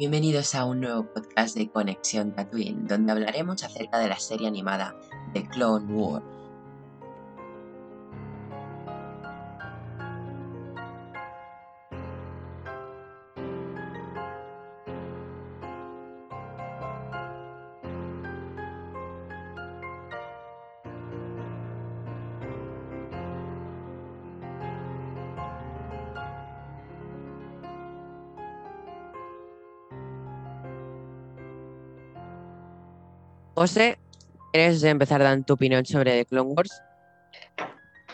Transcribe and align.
Bienvenidos 0.00 0.54
a 0.54 0.64
un 0.64 0.80
nuevo 0.80 1.04
podcast 1.12 1.54
de 1.54 1.68
Conexión 1.68 2.34
Tatooine, 2.34 2.86
donde 2.86 3.12
hablaremos 3.12 3.62
acerca 3.62 3.98
de 3.98 4.08
la 4.08 4.18
serie 4.18 4.48
animada 4.48 4.96
The 5.34 5.46
Clone 5.48 5.92
Wars. 5.92 6.24
José, 33.60 33.98
¿quieres 34.54 34.82
empezar 34.84 35.22
dando 35.22 35.44
tu 35.44 35.52
opinión 35.52 35.84
sobre 35.84 36.12
The 36.12 36.24
Clone 36.24 36.54
Wars? 36.56 36.82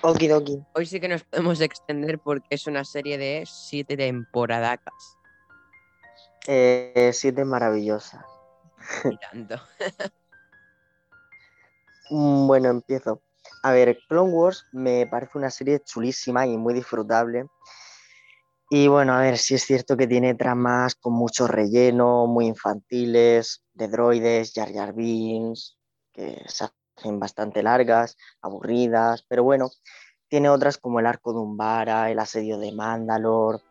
Okidoki. 0.03 0.61
Hoy 0.75 0.87
sí 0.87 0.99
que 0.99 1.07
nos 1.07 1.23
podemos 1.23 1.61
extender 1.61 2.19
porque 2.19 2.49
es 2.51 2.67
una 2.67 2.85
serie 2.85 3.17
de 3.17 3.45
siete 3.47 3.97
temporadas. 3.97 4.81
Eh, 6.49 7.13
siete 7.15 7.45
maravillosas. 7.45 8.25
Y 9.05 9.17
tanto. 9.19 9.61
Mm, 12.11 12.49
Bueno, 12.49 12.71
empiezo. 12.71 13.23
A 13.63 13.71
ver, 13.71 14.01
Clone 14.09 14.33
Wars 14.33 14.67
me 14.73 15.07
parece 15.07 15.39
una 15.39 15.51
serie 15.51 15.79
chulísima 15.79 16.45
y 16.45 16.57
muy 16.57 16.75
disfrutable. 16.75 17.47
Y 18.69 18.89
bueno, 18.89 19.13
a 19.13 19.21
ver, 19.21 19.39
sí 19.39 19.55
es 19.55 19.65
cierto 19.65 19.97
que 19.97 20.09
tiene 20.09 20.35
tramas 20.35 20.97
con 20.97 21.13
mucho 21.13 21.47
relleno, 21.47 22.27
muy 22.27 22.47
infantiles, 22.47 23.63
de 23.73 23.89
droides, 23.89 24.53
Jar 24.53 24.73
Jar 24.73 24.93
Binks, 24.93 25.77
que 26.13 26.43
se 26.47 26.67
hacen 26.97 27.21
bastante 27.21 27.63
largas, 27.63 28.17
aburridas, 28.43 29.25
pero 29.29 29.45
bueno, 29.45 29.71
tiene 30.29 30.49
otras 30.49 30.79
como 30.79 30.99
el 30.99 31.07
arco 31.07 31.33
de 31.33 31.39
Umbara, 31.39 32.11
el 32.11 32.19
asedio 32.19 32.59
de 32.59 32.73
Mandalore, 32.73 33.63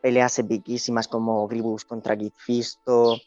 peleas 0.00 0.36
epiquísimas 0.40 1.06
como 1.06 1.46
Grievous 1.46 1.84
contra 1.84 2.16
Kit 2.16 2.34
Fisto, 2.36 3.18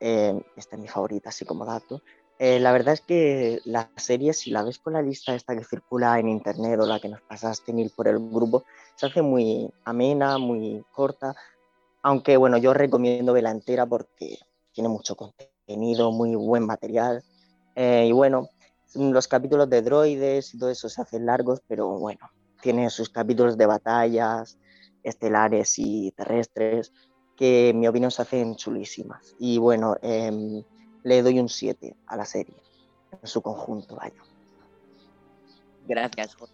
eh, 0.00 0.34
esta 0.56 0.76
es 0.76 0.82
mi 0.82 0.88
favorita, 0.88 1.28
así 1.28 1.44
como 1.44 1.66
dato. 1.66 2.00
Eh, 2.44 2.58
la 2.58 2.72
verdad 2.72 2.94
es 2.94 3.00
que 3.02 3.60
la 3.64 3.88
serie, 3.94 4.32
si 4.32 4.50
la 4.50 4.64
ves 4.64 4.80
con 4.80 4.94
la 4.94 5.00
lista 5.00 5.32
esta 5.32 5.56
que 5.56 5.62
circula 5.62 6.18
en 6.18 6.28
internet 6.28 6.80
o 6.80 6.86
la 6.86 6.98
que 6.98 7.08
nos 7.08 7.20
pasaste, 7.20 7.72
Neil, 7.72 7.92
por 7.94 8.08
el 8.08 8.18
grupo, 8.18 8.64
se 8.96 9.06
hace 9.06 9.22
muy 9.22 9.70
amena, 9.84 10.38
muy 10.38 10.84
corta, 10.90 11.36
aunque 12.02 12.36
bueno, 12.36 12.58
yo 12.58 12.74
recomiendo 12.74 13.32
verla 13.32 13.52
entera 13.52 13.86
porque 13.86 14.40
tiene 14.72 14.88
mucho 14.88 15.14
contenido, 15.14 16.10
muy 16.10 16.34
buen 16.34 16.66
material. 16.66 17.22
Eh, 17.76 18.06
y 18.08 18.12
bueno, 18.12 18.48
los 18.96 19.28
capítulos 19.28 19.70
de 19.70 19.80
droides 19.80 20.52
y 20.52 20.58
todo 20.58 20.70
eso 20.70 20.88
se 20.88 21.00
hacen 21.00 21.26
largos, 21.26 21.60
pero 21.68 21.96
bueno, 21.96 22.28
tiene 22.60 22.90
sus 22.90 23.08
capítulos 23.08 23.56
de 23.56 23.66
batallas 23.66 24.58
estelares 25.04 25.74
y 25.78 26.10
terrestres 26.10 26.92
que 27.36 27.68
en 27.68 27.78
mi 27.78 27.86
opinión 27.86 28.10
se 28.10 28.22
hacen 28.22 28.56
chulísimas. 28.56 29.36
Y 29.38 29.58
bueno, 29.58 29.94
em, 30.02 30.64
le 31.02 31.22
doy 31.22 31.38
un 31.40 31.48
7 31.48 31.94
a 32.06 32.16
la 32.16 32.24
serie, 32.24 32.54
en 33.20 33.26
su 33.28 33.42
conjunto, 33.42 33.96
vaya. 33.96 34.14
Gracias, 35.86 36.34
José. 36.34 36.52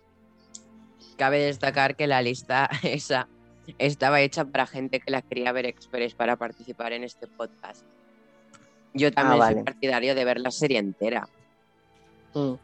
Cabe 1.17 1.39
destacar 1.41 1.97
que 1.97 2.07
la 2.07 2.23
lista 2.23 2.69
esa 2.83 3.29
estaba 3.79 4.21
hecha 4.21 4.47
para 4.47 4.67
gente 4.67 5.01
que 5.01 5.11
la 5.11 5.21
quería 5.23 5.53
ver 5.53 5.67
express 5.67 6.15
para 6.15 6.37
participar 6.37 6.93
en 6.93 7.05
este 7.05 7.27
podcast. 7.27 7.85
Yo 8.95 9.13
también 9.13 9.43
soy 9.43 9.55
vale. 9.55 9.65
partidario 9.65 10.15
de 10.15 10.25
ver 10.25 10.41
la 10.41 10.51
serie 10.51 10.79
entera. 10.79 11.28
Mm, 12.34 12.55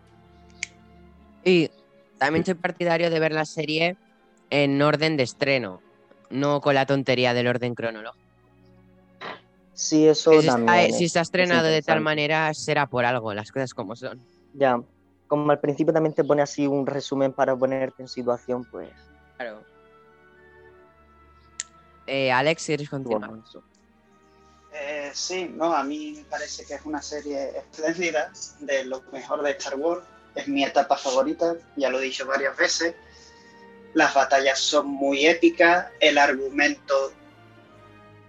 Y 1.45 1.71
también 2.19 2.45
soy 2.47 2.55
partidario 2.55 3.11
de 3.11 3.21
ver 3.21 3.33
la 3.33 3.45
serie 3.45 3.97
en 4.49 4.81
orden 4.81 5.17
de 5.19 5.25
estreno, 5.25 5.83
no 6.31 6.61
con 6.63 6.75
la 6.75 6.87
tontería 6.87 7.35
del 7.35 7.49
orden 7.49 7.75
cronológico. 7.75 8.24
Sí, 9.75 10.07
eso 10.07 10.31
Que 10.31 10.41
si, 10.41 10.47
también. 10.47 10.75
está, 10.87 10.97
si 10.99 11.05
es- 11.05 11.13
se 11.13 11.19
ha 11.19 11.23
es 11.23 11.27
estrenado 11.29 11.67
de 11.69 11.83
tal 11.83 12.01
manera, 12.01 12.53
será 12.55 12.87
por 12.87 13.05
algo, 13.05 13.35
las 13.35 13.51
cosas 13.51 13.75
como 13.75 13.97
son. 13.97 14.25
Ya, 14.53 14.81
como 15.27 15.51
al 15.51 15.59
principio 15.61 15.93
también 15.93 16.15
te 16.15 16.23
pone 16.25 16.43
así 16.43 16.67
un 16.67 16.87
resumen 16.87 17.33
para 17.33 17.57
ponerte 17.57 18.03
en 18.03 18.09
situación, 18.09 18.65
pues 18.71 18.91
Claro. 19.37 19.65
Eh, 22.07 22.31
Alex, 22.31 22.67
¿quieres 22.67 22.89
continuar? 22.89 23.31
bueno. 23.31 23.45
Eh, 24.73 25.11
sí, 25.15 25.51
no, 25.55 25.75
a 25.75 25.83
mí 25.85 26.15
me 26.19 26.25
parece 26.25 26.65
que 26.67 26.75
es 26.75 26.85
una 26.85 27.01
serie 27.01 27.57
espléndida, 27.59 28.33
de 28.61 28.85
lo 28.85 29.03
mejor 29.13 29.43
de 29.43 29.53
Star 29.53 29.77
Wars. 29.77 30.05
Es 30.35 30.49
mi 30.49 30.65
etapa 30.65 30.97
favorita, 30.97 31.55
ya 31.77 31.91
lo 31.91 32.01
he 32.01 32.03
dicho 32.03 32.27
varias 32.27 32.57
veces. 32.57 32.95
Las 33.95 34.13
batallas 34.15 34.59
son 34.59 34.89
muy 34.89 35.27
épicas, 35.27 35.87
el 36.01 36.19
argumento 36.19 37.13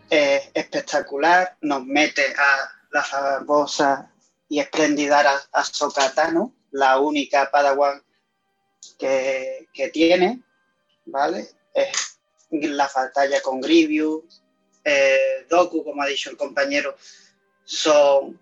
es 0.09 0.49
espectacular, 0.53 1.57
nos 1.61 1.85
mete 1.85 2.33
a 2.37 2.71
la 2.91 3.03
famosa 3.03 4.11
y 4.47 4.59
espléndida 4.59 5.43
Ahsoka 5.51 6.13
Tano, 6.13 6.53
la 6.71 6.99
única 6.99 7.49
Padawan 7.51 8.01
que, 8.99 9.67
que 9.73 9.89
tiene, 9.89 10.41
¿vale? 11.05 11.47
Es 11.73 12.19
la 12.51 12.89
batalla 12.93 13.41
con 13.41 13.59
Grievous, 13.59 14.43
eh, 14.83 15.45
Doku, 15.49 15.83
como 15.83 16.01
ha 16.03 16.07
dicho 16.07 16.29
el 16.29 16.37
compañero, 16.37 16.95
son 17.63 18.39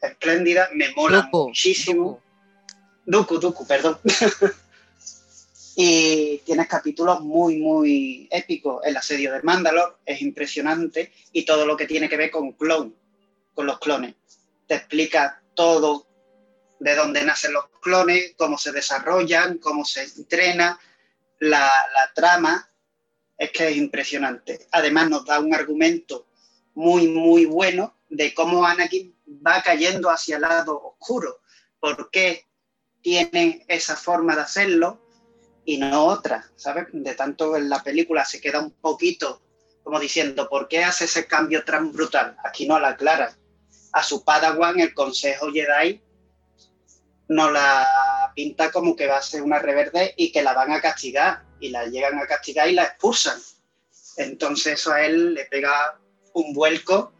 espléndidas, 0.00 0.70
me 0.72 0.90
molan 0.94 1.22
Dooku, 1.30 1.48
muchísimo. 1.48 2.22
Dooku, 3.04 3.38
Dooku, 3.38 3.66
perdón. 3.66 3.98
y 5.76 6.38
tienes 6.38 6.68
capítulos 6.68 7.20
muy, 7.20 7.56
muy 7.58 8.28
épicos. 8.30 8.82
El 8.84 8.96
asedio 8.96 9.32
de 9.32 9.42
Mandalore 9.42 9.94
es 10.04 10.20
impresionante 10.20 11.12
y 11.32 11.44
todo 11.44 11.64
lo 11.64 11.76
que 11.76 11.86
tiene 11.86 12.08
que 12.08 12.16
ver 12.16 12.30
con 12.30 12.52
clon, 12.52 12.94
con 13.54 13.66
los 13.66 13.78
clones. 13.78 14.14
Te 14.66 14.74
explica 14.74 15.42
todo 15.54 16.06
de 16.78 16.94
dónde 16.94 17.24
nacen 17.24 17.52
los 17.52 17.66
clones, 17.80 18.34
cómo 18.36 18.58
se 18.58 18.72
desarrollan, 18.72 19.58
cómo 19.58 19.84
se 19.84 20.02
entrena, 20.02 20.78
la, 21.38 21.60
la 21.60 22.12
trama 22.14 22.68
es 23.38 23.50
que 23.50 23.68
es 23.68 23.76
impresionante. 23.76 24.66
Además 24.72 25.10
nos 25.10 25.24
da 25.24 25.40
un 25.40 25.54
argumento 25.54 26.26
muy, 26.74 27.08
muy 27.08 27.44
bueno 27.44 27.96
de 28.08 28.34
cómo 28.34 28.64
Anakin 28.64 29.16
va 29.44 29.62
cayendo 29.62 30.10
hacia 30.10 30.36
el 30.36 30.42
lado 30.42 30.80
oscuro, 30.80 31.40
por 31.80 32.10
qué 32.10 32.46
tiene 33.00 33.64
esa 33.68 33.96
forma 33.96 34.36
de 34.36 34.42
hacerlo 34.42 35.01
y 35.64 35.78
no 35.78 36.06
otra, 36.06 36.50
¿sabes? 36.56 36.86
De 36.92 37.14
tanto 37.14 37.56
en 37.56 37.68
la 37.68 37.82
película 37.82 38.24
se 38.24 38.40
queda 38.40 38.60
un 38.60 38.72
poquito 38.72 39.42
como 39.82 39.98
diciendo, 39.98 40.48
¿por 40.48 40.68
qué 40.68 40.84
hace 40.84 41.06
ese 41.06 41.26
cambio 41.26 41.64
tan 41.64 41.92
brutal? 41.92 42.36
Aquí 42.44 42.66
no 42.66 42.78
la 42.78 42.90
aclara. 42.90 43.36
A 43.92 44.02
su 44.02 44.24
Padawan, 44.24 44.80
el 44.80 44.94
Consejo 44.94 45.50
Jedi, 45.52 46.00
no 47.28 47.50
la 47.50 48.32
pinta 48.34 48.70
como 48.70 48.94
que 48.94 49.06
va 49.06 49.18
a 49.18 49.22
ser 49.22 49.42
una 49.42 49.58
reverde 49.58 50.14
y 50.16 50.32
que 50.32 50.42
la 50.42 50.54
van 50.54 50.72
a 50.72 50.80
castigar 50.80 51.44
y 51.60 51.70
la 51.70 51.86
llegan 51.86 52.18
a 52.18 52.26
castigar 52.26 52.68
y 52.68 52.74
la 52.74 52.84
expulsan. 52.84 53.38
Entonces 54.16 54.74
eso 54.74 54.92
a 54.92 55.04
él 55.04 55.34
le 55.34 55.46
pega 55.46 55.98
un 56.34 56.54
vuelco 56.54 57.12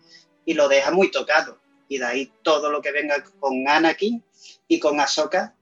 y 0.45 0.55
lo 0.55 0.69
deja 0.69 0.91
muy 0.91 1.11
tocado. 1.11 1.59
Y 1.89 1.99
de 1.99 2.05
ahí 2.05 2.33
todo 2.43 2.71
lo 2.71 2.81
que 2.81 2.93
venga 2.93 3.23
con 3.41 3.69
Anakin 3.69 4.25
y 4.69 4.79
con 4.79 5.01
Ahsoka 5.01 5.55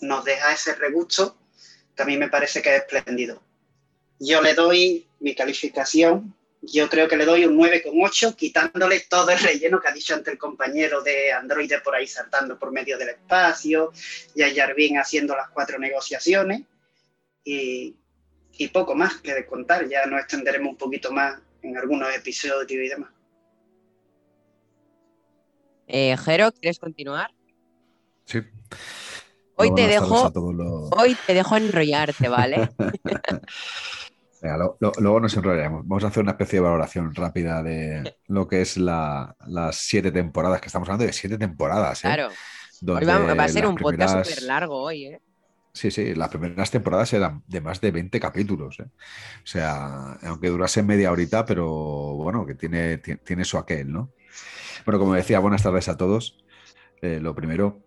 nos 0.00 0.24
deja 0.24 0.52
ese 0.52 0.74
regusto 0.74 1.38
que 1.96 2.02
a 2.02 2.06
mí 2.06 2.16
me 2.16 2.28
parece 2.28 2.62
que 2.62 2.74
es 2.74 2.82
espléndido. 2.82 3.42
Yo 4.18 4.40
le 4.40 4.54
doy 4.54 5.06
mi 5.20 5.34
calificación, 5.34 6.34
yo 6.62 6.88
creo 6.88 7.08
que 7.08 7.16
le 7.16 7.24
doy 7.24 7.44
un 7.44 7.58
9,8, 7.58 8.36
quitándole 8.36 9.00
todo 9.00 9.30
el 9.30 9.38
relleno 9.38 9.80
que 9.80 9.88
ha 9.88 9.92
dicho 9.92 10.14
ante 10.14 10.30
el 10.30 10.38
compañero 10.38 11.02
de 11.02 11.32
Android 11.32 11.72
por 11.82 11.94
ahí 11.94 12.06
saltando 12.06 12.58
por 12.58 12.72
medio 12.72 12.96
del 12.96 13.10
espacio, 13.10 13.92
ya 14.34 14.52
Jarvin 14.54 14.98
haciendo 14.98 15.36
las 15.36 15.50
cuatro 15.50 15.78
negociaciones 15.78 16.62
y, 17.44 17.96
y 18.56 18.68
poco 18.68 18.94
más 18.94 19.20
que 19.20 19.34
de 19.34 19.46
contar. 19.46 19.88
Ya 19.88 20.06
nos 20.06 20.20
extenderemos 20.20 20.72
un 20.72 20.78
poquito 20.78 21.12
más 21.12 21.38
en 21.62 21.76
algunos 21.76 22.14
episodios 22.14 22.70
y 22.70 22.88
demás. 22.88 23.10
Eh, 25.86 26.16
Jero, 26.16 26.50
¿quieres 26.52 26.78
continuar? 26.78 27.30
Sí. 28.24 28.40
Hoy 29.56 29.74
te 29.74 29.86
dejo, 29.86 30.26
a 30.26 30.32
todos 30.32 30.54
los- 30.54 30.90
hoy 30.92 31.16
te 31.26 31.34
dejo 31.34 31.56
enrollarte, 31.56 32.28
¿vale? 32.28 32.70
Venga, 34.42 34.58
lo- 34.58 34.76
lo- 34.80 34.92
luego 34.98 35.20
nos 35.20 35.36
enrollaremos. 35.36 35.86
Vamos 35.86 36.04
a 36.04 36.08
hacer 36.08 36.22
una 36.22 36.32
especie 36.32 36.58
de 36.58 36.64
valoración 36.64 37.14
rápida 37.14 37.62
de 37.62 38.16
lo 38.28 38.46
que 38.46 38.60
es 38.60 38.76
la- 38.76 39.34
las 39.46 39.76
siete 39.76 40.12
temporadas, 40.12 40.60
que 40.60 40.66
estamos 40.66 40.88
hablando 40.88 41.06
de 41.06 41.12
siete 41.12 41.38
temporadas, 41.38 42.00
¿eh? 42.04 42.08
Claro. 42.08 42.28
Hoy 42.86 43.04
va, 43.06 43.34
va 43.34 43.44
a 43.44 43.48
ser 43.48 43.66
un 43.66 43.76
podcast 43.76 44.26
súper 44.28 44.42
largo 44.42 44.82
hoy, 44.82 45.06
¿eh? 45.06 45.20
Sí, 45.72 45.90
sí, 45.90 46.14
las 46.14 46.28
primeras 46.28 46.70
temporadas 46.70 47.12
eran 47.14 47.42
de 47.48 47.60
más 47.60 47.80
de 47.80 47.90
20 47.90 48.20
capítulos. 48.20 48.78
¿eh? 48.80 48.84
O 49.42 49.46
sea, 49.46 50.12
aunque 50.22 50.48
durase 50.48 50.82
media 50.84 51.10
horita, 51.10 51.44
pero 51.44 51.66
bueno, 52.14 52.46
que 52.46 52.54
tiene, 52.54 52.98
tiene, 52.98 53.44
su 53.44 53.58
aquel, 53.58 53.90
¿no? 53.92 54.10
Bueno, 54.84 55.00
como 55.00 55.14
decía, 55.14 55.38
buenas 55.40 55.62
tardes 55.64 55.88
a 55.88 55.96
todos. 55.96 56.44
Eh, 57.02 57.18
lo 57.20 57.34
primero, 57.34 57.80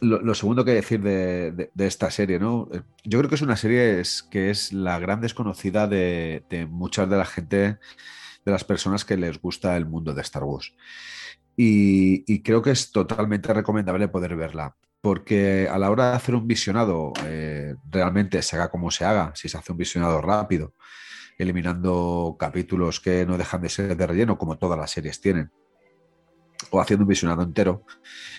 lo, 0.00 0.34
segundo 0.34 0.64
que 0.64 0.72
decir 0.72 1.00
de, 1.00 1.70
esta 1.78 2.10
serie, 2.10 2.38
¿no? 2.38 2.68
Eh, 2.72 2.82
yo 3.04 3.18
creo 3.18 3.28
que 3.28 3.34
es 3.34 3.42
una 3.42 3.56
serie 3.56 4.02
que 4.30 4.50
es 4.50 4.72
la 4.72 4.98
gran 4.98 5.20
desconocida 5.20 5.86
de, 5.86 6.68
muchas 6.70 7.08
de 7.08 7.16
la 7.16 7.24
gente, 7.24 7.78
de 8.44 8.52
las 8.52 8.64
personas 8.64 9.04
que 9.04 9.16
les 9.16 9.40
gusta 9.40 9.76
el 9.76 9.86
mundo 9.86 10.14
de 10.14 10.22
Star 10.22 10.44
Wars. 10.44 10.74
Y, 11.56 12.42
creo 12.42 12.62
que 12.62 12.70
es 12.70 12.90
totalmente 12.90 13.52
recomendable 13.52 14.08
poder 14.08 14.34
verla, 14.34 14.76
porque 15.02 15.68
a 15.70 15.78
la 15.78 15.90
hora 15.90 16.10
de 16.10 16.16
hacer 16.16 16.34
un 16.34 16.46
visionado, 16.46 17.12
eh, 17.26 17.74
realmente 17.90 18.40
se 18.42 18.56
haga 18.56 18.70
como 18.70 18.90
se 18.90 19.04
haga, 19.04 19.32
si 19.34 19.48
se 19.48 19.58
hace 19.58 19.72
un 19.72 19.78
visionado 19.78 20.22
rápido, 20.22 20.74
eliminando 21.36 22.36
capítulos 22.38 23.00
que 23.00 23.26
no 23.26 23.36
dejan 23.36 23.60
de 23.62 23.68
ser 23.68 23.96
de 23.96 24.06
relleno, 24.06 24.38
como 24.38 24.56
todas 24.56 24.78
las 24.78 24.90
series 24.90 25.20
tienen, 25.20 25.50
o 26.70 26.80
haciendo 26.80 27.04
un 27.04 27.08
visionado 27.08 27.42
entero, 27.42 27.84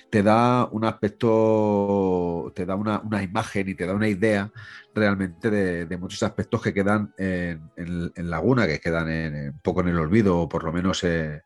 te 0.09 0.23
da 0.23 0.67
un 0.71 0.85
aspecto, 0.85 2.51
te 2.55 2.65
da 2.65 2.75
una, 2.75 3.23
imagen 3.23 3.69
y 3.69 3.75
te 3.75 3.85
da 3.85 3.93
una 3.93 4.07
idea 4.07 4.51
realmente 4.93 5.49
de, 5.49 5.97
muchos 5.97 6.21
aspectos 6.23 6.61
que 6.61 6.73
quedan 6.73 7.13
en, 7.17 8.29
laguna, 8.29 8.67
que 8.67 8.79
quedan 8.79 9.07
un 9.07 9.59
poco 9.59 9.81
en 9.81 9.89
el 9.89 9.97
olvido, 9.97 10.39
o 10.39 10.49
por 10.49 10.63
lo 10.63 10.73
menos 10.73 11.03
eh, 11.03 11.41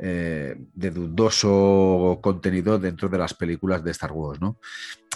eh, 0.00 0.54
de 0.74 0.90
dudoso 0.92 2.20
contenido 2.22 2.78
dentro 2.78 3.08
de 3.08 3.18
las 3.18 3.34
películas 3.34 3.82
de 3.82 3.90
Star 3.90 4.12
Wars, 4.12 4.40
¿no? 4.40 4.60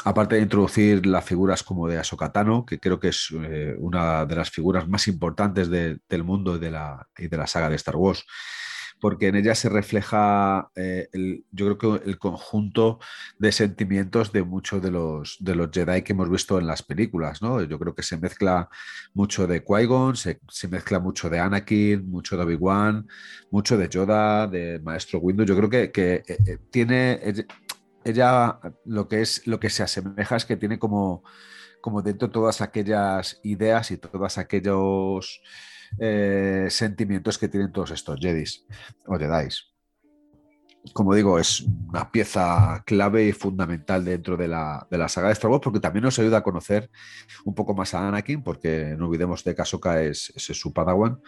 Aparte 0.05 0.35
de 0.35 0.43
introducir 0.43 1.07
las 1.07 1.25
figuras 1.25 1.63
como 1.63 1.87
de 1.87 1.99
Ahsoka 1.99 2.33
Tano, 2.33 2.67
que 2.67 2.81
creo 2.81 2.99
que 2.99 3.09
es 3.09 3.29
eh, 3.33 3.77
una 3.79 4.27
de 4.27 4.35
las 4.35 4.51
figuras 4.51 4.89
más 4.89 5.07
importantes 5.07 5.71
del 5.71 6.25
mundo 6.25 6.59
de, 6.59 6.73
la, 6.73 7.09
y 7.17 7.29
de 7.29 7.37
la 7.37 7.47
saga 7.47 7.69
de 7.69 7.77
Star 7.77 7.95
Wars 7.95 8.27
porque 9.03 9.27
en 9.27 9.35
ella 9.35 9.57
se 9.57 9.69
refleja, 9.69 10.71
eh, 10.77 11.09
el, 11.13 11.45
yo 11.51 11.77
creo 11.77 11.99
que 11.99 12.09
el 12.09 12.19
conjunto 12.21 13.01
de 13.37 13.51
sentimientos 13.51 14.31
de 14.31 14.45
muchos 14.45 14.81
de 14.81 14.93
los, 14.93 15.39
de 15.41 15.57
los 15.57 15.71
Jedi 15.73 16.03
que 16.03 16.13
hemos 16.13 16.31
visto 16.31 16.57
en 16.61 16.69
las 16.69 16.85
películas, 16.85 17.43
¿no? 17.43 17.61
Yo 17.65 17.81
creo 17.81 17.97
que 17.97 18.05
se 18.05 18.17
mezcla 18.17 18.69
mucho 19.13 19.49
de 19.49 19.65
Qui-Gon, 19.65 20.15
se, 20.15 20.69
mezcla 20.69 21.01
mucho 21.01 21.29
de 21.29 21.41
Anakin, 21.41 22.09
mucho 22.09 22.37
de 22.37 22.45
Obi-Wan, 22.45 23.09
mucho 23.51 23.77
de 23.77 23.89
Yoda, 23.89 24.47
de 24.47 24.79
Maestro 24.79 25.19
Windu. 25.19 25.43
Yo 25.45 25.57
creo 25.57 25.69
que, 25.69 25.91
que 25.91 26.23
eh, 26.25 26.39
eh, 26.47 26.59
tiene, 26.71 27.21
ella, 28.05 28.61
lo 28.85 29.09
que 29.09 29.21
es, 29.21 29.45
lo 29.49 29.59
que 29.59 29.69
se 29.69 29.83
asemeja 29.83 30.37
es 30.37 30.45
que 30.45 30.57
tiene 30.57 30.79
como, 30.79 31.25
como 31.81 32.03
dentro 32.03 32.31
todas 32.31 32.61
aquellas 32.61 33.41
ideas 33.43 33.91
y 33.91 33.97
todas 33.97 34.39
aquellos 34.39 35.43
eh, 35.99 36.67
sentimientos 36.71 37.39
que 37.39 37.49
tienen 37.49 37.73
todos 37.73 37.91
estos 37.91 38.19
Jedis 38.21 38.65
o 39.07 39.19
Jedis. 39.19 39.69
Como 40.93 41.15
digo, 41.15 41.39
es 41.39 41.61
una 41.61 42.11
pieza 42.11 42.83
clave 42.85 43.29
y 43.29 43.33
fundamental 43.33 44.05
dentro 44.05 44.37
de 44.37 44.49
la, 44.49 44.89
saga 45.09 45.29
de 45.29 45.35
Star 45.35 45.49
Wars 45.49 45.63
porque 45.63 45.79
también 45.79 46.03
nos 46.03 46.19
ayuda 46.19 46.39
a 46.39 46.43
conocer 46.43 46.91
un 47.45 47.55
poco 47.55 47.73
más 47.73 47.95
a 47.95 48.09
Anakin, 48.09 48.43
porque 48.43 48.97
no 48.99 49.07
olvidemos 49.07 49.45
de 49.45 49.55
que 49.55 49.63
Ahsoka 49.63 50.03
es, 50.03 50.33
su 50.37 50.73
padawan, 50.73 51.21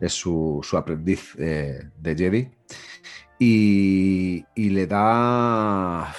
es 0.00 0.14
su, 0.14 0.62
aprendiz 0.72 1.34
eh, 1.38 1.90
de 1.98 2.16
Jedi, 2.16 2.50
y 3.38 4.70
le 4.70 4.86
da 4.86 6.14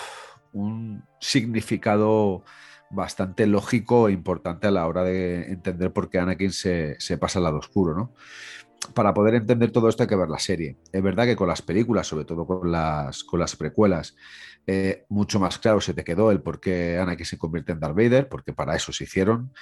un 0.51 1.03
significado 1.19 2.43
bastante 2.93 3.47
lógico 3.47 4.07
e 4.07 4.11
importante 4.11 4.67
a 4.67 4.71
la 4.71 4.87
hora 4.87 5.03
de 5.03 5.51
entender 5.51 5.91
por 5.91 6.09
qué 6.09 6.19
Anakin 6.19 6.51
se, 6.51 6.97
pasa 7.19 7.39
al 7.39 7.43
lado 7.43 7.57
oscuro, 7.57 7.95
¿no? 7.95 8.13
Para 8.93 9.13
poder 9.13 9.35
entender 9.35 9.71
todo 9.71 9.87
esto 9.87 10.03
hay 10.03 10.09
que 10.09 10.15
ver 10.15 10.29
la 10.29 10.39
serie. 10.39 10.77
Es 10.91 11.01
verdad 11.01 11.23
que 11.23 11.37
con 11.37 11.47
las 11.47 11.61
películas, 11.61 12.05
sobre 12.05 12.25
todo 12.25 12.45
con 12.45 12.69
las, 12.69 13.23
con 13.23 13.39
las 13.39 13.55
precuelas, 13.55 14.15
eh, 14.67 15.05
mucho 15.07 15.39
más 15.39 15.57
claro 15.57 15.79
se 15.81 15.93
te 15.93 16.03
quedó 16.03 16.31
el 16.31 16.41
por 16.41 16.59
qué 16.59 16.97
Anakin 16.97 17.25
se 17.25 17.37
convierte 17.37 17.71
en 17.71 17.79
Darth 17.79 17.95
Vader, 17.95 18.27
porque 18.27 18.53
para 18.53 18.75
eso 18.75 18.91
se 18.91 19.05
hicieron, 19.05 19.53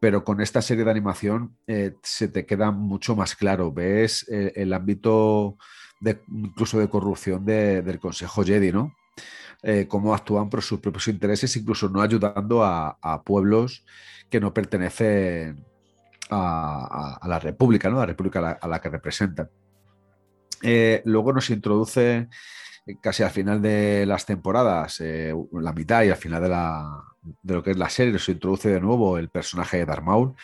pero 0.00 0.24
con 0.24 0.40
esta 0.40 0.62
serie 0.62 0.84
de 0.84 0.90
animación 0.90 1.56
eh, 1.66 1.94
se 2.02 2.28
te 2.28 2.46
queda 2.46 2.70
mucho 2.70 3.14
más 3.14 3.36
claro. 3.36 3.72
Ves 3.72 4.26
eh, 4.30 4.52
el 4.56 4.72
ámbito 4.72 5.58
de, 6.00 6.22
incluso 6.28 6.78
de 6.78 6.88
corrupción 6.88 7.44
del 7.44 8.00
Consejo 8.00 8.42
Jedi, 8.42 8.72
¿no? 8.72 8.94
Eh, 9.64 9.86
cómo 9.86 10.12
actúan 10.12 10.50
por 10.50 10.60
sus 10.60 10.80
propios 10.80 11.06
intereses, 11.06 11.56
incluso 11.56 11.88
no 11.88 12.02
ayudando 12.02 12.64
a, 12.64 13.22
pueblos 13.24 13.84
que 14.28 14.40
no 14.40 14.52
pertenecen 14.52 15.64
a, 16.30 17.20
la 17.28 17.38
República, 17.38 17.88
¿no? 17.88 17.98
a 17.98 18.00
la 18.00 18.06
República 18.06 18.58
a 18.60 18.68
la, 18.68 18.80
que 18.80 18.88
representan. 18.88 19.48
Eh, 20.62 21.02
luego 21.04 21.32
nos 21.32 21.48
introduce 21.50 22.28
eh, 22.86 22.96
casi 23.00 23.22
al 23.22 23.30
final 23.30 23.62
de 23.62 24.04
las 24.04 24.26
temporadas, 24.26 25.00
la 25.52 25.72
mitad 25.72 26.02
y 26.02 26.10
al 26.10 26.16
final 26.16 26.42
de, 27.42 27.54
lo 27.54 27.62
que 27.62 27.70
es 27.70 27.76
la 27.78 27.88
serie, 27.88 28.12
nos 28.12 28.28
introduce 28.28 28.68
de 28.68 28.80
nuevo 28.80 29.16
el 29.16 29.28
personaje 29.28 29.76
de 29.78 29.86
Darth 29.86 30.34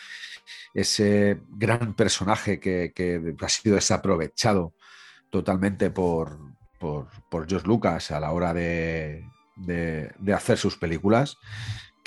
ese 0.73 1.41
gran 1.49 1.93
personaje 1.93 2.59
que 2.59 3.35
ha 3.41 3.49
sido 3.49 3.75
desaprovechado 3.75 4.73
totalmente 5.29 5.89
por, 5.89 6.48
por, 6.79 7.07
George 7.47 7.67
Lucas 7.67 8.11
a 8.11 8.19
la 8.19 8.31
hora 8.31 8.53
de, 8.53 9.25
hacer 10.33 10.57
sus 10.57 10.77
películas. 10.77 11.37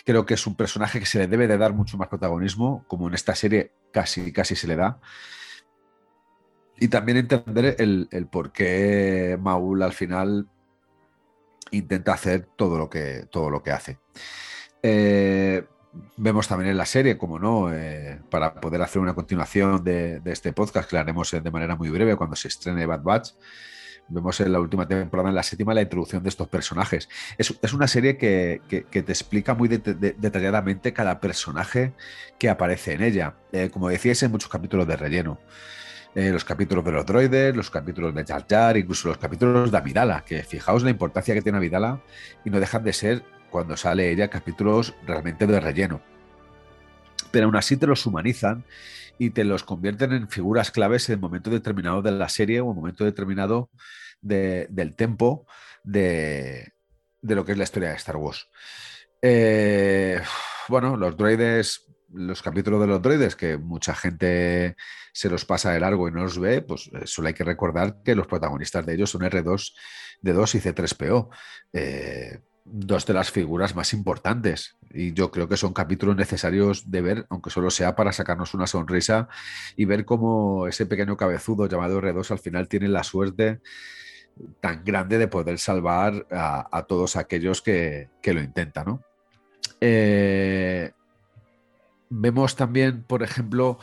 Creo 0.04 0.26
que 0.26 0.34
es 0.34 0.46
un 0.46 0.56
personaje 0.56 0.98
que 0.98 1.06
se 1.06 1.18
le 1.18 1.28
debe 1.28 1.46
de 1.46 1.58
dar 1.58 1.74
mucho 1.74 1.96
más 1.96 2.08
protagonismo, 2.08 2.84
como 2.88 3.08
en 3.08 3.14
esta 3.14 3.34
serie 3.34 3.72
casi, 3.92 4.32
casi 4.32 4.56
se 4.56 4.66
le 4.66 4.76
da. 4.76 4.98
Y 6.78 6.88
también 6.88 7.18
entender 7.18 7.76
el, 7.78 8.26
por 8.30 8.50
qué 8.50 9.38
Maul 9.40 9.82
al 9.82 9.92
final 9.92 10.48
intenta 11.70 12.14
hacer 12.14 12.48
todo 12.56 12.78
lo 12.78 12.90
que, 12.90 13.26
todo 13.30 13.50
lo 13.50 13.62
que 13.62 13.70
hace. 13.70 13.98
Eh, 14.82 15.64
vemos 16.16 16.48
también 16.48 16.70
en 16.70 16.76
la 16.76 16.86
serie, 16.86 17.16
como 17.16 17.38
no, 17.38 17.72
eh, 17.72 18.20
para 18.30 18.54
poder 18.54 18.82
hacer 18.82 19.00
una 19.00 19.14
continuación 19.14 19.84
de, 19.84 20.18
de, 20.20 20.32
este 20.32 20.52
podcast, 20.52 20.88
que 20.88 20.96
lo 20.96 21.00
haremos 21.00 21.30
de 21.30 21.50
manera 21.50 21.76
muy 21.76 21.90
breve 21.90 22.16
cuando 22.16 22.34
se 22.34 22.48
estrene 22.48 22.86
Bad 22.86 23.02
Batch. 23.02 23.30
Vemos 24.08 24.40
en 24.40 24.52
la 24.52 24.60
última 24.60 24.86
temporada, 24.86 25.30
en 25.30 25.34
la 25.34 25.42
séptima, 25.42 25.72
la 25.72 25.82
introducción 25.82 26.22
de 26.22 26.28
estos 26.28 26.48
personajes. 26.48 27.08
Es, 27.38 27.72
una 27.72 27.86
serie 27.86 28.16
que, 28.16 28.60
te 28.68 29.00
explica 29.00 29.54
muy 29.54 29.68
detalladamente 29.68 30.92
cada 30.92 31.20
personaje 31.20 31.92
que 32.38 32.50
aparece 32.50 32.94
en 32.94 33.02
ella. 33.02 33.34
Eh, 33.52 33.70
como 33.70 33.88
decíais, 33.88 34.22
hay 34.22 34.28
muchos 34.28 34.50
capítulos 34.50 34.86
de 34.86 34.96
relleno. 34.96 35.38
Eh, 36.14 36.30
los 36.30 36.44
capítulos 36.44 36.84
de 36.84 36.92
los 36.92 37.06
droides, 37.06 37.56
los 37.56 37.70
capítulos 37.70 38.14
de 38.14 38.24
Jar 38.24 38.44
Jar, 38.46 38.76
incluso 38.76 39.08
los 39.08 39.16
capítulos 39.16 39.70
de 39.70 39.78
Amidala, 39.78 40.22
que 40.26 40.42
fijaos 40.42 40.82
la 40.82 40.90
importancia 40.90 41.32
que 41.32 41.40
tiene 41.40 41.56
Amidala 41.56 42.02
y 42.44 42.50
no 42.50 42.60
dejan 42.60 42.84
de 42.84 42.92
ser, 42.92 43.24
cuando 43.50 43.78
sale 43.78 44.10
ella, 44.10 44.28
capítulos 44.28 44.94
realmente 45.06 45.46
de 45.46 45.58
relleno. 45.58 46.02
Pero 47.30 47.46
aún 47.46 47.56
así 47.56 47.78
te 47.78 47.86
los 47.86 48.04
humanizan 48.04 48.62
y 49.18 49.30
te 49.30 49.44
los 49.44 49.64
convierten 49.64 50.12
en 50.12 50.28
figuras 50.28 50.70
claves 50.70 51.08
en 51.08 51.14
el 51.14 51.20
momento 51.20 51.50
determinado 51.50 52.02
de 52.02 52.12
la 52.12 52.28
serie 52.28 52.60
o 52.60 52.70
en 52.70 52.76
momento 52.76 53.04
determinado 53.04 53.70
del 54.20 54.94
tempo 54.96 55.46
de, 55.84 56.72
lo 57.22 57.44
que 57.44 57.52
es 57.52 57.58
la 57.58 57.64
historia 57.64 57.90
de 57.90 57.96
Star 57.96 58.16
Wars. 58.16 58.48
Eh, 59.20 60.20
bueno, 60.68 60.96
los 60.96 61.16
droides, 61.16 61.86
los 62.12 62.42
capítulos 62.42 62.80
de 62.80 62.86
los 62.86 63.02
droides, 63.02 63.36
que 63.36 63.56
mucha 63.56 63.94
gente 63.94 64.76
se 65.12 65.28
los 65.28 65.44
pasa 65.44 65.72
de 65.72 65.80
largo 65.80 66.08
y 66.08 66.12
no 66.12 66.22
los 66.22 66.38
ve, 66.38 66.62
pues 66.62 66.90
eh, 66.92 67.02
solo 67.06 67.28
hay 67.28 67.34
que 67.34 67.44
recordar 67.44 68.02
que 68.04 68.14
los 68.14 68.26
protagonistas 68.26 68.86
de 68.86 68.94
ellos 68.94 69.10
son 69.10 69.22
R2, 69.22 69.72
D2 70.22 70.54
y 70.54 70.60
C3PO 70.60 71.28
dos 72.64 73.06
de 73.06 73.14
las 73.14 73.30
figuras 73.30 73.74
más 73.74 73.92
importantes. 73.92 74.76
Y 74.90 75.12
yo 75.12 75.30
creo 75.30 75.48
que 75.48 75.56
son 75.56 75.72
capítulos 75.72 76.16
necesarios 76.16 76.90
de 76.90 77.00
ver, 77.00 77.26
aunque 77.30 77.50
solo 77.50 77.70
sea 77.70 77.96
para 77.96 78.12
sacarnos 78.12 78.54
una 78.54 78.66
sonrisa 78.66 79.28
y 79.76 79.84
ver 79.84 80.04
cómo 80.04 80.66
ese 80.66 80.86
pequeño 80.86 81.16
cabezudo 81.16 81.66
llamado 81.66 82.00
R2 82.00 82.30
al 82.30 82.38
final 82.38 82.68
tiene 82.68 82.88
la 82.88 83.02
suerte 83.02 83.60
tan 84.60 84.84
grande 84.84 85.18
de 85.18 85.28
poder 85.28 85.58
salvar 85.58 86.26
a, 86.30 86.84
todos 86.88 87.16
aquellos 87.16 87.62
que, 87.62 88.08
lo 88.24 88.40
intentan. 88.40 89.00
Eh, 89.80 90.92
vemos 92.08 92.56
también, 92.56 93.02
por 93.02 93.22
ejemplo, 93.22 93.78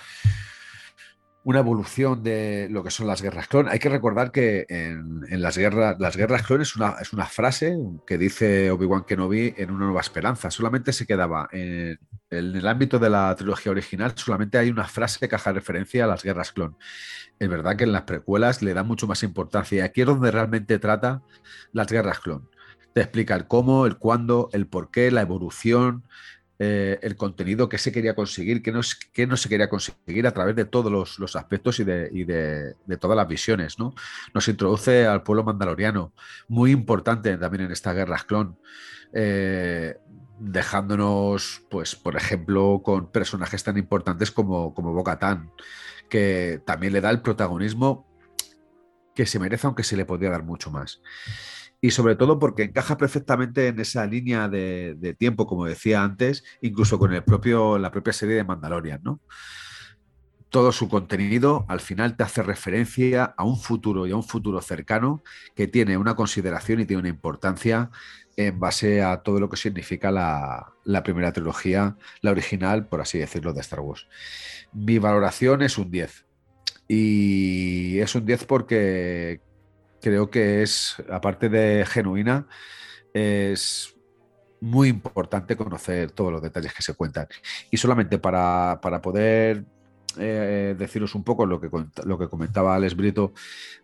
una 1.50 1.62
evolución 1.62 2.22
de 2.22 2.68
lo 2.70 2.84
que 2.84 2.92
son 2.92 3.08
las 3.08 3.24
guerras 3.24 3.48
clon. 3.48 3.68
Hay 3.70 3.80
que 3.80 3.90
recordar 3.90 4.32
que 4.32 4.68
en, 4.70 5.42
las 5.42 5.58
guerras, 5.58 6.00
las 6.00 6.16
guerras 6.16 6.46
clon 6.46 6.62
es 6.62 6.76
una, 6.76 6.98
es 7.02 7.12
una 7.12 7.26
frase 7.26 7.76
que 8.06 8.20
dice 8.20 8.70
Obi-Wan 8.70 9.04
Kenobi 9.04 9.56
en 9.58 9.72
Una 9.72 9.86
Nueva 9.86 10.02
Esperanza. 10.02 10.52
Solamente 10.52 10.94
se 10.94 11.08
quedaba 11.08 11.50
en, 11.52 11.98
el 12.30 12.68
ámbito 12.68 13.00
de 13.00 13.10
la 13.10 13.36
trilogía 13.36 13.72
original, 13.72 14.14
solamente 14.16 14.60
hay 14.60 14.70
una 14.70 14.84
frase 14.84 15.28
que 15.28 15.36
hace 15.36 15.52
referencia 15.52 16.04
a 16.04 16.08
las 16.08 16.22
guerras 16.22 16.52
clon. 16.52 16.78
Es 17.40 17.50
verdad 17.50 17.76
que 17.76 17.86
en 17.86 17.94
las 17.94 18.04
precuelas 18.04 18.62
le 18.62 18.76
da 18.76 18.84
mucho 18.84 19.08
más 19.08 19.24
importancia 19.24 19.78
y 19.80 19.82
aquí 19.82 20.02
es 20.02 20.08
donde 20.08 20.30
realmente 20.30 20.78
trata 20.78 21.24
las 21.74 21.88
guerras 21.88 22.20
clon. 22.20 22.48
Te 22.94 23.02
explica 23.02 23.34
el 23.34 23.48
cómo, 23.48 23.88
el 23.88 23.98
cuándo, 23.98 24.50
el 24.54 24.68
por 24.68 24.92
qué, 24.92 25.10
la 25.10 25.22
evolución, 25.22 26.04
eh, 26.62 27.00
el 27.04 27.16
contenido 27.16 27.70
que 27.70 27.78
se 27.78 27.94
quería 27.94 28.16
conseguir, 28.16 28.62
que 28.62 28.74
no, 28.74 28.82
que 29.14 29.26
no 29.26 29.38
se 29.38 29.48
quería 29.48 29.70
conseguir 29.70 30.28
a 30.28 30.34
través 30.34 30.58
de 30.58 30.66
todos 30.66 31.18
los, 31.18 31.36
aspectos 31.38 31.80
y, 31.80 31.86
de, 31.86 32.76
todas 33.00 33.16
las 33.16 33.30
visiones. 33.30 33.80
¿no? 33.80 33.94
Nos 34.34 34.46
introduce 34.50 35.08
al 35.08 35.24
pueblo 35.24 35.46
mandaloriano, 35.46 36.12
muy 36.50 36.72
importante 36.72 37.38
también 37.38 37.64
en 37.64 37.72
esta 37.72 37.94
guerra 37.94 38.18
clon. 38.28 38.58
Eh, 39.14 39.98
dejándonos, 40.38 41.64
pues, 41.70 41.96
por 41.96 42.18
ejemplo, 42.18 42.82
con 42.84 43.10
personajes 43.10 43.64
tan 43.64 43.78
importantes 43.78 44.30
como, 44.30 44.74
como 44.74 44.94
Boca 44.94 45.18
que 46.10 46.62
también 46.66 46.92
le 46.92 47.02
da 47.02 47.10
el 47.10 47.22
protagonismo 47.22 48.06
que 49.16 49.26
se 49.26 49.40
merece, 49.40 49.68
aunque 49.68 49.84
se 49.84 49.96
le 49.96 50.06
podría 50.06 50.30
dar 50.30 50.44
mucho 50.44 50.72
más 50.72 51.02
y 51.82 51.92
sobre 51.92 52.16
todo 52.16 52.40
porque 52.40 52.64
encaja 52.64 52.98
perfectamente 52.98 53.68
en 53.68 53.80
esa 53.80 54.06
línea 54.06 54.50
de, 54.50 55.16
tiempo, 55.18 55.46
como 55.46 55.66
decía 55.66 56.04
antes, 56.04 56.44
incluso 56.62 57.00
con 57.00 57.14
el 57.14 57.24
propio, 57.24 57.78
la 57.78 57.92
propia 57.92 58.14
serie 58.14 58.36
de 58.36 58.44
Mandalorian, 58.44 59.02
¿no? 59.04 59.22
Todo 60.50 60.72
su 60.72 60.90
contenido 60.90 61.66
al 61.70 61.80
final 61.80 62.18
te 62.18 62.24
hace 62.24 62.42
referencia 62.42 63.36
a 63.38 63.44
un 63.44 63.58
futuro 63.58 64.08
y 64.08 64.12
a 64.12 64.16
un 64.16 64.24
futuro 64.24 64.62
cercano 64.62 65.24
que 65.56 65.68
tiene 65.68 65.96
una 65.96 66.16
consideración 66.16 66.80
y 66.80 66.86
tiene 66.86 67.02
una 67.02 67.10
importancia 67.10 67.92
en 68.36 68.60
base 68.60 69.04
a 69.04 69.22
todo 69.22 69.40
lo 69.40 69.48
que 69.48 69.58
significa 69.58 70.12
la, 70.12 70.74
la 70.86 71.04
primera 71.04 71.32
trilogía, 71.32 71.98
la 72.22 72.32
original, 72.32 72.88
por 72.88 73.00
así 73.00 73.20
decirlo, 73.20 73.54
de 73.54 73.62
Star 73.62 73.82
Wars. 73.82 74.08
Mi 74.74 74.98
valoración 74.98 75.62
es 75.62 75.78
un 75.78 75.92
10. 75.92 76.26
Y 76.88 78.00
es 78.00 78.16
un 78.16 78.26
10 78.26 78.46
porque 78.46 79.42
creo 80.02 80.30
que 80.30 80.64
es, 80.64 80.96
aparte 81.10 81.50
de 81.50 81.86
genuina, 81.86 82.48
es 83.14 83.96
muy 84.62 84.90
importante 84.90 85.56
conocer 85.56 86.12
todos 86.12 86.32
los 86.32 86.42
detalles 86.42 86.74
que 86.74 86.82
se 86.82 86.94
cuentan. 86.94 87.28
Y 87.72 87.78
solamente 87.78 88.18
para, 88.20 88.80
poder 89.02 89.66
eh, 90.18 90.76
deciros 90.78 91.16
un 91.16 91.24
poco 91.24 91.46
lo 91.46 91.62
que, 91.62 91.70
lo 92.06 92.18
que 92.18 92.28
comentaba 92.28 92.76
Alex 92.76 92.96
Brito 92.96 93.34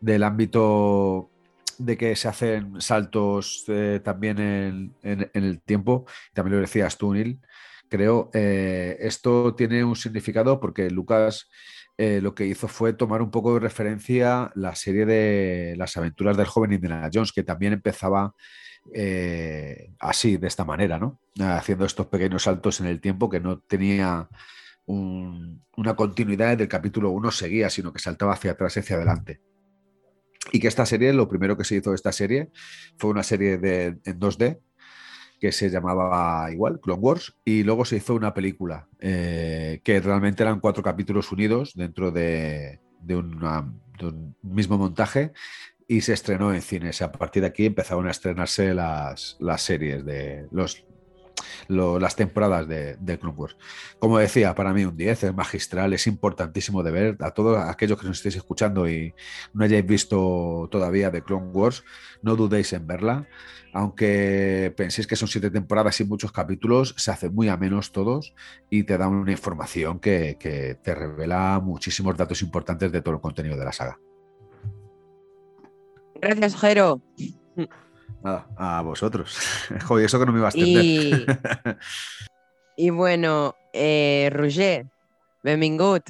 del 0.02 0.24
ámbito 0.24 1.30
de 1.78 1.98
que 1.98 2.16
se 2.16 2.28
hacen 2.28 2.80
saltos 2.82 3.66
eh, 3.68 4.00
también 4.04 4.94
en, 5.04 5.30
el 5.34 5.62
tiempo, 5.62 6.06
también 6.34 6.56
lo 6.56 6.62
decías 6.62 6.98
tú, 6.98 7.14
Neil, 7.14 7.40
creo, 7.90 8.30
eh, 8.34 8.98
esto 9.00 9.56
tiene 9.56 9.84
un 9.84 9.96
significado 9.96 10.60
porque 10.60 10.90
Lucas 10.90 11.50
eh, 11.98 12.20
lo 12.22 12.36
que 12.36 12.46
hizo 12.46 12.68
fue 12.68 12.94
tomar 12.94 13.22
un 13.22 13.32
poco 13.32 13.54
de 13.54 13.62
referencia 13.62 14.52
la 14.56 14.76
serie 14.76 15.06
de 15.06 15.76
las 15.78 15.96
aventuras 15.96 16.36
del 16.36 16.46
joven 16.46 16.74
Indiana 16.74 17.10
Jones, 17.14 17.32
que 17.32 17.44
también 17.44 17.74
empezaba 17.74 18.36
eh, 18.94 19.94
así, 20.00 20.38
de 20.38 20.48
esta 20.48 20.66
manera, 20.66 21.00
¿no? 21.00 21.20
Haciendo 21.40 21.86
estos 21.86 22.08
pequeños 22.08 22.44
saltos 22.44 22.80
en 22.82 22.88
el 22.88 23.00
tiempo 23.00 23.30
que 23.30 23.40
no 23.40 23.60
tenía 23.60 24.28
una 24.88 25.96
continuidad 25.96 26.58
del 26.58 26.68
capítulo 26.68 27.10
1 27.10 27.32
seguía, 27.32 27.70
sino 27.72 27.92
que 27.92 28.00
saltaba 28.00 28.34
hacia 28.34 28.52
atrás 28.52 28.78
y 28.78 28.82
hacia 28.82 28.98
adelante. 28.98 29.42
Y 30.52 30.60
que 30.60 30.68
esta 30.68 30.86
serie, 30.86 31.12
lo 31.12 31.28
primero 31.28 31.58
que 31.58 31.64
se 31.64 31.76
hizo 31.76 31.90
de 31.90 31.96
esta 31.96 32.12
serie 32.12 32.52
fue 32.98 33.10
una 33.10 33.24
serie 33.24 33.58
de, 33.58 33.98
en 34.04 34.20
2D, 34.20 34.60
que 35.46 35.52
se 35.52 35.70
llamaba 35.70 36.52
igual, 36.52 36.80
Clone 36.80 37.00
Wars, 37.00 37.36
y 37.46 37.62
luego 37.62 37.86
se 37.86 37.98
hizo 37.98 38.16
una 38.16 38.34
película, 38.34 38.88
eh, 39.00 39.80
que 39.84 40.00
realmente 40.00 40.42
eran 40.42 40.60
cuatro 40.60 40.82
capítulos 40.82 41.32
unidos 41.32 41.74
dentro 41.76 42.10
de, 42.10 42.80
un 43.10 44.36
mismo 44.42 44.80
montaje, 44.80 45.34
y 45.88 46.02
se 46.02 46.14
estrenó 46.14 46.52
en 46.52 46.64
cines. 46.64 47.04
A 47.04 47.12
partir 47.12 47.44
de 47.44 47.50
aquí 47.50 47.68
empezaron 47.68 48.08
a 48.08 48.12
estrenarse 48.12 48.74
las, 48.74 49.38
las 49.40 49.62
series 49.62 50.04
de 50.04 50.48
los, 50.50 50.84
las 51.68 52.16
temporadas 52.16 52.68
de, 52.68 52.96
de, 52.96 53.20
Clone 53.20 53.38
Wars. 53.38 53.56
Como 54.00 54.18
decía, 54.18 54.56
para 54.56 54.74
mí 54.74 54.84
un 54.84 54.98
10 54.98 55.26
es 55.26 55.36
magistral, 55.36 55.94
es 55.94 56.08
importantísimo 56.08 56.82
de 56.82 56.90
ver. 56.90 57.18
A 57.20 57.30
todos 57.30 57.60
aquellos 57.60 58.00
que 58.00 58.08
nos 58.08 58.18
estéis 58.18 58.38
escuchando 58.38 58.90
y 58.90 59.14
no 59.54 59.64
hayáis 59.64 59.86
visto 59.86 60.68
todavía 60.72 61.12
de 61.12 61.22
Clone 61.22 61.52
Wars, 61.52 61.84
no 62.24 62.36
dudéis 62.36 62.74
en 62.74 62.88
verla 62.88 63.28
aunque 63.76 64.74
penséis 64.78 65.06
que 65.06 65.18
son 65.18 65.28
siete 65.28 65.52
temporadas 65.52 66.00
y 66.00 66.06
muchos 66.06 66.32
capítulos, 66.32 66.96
se 66.98 67.12
hacen 67.12 67.36
muy 67.36 67.50
a 67.50 67.58
menos 67.58 67.92
todos 67.92 68.34
y 68.70 68.84
te 68.84 68.98
dan 68.98 69.14
una 69.14 69.34
información 69.34 70.00
que, 70.00 70.38
te 70.82 70.96
revela 70.96 71.60
muchísimos 71.62 72.16
datos 72.16 72.42
importantes 72.42 72.90
de 72.90 73.02
todo 73.02 73.16
el 73.16 73.20
contenido 73.20 73.58
de 73.58 73.66
la 73.66 73.74
saga. 73.74 74.00
Gracias, 76.22 76.56
Jero. 76.56 77.02
Nada, 78.24 78.48
a 78.56 78.82
vosotros. 78.82 79.38
Joder, 79.86 80.06
eso 80.06 80.20
que 80.20 80.26
no 80.26 80.32
me 80.32 80.40
iba 80.40 80.48
a 80.48 80.52
extender. 80.52 81.78
Y, 82.78 82.90
bueno, 82.90 83.56
eh, 83.72 84.30
Roger, 84.34 84.86
benvingut. 85.44 86.10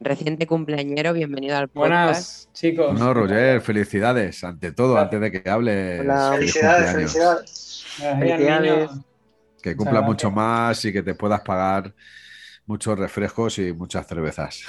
Reciente 0.00 0.46
cumpleañero, 0.46 1.12
bienvenido 1.12 1.56
al 1.56 1.68
podcast. 1.68 1.90
Buenas, 1.90 2.48
chicos. 2.54 2.98
No, 2.98 3.12
Roger, 3.12 3.60
felicidades, 3.60 4.42
ante 4.42 4.72
todo, 4.72 4.98
antes 4.98 5.20
de 5.20 5.30
que 5.30 5.48
hable. 5.48 5.98
Felicidades, 5.98 6.92
felicidades. 6.92 7.84
felicidades. 7.98 8.90
Que 9.62 9.76
cumpla 9.76 10.00
mucho 10.00 10.30
más 10.30 10.82
y 10.86 10.92
que 10.92 11.02
te 11.02 11.14
puedas 11.14 11.42
pagar 11.42 11.94
muchos 12.64 12.98
refrescos 12.98 13.58
y 13.58 13.72
muchas 13.74 14.06
cervezas. 14.06 14.62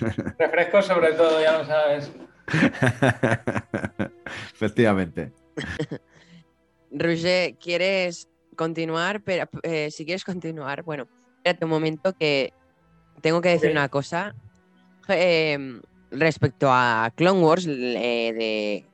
Refrescos 0.38 0.86
sobre 0.86 1.12
todo, 1.14 1.40
ya 1.40 1.58
lo 1.58 1.64
sabes. 1.64 2.12
Efectivamente. 4.52 5.32
Roger, 6.90 7.54
¿quieres 7.56 8.28
continuar? 8.54 9.22
Pero, 9.22 9.48
eh, 9.62 9.90
si 9.90 10.04
quieres 10.04 10.24
continuar, 10.24 10.82
bueno, 10.82 11.08
espérate 11.36 11.64
un 11.64 11.70
momento 11.70 12.12
que 12.12 12.52
tengo 13.22 13.40
que 13.40 13.48
decir 13.48 13.70
una 13.70 13.88
cosa 13.88 14.34
Em, 15.08 15.80
respecto 16.10 16.68
a 16.70 17.12
Clone 17.14 17.40
Wars 17.40 17.64
de 17.64 18.84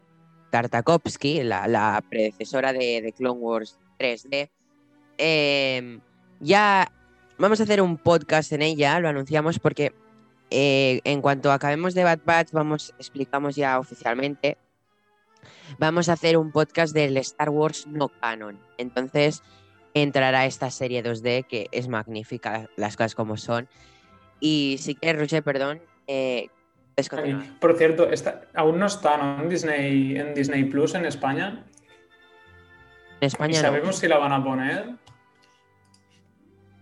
Tartakovsky, 0.51 1.43
la, 1.43 2.03
predecesora 2.09 2.73
de, 2.73 3.13
Clone 3.17 3.41
Wars 3.41 3.79
3D, 3.99 4.51
em, 5.19 6.01
ya 6.41 6.93
vamos 7.39 7.61
a 7.61 7.65
hacer 7.65 7.83
un 7.83 7.97
podcast 7.97 8.53
en 8.53 8.63
ella, 8.63 9.01
lo 9.01 9.09
anunciamos 9.09 9.59
porque 9.59 9.93
eh, 10.51 11.01
en 11.05 11.21
cuanto 11.21 11.51
acabemos 11.51 11.95
de 11.95 12.05
Bad 12.05 12.21
Batch, 12.25 12.53
vamos, 12.53 12.95
explicamos 12.99 13.57
ya 13.57 13.81
oficialmente, 13.81 14.57
vamos 15.79 16.09
a 16.09 16.13
hacer 16.13 16.37
un 16.37 16.53
podcast 16.53 16.95
del 16.95 17.17
Star 17.17 17.51
Wars 17.51 17.87
no 17.89 18.09
canon. 18.09 18.61
Entonces 18.79 19.43
entrará 19.95 20.47
esta 20.47 20.71
serie 20.71 21.03
2D 21.03 21.47
que 21.47 21.69
es 21.73 21.89
magnífica, 21.89 22.69
las 22.77 22.97
cosas 22.97 23.17
como 23.17 23.37
son. 23.37 23.69
Y 24.39 24.77
si 24.81 24.95
quieres, 24.95 25.21
Roger, 25.21 25.43
perdón, 25.43 25.81
eh, 26.07 26.49
Por 27.61 27.77
cierto, 27.77 28.09
aún 28.55 28.79
no 28.79 28.87
está 28.87 29.39
en 29.41 29.49
Disney 29.49 30.17
en 30.17 30.35
Disney 30.35 30.65
Plus 30.65 30.95
en 30.95 31.07
España. 31.07 31.65
En 33.21 33.27
España. 33.27 33.61
sabemos 33.61 33.97
si 33.97 34.09
la 34.09 34.19
van 34.19 34.33
a 34.33 34.45
poner? 34.45 34.91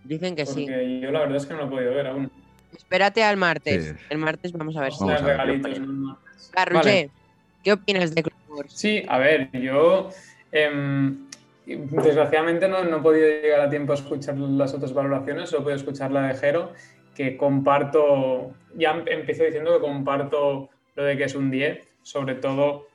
Dicen 0.03 0.35
que 0.35 0.45
sí. 0.45 0.67
Yo 1.01 1.11
la 1.11 1.21
verdad 1.21 1.37
es 1.37 1.45
que 1.45 1.53
no 1.53 1.61
lo 1.61 1.65
he 1.67 1.69
podido 1.69 1.93
ver 1.93 2.07
aún. 2.07 2.31
Espérate 2.75 3.23
al 3.23 3.37
martes. 3.37 3.95
El 4.09 4.17
martes 4.17 4.51
vamos 4.51 4.75
a 4.75 4.81
ver 4.81 4.93
si. 4.93 5.07
Regalitos, 5.07 5.79
¿qué 7.63 7.71
opinas 7.71 8.13
de 8.13 8.23
Clone 8.23 8.43
Wars? 8.49 8.73
Sí, 8.73 9.03
a 9.07 9.17
ver, 9.17 9.49
yo. 9.51 10.09
Em, 10.51 11.27
desgraciadamente 11.65 12.67
no, 12.67 12.83
no, 12.83 12.97
he 12.97 13.01
podido 13.01 13.27
llegar 13.27 13.61
a 13.61 13.69
tiempo 13.69 13.93
a 13.93 13.95
escuchar 13.95 14.37
las 14.37 14.73
otras 14.73 14.93
valoraciones, 14.93 15.49
solo 15.49 15.61
he 15.61 15.63
podido 15.63 15.77
escuchar 15.77 16.11
la 16.11 16.27
de 16.27 16.35
Jero 16.35 16.73
que 17.15 17.37
comparto, 17.37 18.53
ya 18.75 19.03
empiezo 19.05 19.43
diciendo 19.43 19.73
que 19.75 19.81
comparto 19.81 20.69
lo 20.95 21.03
de 21.03 21.17
que 21.17 21.25
es 21.25 21.35
un 21.35 21.51
10, 21.51 21.87
sobre 22.01 22.35
todo 22.35 22.87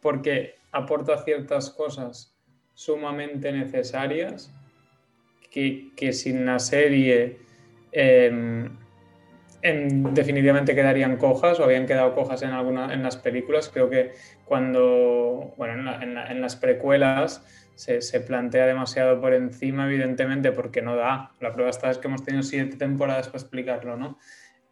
porque 0.00 0.54
aporta 0.72 1.18
ciertas 1.24 1.70
cosas 1.70 2.36
sumamente 2.74 3.50
necesarias 3.52 4.52
que, 5.50 6.12
sin 6.12 6.44
la 6.44 6.58
serie 6.58 7.38
em, 7.92 8.68
definitivamente 10.12 10.74
quedarían 10.74 11.16
cojas 11.16 11.58
o 11.58 11.64
habían 11.64 11.86
quedado 11.86 12.14
cojas 12.14 12.42
en, 12.42 12.50
alguna, 12.50 12.92
en 12.92 13.02
las 13.02 13.16
películas. 13.16 13.70
Creo 13.72 13.88
que 13.88 14.12
cuando, 14.44 15.54
bueno, 15.56 15.98
en 16.02 16.40
las 16.40 16.56
precuelas 16.56 17.65
se, 17.76 18.20
plantea 18.20 18.66
demasiado 18.66 19.20
por 19.20 19.34
encima, 19.34 19.86
evidentemente, 19.86 20.50
porque 20.50 20.82
no 20.82 20.96
da. 20.96 21.32
La 21.40 21.52
prueba 21.52 21.70
está 21.70 21.90
es 21.90 21.98
que 21.98 22.08
hemos 22.08 22.24
tenido 22.24 22.42
siete 22.42 22.76
temporadas 22.76 23.28
para 23.28 23.38
explicarlo, 23.38 23.96
¿no? 23.96 24.18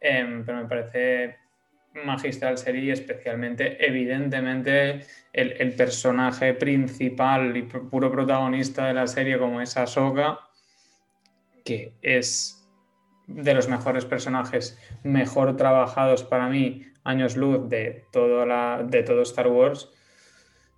Em, 0.01 0.43
pero 0.43 0.57
me 0.57 0.65
parece 0.67 1.37
magistral 2.03 2.57
serie, 2.57 2.91
especialmente, 2.91 3.85
evidentemente, 3.85 5.05
el, 5.31 5.73
personaje 5.73 6.53
principal 6.53 7.55
y 7.55 7.61
puro 7.63 8.11
protagonista 8.11 8.87
de 8.87 8.93
la 8.95 9.07
serie, 9.07 9.37
como 9.37 9.61
es 9.61 9.77
Ahsoka, 9.77 10.39
que 11.63 11.93
es 12.01 12.67
de 13.27 13.53
los 13.53 13.69
mejores 13.69 14.05
personajes 14.05 14.77
mejor 15.03 15.55
trabajados 15.55 16.23
para 16.23 16.49
mí, 16.49 16.85
años 17.03 17.37
luz 17.37 17.69
de 17.69 18.05
todo, 18.11 18.45
la, 18.45 18.83
de 18.83 19.03
todo 19.03 19.21
Star 19.21 19.47
Wars 19.47 19.89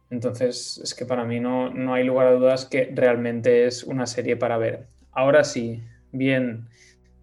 Entonces, 0.09 0.79
es 0.83 0.95
que 0.95 1.05
para 1.05 1.25
mí 1.25 1.39
no, 1.39 1.69
no 1.69 1.93
hay 1.93 2.03
lugar 2.03 2.27
a 2.27 2.31
dudas 2.31 2.65
que 2.65 2.91
realmente 2.93 3.65
es 3.65 3.83
una 3.83 4.05
serie 4.05 4.37
para 4.37 4.57
ver. 4.57 4.87
Ahora 5.11 5.43
sí, 5.43 5.83
bien, 6.11 6.67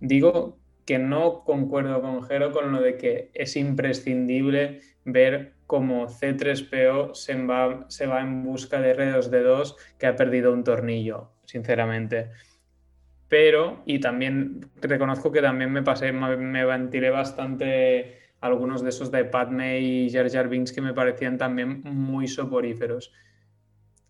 digo 0.01 0.59
que 0.85 0.99
no 0.99 1.45
concuerdo 1.45 2.03
con 2.03 2.23
Jero 2.25 2.53
con 2.53 2.73
lo 2.73 2.83
de 2.83 2.97
que 2.97 3.31
es 3.33 3.57
imprescindible 3.57 4.81
ver 5.05 5.55
cómo 5.67 6.09
C3PO 6.09 7.15
se 7.15 7.35
va, 7.43 7.87
se 7.89 8.07
va 8.07 8.21
en 8.21 8.45
busca 8.45 8.81
de 8.81 8.95
R2D2 8.95 9.77
que 9.99 10.07
ha 10.07 10.17
perdido 10.17 10.53
un 10.53 10.63
tornillo, 10.63 11.31
sinceramente. 11.47 12.31
Pero, 13.29 13.83
y 13.87 13.99
también 13.99 14.61
reconozco 14.83 15.33
que 15.33 15.41
también 15.41 15.73
me 15.73 15.83
pasé, 15.83 16.13
me 16.13 16.65
ventilé 16.67 17.09
bastante 17.09 18.24
algunos 18.45 18.83
de 18.83 18.91
esos 18.91 19.11
de 19.11 19.25
Padme 19.25 19.81
y 19.81 20.11
Jar 20.11 20.31
Jar 20.31 20.49
Binks 20.49 20.73
que 20.73 20.83
me 20.83 20.93
parecían 20.93 21.39
también 21.39 21.81
muy 21.83 22.29
soporíferos. 22.29 23.11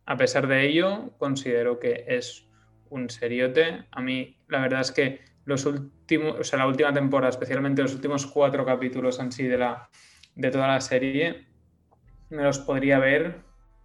A 0.06 0.16
pesar 0.16 0.48
de 0.48 0.66
ello, 0.66 1.12
considero 1.18 1.78
que 1.78 2.04
es 2.08 2.48
un 2.90 3.08
seriote. 3.10 3.84
A 3.92 4.02
mí, 4.02 4.36
la 4.48 4.60
verdad 4.60 4.80
es 4.80 4.90
que 4.90 5.20
los 5.44 5.64
últimos, 5.66 6.40
o 6.40 6.42
sea, 6.42 6.58
la 6.58 6.66
última 6.66 6.92
temporada, 6.92 7.30
especialmente 7.30 7.82
los 7.82 7.94
últimos 7.94 8.26
cuatro 8.26 8.66
capítulos 8.66 9.20
en 9.20 9.30
de, 9.30 9.56
la, 9.56 9.88
de 10.34 10.50
toda 10.50 10.66
la 10.66 10.80
serie, 10.80 11.46
me 12.28 12.42
los 12.42 12.58
podría 12.58 12.98
ver, 12.98 13.36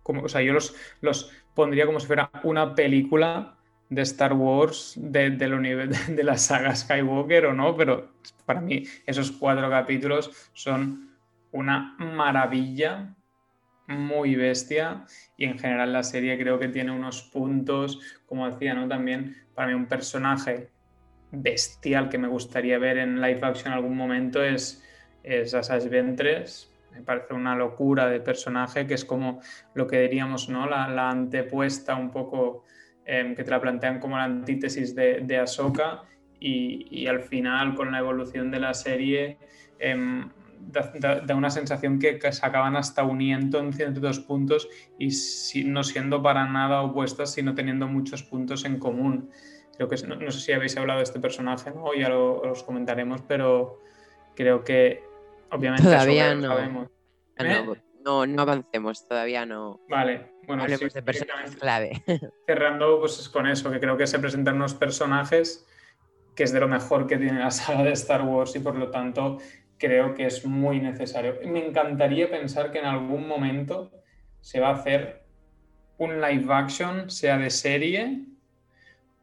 como, 0.02 0.24
o 0.24 0.30
sea, 0.30 0.42
yo 0.42 0.54
los, 0.54 0.76
los 1.02 1.32
pondría 1.54 1.86
como 1.86 2.00
si 2.00 2.08
fuera 2.08 2.32
una 2.42 2.74
película 2.74 3.59
de 3.90 4.02
Star 4.04 4.34
Wars 4.34 4.94
de, 4.98 5.30
de, 5.32 5.88
de 6.08 6.24
la 6.24 6.38
saga 6.38 6.76
Skywalker 6.76 7.48
o 7.48 7.54
no, 7.54 7.76
pero 7.76 8.14
para 8.46 8.62
mí 8.62 8.84
esos 9.06 9.32
cuatro 9.32 9.70
capítulos 9.70 10.50
son 10.54 11.10
una 11.52 11.96
maravilla, 11.98 13.16
muy 13.90 14.36
bestia 14.36 15.06
y 15.36 15.46
en 15.46 15.58
general 15.58 15.92
la 15.92 16.04
serie 16.04 16.38
creo 16.38 16.60
que 16.60 16.68
tiene 16.68 16.92
unos 16.92 17.24
puntos, 17.24 18.00
como 18.28 18.50
decía, 18.50 18.74
¿no? 18.74 18.88
También 18.88 19.36
para 19.56 19.68
mí 19.68 19.74
un 19.74 19.88
personaje 19.88 20.70
bestial 21.32 22.10
que 22.10 22.18
me 22.18 22.28
gustaría 22.28 22.78
ver 22.78 22.98
en 23.00 23.20
live 23.20 23.40
action 23.42 23.68
en 23.68 23.74
algún 23.74 23.98
momento 23.98 24.44
es, 24.44 24.84
es 25.24 25.90
Ventres. 25.90 26.72
Me 26.92 27.02
parece 27.02 27.34
una 27.34 27.56
locura 27.56 28.08
de 28.08 28.20
personaje 28.20 28.86
que 28.86 28.94
es 28.96 29.06
como 29.06 29.42
lo 29.74 29.88
que 29.88 30.02
diríamos, 30.02 30.50
¿no? 30.50 30.68
La, 30.68 30.88
la 30.88 31.10
antepuesta 31.10 31.96
un 31.96 32.12
poco 32.12 32.66
Em, 33.12 33.34
que 33.34 33.44
te 33.44 33.50
la 33.50 33.60
plantean 33.60 34.00
como 34.00 34.18
la 34.18 34.26
antítesis 34.26 34.94
de, 34.94 35.22
de 35.22 35.38
Ahsoka 35.40 36.04
y, 36.40 37.08
al 37.08 37.22
final 37.22 37.74
con 37.74 37.92
la 37.92 37.98
evolución 37.98 38.52
de 38.52 38.60
la 38.60 38.76
serie 38.76 39.40
em, 39.80 40.30
da, 40.60 41.36
una 41.36 41.50
sensación 41.50 41.98
que, 41.98 42.20
se 42.32 42.46
acaban 42.46 42.76
hasta 42.76 43.04
uniendo 43.04 43.58
en 43.58 43.74
ciertos 43.74 44.20
puntos 44.20 44.70
y 45.00 45.10
no 45.64 45.84
siendo 45.84 46.22
para 46.22 46.46
nada 46.46 46.84
opuestas, 46.84 47.34
sino 47.34 47.56
teniendo 47.56 47.88
muchos 47.88 48.22
puntos 48.22 48.64
en 48.64 48.78
común. 48.78 49.32
Creo 49.76 49.90
que 49.90 49.96
no, 50.06 50.30
sé 50.30 50.40
si 50.40 50.52
habéis 50.52 50.78
hablado 50.78 51.00
de 51.00 51.06
este 51.06 51.20
personaje, 51.20 51.72
¿no? 51.72 51.96
ya 51.96 52.10
lo, 52.10 52.46
los 52.46 52.62
comentaremos, 52.62 53.22
pero 53.28 53.80
creo 54.36 54.64
que 54.64 55.02
obviamente 55.50 55.82
todavía 55.82 56.36
no. 56.36 56.48
Sabemos. 56.48 56.90
¿Eh? 57.38 57.64
no, 57.66 57.76
no 58.04 58.42
avancemos, 58.42 59.08
todavía 59.08 59.46
no. 59.46 59.80
Vale, 59.90 60.32
bueno, 60.48 60.64
hablemos 60.64 60.94
de 60.94 61.04
personajes 61.04 61.56
clave. 61.56 62.04
Cerrando 62.48 63.00
pues 63.00 63.30
con 63.30 63.46
eso, 63.46 63.70
que 63.70 63.80
creo 63.80 63.98
que 63.98 64.08
se 64.08 64.18
presentan 64.20 64.56
unos 64.56 64.74
personajes 64.74 65.66
que 66.36 66.44
es 66.44 66.54
de 66.54 66.60
lo 66.60 66.68
mejor 66.68 67.06
que 67.06 67.18
tiene 67.18 67.38
la 67.38 67.52
saga 67.52 67.84
de 67.84 67.92
Star 67.92 68.22
Wars 68.24 68.56
y 68.56 68.60
por 68.60 68.76
lo 68.76 68.90
tanto 68.90 69.40
creo 69.78 70.14
que 70.14 70.26
es 70.26 70.46
muy 70.46 70.80
necesario. 70.80 71.36
Me 71.46 71.68
encantaría 71.68 72.30
pensar 72.30 72.72
que 72.72 72.80
en 72.80 72.86
algún 72.86 73.28
momento 73.28 73.92
se 74.40 74.60
va 74.60 74.70
a 74.70 74.76
hacer 74.76 75.26
un 75.98 76.22
live 76.22 76.46
action, 76.54 77.10
sea 77.10 77.38
de 77.38 77.50
serie 77.50 78.26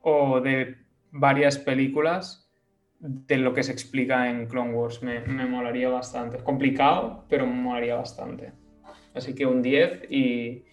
o 0.02 0.40
de 0.40 0.76
varias 1.10 1.58
películas 1.58 2.50
de 2.98 3.38
lo 3.38 3.54
que 3.54 3.62
se 3.62 3.72
explica 3.72 4.28
en 4.28 4.46
Clone 4.46 4.74
Wars. 4.74 5.02
Me, 5.02 5.20
me 5.20 5.46
molaría 5.46 5.88
bastante. 5.88 6.38
Complicado, 6.44 7.24
pero 7.28 7.46
me 7.46 7.54
molaría 7.54 7.96
bastante. 7.96 8.52
Así 9.16 9.34
que 9.34 9.46
un 9.46 9.62
10 9.62 10.10
y 10.10 10.64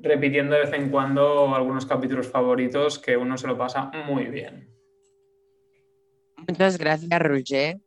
repitiendo 0.00 0.54
de 0.54 0.62
vez 0.62 0.72
en 0.72 0.90
cuando 0.90 1.54
algunos 1.54 1.84
capítulos 1.86 2.28
favoritos 2.28 2.98
que 2.98 3.16
uno 3.16 3.36
se 3.36 3.46
lo 3.46 3.58
pasa 3.58 3.90
muy 4.06 4.24
bien. 4.26 4.68
Muchas 6.48 6.78
gracias, 6.78 7.20
Roger. 7.20 7.78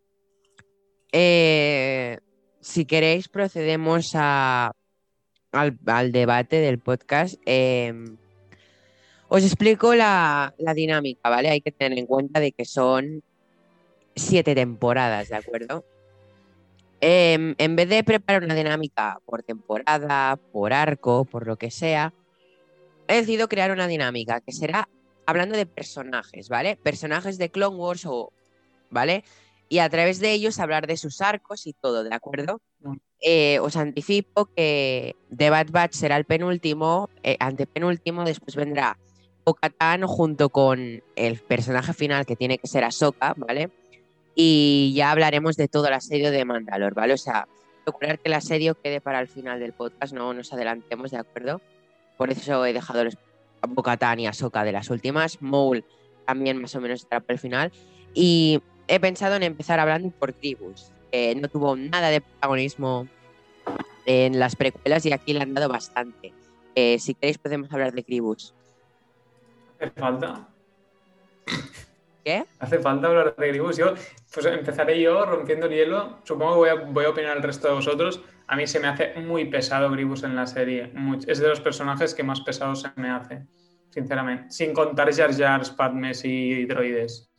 Eh, 1.12 2.18
si 2.60 2.86
queréis, 2.86 3.28
procedemos 3.28 4.12
a, 4.16 4.72
al, 5.52 6.12
debate 6.12 6.58
del 6.58 6.80
podcast. 6.80 7.42
Em, 7.46 8.18
os 9.28 9.44
explico 9.44 9.96
la, 9.96 10.54
la, 10.60 10.74
dinámica, 10.74 11.30
¿vale? 11.30 11.50
Hay 11.50 11.62
que 11.62 11.72
tener 11.72 11.98
en 11.98 12.06
cuenta 12.06 12.40
de 12.40 12.52
que 12.52 12.66
son 12.66 13.24
siete 14.16 14.54
temporadas, 14.54 15.30
¿de 15.30 15.36
acuerdo? 15.36 15.84
Em, 17.06 17.54
en 17.58 17.76
vez 17.76 17.90
de 17.90 18.02
preparar 18.02 18.46
una 18.46 18.56
dinámica 18.56 19.20
por 19.26 19.44
temporada, 19.44 20.38
por 20.54 20.72
arco, 20.72 21.26
por 21.26 21.46
lo 21.46 21.58
que 21.58 21.70
sea, 21.70 22.14
he 23.10 23.16
decidido 23.16 23.50
crear 23.50 23.72
una 23.72 23.88
dinámica 23.88 24.40
que 24.40 24.54
será 24.54 24.88
hablando 25.26 25.58
de 25.58 25.66
personajes, 25.66 26.48
¿vale? 26.48 26.78
Personajes 26.78 27.38
de 27.38 27.50
Clone 27.50 27.76
Wars 27.76 28.06
o, 28.06 28.32
¿vale? 28.90 29.26
Y 29.68 29.80
a 29.80 29.90
través 29.90 30.22
de 30.22 30.32
ellos 30.32 30.60
hablar 30.60 30.88
de 30.88 30.96
sus 30.96 31.20
arcos 31.20 31.68
y 31.68 31.74
todo, 31.74 32.06
¿de 32.06 32.16
acuerdo? 32.16 32.62
Eh, 33.20 33.60
os 33.60 33.76
anticipo 33.76 34.46
que 34.46 35.18
The 35.36 35.50
Bad 35.50 35.72
Batch 35.72 35.96
será 35.96 36.16
el 36.16 36.24
penúltimo, 36.24 37.10
eh, 37.24 37.36
antepenúltimo, 37.42 38.24
después 38.24 38.56
vendrá 38.56 38.98
Okatan 39.44 40.08
junto 40.08 40.48
con 40.48 41.04
el 41.18 41.40
personaje 41.40 41.92
final 41.92 42.26
que 42.26 42.38
tiene 42.38 42.60
que 42.60 42.68
ser 42.68 42.86
Ahsoka, 42.86 43.34
¿vale? 43.36 43.72
Y 44.36 44.94
ya 44.96 45.12
hablaremos 45.12 45.56
de 45.58 45.68
todo 45.68 45.88
el 45.88 45.94
asedio 45.94 46.32
de 46.32 46.46
Mandalor, 46.46 46.94
¿vale? 46.94 47.14
O 47.14 47.18
sea, 47.18 47.48
procurar 47.84 48.20
que 48.20 48.30
el 48.30 48.34
asedio 48.34 48.76
quede 48.76 49.02
para 49.02 49.20
el 49.20 49.28
final 49.28 49.60
del 49.60 49.74
podcast, 49.74 50.14
no 50.14 50.34
nos 50.34 50.54
adelantemos, 50.54 51.12
¿de 51.12 51.18
acuerdo? 51.18 51.62
Por 52.18 52.32
eso 52.32 52.66
he 52.66 52.74
dejado 52.74 53.04
los 53.04 53.18
Bocatán 53.68 54.20
y 54.20 54.28
Ahsoka 54.28 54.64
de 54.64 54.72
las 54.72 54.90
últimas, 54.90 55.42
Maul 55.42 55.86
también 56.26 56.62
más 56.62 56.76
o 56.76 56.82
menos 56.82 57.02
estará 57.02 57.20
para 57.20 57.34
el 57.34 57.40
final, 57.40 57.72
y 58.14 58.62
he 58.88 59.00
pensado 59.00 59.36
en 59.36 59.44
empezar 59.44 59.80
hablando 59.80 60.10
por 60.12 60.34
Tribus, 60.34 60.92
que 61.12 61.36
no 61.36 61.48
tuvo 61.48 61.76
nada 61.76 62.10
de 62.10 62.22
protagonismo 62.22 63.08
en 64.06 64.40
las 64.40 64.56
precuelas 64.56 65.06
y 65.06 65.14
aquí 65.14 65.34
le 65.34 65.42
han 65.42 65.54
dado 65.54 65.70
bastante. 65.70 66.34
Eh, 66.76 66.98
si 67.00 67.14
queréis 67.14 67.38
podemos 67.38 67.72
hablar 67.72 67.94
de 67.94 68.04
Tribus. 68.04 68.54
¿Hace 69.80 69.92
falta? 69.92 70.48
¿Qué? 72.24 72.46
Hace 72.60 72.80
falta 72.80 73.08
hablar 73.08 73.36
de 73.36 73.48
Gribus. 73.50 73.78
Yo, 73.78 73.94
pues 74.34 74.46
empezaré 74.46 75.02
yo 75.02 75.26
rompiendo 75.26 75.66
el 75.66 75.74
hielo. 75.74 76.20
Supongo 76.24 76.54
que 76.54 76.58
voy 76.58 76.70
a, 76.70 76.76
voy 76.76 77.06
a 77.06 77.10
opinar 77.10 77.38
el 77.38 77.44
resto 77.44 77.68
de 77.68 77.74
vosotros. 77.74 78.24
A 78.48 78.56
mí 78.56 78.66
se 78.68 78.80
me 78.80 78.88
hace 78.88 79.14
muy 79.20 79.46
pesado 79.46 79.92
Gribus 79.92 80.24
en 80.24 80.36
la 80.36 80.48
serie. 80.48 80.94
es 81.28 81.40
de 81.40 81.48
los 81.48 81.60
personajes 81.60 82.14
que 82.14 82.24
más 82.24 82.42
pesado 82.42 82.76
se 82.76 82.90
me 82.96 83.10
hace, 83.10 83.46
sinceramente. 83.90 84.52
Sin 84.52 84.74
contar 84.74 85.14
Jar 85.14 85.36
Jar, 85.36 85.62
Padmes 85.76 86.24
y 86.24 86.66
droides. 86.66 87.30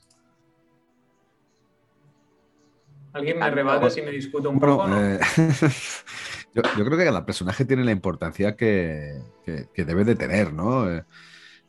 ¿Alguien 3.14 3.38
me 3.38 3.48
rebate 3.48 3.90
si 3.90 4.02
me 4.02 4.10
discuto 4.10 4.50
un 4.50 4.58
poco? 4.58 4.88
Eh, 4.88 5.20
yo, 6.54 6.62
creo 6.62 6.98
que 6.98 7.04
cada 7.04 7.24
personaje 7.24 7.64
tiene 7.64 7.84
la 7.84 7.92
importancia 7.92 8.56
que, 8.56 9.20
que 9.44 9.84
debe 9.84 10.04
de 10.04 10.16
tener, 10.16 10.52
¿no? 10.52 10.90
Eh, 10.90 11.04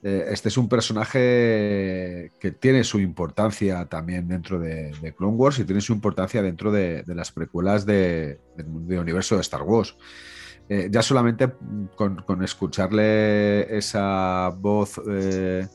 eh, 0.07 0.27
este 0.29 0.49
es 0.49 0.57
un 0.59 0.69
personaje 0.69 2.31
que 2.39 2.51
tiene 2.51 2.83
su 2.83 2.99
importancia 2.99 3.83
también 3.87 4.27
dentro 4.27 4.59
de, 4.59 4.93
Clone 5.17 5.35
Wars 5.35 5.57
y 5.57 5.63
tiene 5.63 5.81
su 5.81 5.93
importancia 5.93 6.43
dentro 6.43 6.71
de, 6.71 7.03
las 7.07 7.31
precuelas 7.31 7.87
del 7.87 8.37
universo 8.87 9.33
de 9.33 9.41
Star 9.41 9.63
Wars. 9.63 9.97
Eh, 10.69 10.89
ya 10.91 11.01
solamente 11.01 11.51
con, 11.95 12.43
escucharle 12.43 13.75
esa 13.75 14.49
voz 14.55 15.01
eh, 15.09 15.65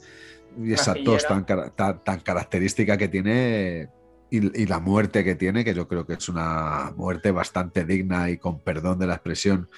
y 0.62 0.74
esa 0.74 0.94
tos 0.94 1.26
tan, 1.26 2.20
característica 2.20 2.96
que 2.96 3.08
tiene 3.08 3.88
y, 4.30 4.66
la 4.66 4.78
muerte 4.78 5.24
que 5.24 5.34
tiene, 5.34 5.64
que 5.64 5.74
yo 5.74 5.88
creo 5.88 6.06
que 6.06 6.12
es 6.12 6.28
una 6.28 6.92
muerte 6.96 7.32
bastante 7.32 7.84
digna 7.84 8.30
y 8.30 8.38
con 8.38 8.60
perdón 8.60 9.00
de 9.00 9.08
la 9.08 9.14
expresión, 9.14 9.68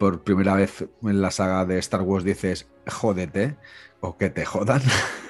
por 0.00 0.24
primera 0.24 0.56
vez 0.56 0.84
en 1.04 1.22
la 1.22 1.30
saga 1.30 1.64
de 1.64 1.78
Star 1.78 2.02
Wars 2.02 2.24
dices, 2.24 2.73
jódete, 2.86 3.56
o 4.04 4.18
que 4.18 4.28
te 4.28 4.44
jodan, 4.44 4.82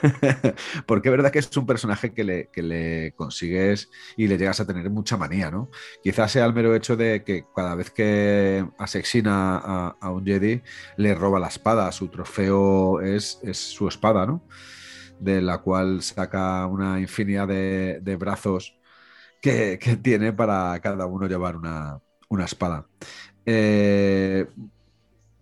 porque 0.87 1.09
es 1.09 1.13
verdad 1.13 1.31
que 1.31 1.39
es 1.39 1.57
un 1.57 1.65
personaje 1.65 2.13
que 2.13 2.25
le, 2.25 2.51
le, 2.57 3.13
consigues 3.13 3.89
y 4.17 4.27
le 4.27 4.37
llegas 4.37 4.59
a 4.59 4.67
tener 4.67 4.91
mucha 4.91 5.17
manía, 5.17 5.51
¿no? 5.51 5.71
Quizás 6.03 6.33
sea 6.33 6.45
el 6.45 6.55
mero 6.55 6.75
hecho 6.75 6.97
de 6.97 7.23
que 7.23 7.45
cada 7.55 7.77
vez 7.77 7.91
que 7.91 8.67
asesina 8.79 9.59
a, 9.59 10.11
un 10.11 10.25
Jedi 10.25 10.61
le 10.97 11.15
roba 11.15 11.39
la 11.39 11.47
espada, 11.49 11.93
su 11.93 12.09
trofeo 12.09 13.01
es, 13.01 13.41
su 13.53 13.87
espada, 13.87 14.27
¿no? 14.27 14.43
De 15.21 15.41
la 15.41 15.59
cual 15.59 16.03
saca 16.03 16.67
una 16.67 16.99
infinidad 16.99 17.47
de, 17.47 18.17
brazos 18.19 18.77
que, 19.41 19.79
tiene 20.03 20.33
para 20.33 20.81
cada 20.81 21.07
uno 21.07 21.29
llevar 21.29 21.57
una, 21.57 22.01
una 22.29 22.45
espada. 22.45 22.89
Eh, 23.47 24.47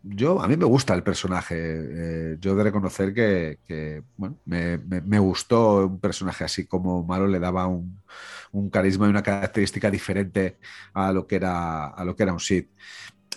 yo, 0.03 0.43
a 0.43 0.49
mí 0.49 0.57
me 0.57 0.65
gusta 0.65 0.95
el 0.95 1.03
personaje. 1.03 1.57
Eh, 1.59 2.37
yo 2.41 2.55
de 2.55 2.65
reconocer 2.65 3.15
que, 3.15 4.03
bueno, 4.17 4.37
me, 4.45 5.19
gustó 5.19 5.87
un 5.87 6.01
personaje 6.01 6.45
así 6.45 6.67
como 6.67 7.05
malo, 7.05 7.27
le 7.27 7.39
daba 7.39 7.67
un, 7.67 8.01
carisma 8.71 9.07
y 9.07 9.11
una 9.11 9.23
característica 9.23 9.91
diferente 9.91 10.59
a 10.93 11.13
lo 11.13 11.27
que 11.27 11.37
era, 11.37 11.87
a 11.87 12.05
lo 12.05 12.17
que 12.17 12.23
era 12.23 12.33
un 12.33 12.41
Sith. 12.41 12.71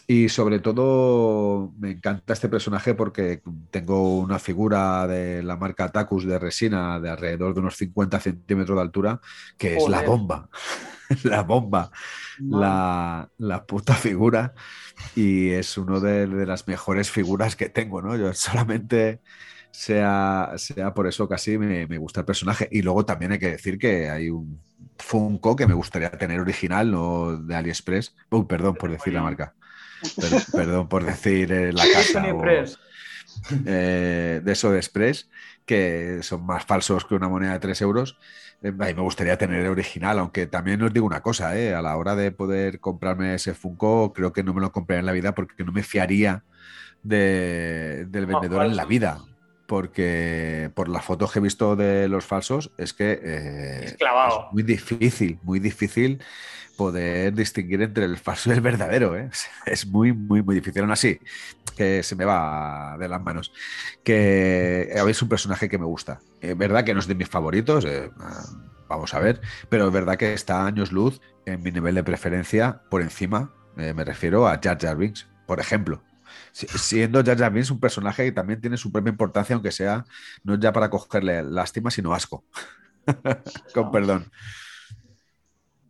Y 0.08 0.30
sobre 0.30 0.60
todo 0.60 1.74
me 1.80 1.92
encanta 1.92 2.34
este 2.34 2.48
personaje 2.48 2.94
porque 2.94 3.42
tengo 3.72 4.20
una 4.20 4.38
figura 4.38 5.08
de 5.08 5.42
la 5.42 5.58
marca 5.58 5.92
Tacus 5.92 6.26
de 6.26 6.38
resina 6.38 7.00
de 7.00 7.10
alrededor 7.10 7.56
de 7.56 7.62
unos 7.62 7.76
50 7.76 8.20
centímetros 8.20 8.76
de 8.78 8.82
altura, 8.82 9.20
que 9.58 9.78
es 9.78 9.90
la 9.90 10.04
bomba. 10.04 10.50
la 11.24 11.42
bomba. 11.42 11.92
La, 12.40 13.30
la, 13.38 13.66
puta 13.66 13.94
figura. 13.96 14.54
Y 15.16 15.50
es 15.50 15.78
una 15.78 16.00
de, 16.00 16.28
las 16.46 16.68
mejores 16.68 17.12
figuras 17.12 17.56
que 17.56 17.70
tengo, 17.70 18.02
¿no? 18.02 18.16
Yo 18.16 18.34
solamente 18.34 19.22
sea, 19.72 20.54
sea 20.58 20.94
por 20.94 21.08
eso 21.08 21.28
casi 21.28 21.58
me, 21.58 21.88
me, 21.88 21.98
gusta 21.98 22.22
el 22.22 22.26
personaje. 22.26 22.68
Y 22.72 22.82
luego 22.82 23.06
también 23.06 23.34
hay 23.34 23.40
que 23.40 23.52
decir 23.52 23.78
que 23.78 24.10
hay 24.10 24.30
un 24.30 24.60
Funko 24.98 25.56
que 25.56 25.68
me 25.68 25.74
gustaría 25.74 26.10
tener 26.12 26.40
original, 26.40 26.90
no 26.90 27.38
de 27.38 27.56
AliExpress. 27.56 28.16
Uy, 28.30 28.46
perdón 28.46 28.76
por 28.76 28.90
decir 28.92 29.14
la 29.14 29.22
marca 29.22 29.54
perdón 30.52 30.88
por 30.88 31.06
decir 31.06 31.52
eh, 31.52 31.74
la 31.74 31.86
casa. 31.92 32.26
Eh, 33.66 34.42
de 34.44 34.52
eso 34.52 34.72
de 34.72 34.78
Express, 34.78 35.30
que 35.66 36.20
son 36.22 36.46
más 36.46 36.66
falsos 36.66 37.06
que 37.06 37.16
una 37.16 37.28
moneda 37.28 37.54
de 37.54 37.60
3 37.60 37.82
euros. 37.82 38.18
Eh, 38.66 38.72
me 38.72 38.94
gustaría 38.94 39.38
tener 39.38 39.62
el 39.62 39.68
original, 39.68 40.18
aunque 40.18 40.48
también 40.48 40.82
os 40.82 40.92
digo 40.92 41.06
una 41.06 41.22
cosa, 41.22 41.52
a 41.52 41.82
la 41.84 41.96
hora 41.98 42.16
de 42.16 42.32
poder 42.32 42.80
comprarme 42.80 43.36
ese 43.36 43.54
Funko, 43.54 44.12
creo 44.12 44.34
que 44.34 44.42
no 44.42 44.56
me 44.56 44.62
lo 44.62 44.72
compré 44.72 44.98
en 44.98 45.06
la 45.06 45.12
vida 45.12 45.36
porque 45.36 45.64
no 45.64 45.72
me 45.72 45.84
fiaría 45.84 46.44
del 47.04 48.08
vendedor 48.12 48.66
en 48.66 48.76
la 48.76 48.86
vida 48.86 49.20
porque 49.68 50.72
por 50.74 50.90
las 50.90 51.06
fotos 51.06 51.32
que 51.32 51.40
he 51.40 51.42
visto 51.42 51.76
de 51.76 52.08
los 52.08 52.26
falsos 52.26 52.72
es 52.78 52.94
que 52.94 53.20
es 53.84 53.98
muy 54.52 54.64
difícil, 54.64 55.40
muy 55.44 55.60
difícil 55.60 56.22
poder 56.76 57.34
distinguir 57.34 57.82
entre 57.82 58.06
el 58.06 58.18
falso 58.18 58.50
y 58.50 58.54
el 58.54 58.62
verdadero. 58.62 59.18
¿eh? 59.18 59.30
Es 59.66 59.86
muy, 59.88 60.14
muy, 60.14 60.42
muy 60.42 60.56
difícil. 60.56 60.82
Aún 60.82 60.92
así, 60.92 61.20
que 61.76 62.04
se 62.04 62.16
me 62.16 62.26
va 62.26 62.98
de 63.00 63.08
las 63.08 63.22
manos. 63.22 63.52
Que 64.04 64.92
es 64.92 65.22
un 65.22 65.30
personaje 65.30 65.70
que 65.70 65.78
me 65.78 65.86
gusta. 65.86 66.20
Es 66.50 66.58
verdad 66.58 66.84
que 66.84 66.94
no 66.94 67.00
es 67.00 67.08
de 67.08 67.16
mis 67.16 67.30
favoritos, 67.30 67.86
eh, 67.86 68.12
vamos 68.88 69.14
a 69.14 69.20
ver, 69.20 69.42
pero 69.70 69.88
es 69.88 69.94
verdad 69.94 70.18
que 70.18 70.34
está 70.34 70.66
años 70.66 70.92
luz 70.92 71.22
en 71.46 71.62
mi 71.64 71.72
nivel 71.72 71.96
de 71.96 72.04
preferencia 72.04 72.82
por 72.90 73.02
encima, 73.02 73.54
eh, 73.78 73.94
me 73.94 74.06
refiero 74.06 74.48
a 74.48 74.60
Jar 74.62 74.78
Jar 74.80 74.98
Binks, 74.98 75.28
por 75.46 75.60
ejemplo. 75.60 76.04
Siendo 76.52 77.24
Jar 77.24 77.38
Jar 77.38 77.52
Binks 77.52 77.72
un 77.72 77.80
personaje 77.80 78.26
que 78.26 78.32
también 78.32 78.62
tiene 78.62 78.78
su 78.78 78.92
propia 78.92 79.10
importancia, 79.10 79.54
aunque 79.54 79.72
sea 79.72 80.06
no 80.44 80.58
ya 80.60 80.72
para 80.72 80.90
cogerle 80.90 81.44
lástima, 81.44 81.92
sino 81.92 82.14
asco. 82.14 82.44
Con 83.74 83.92
perdón. 83.92 84.32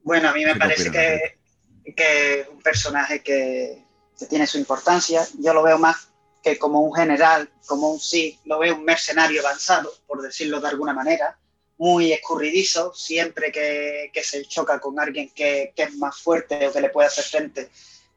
Bueno, 0.04 0.30
a 0.30 0.34
mí 0.34 0.46
me 0.46 0.56
parece 0.56 0.92
que, 0.92 1.38
es 1.86 2.48
un 2.48 2.62
personaje 2.62 3.22
que, 3.22 3.84
tiene 4.30 4.48
su 4.48 4.58
importancia. 4.58 5.22
Yo 5.40 5.54
lo 5.54 5.64
veo 5.64 5.78
más 5.78 6.10
que 6.46 6.60
como 6.60 6.82
un 6.82 6.94
general, 6.94 7.50
como 7.66 7.92
un 7.92 8.00
sí, 8.00 8.40
lo 8.46 8.60
veo 8.60 8.76
un 8.76 8.86
mercenario 8.86 9.42
avanzado, 9.42 9.92
por 10.06 10.22
decirlo 10.22 10.62
de 10.62 10.68
alguna 10.68 10.94
manera, 10.94 11.40
muy 11.80 12.14
escurridizo, 12.14 12.94
siempre 12.94 13.52
que, 13.52 14.12
se 14.24 14.46
choca 14.46 14.80
con 14.80 15.00
alguien 15.00 15.32
que, 15.32 15.74
que, 15.76 15.84
es 15.84 15.96
más 15.96 16.18
fuerte 16.18 16.68
o 16.68 16.72
que 16.72 16.82
le 16.82 16.90
puede 16.92 17.08
hacer 17.08 17.24
frente, 17.24 17.72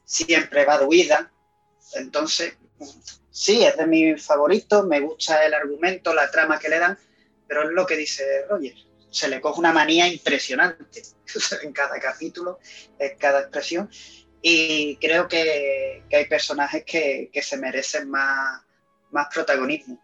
siempre 0.05 0.67
va 0.67 0.77
de 0.77 0.85
huida. 0.85 1.33
Entonces, 1.95 2.53
sí, 3.31 3.65
es 3.65 3.79
de 3.79 3.87
mis 3.87 4.23
favoritos, 4.23 4.87
me 4.87 5.01
gusta 5.01 5.43
el 5.47 5.55
argumento, 5.55 6.13
la 6.13 6.31
trama 6.31 6.59
que 6.59 6.69
le 6.69 6.79
dan, 6.79 6.99
pero 7.47 7.63
es 7.63 7.71
lo 7.71 7.87
que 7.87 7.97
dice 7.97 8.45
Roger 8.47 8.75
se 9.11 9.29
le 9.29 9.41
coge 9.41 9.61
una 9.61 9.73
manía 9.73 10.07
impresionante 10.07 11.03
en 11.63 11.73
cada 11.73 11.99
capítulo, 11.99 12.59
en 12.99 13.17
cada 13.17 13.41
expresión. 13.41 13.91
Y 14.43 14.97
creo 14.97 15.29
que, 15.29 16.05
hay 16.13 16.25
personajes 16.27 16.85
que, 16.85 17.31
se 17.43 17.57
merecen 17.57 18.11
más, 18.11 18.63
más 19.11 19.29
protagonismo. 19.33 20.01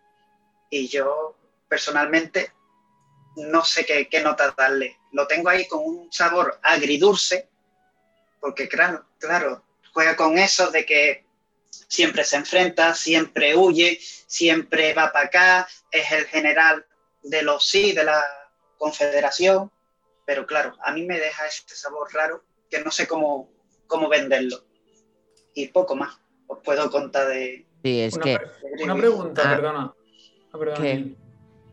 Y 0.70 0.88
yo 0.88 1.37
personalmente 1.68 2.53
no 3.37 3.64
sé 3.64 3.85
qué, 3.85 4.09
qué 4.09 4.20
nota 4.20 4.55
darle. 4.57 4.99
Lo 5.12 5.27
tengo 5.27 5.49
ahí 5.49 5.66
con 5.66 5.81
un 5.81 6.12
sabor 6.12 6.59
agridulce, 6.62 7.49
porque 8.40 8.68
claro, 8.68 9.07
claro, 9.18 9.64
juega 9.92 10.16
con 10.16 10.38
eso 10.38 10.70
de 10.70 10.85
que 10.85 11.25
siempre 11.88 12.25
se 12.25 12.37
enfrenta, 12.37 12.94
siempre 12.94 13.57
huye, 13.57 13.99
siempre 14.27 14.92
va 14.94 15.12
para 15.12 15.27
acá, 15.27 15.68
es 15.90 16.11
el 16.12 16.27
general 16.27 16.87
de 17.23 17.42
los 17.42 17.66
sí, 17.66 17.92
de 17.92 18.05
la 18.05 18.23
confederación, 18.79 19.70
pero 20.27 20.47
claro, 20.47 20.77
a 20.83 20.92
mí 20.92 21.05
me 21.05 21.18
deja 21.18 21.47
este 21.47 21.75
sabor 21.75 22.12
raro 22.12 22.44
que 22.70 22.81
no 22.81 22.90
sé 22.90 23.07
cómo, 23.07 23.51
cómo 23.87 24.09
venderlo. 24.09 24.64
Y 25.55 25.68
poco 25.68 25.97
más, 25.97 26.18
os 26.47 26.59
puedo 26.64 26.90
contar 26.90 27.29
de... 27.29 27.66
Sí, 27.83 28.01
es 28.01 28.14
una, 28.14 28.25
que... 28.25 28.38
Una 28.83 28.97
pregunta, 28.97 29.42
ah, 29.44 29.57
perdona. 29.57 29.94
Ah, 30.53 31.05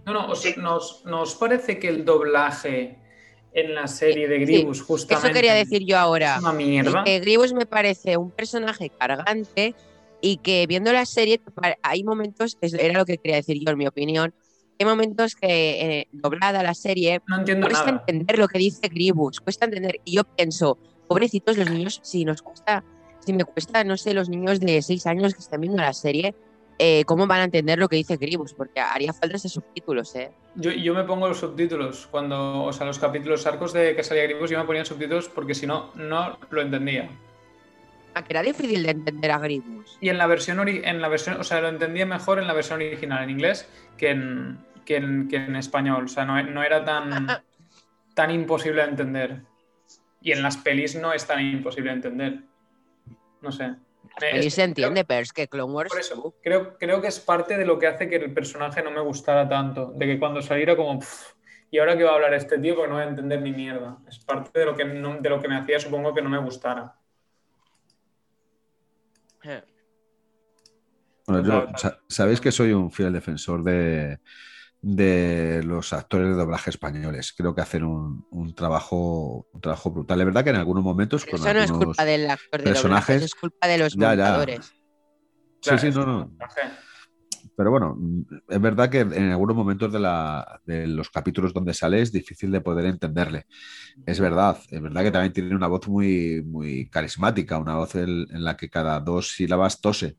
no, 0.05 0.13
no, 0.13 0.27
nos, 0.57 1.05
nos, 1.05 1.35
parece 1.35 1.79
que 1.79 1.87
el 1.87 2.03
doblaje 2.03 2.97
en 3.53 3.75
la 3.75 3.87
serie 3.87 4.27
de 4.27 4.39
Gribus 4.39 4.81
justamente... 4.81 5.27
Eso 5.27 5.33
quería 5.33 5.53
decir 5.53 5.83
yo 5.85 5.97
ahora. 5.97 6.35
Es 6.35 6.41
una 6.41 6.53
mierda. 6.53 7.03
Que 7.03 7.19
Gribus 7.19 7.53
me 7.53 7.65
parece 7.65 8.17
un 8.17 8.31
personaje 8.31 8.89
cargante 8.89 9.75
y 10.21 10.37
que 10.37 10.65
viendo 10.67 10.91
la 10.93 11.05
serie 11.05 11.41
hay 11.81 12.03
momentos, 12.03 12.57
era 12.61 12.97
lo 12.97 13.05
que 13.05 13.17
quería 13.17 13.37
decir 13.37 13.57
yo 13.63 13.71
en 13.71 13.77
mi 13.77 13.87
opinión, 13.87 14.33
hay 14.79 14.85
momentos 14.85 15.35
que 15.35 15.99
eh, 15.99 16.07
doblada 16.11 16.63
la 16.63 16.73
serie 16.73 17.21
no 17.27 17.39
entiendo 17.39 17.67
cuesta 17.67 17.89
entender 17.89 18.39
lo 18.39 18.47
que 18.47 18.57
dice 18.57 18.87
Gribus, 18.87 19.39
cuesta 19.39 19.65
entender. 19.65 19.99
Y 20.05 20.15
yo 20.15 20.23
pienso, 20.23 20.77
pobrecitos 21.11 21.57
los 21.57 21.69
niños, 21.69 21.99
si 22.03 22.23
nos 22.23 22.41
cuesta, 22.41 22.85
si 23.19 23.33
me 23.33 23.43
cuesta, 23.43 23.83
no 23.83 23.97
sé, 23.97 24.13
los 24.13 24.29
niños 24.29 24.61
de 24.61 24.81
6 24.81 25.05
años 25.07 25.33
que 25.33 25.41
están 25.41 25.59
viendo 25.59 25.81
la 25.81 25.91
serie, 25.91 26.33
eh, 26.79 27.03
¿cómo 27.05 27.27
van 27.27 27.41
a 27.41 27.43
entender 27.43 27.77
lo 27.77 27.89
que 27.89 27.97
dice 27.97 28.15
Gribus? 28.15 28.53
Porque 28.53 28.79
haría 28.79 29.11
falta 29.11 29.35
esos 29.35 29.51
subtítulos, 29.51 30.15
¿eh? 30.15 30.31
Yo, 30.55 30.71
yo, 30.71 30.93
me 30.93 31.03
pongo 31.03 31.27
los 31.27 31.39
subtítulos 31.39 32.07
cuando, 32.09 32.63
o 32.63 32.71
sea, 32.71 32.87
los 32.87 32.97
capítulos 32.97 33.45
arcos 33.45 33.73
de 33.73 33.93
que 33.93 34.03
salía 34.03 34.23
Gribus, 34.23 34.49
yo 34.49 34.57
me 34.57 34.63
ponía 34.63 34.85
subtítulos 34.85 35.27
porque 35.27 35.53
si 35.53 35.67
no, 35.67 35.91
no 35.95 36.39
lo 36.49 36.61
entendía. 36.61 37.09
Ah, 38.13 38.23
que 38.23 38.31
era 38.31 38.41
difícil 38.41 38.83
de 38.83 38.91
entender 38.91 39.31
a 39.31 39.39
Gribus. 39.39 39.97
Y 39.99 40.07
en 40.07 40.17
la 40.17 40.27
versión, 40.27 40.65
en 40.65 41.01
la 41.01 41.09
versión, 41.09 41.41
o 41.41 41.43
sea, 41.43 41.59
lo 41.59 41.67
entendía 41.67 42.05
mejor 42.05 42.39
en 42.39 42.47
la 42.47 42.53
versión 42.53 42.77
original 42.77 43.23
en 43.23 43.29
inglés 43.31 43.67
que 43.97 44.11
en, 44.11 44.59
que 44.85 44.95
en, 44.95 45.55
español. 45.57 46.05
O 46.05 46.07
sea, 46.07 46.23
no, 46.23 46.63
era 46.63 46.85
tan, 46.85 47.27
tan 48.15 48.31
imposible 48.31 48.81
de 48.81 48.89
entender. 48.89 49.50
Y 50.21 50.31
en 50.31 50.43
las 50.43 50.57
pelis 50.57 50.95
no 50.95 51.13
es 51.13 51.25
tan 51.25 51.41
imposible 51.41 51.89
de 51.89 51.95
entender. 51.95 52.39
No 53.41 53.51
sé. 53.51 53.75
Y 54.33 54.49
se 54.49 54.63
entiende, 54.63 55.03
pero 55.03 55.21
es 55.21 55.33
que 55.33 55.47
Clone 55.47 55.73
Wars. 55.73 55.89
Por 55.89 55.99
eso, 55.99 56.35
creo, 56.43 56.77
creo 56.77 57.01
que 57.01 57.07
es 57.07 57.19
parte 57.19 57.57
de 57.57 57.65
lo 57.65 57.79
que 57.79 57.87
hace 57.87 58.07
que 58.07 58.17
el 58.17 58.33
personaje 58.33 58.83
no 58.83 58.91
me 58.91 59.01
gustara 59.01 59.47
tanto. 59.47 59.93
De 59.95 60.05
que 60.05 60.19
cuando 60.19 60.41
saliera, 60.41 60.75
como. 60.75 60.99
y 61.71 61.79
ahora 61.79 61.97
que 61.97 62.03
va 62.03 62.11
a 62.11 62.15
hablar 62.15 62.33
este 62.33 62.59
tío, 62.59 62.75
porque 62.75 62.89
no 62.89 62.95
voy 62.95 63.05
a 63.05 63.09
entender 63.09 63.41
ni 63.41 63.51
mierda. 63.51 63.97
Es 64.07 64.19
parte 64.19 64.59
de 64.59 64.65
lo 64.65 64.75
que, 64.75 64.85
de 64.85 65.29
lo 65.29 65.41
que 65.41 65.47
me 65.47 65.57
hacía, 65.57 65.79
supongo, 65.79 66.13
que 66.13 66.21
no 66.21 66.29
me 66.29 66.39
gustara. 66.39 66.95
Bueno, 71.25 71.67
sabéis 72.07 72.41
que 72.41 72.51
soy 72.51 72.73
un 72.73 72.91
fiel 72.91 73.13
defensor 73.13 73.63
de, 73.63 74.19
de 74.81 75.61
los 75.63 75.93
actores 75.93 76.29
de 76.29 76.33
doblaje 76.33 76.71
españoles. 76.71 77.33
Creo 77.37 77.53
que 77.53 77.61
hacen 77.61 77.83
un, 77.83 78.55
trabajo, 78.55 79.47
un 79.53 79.61
trabajo 79.61 79.91
brutal. 79.91 80.17
La 80.17 80.25
verdad 80.25 80.43
que 80.43 80.49
en 80.49 80.55
algunos 80.55 80.83
momentos 80.83 81.25
con 81.25 81.35
eso 81.35 81.53
no 81.53 81.59
es 81.59 81.71
culpa 81.71 82.03
del 82.03 82.29
actor 82.29 82.59
de 82.61 82.65
personajes, 82.65 83.07
doblaje, 83.07 83.25
es 83.25 83.35
culpa 83.35 83.67
de 83.67 83.77
los 83.77 83.95
montadores. 83.95 84.73
Sí, 85.61 85.77
sí, 85.77 85.89
no, 85.91 86.05
no. 86.05 86.37
Pero 87.55 87.69
bueno, 87.69 87.95
es 88.49 88.61
verdad 88.61 88.89
que 88.89 89.01
en 89.01 89.29
algunos 89.29 89.55
momentos 89.55 89.93
de, 89.93 89.99
la, 89.99 90.61
de, 90.65 90.87
los 90.87 91.11
capítulos 91.11 91.53
donde 91.53 91.75
sale 91.75 92.01
es 92.01 92.11
difícil 92.11 92.49
de 92.49 92.61
poder 92.61 92.85
entenderle. 92.85 93.45
Es 94.05 94.19
verdad, 94.19 94.57
es 94.69 94.81
verdad 94.81 95.03
que 95.03 95.11
también 95.11 95.33
tiene 95.33 95.55
una 95.55 95.67
voz 95.67 95.87
muy, 95.87 96.41
muy 96.43 96.89
carismática, 96.89 97.59
una 97.59 97.75
voz 97.75 97.93
en, 97.95 98.25
la 98.43 98.57
que 98.57 98.69
cada 98.69 98.99
dos 98.99 99.33
sílabas 99.33 99.79
tose. 99.79 100.17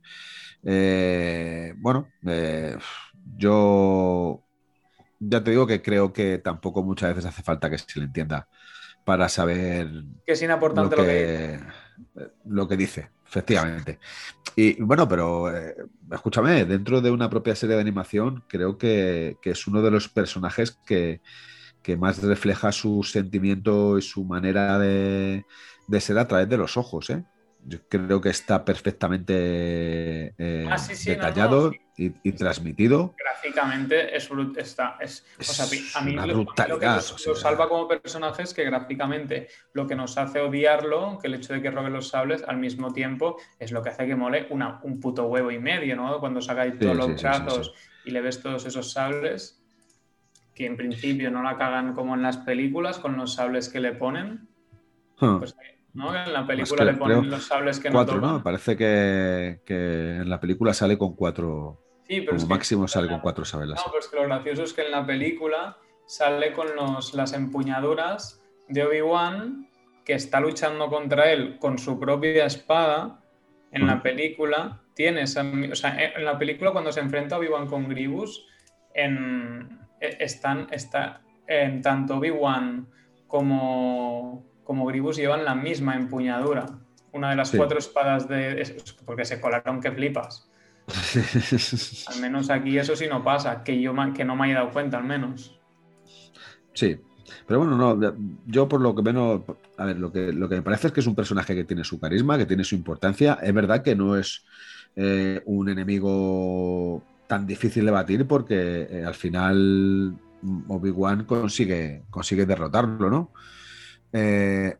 Eh, 0.62 1.74
bueno, 1.78 2.08
eh, 2.24 2.76
yo 3.36 4.44
ya 5.28 5.42
te 5.42 5.50
digo 5.50 5.66
que 5.66 5.82
creo 5.82 6.12
que 6.12 6.38
tampoco 6.38 6.82
muchas 6.82 7.14
veces 7.14 7.26
hace 7.26 7.42
falta 7.42 7.70
que 7.70 7.78
se 7.78 8.00
le 8.00 8.06
entienda 8.06 8.48
para 9.04 9.28
saber 9.28 9.88
que 10.26 10.32
es 10.32 10.42
importante 10.42 10.96
lo 10.96 11.04
que, 11.04 11.60
lo 12.46 12.68
que, 12.68 12.76
dice, 12.76 13.10
efectivamente. 13.26 13.98
Y 14.54 14.80
bueno, 14.80 15.08
pero 15.08 15.54
eh, 15.54 15.74
escúchame, 16.10 16.64
dentro 16.64 17.00
de 17.00 17.10
una 17.10 17.28
propia 17.28 17.56
serie 17.56 17.76
de 17.76 17.82
animación, 17.82 18.44
creo 18.48 18.78
que, 18.78 19.36
es 19.42 19.66
uno 19.66 19.82
de 19.82 19.90
los 19.90 20.08
personajes 20.08 20.78
que, 20.86 21.20
más 21.98 22.22
refleja 22.22 22.70
su 22.70 23.02
sentimiento 23.02 23.98
y 23.98 24.02
su 24.02 24.24
manera 24.24 24.78
de, 24.78 25.44
ser 25.98 26.18
a 26.18 26.28
través 26.28 26.48
de 26.48 26.58
los 26.58 26.76
ojos. 26.76 27.10
¿eh? 27.10 27.24
Yo 27.64 27.78
creo 27.88 28.20
que 28.20 28.30
está 28.30 28.64
perfectamente 28.64 30.34
eh, 30.38 30.66
Ah, 30.70 30.78
sí, 30.78 30.94
sí, 30.96 31.10
no, 31.10 31.14
detallado 31.16 31.66
no, 31.66 31.70
sí. 31.72 31.78
Y, 31.96 32.28
y 32.28 32.32
transmitido. 32.32 33.14
Gráficamente 33.18 34.16
es, 34.16 34.28
está, 34.56 34.96
es, 35.00 35.24
o 35.38 35.42
sea, 35.44 35.66
Es 35.66 35.94
a 35.96 36.00
mí 36.00 36.12
una 36.14 36.26
lo, 36.26 36.32
mí 36.34 36.44
lo 36.44 36.44
que 36.44 36.44
brutalidad, 36.44 36.96
los- 36.96 37.12
o 37.12 37.18
sea. 37.18 37.30
los 37.32 37.40
salva 37.40 37.68
como 37.68 37.86
personaje 37.86 38.42
es 38.42 38.54
que 38.54 38.64
gráficamente 38.64 39.48
lo 39.74 39.86
que 39.86 39.94
nos 39.94 40.16
hace 40.18 40.40
odiarlo, 40.40 41.18
que 41.20 41.26
el 41.28 41.34
hecho 41.34 41.52
de 41.52 41.60
que 41.62 41.70
robe 41.70 41.90
los 41.90 42.08
sables, 42.08 42.42
al 42.48 42.56
mismo 42.56 42.92
tiempo 42.92 43.36
es 43.58 43.70
lo 43.72 43.82
que 43.82 43.90
hace 43.90 44.06
que 44.06 44.16
mole 44.16 44.46
una, 44.50 44.80
un 44.82 44.98
puto 45.00 45.26
huevo 45.26 45.50
y 45.50 45.58
medio, 45.58 45.94
¿no? 45.96 46.18
Cuando 46.18 46.40
sacáis 46.40 46.78
todos 46.78 46.96
los 46.96 47.20
brazos 47.22 47.72
y 48.04 48.10
le 48.10 48.20
ves 48.22 48.40
todos 48.42 48.64
esos 48.66 48.90
sables, 48.90 49.62
que 50.54 50.66
en 50.66 50.76
principio 50.76 51.30
no 51.30 51.42
la 51.42 51.56
cagan 51.56 51.94
como 51.94 52.14
en 52.14 52.22
las 52.22 52.38
películas 52.38 52.98
con 52.98 53.16
los 53.16 53.34
sables 53.34 53.68
que 53.68 53.80
le 53.80 53.92
ponen, 53.92 54.48
Huh. 55.20 55.38
pues, 55.38 55.54
¿no? 55.94 56.14
En 56.16 56.32
la 56.32 56.46
película 56.46 56.84
le 56.84 56.94
ponen 56.94 57.30
los 57.30 57.44
sables 57.46 57.78
que 57.80 57.90
cuatro, 57.90 58.14
no 58.16 58.20
¿no? 58.20 58.26
tocan. 58.28 58.36
Me 58.38 58.42
parece 58.44 58.76
que, 58.76 59.60
que 59.64 60.16
en 60.16 60.28
la 60.30 60.40
película 60.40 60.72
sale 60.74 60.96
con 60.98 61.14
cuatro, 61.14 61.78
Sí, 62.08 62.20
pero 62.20 62.26
como 62.32 62.36
es 62.38 62.44
que- 62.44 62.48
máximo 62.54 62.88
sale 62.88 63.08
con 63.08 63.20
cuatro 63.20 63.44
sabelas. 63.44 63.80
No, 63.84 63.90
pero 63.92 64.00
es 64.00 64.08
que 64.08 64.16
lo 64.16 64.22
gracioso 64.24 64.62
es 64.64 64.72
que 64.72 64.82
en 64.82 64.90
la 64.90 65.04
película 65.06 65.76
sale 66.06 66.52
con 66.52 66.74
los, 66.74 67.14
las 67.14 67.32
empuñaduras 67.32 68.42
de 68.68 68.84
Obi-Wan 68.84 69.68
que 70.04 70.14
está 70.14 70.40
luchando 70.40 70.88
contra 70.88 71.30
él 71.32 71.58
con 71.60 71.78
su 71.78 71.98
propia 72.00 72.46
espada. 72.46 73.20
En 73.70 73.86
la 73.86 73.94
Ujú. 73.94 74.02
película 74.02 74.80
tiene 74.94 75.22
esa, 75.22 75.42
o 75.42 75.74
sea, 75.74 75.96
en 75.98 76.24
la 76.24 76.38
película 76.38 76.72
cuando 76.72 76.92
se 76.92 77.00
enfrenta 77.00 77.38
Obi-Wan 77.38 77.66
con 77.66 77.88
Grievous, 77.88 78.46
en, 78.94 79.78
e- 80.00 80.16
están, 80.20 80.66
está, 80.70 81.22
en 81.46 81.80
tanto 81.80 82.16
Obi-Wan 82.18 82.88
como, 83.26 84.44
como 84.64 84.86
Grievous 84.86 85.16
llevan 85.16 85.44
la 85.44 85.54
misma 85.54 85.96
empuñadura. 85.96 86.66
Una 87.12 87.30
de 87.30 87.36
las 87.36 87.50
Sí. 87.50 87.56
cuatro 87.56 87.78
espadas 87.78 88.28
de... 88.28 88.74
porque 89.04 89.24
se 89.24 89.40
colaron 89.40 89.80
que 89.80 89.92
flipas. 89.92 90.48
Al 92.08 92.20
menos 92.20 92.50
aquí 92.50 92.78
eso 92.78 92.96
sí 92.96 93.06
no 93.08 93.22
pasa, 93.22 93.62
que 93.62 93.80
yo 93.80 93.94
que 94.14 94.24
no 94.24 94.34
me 94.34 94.46
haya 94.46 94.54
dado 94.56 94.70
cuenta 94.70 94.98
al 94.98 95.04
menos. 95.04 95.58
Sí, 96.74 96.98
pero 97.46 97.60
bueno, 97.60 97.76
no, 97.76 98.14
yo 98.46 98.68
por 98.68 98.80
lo 98.80 98.94
que 98.94 99.02
menos, 99.02 99.42
a 99.76 99.84
ver, 99.84 99.98
lo 99.98 100.10
que, 100.10 100.32
lo 100.32 100.48
que 100.48 100.56
me 100.56 100.62
parece 100.62 100.88
es 100.88 100.92
que 100.92 101.00
es 101.00 101.06
un 101.06 101.14
personaje 101.14 101.54
que 101.54 101.64
tiene 101.64 101.84
su 101.84 102.00
carisma, 102.00 102.38
que 102.38 102.46
tiene 102.46 102.64
su 102.64 102.74
importancia. 102.74 103.38
Es 103.42 103.52
verdad 103.54 103.82
que 103.82 103.94
no 103.94 104.16
es 104.16 104.44
eh, 104.96 105.42
un 105.44 105.68
enemigo 105.68 107.02
tan 107.26 107.46
difícil 107.46 107.84
de 107.84 107.90
batir 107.90 108.26
porque 108.26 108.88
eh, 108.90 109.04
al 109.06 109.14
final 109.14 110.16
Obi-Wan 110.68 111.24
consigue, 111.24 112.02
consigue 112.10 112.46
derrotarlo, 112.46 113.08
¿no? 113.10 113.32
Eh, 114.12 114.76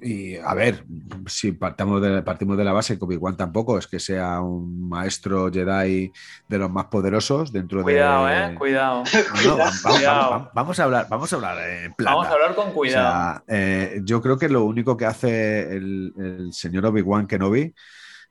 y 0.00 0.36
a 0.36 0.54
ver, 0.54 0.84
si 1.26 1.50
partamos 1.50 2.00
de, 2.00 2.22
partimos 2.22 2.56
de 2.56 2.62
la 2.62 2.72
base 2.72 2.96
que 2.96 3.04
Obi-Wan 3.04 3.36
tampoco 3.36 3.78
es 3.78 3.88
que 3.88 3.98
sea 3.98 4.40
un 4.40 4.88
maestro 4.88 5.50
Jedi 5.50 6.12
de 6.48 6.58
los 6.58 6.70
más 6.70 6.84
poderosos 6.84 7.52
dentro 7.52 7.82
Cuidado, 7.82 8.26
de... 8.26 8.52
eh, 8.52 8.54
cuidado. 8.54 9.02
No, 9.44 9.50
no, 9.50 9.56
vamos, 9.56 9.82
vamos- 9.82 9.98
Cuidado. 9.98 10.30
vamos- 10.30 10.48
vamos 10.54 10.78
a 10.80 10.84
hablar, 10.84 11.06
vamos 11.10 11.32
a 11.32 11.36
hablar 11.36 11.68
en 11.68 11.94
plata. 11.94 12.14
Vamos 12.14 12.28
a 12.30 12.32
hablar 12.34 12.54
con 12.54 12.68
O 12.68 12.72
cuidado. 12.74 13.42
sea, 13.46 13.56
eh, 13.58 14.00
yo 14.04 14.22
creo 14.22 14.38
que 14.38 14.48
lo 14.48 14.64
único 14.64 14.96
que 14.96 15.06
hace 15.06 15.62
el, 15.76 16.12
el 16.16 16.52
señor 16.52 16.86
Obi-Wan 16.86 17.26
Kenobi 17.26 17.74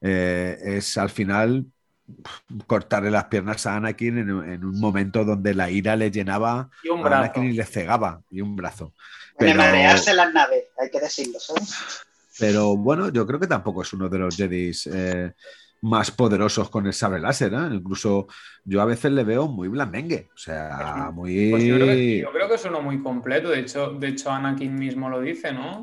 eh, 0.01 0.57
es 0.63 0.97
al 0.97 1.09
final 1.09 1.65
cortarle 2.67 3.11
las 3.11 3.25
piernas 3.25 3.65
a 3.65 3.75
Anakin 3.77 4.17
en, 4.17 4.29
en 4.29 4.65
un 4.65 4.79
momento 4.79 5.23
donde 5.23 5.53
la 5.53 5.69
ira 5.69 5.95
le 5.95 6.11
llenaba 6.11 6.69
y 6.83 6.89
un 6.89 6.99
a 6.99 7.03
brazo. 7.03 7.17
Anakin 7.23 7.43
y 7.45 7.53
le 7.53 7.65
cegaba 7.65 8.21
y 8.29 8.41
un 8.41 8.55
brazo. 8.55 8.93
De 9.39 9.47
Pero- 9.47 9.57
marearse 9.57 10.13
las 10.13 10.33
naves, 10.33 10.65
hay 10.79 10.89
que 10.89 10.99
decirlo, 10.99 11.39
¿sabes? 11.39 11.73
Pero 12.39 12.75
bueno, 12.75 13.09
yo 13.09 13.25
creo 13.25 13.39
que 13.39 13.47
tampoco 13.47 13.81
es 13.81 13.93
uno 13.93 14.09
de 14.09 14.19
los 14.19 14.35
Jedis 14.35 14.87
eh, 14.93 15.33
más 15.81 16.11
poderosos 16.11 16.69
con 16.69 16.85
el 16.85 16.93
sable 16.93 17.19
láser. 17.19 17.53
¿eh? 17.53 17.69
Incluso 17.71 18.27
yo 18.65 18.81
a 18.81 18.85
veces 18.85 19.11
le 19.13 19.23
veo 19.23 19.47
muy 19.47 19.67
blandengue. 19.69 20.29
O 20.33 20.37
sea, 20.37 21.11
muy. 21.13 21.49
Pues 21.51 21.63
yo, 21.63 21.75
creo 21.75 21.87
que, 21.87 22.19
yo 22.19 22.31
creo 22.31 22.49
que 22.49 22.55
es 22.55 22.65
uno 22.65 22.81
muy 22.81 23.01
completo. 23.01 23.49
De 23.49 23.59
hecho, 23.61 23.91
de 23.91 24.09
hecho, 24.09 24.31
Anakin 24.31 24.75
mismo 24.75 25.09
lo 25.09 25.21
dice, 25.21 25.53
¿no? 25.53 25.81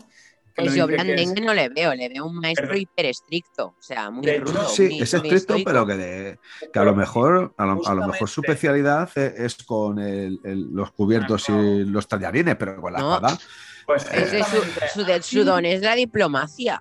Pues 0.55 0.75
yo 0.75 0.87
blandengue 0.87 1.41
no 1.41 1.55
le 1.55 1.69
veo, 1.69 1.95
le 1.95 2.09
veo 2.09 2.27
un 2.27 2.37
maestro 2.37 2.67
Perdón. 2.67 2.83
hiper 2.83 3.07
estricto, 3.07 3.67
o 3.79 3.83
sea, 3.83 4.11
muy 4.11 4.27
rudo. 4.39 4.69
Sí, 4.69 4.83
muy- 4.89 5.01
es 5.03 5.15
estricto, 5.15 5.57
pero 5.65 5.87
que, 5.87 5.95
de- 5.97 6.39
que 6.73 6.79
a 6.79 6.85
lo 6.85 6.95
mejor, 6.95 7.55
a 7.57 7.67
lo, 7.67 7.87
a 7.87 7.95
lo 7.95 8.07
mejor 8.09 8.29
su 8.29 8.41
especialidad 8.43 9.09
es, 9.15 9.33
es 9.57 9.65
con 9.65 9.99
el- 9.99 10.39
el- 10.45 10.69
los 10.73 10.93
cubiertos 10.93 11.49
no. 11.49 11.63
y 11.63 11.85
los 11.85 12.07
tallarines, 12.09 12.57
pero 12.57 12.81
con 12.81 12.93
la 12.93 12.99
No. 13.01 13.15
espada. 13.15 13.39
Pues 13.87 14.07
es 14.13 14.47
su, 14.47 15.01
su, 15.01 15.05
de- 15.05 15.23
su 15.23 15.45
don 15.45 15.65
es 15.65 15.81
la 15.83 15.95
diplomacia. 15.95 16.81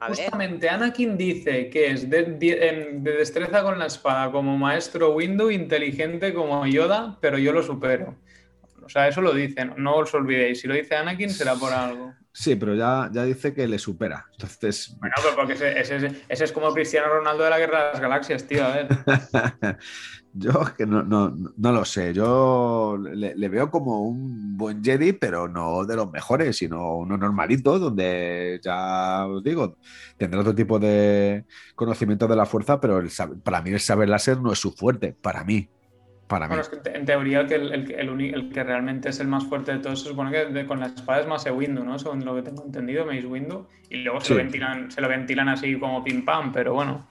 A 0.00 0.08
ver, 0.08 0.16
justamente 0.16 0.68
Anakin 0.68 1.16
dice 1.16 1.70
que 1.70 1.92
es 1.92 2.10
de, 2.10 2.24
de- 2.24 2.68
en- 2.68 3.04
de 3.04 3.12
destreza 3.12 3.62
con 3.62 3.78
la 3.78 3.86
espada 3.86 4.32
como 4.32 4.58
maestro 4.58 5.12
Windu, 5.14 5.48
inteligente 5.50 6.34
como 6.34 6.66
Yoda, 6.66 7.16
pero 7.20 7.38
yo 7.38 7.52
lo 7.52 7.62
supero. 7.62 8.16
O 8.84 8.88
sea, 8.88 9.08
eso 9.08 9.20
lo 9.20 9.32
dicen, 9.34 9.74
no 9.78 9.96
os 9.96 10.12
olvidéis. 10.14 10.60
Si 10.60 10.68
lo 10.68 10.74
dice 10.74 10.96
Anakin 10.96 11.30
será 11.30 11.54
por 11.54 11.72
algo. 11.72 12.12
Sí, 12.34 12.56
pero 12.56 12.74
ya, 12.74 13.10
ya 13.12 13.24
dice 13.24 13.52
que 13.52 13.68
le 13.68 13.78
supera. 13.78 14.26
Entonces, 14.32 14.96
Bueno, 14.98 15.14
pero 15.22 15.36
porque 15.36 15.52
ese, 15.52 15.78
ese- 15.78 16.22
ese 16.28 16.44
es 16.44 16.52
como 16.52 16.72
Cristiano 16.72 17.08
Ronaldo 17.08 17.44
de 17.44 17.50
la 17.50 17.58
Guerra 17.58 17.86
de 17.86 17.92
las 17.92 18.00
Galaxias, 18.00 18.46
tío. 18.46 18.64
A 18.64 18.68
ver. 18.74 18.88
yo 20.32 20.52
que 20.76 20.86
no, 20.86 21.02
no, 21.02 21.34
no 21.56 21.72
lo 21.72 21.84
sé. 21.84 22.14
Yo 22.14 22.96
le, 22.98 23.34
le 23.36 23.48
veo 23.50 23.70
como 23.70 24.00
un 24.02 24.56
buen 24.56 24.82
Jedi, 24.82 25.12
pero 25.12 25.46
no 25.48 25.84
de 25.84 25.96
los 25.96 26.10
mejores, 26.10 26.56
sino 26.56 26.96
uno 26.96 27.18
normalito, 27.18 27.78
donde 27.78 28.58
ya 28.62 29.26
os 29.26 29.42
digo, 29.44 29.76
tendrá 30.16 30.40
otro 30.40 30.54
tipo 30.54 30.78
de 30.78 31.44
conocimiento 31.74 32.26
de 32.26 32.36
la 32.36 32.46
fuerza, 32.46 32.80
pero 32.80 32.98
el 32.98 33.10
para 33.42 33.60
mí 33.60 33.70
el 33.70 33.80
saber 33.80 34.08
láser 34.08 34.40
no 34.40 34.52
es 34.52 34.58
su 34.58 34.72
fuerte. 34.72 35.12
Para 35.20 35.44
mí. 35.44 35.68
Para 36.26 36.46
mí. 36.46 36.54
Bueno, 36.56 36.62
es 36.62 36.68
que 36.68 36.90
en 36.90 37.04
teoría 37.04 37.40
el 37.40 37.46
que, 37.46 37.54
el, 37.56 37.72
el 37.72 37.84
que- 37.86 37.94
el 37.94 38.08
uni- 38.10 38.30
el 38.30 38.48
que 38.50 38.64
realmente 38.64 39.10
es 39.10 39.20
el 39.20 39.28
más 39.28 39.44
fuerte 39.44 39.72
de 39.72 39.78
todos 39.80 40.00
se 40.02 40.08
supone 40.08 40.30
que 40.30 40.46
de- 40.46 40.66
con 40.66 40.80
la 40.80 40.86
espada 40.86 41.20
es 41.20 41.26
Mace 41.26 41.50
Windu, 41.50 41.84
¿no? 41.84 41.98
Según 41.98 42.24
lo 42.24 42.34
que 42.34 42.42
tengo 42.42 42.64
entendido, 42.64 43.04
Mace 43.04 43.26
Windu. 43.26 43.66
Y 43.90 43.98
luego 43.98 44.20
se, 44.20 44.32
lo 44.34 44.38
ventilan, 44.38 44.90
se 44.90 45.00
lo 45.00 45.08
ventilan 45.08 45.48
así 45.50 45.78
como 45.78 46.02
pim 46.02 46.24
pam, 46.24 46.52
pero 46.52 46.74
bueno. 46.74 47.06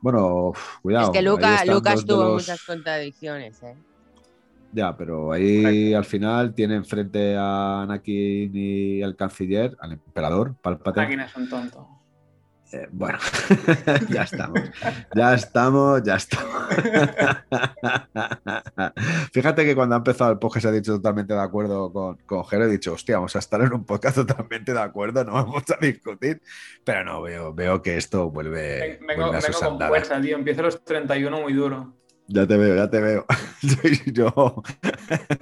Bueno, 0.00 0.48
uf, 0.48 0.78
cuidado. 0.82 1.06
es 1.06 1.10
que 1.18 1.22
Luca, 1.22 1.64
Lucas 1.64 2.04
tuvo 2.04 2.24
los- 2.24 2.32
muchas 2.42 2.62
contradicciones. 2.64 3.62
¿eh? 3.62 3.74
Ya, 4.72 4.96
pero 4.96 5.30
ahí 5.30 5.94
al 5.94 6.04
final 6.04 6.52
tiene 6.52 6.74
enfrente 6.74 7.36
a 7.36 7.82
Anakin 7.82 8.50
y 8.54 9.02
al 9.02 9.14
canciller, 9.14 9.76
al 9.78 9.92
emperador, 9.92 10.56
Palpatine. 10.60 11.06
Anakin 11.06 11.20
es 11.20 11.36
un 11.36 11.48
tonto. 11.48 11.88
Eh, 12.72 12.88
bueno, 12.90 13.18
ya 14.08 14.22
estamos, 14.22 14.58
ya 15.14 15.34
estamos, 15.34 16.02
ya 16.02 16.16
estamos. 16.16 16.64
Fíjate 19.32 19.64
que 19.64 19.74
cuando 19.74 19.94
ha 19.94 19.98
empezado 19.98 20.32
el 20.32 20.38
podcast 20.38 20.66
he 20.66 20.72
dicho 20.72 20.96
totalmente 20.96 21.34
de 21.34 21.40
acuerdo 21.40 21.92
con, 21.92 22.16
con 22.26 22.44
Jero, 22.44 22.64
he 22.64 22.68
dicho, 22.68 22.92
hostia, 22.94 23.16
vamos 23.16 23.34
a 23.36 23.38
estar 23.38 23.60
en 23.60 23.72
un 23.72 23.84
podcast 23.84 24.16
totalmente 24.16 24.72
de 24.72 24.80
acuerdo, 24.80 25.24
no 25.24 25.32
vamos 25.34 25.62
a 25.70 25.76
discutir, 25.84 26.40
pero 26.84 27.04
no, 27.04 27.22
veo, 27.22 27.52
veo 27.54 27.82
que 27.82 27.96
esto 27.96 28.30
vuelve, 28.30 28.98
Ven- 28.98 29.06
Vengo, 29.06 29.22
vuelve 29.22 29.38
a 29.38 29.40
sus 29.40 29.60
vengo 29.60 29.78
con 29.78 29.88
fuerza, 29.88 30.20
tío. 30.20 30.36
Empiezo 30.36 30.62
los 30.62 30.84
31 30.84 31.40
muy 31.42 31.52
duro. 31.52 31.94
Ya 32.26 32.46
te 32.46 32.56
veo, 32.56 32.74
ya 32.74 32.88
te 32.88 33.00
veo. 33.00 33.26
Yo 34.12 34.62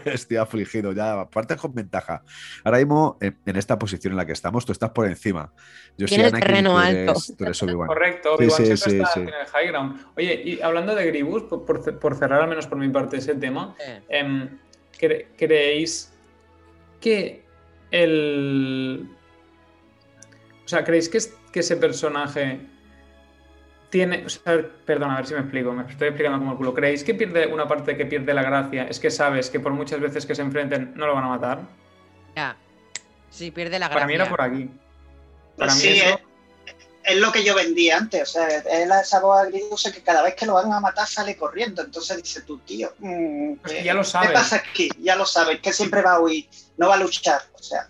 estoy 0.04 0.36
afligido, 0.36 0.92
ya 0.92 1.20
aparte 1.20 1.56
con 1.56 1.72
ventaja. 1.74 2.24
Ahora 2.64 2.78
mismo, 2.78 3.18
en, 3.20 3.38
en 3.46 3.56
esta 3.56 3.78
posición 3.78 4.12
en 4.14 4.16
la 4.16 4.26
que 4.26 4.32
estamos, 4.32 4.66
tú 4.66 4.72
estás 4.72 4.90
por 4.90 5.06
encima. 5.06 5.52
Yo 5.96 6.08
soy 6.08 6.16
Tiene 6.16 6.24
el 6.24 6.34
Anakin, 6.34 6.46
terreno 6.48 6.70
tú 6.72 6.78
alto. 6.78 6.98
eres, 7.12 7.34
tú 7.38 7.44
eres 7.44 7.62
Obi-Wan. 7.62 7.86
Correcto, 7.86 8.34
Obi-Wan 8.34 8.56
sí, 8.56 8.64
siempre 8.76 8.90
sí, 8.90 8.96
está 8.96 9.12
sí. 9.14 9.20
en 9.20 9.28
el 9.28 9.46
high 9.46 9.66
ground. 9.68 10.06
Oye, 10.16 10.42
y 10.44 10.60
hablando 10.60 10.94
de 10.96 11.06
Gribus, 11.06 11.44
por, 11.44 11.64
por- 11.64 12.16
cerrar 12.16 12.42
al 12.42 12.48
menos 12.48 12.66
por 12.66 12.78
mi 12.78 12.88
parte 12.88 13.18
ese 13.18 13.36
tema, 13.36 13.76
Eh, 13.78 14.02
em, 14.08 14.58
cre- 14.98 15.26
¿creéis 15.38 16.12
que 17.00 17.44
el... 17.92 19.08
O 20.64 20.68
sea, 20.68 20.82
¿creéis 20.82 21.08
que, 21.08 21.18
es- 21.18 21.34
que 21.52 21.60
ese 21.60 21.76
personaje 21.76 22.60
tiene... 23.92 24.24
O 24.26 24.28
sea, 24.30 24.58
perdón, 24.86 25.10
a 25.12 25.16
ver 25.18 25.26
si 25.26 25.34
me 25.34 25.40
explico, 25.40 25.70
me 25.72 25.82
estoy 25.88 26.08
explicando 26.08 26.38
como 26.38 26.52
el 26.52 26.56
culo. 26.56 26.72
¿Creéis 26.74 27.04
que 27.04 27.14
pierde 27.14 27.46
una 27.46 27.68
parte 27.68 27.96
que 27.96 28.06
pierde 28.06 28.32
la 28.34 28.42
gracia? 28.42 28.84
Es 28.88 28.98
que 28.98 29.10
sabes 29.10 29.50
que 29.50 29.60
por 29.60 29.72
muchas 29.72 30.00
veces 30.00 30.24
que 30.26 30.34
se 30.34 30.40
enfrenten 30.42 30.94
no 30.96 31.06
lo 31.06 31.14
van 31.14 31.24
a 31.24 31.28
matar. 31.28 31.60
ya. 32.34 32.56
Sí, 33.30 33.50
pierde 33.50 33.78
la 33.78 33.88
Para 33.90 34.06
mí 34.06 34.14
era 34.14 34.24
gracia. 34.24 34.30
por 34.30 34.40
aquí. 34.42 34.70
Para 35.56 35.74
mí 35.74 35.80
sí, 35.80 35.88
eso- 36.00 36.20
es, 36.66 36.74
es 37.04 37.16
lo 37.20 37.32
que 37.32 37.44
yo 37.44 37.54
vendía 37.54 37.96
antes. 37.98 38.22
O 38.22 38.26
sea, 38.32 38.48
es 38.48 38.88
la, 38.88 39.00
esa 39.00 39.20
voz 39.20 39.40
agridulce 39.42 39.92
que 39.92 40.02
cada 40.02 40.22
vez 40.22 40.34
que 40.34 40.46
lo 40.46 40.54
van 40.54 40.72
a 40.72 40.80
matar 40.80 41.06
sale 41.06 41.36
corriendo. 41.36 41.82
Entonces 41.82 42.16
dice 42.22 42.42
tu 42.42 42.58
tío, 42.60 42.92
mm, 42.98 43.54
Pues 43.56 43.72
que 43.72 43.78
¿qué- 43.80 43.84
ya 43.84 43.94
lo 43.94 44.00
¿qué 44.02 44.06
sabes. 44.08 44.32
pasa 44.32 44.56
aquí? 44.56 44.88
Ya 45.00 45.16
lo 45.16 45.24
sabes, 45.26 45.60
que 45.60 45.72
siempre 45.72 46.02
va 46.02 46.12
a 46.14 46.20
huir, 46.20 46.48
no 46.78 46.88
va 46.88 46.94
a 46.94 46.98
luchar. 46.98 47.40
O 47.54 47.62
sea, 47.62 47.88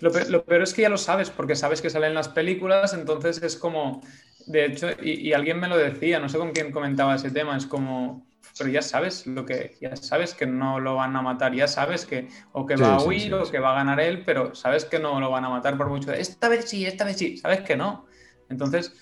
Lo, 0.00 0.10
lo 0.10 0.44
peor 0.44 0.62
es 0.62 0.74
que 0.74 0.82
ya 0.82 0.88
lo 0.90 0.98
sabes, 0.98 1.30
porque 1.30 1.54
sabes 1.56 1.80
que 1.82 1.88
salen 1.90 2.12
las 2.14 2.28
películas, 2.28 2.92
entonces 2.94 3.42
es 3.42 3.56
como, 3.56 4.02
de 4.46 4.66
hecho, 4.66 4.88
y, 5.02 5.28
y 5.28 5.32
alguien 5.32 5.60
me 5.60 5.68
lo 5.68 5.76
decía, 5.76 6.20
no 6.20 6.28
sé 6.28 6.38
con 6.38 6.52
quién 6.52 6.72
comentaba 6.72 7.14
ese 7.16 7.30
tema, 7.30 7.56
es 7.56 7.66
como, 7.66 8.26
pero 8.56 8.70
ya 8.70 8.82
sabes 8.82 9.26
lo 9.26 9.44
que, 9.44 9.76
ya 9.80 9.96
sabes 9.96 10.34
que 10.34 10.46
no 10.46 10.80
lo 10.80 10.96
van 10.96 11.16
a 11.16 11.22
matar, 11.22 11.54
ya 11.54 11.68
sabes 11.68 12.06
que 12.06 12.28
o 12.52 12.66
que 12.66 12.76
Sí, 12.76 12.84
va 12.84 12.96
a 12.96 13.02
huir 13.02 13.34
sí, 13.34 13.34
o 13.34 13.50
que 13.50 13.58
va 13.58 13.72
a 13.72 13.76
ganar 13.76 14.00
él, 14.00 14.24
pero 14.24 14.54
sabes 14.54 14.84
que 14.84 14.98
no 14.98 15.20
lo 15.20 15.30
van 15.30 15.44
a 15.44 15.50
matar 15.50 15.76
por 15.76 15.88
mucho. 15.88 16.12
Esta 16.12 16.48
vez 16.48 16.68
sí, 16.68 16.86
esta 16.86 17.04
vez 17.04 17.16
sí, 17.18 17.36
sabes 17.36 17.60
que 17.62 17.76
no. 17.76 18.06
Entonces, 18.48 18.92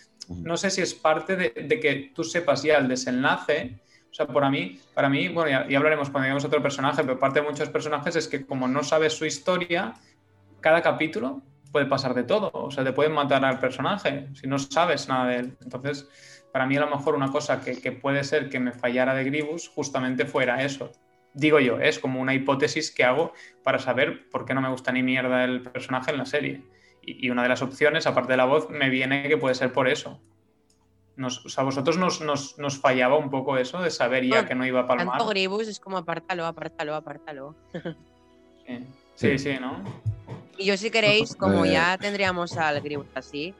no 0.42 0.56
sé 0.56 0.70
si 0.70 0.80
es 0.82 0.94
parte 0.94 1.36
de, 1.36 1.50
de 1.50 1.80
que 1.80 2.12
tú 2.14 2.24
sepas 2.24 2.62
ya 2.62 2.78
el 2.78 2.88
desenlace. 2.88 3.80
O 4.10 4.14
sea, 4.14 4.26
para 4.32 4.50
mí, 4.50 4.80
para 4.94 5.08
mí, 5.08 5.28
bueno, 5.28 5.50
ya, 5.50 5.68
ya 5.68 5.78
hablaremos 5.78 6.08
cuando 6.10 6.24
lleguemos 6.26 6.44
a 6.44 6.48
otro 6.48 6.62
personaje, 6.62 7.02
pero 7.02 7.18
parte 7.18 7.40
de 7.40 7.46
muchos 7.46 7.68
personajes 7.68 8.16
es 8.16 8.28
que 8.28 8.46
como 8.46 8.68
no 8.68 8.82
sabes 8.84 9.12
su 9.14 9.26
historia, 9.26 9.94
cada 10.60 10.82
capítulo 10.82 11.42
puede 11.74 11.86
pasar 11.86 12.14
de 12.14 12.22
todo. 12.22 12.52
O 12.52 12.70
sea, 12.70 12.84
te 12.84 12.92
pueden 12.92 13.10
matar 13.10 13.44
al 13.44 13.58
personaje 13.58 14.28
si 14.34 14.46
no 14.46 14.60
sabes 14.60 15.08
nada 15.08 15.26
de 15.26 15.36
él. 15.38 15.56
Entonces, 15.60 16.08
para 16.52 16.66
mí 16.66 16.76
a 16.76 16.80
lo 16.80 16.86
mejor 16.88 17.16
una 17.16 17.32
cosa 17.32 17.60
que, 17.60 17.80
que 17.82 17.90
puede 17.90 18.22
ser 18.22 18.48
que 18.48 18.60
me 18.60 18.70
fallara 18.70 19.12
de 19.12 19.24
Gribus 19.24 19.68
justamente 19.68 20.24
fuera 20.24 20.62
eso. 20.62 20.92
Digo 21.32 21.58
yo, 21.58 21.80
es 21.80 21.98
como 21.98 22.20
una 22.20 22.32
hipótesis 22.32 22.92
que 22.92 23.02
hago 23.02 23.32
para 23.64 23.80
saber 23.80 24.30
por 24.30 24.44
qué 24.44 24.54
no 24.54 24.60
me 24.60 24.68
gusta 24.68 24.92
ni 24.92 25.02
mierda 25.02 25.42
el 25.42 25.62
personaje 25.62 26.12
en 26.12 26.18
la 26.18 26.26
serie. 26.26 26.62
Y, 27.02 27.26
y 27.26 27.30
una 27.30 27.42
de 27.42 27.48
las 27.48 27.60
opciones, 27.60 28.06
aparte 28.06 28.34
de 28.34 28.36
la 28.36 28.44
voz, 28.44 28.70
me 28.70 28.88
viene 28.88 29.28
que 29.28 29.36
puede 29.36 29.56
ser 29.56 29.72
por 29.72 29.88
eso. 29.88 30.20
Nos, 31.16 31.44
o 31.44 31.48
sea, 31.48 31.62
a 31.62 31.64
vosotros 31.64 31.98
nos, 31.98 32.20
nos, 32.20 32.56
nos, 32.56 32.78
fallaba 32.78 33.16
un 33.16 33.30
poco 33.30 33.58
eso 33.58 33.82
de 33.82 33.90
saber 33.90 34.24
ya 34.24 34.42
No, 34.42 34.48
que 34.48 34.54
no 34.54 34.64
iba 34.64 34.82
a 34.82 34.86
palmar. 34.86 35.18
Tanto 35.18 35.26
Gribus 35.26 35.66
es 35.66 35.80
como 35.80 35.96
apártalo, 35.98 36.46
apártalo, 36.46 36.94
apártalo. 36.94 37.56
Sí, 39.16 39.36
sí, 39.36 39.38
sí, 39.38 39.58
¿no? 39.60 40.13
Y 40.58 40.66
yo 40.66 40.76
si 40.76 40.90
queréis, 40.90 41.34
como 41.36 41.64
ya 41.66 41.98
tendríamos 41.98 42.56
al 42.56 42.80
Gribus 42.80 43.06
así, 43.14 43.54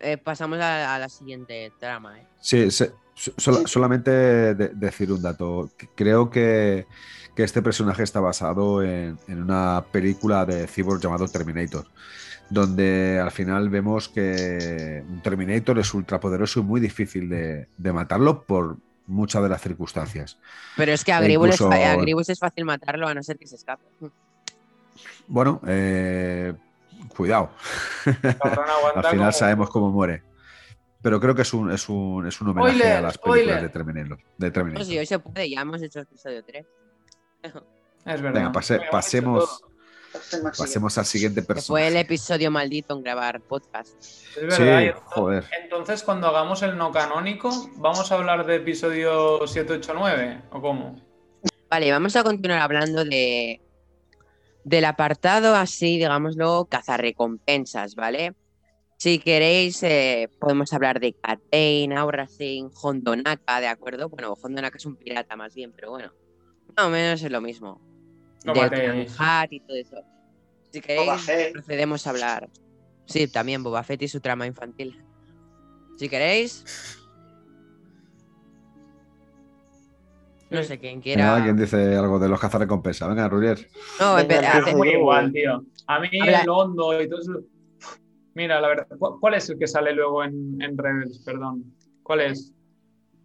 eh, 0.00 0.16
pasamos 0.16 0.58
a, 0.60 0.94
a 0.94 0.98
la 0.98 1.08
siguiente 1.08 1.72
trama. 1.78 2.18
¿eh? 2.18 2.26
Sí, 2.40 2.70
se- 2.70 2.92
so- 3.14 3.32
sola- 3.36 3.66
solamente 3.66 4.10
de- 4.10 4.68
decir 4.74 5.12
un 5.12 5.22
dato. 5.22 5.70
Creo 5.94 6.28
que, 6.30 6.86
que 7.36 7.42
este 7.44 7.62
personaje 7.62 8.02
está 8.02 8.20
basado 8.20 8.82
en, 8.82 9.18
en 9.28 9.42
una 9.42 9.84
película 9.92 10.44
de 10.44 10.66
Cyborg 10.66 11.00
llamado 11.00 11.28
Terminator, 11.28 11.86
donde 12.50 13.20
al 13.22 13.30
final 13.30 13.68
vemos 13.70 14.08
que 14.08 15.02
un 15.08 15.22
Terminator 15.22 15.78
es 15.78 15.94
ultrapoderoso 15.94 16.60
y 16.60 16.62
muy 16.64 16.80
difícil 16.80 17.28
de, 17.28 17.68
de 17.78 17.92
matarlo 17.92 18.42
por 18.42 18.76
muchas 19.06 19.42
de 19.42 19.48
las 19.48 19.62
circunstancias. 19.62 20.38
Pero 20.76 20.92
es 20.92 21.04
que 21.04 21.12
a 21.12 21.20
E 21.20 21.32
es, 21.54 21.60
a 21.60 21.96
Gribus 21.96 22.28
es 22.28 22.38
fácil 22.38 22.64
matarlo 22.64 23.06
a 23.06 23.14
no 23.14 23.22
ser 23.22 23.38
que 23.38 23.46
se 23.46 23.56
escape. 23.56 23.84
Bueno, 25.26 25.60
eh, 25.66 26.52
cuidado. 27.16 27.50
Al 28.04 29.04
final 29.04 29.16
como- 29.18 29.32
sabemos 29.32 29.70
cómo 29.70 29.90
muere. 29.90 30.22
Pero 31.02 31.20
creo 31.20 31.34
que 31.34 31.42
es 31.42 31.52
un, 31.52 31.70
es 31.70 31.86
un, 31.90 32.26
es 32.26 32.40
un 32.40 32.48
homenaje 32.48 32.76
Spoiler, 32.78 32.96
a 32.96 33.00
las 33.02 33.18
películas 33.18 33.62
de 33.62 33.68
Terminator. 33.68 34.18
De 34.38 34.50
Terminator. 34.50 34.86
No, 34.86 34.90
si 34.90 34.98
hoy 34.98 35.04
se 35.06 35.18
puede, 35.18 35.50
ya 35.50 35.60
hemos 35.60 35.82
hecho 35.82 36.00
episodio 36.00 36.42
3. 36.42 36.64
Es 37.42 37.52
verdad. 38.22 38.32
Venga, 38.32 38.52
pase- 38.52 38.80
pasemos. 38.90 39.62
Pasemos 40.56 40.96
al 40.96 41.06
siguiente 41.06 41.40
Que 41.40 41.46
fue 41.46 41.54
el 41.56 41.56
personaje. 41.94 42.00
episodio 42.00 42.50
maldito 42.50 42.94
en 42.96 43.02
grabar 43.02 43.40
podcast. 43.40 44.00
Es 44.00 44.36
verdad. 44.40 44.56
Sí, 44.56 44.62
entonces- 44.86 45.02
joder. 45.06 45.44
Entonces, 45.62 46.02
cuando 46.04 46.28
hagamos 46.28 46.62
el 46.62 46.76
no 46.78 46.92
canónico, 46.92 47.50
¿vamos 47.76 48.10
a 48.10 48.14
hablar 48.14 48.46
de 48.46 48.56
episodio 48.56 49.44
789 49.46 50.42
o 50.52 50.60
cómo? 50.62 51.00
Vale, 51.68 51.90
vamos 51.90 52.14
a 52.16 52.22
continuar 52.22 52.60
hablando 52.60 53.04
de 53.04 53.60
del 54.64 54.84
apartado 54.86 55.54
así, 55.54 55.98
digámoslo, 55.98 56.66
cazarrecompensas, 56.70 57.94
¿vale? 57.94 58.34
Si 58.96 59.18
queréis, 59.18 59.82
eh, 59.82 60.30
podemos 60.40 60.72
hablar 60.72 61.00
de 61.00 61.12
Cat 61.12 61.40
Bane, 61.52 61.94
Aura 61.96 62.26
Singh, 62.26 62.70
Hondonaka, 62.82 63.60
¿de 63.60 63.66
acuerdo? 63.66 64.08
Bueno, 64.08 64.34
Hondonaka 64.40 64.78
es 64.78 64.86
un 64.86 64.96
pirata 64.96 65.36
más 65.36 65.54
bien, 65.54 65.72
pero 65.72 65.90
bueno, 65.90 66.12
más 66.76 66.86
o 66.86 66.90
menos 66.90 67.22
es 67.22 67.30
lo 67.30 67.40
mismo. 67.40 67.80
No 68.44 68.54
de. 68.54 69.08
Hat 69.18 69.52
y 69.52 69.60
todo 69.60 69.76
eso. 69.76 69.96
Si 70.70 70.80
Boba 70.80 70.86
queréis, 70.86 71.22
Fett. 71.22 71.52
procedemos 71.52 72.06
a 72.06 72.10
hablar. 72.10 72.50
Sí, 73.06 73.28
también 73.28 73.62
Boba 73.62 73.82
Fett 73.82 74.02
y 74.02 74.08
su 74.08 74.20
trama 74.20 74.46
infantil. 74.46 75.04
Si 75.98 76.08
queréis, 76.08 76.64
no 80.50 80.62
sé 80.62 80.78
quién 80.78 80.94
Venga, 80.94 81.02
quiera. 81.02 81.40
¿Quién 81.42 81.56
dice 81.56 81.96
algo 81.96 82.18
de 82.18 82.28
los 82.28 82.40
cazarrecompensas? 82.40 83.08
Venga, 83.08 83.28
Rurier. 83.28 83.68
No, 84.00 84.18
espera, 84.18 84.52
hace- 84.58 84.74
Muy 84.76 84.90
igual, 84.90 85.32
tío. 85.32 85.64
A 85.86 86.00
mí 86.00 86.08
Habla- 86.20 86.42
el 86.42 86.48
hondo 86.48 87.00
y 87.00 87.08
todo 87.08 87.20
eso. 87.20 87.40
Mira, 88.34 88.60
la 88.60 88.68
verdad. 88.68 88.86
¿cu- 88.98 89.18
¿Cuál 89.20 89.34
es 89.34 89.48
el 89.50 89.58
que 89.58 89.66
sale 89.66 89.92
luego 89.92 90.24
en, 90.24 90.60
en 90.60 90.76
Rebels? 90.76 91.18
Perdón. 91.24 91.64
¿Cuál 92.02 92.20
es? 92.22 92.52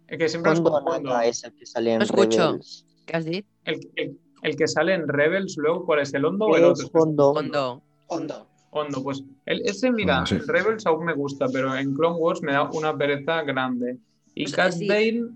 El 0.08 0.18
que 0.18 0.28
siempre 0.28 0.52
os 0.52 0.60
confundo. 0.60 1.20
Es 1.20 1.44
el 1.44 1.52
que 1.54 1.66
sale 1.66 1.92
en 1.92 1.98
No 1.98 2.04
escucho. 2.04 2.46
Rebels. 2.48 2.86
¿qué 3.06 3.16
has 3.16 3.24
dicho? 3.24 3.48
El, 3.64 3.80
el- 3.96 4.18
el 4.42 4.56
que 4.56 4.66
sale 4.68 4.94
en 4.94 5.06
Rebels 5.06 5.56
luego, 5.58 5.84
¿cuál 5.84 6.00
es? 6.00 6.14
¿El 6.14 6.24
hondo 6.24 6.46
o 6.46 6.56
el 6.56 6.64
otro? 6.64 6.84
Es 6.86 6.90
Hondo. 6.94 7.30
Hondo. 7.32 7.82
Hondo. 8.06 8.46
Hondo, 8.72 9.02
pues 9.02 9.22
el, 9.46 9.62
ese, 9.62 9.90
mira, 9.90 10.14
Bueno, 10.20 10.26
sí. 10.26 10.34
en 10.36 10.46
Rebels 10.48 10.86
aún 10.86 11.04
me 11.04 11.12
gusta, 11.12 11.46
pero 11.52 11.74
en 11.76 11.92
Clone 11.92 12.16
Wars 12.16 12.40
me 12.40 12.52
da 12.52 12.70
una 12.70 12.96
pereza 12.96 13.42
grande. 13.42 13.96
Y 14.34 14.44
Pues, 14.44 14.54
Cat. 14.54 14.74
Bane, 14.88 15.26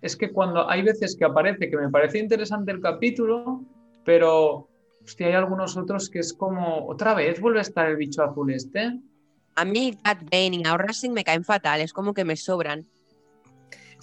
es 0.00 0.16
que 0.16 0.30
cuando 0.30 0.68
hay 0.68 0.82
veces 0.82 1.16
que 1.18 1.24
aparece, 1.24 1.70
que 1.70 1.76
me 1.76 1.88
parece 1.90 2.18
interesante 2.18 2.72
el 2.72 2.80
capítulo, 2.80 3.62
pero 4.04 4.68
hostia, 5.04 5.28
hay 5.28 5.32
algunos 5.34 5.76
otros 5.76 6.10
que 6.10 6.18
es 6.20 6.32
como, 6.32 6.86
otra 6.86 7.14
vez 7.14 7.40
vuelve 7.40 7.60
a 7.60 7.62
estar 7.62 7.88
el 7.88 7.96
bicho 7.96 8.22
azul 8.22 8.52
este. 8.52 8.98
A 9.54 9.64
mí 9.64 9.96
Cat 10.02 10.22
Bane 10.30 10.56
y 10.56 10.66
Aura 10.66 10.92
Singh 10.92 11.12
me 11.12 11.24
caen 11.24 11.44
fatal, 11.44 11.80
es 11.80 11.92
como 11.92 12.12
que 12.12 12.24
me 12.24 12.36
sobran. 12.36 12.84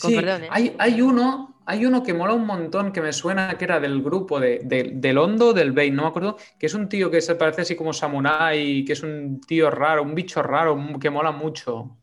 Con 0.02 0.10
Sí, 0.10 0.16
perdón, 0.16 0.46
¿eh? 0.46 0.48
hay, 0.50 0.76
hay 0.80 1.02
uno, 1.02 1.56
hay 1.66 1.86
uno 1.86 2.02
que 2.02 2.14
mola 2.14 2.34
un 2.34 2.46
montón, 2.48 2.92
que 2.92 3.02
me 3.02 3.14
suena 3.14 3.56
que 3.58 3.66
era 3.66 3.80
del 3.80 4.02
grupo 4.02 4.40
de, 4.40 4.62
de- 4.64 4.92
del 4.96 5.18
Hondo, 5.20 5.54
del 5.54 5.72
Bane, 5.72 5.92
no 5.92 6.04
me 6.04 6.08
acuerdo, 6.08 6.38
que 6.58 6.66
es 6.66 6.74
un 6.74 6.90
tío 6.90 7.12
que 7.12 7.22
se 7.22 7.36
parece 7.36 7.62
así 7.62 7.76
como 7.76 7.94
Samurai, 7.94 8.84
que 8.84 8.94
es 8.94 9.04
un 9.04 9.40
tío 9.42 9.70
raro, 9.70 10.02
un 10.02 10.16
bicho 10.16 10.42
raro, 10.42 10.76
que 11.00 11.10
mola 11.12 11.32
mucho. 11.32 11.96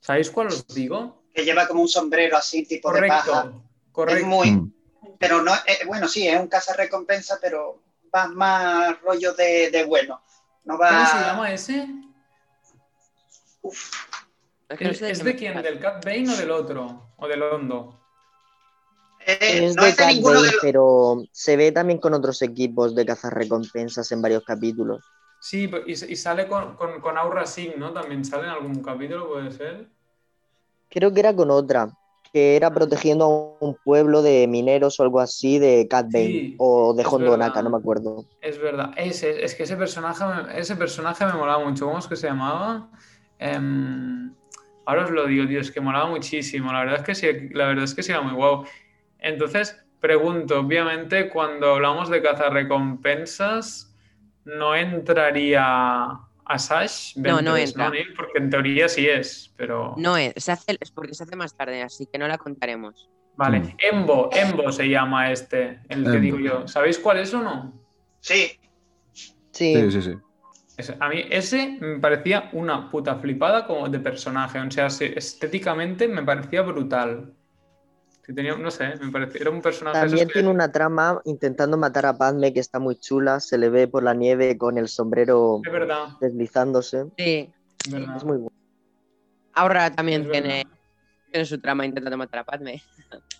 ¿Sabéis 0.00 0.30
cuál 0.30 0.46
os 0.48 0.66
digo? 0.68 1.19
Que 1.32 1.44
lleva 1.44 1.66
como 1.68 1.82
un 1.82 1.88
sombrero 1.88 2.36
así, 2.36 2.64
tipo 2.64 2.92
de 2.92 3.06
paja. 3.06 3.42
Correcto, 3.42 3.62
correcto. 3.92 4.20
Es 4.20 4.26
muy. 4.26 4.50
Mm. 4.50 4.72
Pero 5.18 5.42
no, 5.42 5.54
eh, 5.54 5.84
bueno, 5.86 6.08
sí, 6.08 6.26
es 6.26 6.40
un 6.40 6.48
recompensa, 6.76 7.38
pero 7.40 7.82
va 8.14 8.26
más 8.28 9.00
rollo 9.02 9.32
de, 9.34 9.70
de 9.70 9.84
bueno. 9.84 10.22
No 10.64 10.78
va. 10.78 10.88
¿Cómo 10.88 11.06
se 11.06 11.18
llama 11.26 11.52
ese? 11.52 11.88
Uf, 13.62 13.90
Es, 14.68 14.78
que 14.78 14.84
no 14.84 14.90
¿Es, 14.90 14.98
sé 14.98 15.10
es 15.10 15.18
qué 15.18 15.24
de 15.24 15.36
quién? 15.36 15.62
¿Del 15.62 15.78
Cat 15.80 16.04
Bane 16.04 16.32
o 16.32 16.36
del 16.36 16.50
otro? 16.50 17.12
¿O 17.16 17.28
del 17.28 17.42
Hondo? 17.42 18.00
eh, 19.26 19.66
Es 19.66 19.76
no 19.76 19.84
de 19.84 19.94
Cat 19.94 20.14
Bane, 20.22 20.42
de 20.42 20.52
los. 20.52 20.56
pero 20.60 21.22
se 21.32 21.56
ve 21.56 21.72
también 21.72 21.98
con 22.00 22.14
otros 22.14 22.40
equipos 22.42 22.94
de 22.94 23.04
cazar 23.06 23.34
recompensas 23.34 24.10
en 24.12 24.22
varios 24.22 24.44
capítulos. 24.44 25.04
Sí, 25.42 25.70
y 25.86 26.16
sale 26.16 26.46
con, 26.48 26.76
con, 26.76 27.00
con 27.00 27.16
Aura 27.16 27.46
Singh, 27.46 27.76
¿no? 27.78 27.92
También 27.92 28.24
sale 28.24 28.44
en 28.44 28.50
algún 28.50 28.82
capítulo, 28.82 29.28
puede 29.28 29.50
ser. 29.52 29.88
Creo 30.90 31.12
que 31.14 31.20
era 31.20 31.34
con 31.34 31.50
otra, 31.50 31.90
que 32.32 32.56
era 32.56 32.72
protegiendo 32.74 33.58
a 33.60 33.64
un 33.64 33.76
pueblo 33.82 34.22
de 34.22 34.46
mineros 34.48 35.00
o 35.00 35.02
algo 35.04 35.20
así 35.20 35.58
de 35.58 35.88
Cat 35.88 36.06
Bane 36.12 36.42
Sí, 36.42 36.56
o 36.56 36.94
de 36.94 37.04
es 37.04 37.08
Hondo 37.08 37.36
Naka, 37.36 37.62
verdad. 37.62 37.62
no 37.62 37.70
me 37.70 37.78
acuerdo. 37.78 38.26
Es 38.40 38.58
verdad. 38.58 38.92
Ese, 38.96 39.44
es 39.44 39.54
que 39.54 39.64
ese 39.64 39.76
personaje, 39.76 40.24
me- 40.24 40.58
ese 40.58 40.76
personaje 40.76 41.24
me 41.26 41.34
molaba 41.34 41.64
mucho. 41.64 41.86
¿Cómo 41.86 41.98
es 41.98 42.06
que 42.08 42.16
se 42.16 42.28
llamaba? 42.28 42.90
Em, 43.38 44.34
ahora 44.84 45.04
os 45.04 45.10
lo 45.10 45.26
digo, 45.26 45.46
tío, 45.46 45.60
es 45.60 45.70
que 45.70 45.80
molaba 45.80 46.08
muchísimo. 46.08 46.72
La 46.72 46.80
verdad 46.80 46.96
es 47.00 47.02
que 47.06 47.14
sí, 47.14 47.48
la 47.52 47.66
verdad 47.68 47.84
es 47.84 47.94
que 47.94 48.02
sí 48.02 48.12
era 48.12 48.22
muy 48.22 48.34
guau. 48.34 48.64
Entonces, 49.18 49.76
pregunto, 50.00 50.60
obviamente, 50.60 51.28
cuando 51.30 51.74
hablamos 51.74 52.10
de 52.10 52.22
cazar 52.22 52.52
recompensas, 52.52 53.94
no 54.44 54.74
entraría 54.74 56.20
Asash 56.44 57.16
No, 57.16 57.40
no 57.42 57.56
entra. 57.56 57.90
Neil? 57.90 58.12
Porque 58.16 58.38
en 58.38 58.50
teoría 58.50 58.88
sí 58.88 59.06
es, 59.08 59.52
pero. 59.56 59.94
No 59.96 60.16
es, 60.16 60.32
se 60.36 60.52
hace, 60.52 60.76
es 60.80 60.90
porque 60.90 61.14
se 61.14 61.24
hace 61.24 61.36
más 61.36 61.56
tarde, 61.56 61.82
así 61.82 62.06
que 62.10 62.18
no 62.18 62.26
la 62.28 62.38
contaremos. 62.38 63.08
Vale. 63.36 63.60
Mm. 63.60 63.76
Embo, 63.78 64.30
Embo 64.32 64.70
se 64.72 64.88
llama 64.88 65.30
este, 65.32 65.80
el 65.88 66.04
que 66.04 66.10
Embo. 66.10 66.20
digo 66.20 66.38
yo. 66.38 66.68
¿Sabéis 66.68 66.98
cuál 66.98 67.18
es 67.18 67.32
o 67.34 67.42
no? 67.42 67.80
Sí, 68.20 68.52
Sí, 69.52 69.90
Sí, 69.90 70.02
sí, 70.02 70.92
A 70.98 71.08
mí 71.08 71.24
ese 71.28 71.76
me 71.80 71.98
parecía 71.98 72.48
una 72.52 72.88
puta 72.90 73.16
flipada 73.16 73.66
como 73.66 73.88
de 73.88 73.98
personaje. 73.98 74.58
O 74.58 74.70
sea, 74.70 74.88
se- 74.88 75.18
estéticamente 75.18 76.08
me 76.08 76.22
parecía 76.22 76.62
brutal. 76.62 77.34
Que 78.30 78.34
tenía, 78.34 78.54
no 78.54 78.70
sé, 78.70 78.94
me 79.00 79.10
parecía, 79.10 79.40
era 79.40 79.50
un 79.50 79.60
personaje... 79.60 79.98
también 79.98 80.28
que- 80.28 80.34
tiene 80.34 80.50
una 80.50 80.70
trama 80.70 81.20
intentando 81.24 81.76
matar 81.76 82.06
a 82.06 82.16
Padme 82.16 82.52
que 82.54 82.60
está 82.60 82.78
muy 82.78 82.94
chula, 82.94 83.40
se 83.40 83.58
le 83.58 83.68
ve 83.70 83.88
por 83.88 84.04
la 84.04 84.14
nieve 84.14 84.56
con 84.56 84.78
el 84.78 84.86
sombrero 84.86 85.60
Es 85.64 85.72
verdad, 85.72 86.10
deslizándose. 86.20 87.06
Sí, 87.18 87.52
es 87.86 87.90
verdad. 87.92 88.16
Es 88.16 88.24
muy 88.24 88.36
bueno. 88.36 88.56
Aura 89.52 89.90
también 89.90 90.30
tiene, 90.30 90.62
tiene 91.28 91.44
su 91.44 91.60
trama 91.60 91.84
intentando 91.84 92.16
matar 92.16 92.38
a 92.38 92.44
Padme. 92.44 92.80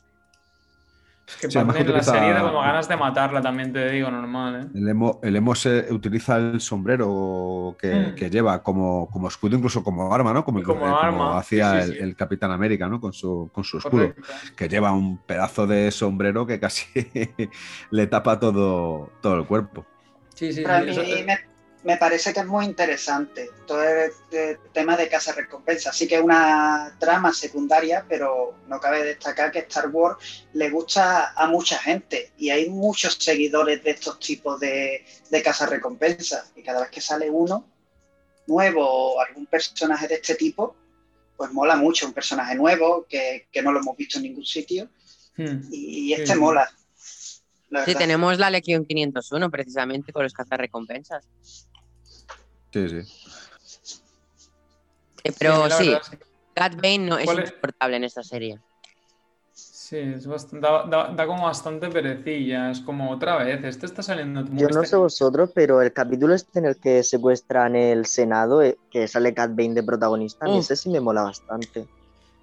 Es 1.30 1.36
que 1.36 1.50
Sí, 1.50 1.58
además 1.58 1.76
la 1.76 1.82
utiliza- 1.82 2.12
serie 2.12 2.32
da 2.32 2.42
como 2.42 2.60
ganas 2.60 2.88
de 2.88 2.96
matarla, 2.96 3.40
también 3.40 3.72
te 3.72 3.90
digo, 3.90 4.10
normal, 4.10 4.62
¿eh? 4.62 4.78
El 4.78 4.88
emo, 4.88 5.20
el 5.22 5.36
emo 5.36 5.54
se 5.54 5.86
utiliza 5.92 6.36
el 6.36 6.60
sombrero 6.60 7.76
que, 7.78 7.94
Mm. 7.94 8.14
que 8.14 8.30
lleva 8.30 8.62
como, 8.62 9.08
como 9.10 9.28
escudo, 9.28 9.56
incluso 9.56 9.82
como 9.84 10.12
arma, 10.14 10.32
¿no? 10.32 10.44
Como, 10.44 10.60
Y 10.60 10.62
como 10.62 10.86
eh, 10.86 10.92
arma, 11.00 11.38
hacía 11.38 11.80
sí, 11.82 11.86
sí, 11.86 11.90
el, 11.92 11.96
sí. 11.98 12.02
el 12.04 12.16
Capitán 12.16 12.50
América, 12.50 12.88
¿no? 12.88 13.00
Con 13.00 13.12
su, 13.12 13.50
con 13.52 13.64
su 13.64 13.78
escudo. 13.78 14.08
Correcto. 14.14 14.22
Que 14.56 14.68
lleva 14.68 14.92
un 14.92 15.18
pedazo 15.18 15.66
de 15.66 15.90
sombrero 15.90 16.46
que 16.46 16.58
casi 16.60 16.84
le 17.90 18.06
tapa 18.06 18.38
todo, 18.38 19.10
todo 19.20 19.36
el 19.36 19.46
cuerpo. 19.46 19.86
Sí, 20.34 20.52
sí, 20.52 20.62
para 20.62 20.80
sí, 20.80 20.84
mí 20.86 20.90
eso- 20.92 21.26
me, 21.26 21.49
me 21.82 21.96
parece 21.96 22.32
que 22.34 22.40
es 22.40 22.46
muy 22.46 22.66
interesante 22.66 23.50
todo 23.66 23.82
el, 23.82 24.12
el 24.32 24.58
tema 24.72 24.96
de 24.96 25.08
casa 25.08 25.32
recompensa. 25.32 25.92
Sí 25.92 26.06
que 26.06 26.16
es 26.16 26.20
una 26.20 26.94
trama 26.98 27.32
secundaria, 27.32 28.04
pero 28.08 28.54
no 28.68 28.78
cabe 28.80 29.02
destacar 29.02 29.50
que 29.50 29.60
Star 29.60 29.88
Wars 29.88 30.46
le 30.52 30.68
gusta 30.68 31.32
a 31.32 31.46
mucha 31.46 31.78
gente 31.78 32.32
y 32.36 32.50
hay 32.50 32.68
muchos 32.68 33.14
seguidores 33.14 33.82
de 33.82 33.90
estos 33.92 34.18
tipos 34.18 34.60
de, 34.60 35.04
de 35.30 35.42
casa 35.42 35.66
recompensa. 35.66 36.44
Y 36.54 36.62
cada 36.62 36.82
vez 36.82 36.90
que 36.90 37.00
sale 37.00 37.30
uno 37.30 37.66
nuevo 38.46 39.14
o 39.14 39.20
algún 39.20 39.46
personaje 39.46 40.06
de 40.06 40.16
este 40.16 40.34
tipo, 40.34 40.76
pues 41.36 41.50
mola 41.52 41.76
mucho 41.76 42.06
un 42.06 42.12
personaje 42.12 42.54
nuevo 42.56 43.06
que, 43.08 43.46
que 43.50 43.62
no 43.62 43.72
lo 43.72 43.80
hemos 43.80 43.96
visto 43.96 44.18
en 44.18 44.24
ningún 44.24 44.44
sitio. 44.44 44.90
Hmm. 45.36 45.62
Y, 45.72 46.08
y 46.08 46.12
este 46.12 46.36
mola. 46.36 46.70
la 47.70 47.86
Sí, 47.86 47.94
tenemos 47.94 48.38
la 48.38 48.50
Legión 48.50 48.84
501 48.84 49.50
precisamente 49.50 50.12
con 50.12 50.24
los 50.24 50.34
cazarrecompensas. 50.34 51.26
Sí, 52.72 52.88
sí. 52.88 53.02
Eh, 55.24 55.32
Pero 55.38 55.68
sí, 55.70 55.92
es 55.92 56.08
que- 56.08 56.18
Cat 56.54 56.74
Bane 56.76 56.98
no 56.98 57.18
es 57.18 57.24
¿Cuál 57.26 57.40
es? 57.40 57.50
insoportable 57.50 57.96
en 57.96 58.04
esta 58.04 58.22
serie. 58.22 58.58
Sí, 59.52 59.96
es 59.98 60.26
bastante, 60.26 60.66
da, 60.66 60.84
da- 60.86 61.08
da 61.12 61.26
como 61.26 61.44
bastante 61.44 61.88
perecilla. 61.88 62.70
Es 62.70 62.80
como 62.80 63.10
otra 63.10 63.36
vez, 63.42 63.62
este 63.64 63.86
está 63.86 64.02
saliendo 64.02 64.44
Yo 64.44 64.68
no 64.68 64.80
este- 64.82 64.86
sé 64.86 64.96
vosotros, 64.96 65.50
pero 65.54 65.82
el 65.82 65.92
capítulo 65.92 66.32
este 66.34 66.60
en 66.60 66.66
el 66.66 66.76
que 66.78 67.02
secuestran 67.02 67.74
el 67.76 68.06
Senado, 68.06 68.62
eh, 68.62 68.78
que 68.90 69.08
sale 69.08 69.34
Cat 69.34 69.50
Bane 69.50 69.74
de 69.74 69.82
protagonista, 69.82 70.46
a 70.46 70.48
mí 70.48 70.58
Uf. 70.58 70.64
ese 70.64 70.76
sí 70.76 70.88
me 70.90 71.00
mola 71.00 71.22
bastante. 71.22 71.88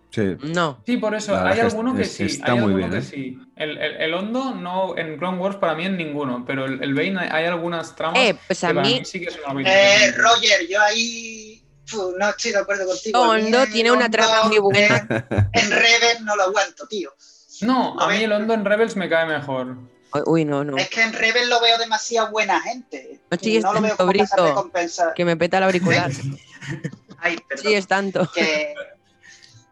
Sí. 0.10 0.36
No, 0.42 0.82
Sí, 0.86 0.98
por 0.98 1.14
eso, 1.16 1.36
hay 1.38 1.56
que 1.56 1.62
alguno 1.62 1.94
que 1.96 2.06
sí, 2.06 2.24
está 2.26 2.54
hay 2.54 2.60
muy 2.60 2.74
alguno 2.74 2.78
bien, 2.78 2.92
que 2.92 2.98
¿eh? 2.98 3.02
sí. 3.02 3.40
El, 3.56 3.78
el- 3.78 3.96
el 4.02 4.14
Hondo 4.14 4.56
no, 4.56 4.98
en 4.98 5.18
Clone 5.18 5.38
Wars 5.38 5.58
para 5.58 5.76
mí 5.76 5.86
en 5.86 5.98
ninguno, 5.98 6.44
pero 6.48 6.66
el, 6.66 6.82
el 6.82 6.94
Bane 6.94 7.20
hay, 7.20 7.30
hay 7.30 7.46
algunas 7.46 7.96
tramas 7.96 8.18
eh, 8.20 8.36
pues 8.48 8.64
a 8.64 8.74
mí 8.74 8.82
mí 8.82 9.02
sí 9.06 9.20
que 9.20 9.30
son 9.32 9.60
Eh. 9.66 10.12
Roger, 10.16 10.68
yo 10.70 10.82
ahí 10.82 11.62
no 12.18 12.30
estoy 12.30 12.52
de 12.52 12.58
acuerdo 12.58 12.86
contigo. 12.86 13.34
Mí 13.36 13.42
Hondo 13.44 13.66
tiene 13.72 13.92
una 13.92 14.10
trama 14.10 14.44
muy 14.46 14.60
buena. 14.60 15.06
En, 15.10 15.50
en 15.54 15.72
Rebel 15.72 16.24
no 16.26 16.36
lo 16.36 16.44
aguanto, 16.44 16.88
tío. 16.88 17.14
No, 17.62 18.00
A 18.00 18.06
a 18.06 18.10
mí 18.10 18.24
el 18.24 18.32
Hondo 18.32 18.54
en 18.54 18.66
Rebels 18.66 18.96
me 18.96 19.10
cae 19.10 19.26
mejor. 19.26 19.78
Uy, 20.26 20.46
no, 20.46 20.64
no. 20.64 20.78
Es 20.78 20.90
que 20.90 21.02
en 21.04 21.12
Rebel 21.14 21.50
lo 21.50 21.60
veo 21.62 21.78
demasiado 21.78 22.32
buena 22.32 22.60
gente. 22.62 23.20
No 23.30 23.38
chilles 23.38 23.64
no 23.64 23.74
lo 23.74 23.82
veo 23.82 23.90
tanto, 23.96 24.08
Brito. 24.08 24.72
Que 25.16 25.26
me 25.26 25.36
peta 25.38 25.58
el 25.58 25.64
auricular. 25.64 26.10
Ay, 27.20 27.38
perdón. 27.48 27.66
Sí, 27.66 27.74
es 27.74 27.88
tanto. 27.88 28.30
Que, 28.34 28.74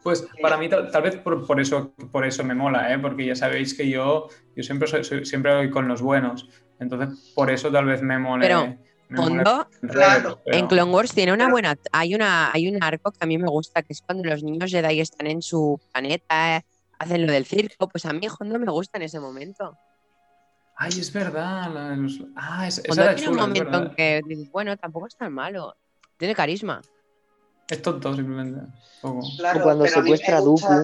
Pues 0.06 0.28
para 0.39 0.56
mí 0.58 0.70
tal, 0.70 0.91
tal 0.91 1.01
vez 1.01 1.16
por, 1.18 1.47
por 1.47 1.60
eso, 1.60 1.95
por 2.12 2.28
eso 2.28 2.43
me 2.43 2.53
mola, 2.53 2.93
¿eh? 2.93 2.99
porque 2.99 3.26
ya 3.26 3.36
sabéis 3.36 3.74
que 3.74 3.89
yo, 3.89 4.28
yo 4.56 4.62
siempre 4.62 4.88
soy, 4.88 5.03
soy- 5.03 5.26
siempre 5.26 5.56
voy 5.56 5.72
con 5.72 5.88
los 5.88 5.99
buenos. 6.03 6.47
Entonces, 6.80 7.34
por 7.34 7.49
eso 7.49 7.72
tal 7.72 7.86
vez 7.86 8.03
me 8.03 8.20
mole. 8.20 8.45
Pero, 8.45 8.78
me 9.10 9.18
mole 9.20 9.34
en 9.38 9.41
Claro. 9.41 9.68
Rebels, 9.82 10.38
pero- 10.45 10.58
en 10.60 10.68
Clone 10.68 10.91
Wars 10.91 11.12
tiene 11.12 11.34
una 11.34 11.49
buena. 11.49 11.76
Hay 11.91 12.14
una, 12.14 12.51
hay 12.53 12.68
un 12.70 12.84
arco 12.84 13.12
que 13.12 13.18
a 13.22 13.26
mí 13.26 13.39
me 13.39 13.47
gusta, 13.49 13.82
que 13.82 13.93
es 13.93 14.03
cuando 14.03 14.30
los 14.30 14.43
niños 14.43 14.70
Jedi 14.70 14.99
están 15.01 15.26
en 15.26 15.41
su 15.41 15.82
planeta, 15.91 16.58
eh, 16.58 16.62
hacen 16.99 17.26
lo 17.26 17.34
del 17.34 17.45
circo. 17.47 17.89
Pues 17.89 18.06
a 18.06 18.14
mí 18.14 18.28
Hondo 18.39 18.60
me 18.60 18.72
gusta 18.72 18.99
en 18.99 19.06
ese 19.06 19.20
momento. 19.20 19.76
Ay, 20.78 20.91
es 20.99 21.12
verdad. 21.12 21.74
la 21.74 21.89
de 21.89 21.97
los- 21.97 22.22
Ah, 22.36 22.68
es, 22.68 22.78
esa 22.78 22.91
Hondo 22.91 23.01
era 23.06 23.16
tiene 23.16 23.30
un 23.32 23.36
chula, 23.38 23.47
momento 23.47 23.78
en 23.89 23.95
que 23.95 24.22
dices, 24.28 24.51
bueno, 24.51 24.78
tampoco 24.78 25.08
es 25.08 25.18
tan 25.18 25.34
malo. 25.34 25.74
Tiene 26.18 26.36
carisma. 26.36 26.80
Es 27.70 27.82
tonto 27.82 28.16
simplemente. 28.16 28.61
Poco. 29.01 29.22
claro, 29.38 29.59
o 29.59 29.63
cuando 29.63 29.86
a 29.86 29.88
secuestra 29.88 30.38
a 30.38 30.41
gusta-. 30.41 30.84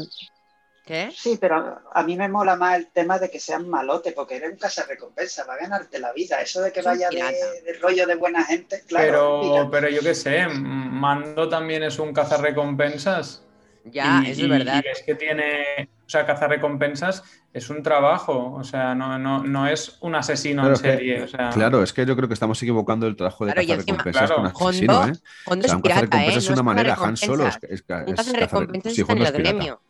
¿Qué? 0.86 1.12
Sí, 1.16 1.38
pero 1.40 1.80
a- 1.94 2.04
mí 2.04 2.16
me 2.18 2.28
mola 2.28 2.56
más 2.56 2.78
el 2.78 2.88
tema 2.88 3.20
de 3.20 3.30
que 3.30 3.40
sean 3.40 3.70
malote, 3.70 4.14
porque 4.14 4.38
eres 4.38 4.52
un 4.52 4.88
recompensa, 4.88 5.46
va 5.46 5.54
a 5.54 5.58
ganarte 5.58 6.00
la 6.00 6.12
vida. 6.12 6.42
Eso 6.42 6.60
de 6.62 6.72
que 6.72 6.82
vaya 6.82 7.10
de, 7.10 7.74
rollo 7.80 8.08
de 8.08 8.16
buena 8.16 8.44
gente, 8.44 8.84
claro. 8.88 9.42
pero, 9.42 9.70
pero 9.72 9.90
yo 9.90 10.02
qué 10.02 10.16
sé, 10.16 10.48
Mando 10.48 11.48
también 11.48 11.84
es 11.84 12.00
un 12.00 12.14
cazarrecompensas. 12.14 13.44
Ya, 13.86 14.22
y, 14.26 14.32
eso 14.32 14.44
es 14.44 14.50
verdad. 14.50 14.82
y 14.84 14.88
ves 14.88 15.04
que 15.06 15.16
tiene, 15.16 15.90
o 16.06 16.10
sea, 16.10 16.26
cazarrecompensas 16.26 17.24
es 17.54 17.70
un 17.70 17.82
trabajo, 17.82 18.54
o 18.54 18.64
sea, 18.64 18.94
no, 18.96 19.18
no, 19.18 19.44
no 19.44 19.68
es 19.68 19.98
un 20.02 20.16
asesino 20.16 20.62
Claro, 20.62 20.68
en 20.70 20.74
es 20.76 20.82
que- 20.82 20.92
serie. 20.98 21.22
o 21.24 21.28
sea, 21.28 21.50
Claro, 21.50 21.82
es 21.84 21.92
que 21.92 22.06
yo 22.06 22.16
creo 22.16 22.28
que 22.28 22.34
estamos 22.36 22.62
equivocando 22.62 23.08
el 23.08 23.16
trabajo 23.16 23.46
de 23.46 23.54
Claro, 23.54 23.68
y 23.68 23.72
encima- 23.72 23.98
cazarrecompensas 23.98 24.32
con 24.32 24.44
Claro. 24.52 24.68
asesino, 24.70 25.00
Hondo- 25.02 25.14
¿eh? 25.14 25.20
Hondo 25.46 25.66
O 25.66 25.68
sea, 25.68 25.70
es 25.70 25.74
un 25.74 25.80
¿eh? 25.80 25.82
cazarrecompensas 25.90 26.38
es 26.44 26.50
No 26.50 26.54
una 26.54 26.62
es 26.62 26.66
manera, 26.66 26.98
Han 27.02 27.18
Solo 27.18 27.48
es, 27.48 27.56
es, 27.56 27.64
es, 27.72 27.84
Un 27.90 28.10
es 28.10 28.16
cazarrecompensas 28.16 28.94
sí, 28.94 29.02
está 29.02 29.14
en 29.14 29.18
el 29.20 29.26
es 29.26 29.34
gremio. 29.34 29.82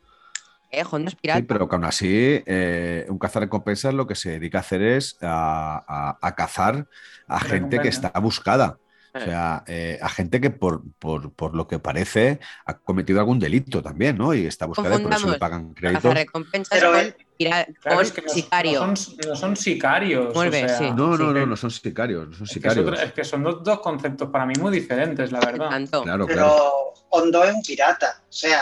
Eh, 0.73 0.83
Hondo 0.89 1.09
es 1.09 1.15
pirata. 1.15 1.39
Sí, 1.41 1.45
pero 1.45 1.67
que 1.67 1.75
aún 1.75 1.83
así, 1.85 2.43
eh, 2.45 3.05
un 3.09 3.19
cazarrecompensas 3.19 3.93
lo 3.93 4.07
que 4.07 4.15
se 4.15 4.29
dedica 4.31 4.59
a 4.59 4.61
hacer 4.61 4.81
es 4.81 5.17
a, 5.21 5.83
a- 5.85 6.17
a 6.25 6.35
cazar 6.35 6.87
a 7.27 7.39
gente 7.41 7.79
que 7.79 7.89
está 7.89 8.09
buscada. 8.21 8.77
O 9.13 9.17
Eh. 9.17 9.25
sea, 9.25 9.63
eh, 9.67 9.99
a 10.01 10.07
gente 10.09 10.39
que 10.39 10.49
por, 10.51 10.83
por, 10.97 11.33
por 11.33 11.53
lo 11.53 11.67
que 11.67 11.79
parece 11.79 12.39
ha 12.65 12.77
cometido 12.77 13.19
algún 13.19 13.39
delito 13.39 13.81
también, 13.81 14.17
¿no? 14.17 14.33
Y 14.33 14.45
está 14.45 14.65
buscada 14.65 14.95
y 14.95 15.03
por 15.03 15.13
eso 15.13 15.29
le 15.29 15.37
pagan 15.37 15.73
créditos. 15.73 16.03
Cazarrecompensas 16.03 16.79
Pero, 16.79 16.91
con, 16.93 17.15
claro, 17.37 17.73
con 17.83 18.01
es 18.05 18.11
que 18.13 18.21
no, 18.21 18.29
sicario. 18.29 18.87
no 18.87 18.95
son, 18.95 19.15
no 19.27 19.35
son 19.35 19.55
sicarios. 19.57 20.35
O 20.35 20.49
sea, 20.51 20.77
sí. 20.77 20.91
No, 20.91 21.17
no, 21.17 21.33
no, 21.33 21.33
que- 21.33 21.45
no 21.45 21.55
son 21.57 21.71
sicarios, 21.71 22.27
no 22.29 22.33
son 22.35 22.43
es 22.43 22.49
que, 22.49 22.53
es 22.53 22.53
sicarios. 22.53 22.85
otro- 22.87 23.01
es 23.01 23.11
que 23.13 23.23
son 23.25 23.43
dos, 23.43 23.63
dos 23.63 23.79
conceptos 23.81 24.29
para 24.29 24.45
mí 24.45 24.53
muy 24.59 24.71
diferentes, 24.71 25.29
la 25.31 25.39
verdad. 25.41 25.69
Tanto. 25.69 26.03
Claro, 26.03 26.25
Pero 26.25 26.37
claro. 26.39 26.73
Hondo 27.09 27.43
es 27.43 27.53
un 27.53 27.61
pirata, 27.63 28.23
o 28.29 28.31
sea, 28.31 28.61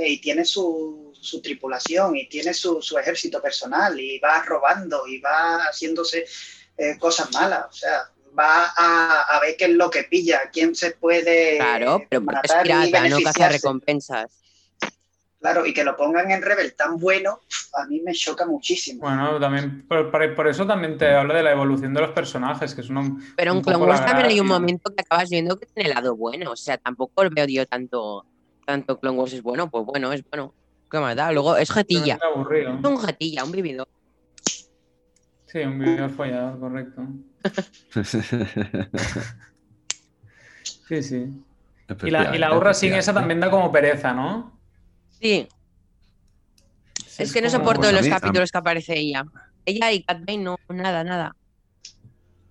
eh, 0.00 0.08
y 0.08 0.20
tiene 0.20 0.44
su, 0.44 1.12
su 1.14 1.40
tripulación 1.40 2.16
y 2.16 2.28
tiene 2.28 2.52
su, 2.52 2.82
su 2.82 2.98
ejército 2.98 3.40
personal 3.40 3.98
y 4.00 4.18
va 4.18 4.42
robando 4.42 5.06
y 5.06 5.20
va 5.20 5.58
haciéndose 5.68 6.24
eh, 6.76 6.98
cosas 6.98 7.32
malas, 7.32 7.66
o 7.70 7.72
sea, 7.72 8.10
va 8.38 8.72
a, 8.76 9.22
a 9.36 9.40
ver 9.40 9.56
qué 9.56 9.64
es 9.66 9.70
lo 9.72 9.90
que 9.90 10.04
pilla, 10.04 10.50
quién 10.52 10.74
se 10.74 10.92
puede 10.92 11.56
Claro, 11.56 12.02
pero 12.08 12.24
porque 12.24 12.40
es 12.44 12.52
pirata, 12.62 12.84
no 12.84 12.90
beneficiarse. 13.02 13.24
cazarrecompensas. 13.24 14.42
Claro, 15.38 15.66
y 15.66 15.74
que 15.74 15.84
lo 15.84 15.96
pongan 15.96 16.30
en 16.30 16.42
Rebel 16.42 16.74
tan 16.74 16.96
bueno, 16.98 17.40
a 17.74 17.86
mí 17.86 18.00
me 18.00 18.12
choca 18.12 18.46
muchísimo. 18.46 19.02
Bueno, 19.02 19.38
también 19.38 19.86
por, 19.86 20.10
por- 20.34 20.48
eso 20.48 20.66
también 20.66 20.96
te 20.98 21.14
hablo 21.14 21.34
de 21.34 21.42
la 21.42 21.52
evolución 21.52 21.92
de 21.94 22.00
los 22.00 22.10
personajes, 22.10 22.74
que 22.74 22.80
es 22.80 22.88
uno, 22.88 23.18
Pero 23.36 23.50
en 23.52 23.58
un 23.58 23.62
Clone 23.62 23.78
poco 23.78 23.86
la 23.86 23.92
Wars 23.94 24.06
también 24.06 24.28
hay 24.28 24.40
un 24.40 24.46
momento 24.48 24.92
que 24.94 25.02
acabas 25.02 25.28
viendo 25.28 25.56
que 25.58 25.66
tiene 25.66 25.90
el 25.90 25.94
lado 25.94 26.16
bueno. 26.16 26.52
O 26.52 26.56
sea, 26.56 26.78
tampoco 26.78 27.22
veo 27.30 27.46
yo 27.46 27.66
tanto, 27.66 28.24
tanto 28.66 28.98
Clone 28.98 29.18
Wars 29.18 29.34
es 29.34 29.42
bueno. 29.42 29.70
Pues 29.70 29.84
bueno, 29.84 30.12
es 30.12 30.24
bueno. 30.30 30.54
¿Qué 30.90 30.98
más 30.98 31.14
da? 31.14 31.30
Luego 31.30 31.56
es 31.56 31.70
jetilla. 31.70 32.18
Es 32.54 32.84
un 32.84 32.98
jetilla, 32.98 33.44
un 33.44 33.52
vividor. 33.52 33.88
Sí, 35.56 35.62
un 35.62 35.78
video 35.78 36.10
follador, 36.10 36.60
correcto. 36.60 37.02
Sí, 40.86 41.02
sí. 41.02 41.44
Y 42.04 42.10
la, 42.10 42.36
y 42.36 42.38
la 42.38 42.54
Urra 42.54 42.74
sin 42.74 42.92
esa 42.92 43.14
también 43.14 43.40
da 43.40 43.50
como 43.50 43.72
pereza, 43.72 44.12
¿no? 44.12 44.60
Sí, 45.18 45.48
Sí, 47.06 47.22
es 47.22 47.32
que 47.32 47.40
no 47.40 47.48
soporto 47.48 47.80
Pues 47.80 47.92
los 47.94 48.02
mí- 48.02 48.08
a 48.08 48.14
mí- 48.16 48.20
capítulos 48.20 48.50
que 48.52 48.58
aparece 48.58 48.98
ella. 48.98 49.24
Ella 49.64 49.92
y 49.92 50.02
Cat 50.04 50.18
Bane 50.26 50.44
no, 50.44 50.56
nada, 50.68 51.02
nada. 51.04 51.32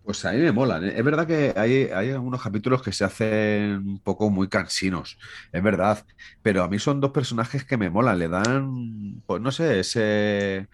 Pues 0.03 0.25
a 0.25 0.31
mí 0.31 0.39
me 0.39 0.51
molan. 0.51 0.83
¿eh? 0.85 0.93
Es 0.97 1.03
verdad 1.05 1.27
que 1.27 1.53
hay, 1.55 1.83
hay 1.93 2.09
algunos 2.09 2.41
capítulos 2.41 2.81
que 2.81 2.91
se 2.91 3.03
hacen 3.05 3.87
un 3.87 3.99
poco 4.01 4.31
muy 4.31 4.49
cansinos, 4.49 5.15
es 5.51 5.61
verdad. 5.61 6.03
Pero 6.41 6.63
a 6.63 6.67
mí 6.67 6.79
son 6.79 6.99
dos 6.99 7.11
personajes 7.11 7.65
que 7.65 7.77
me 7.77 7.91
molan, 7.91 8.17
le 8.17 8.27
dan, 8.29 9.21
pues 9.27 9.41
no 9.41 9.51
sé, 9.51 9.79
ese, 9.81 10.67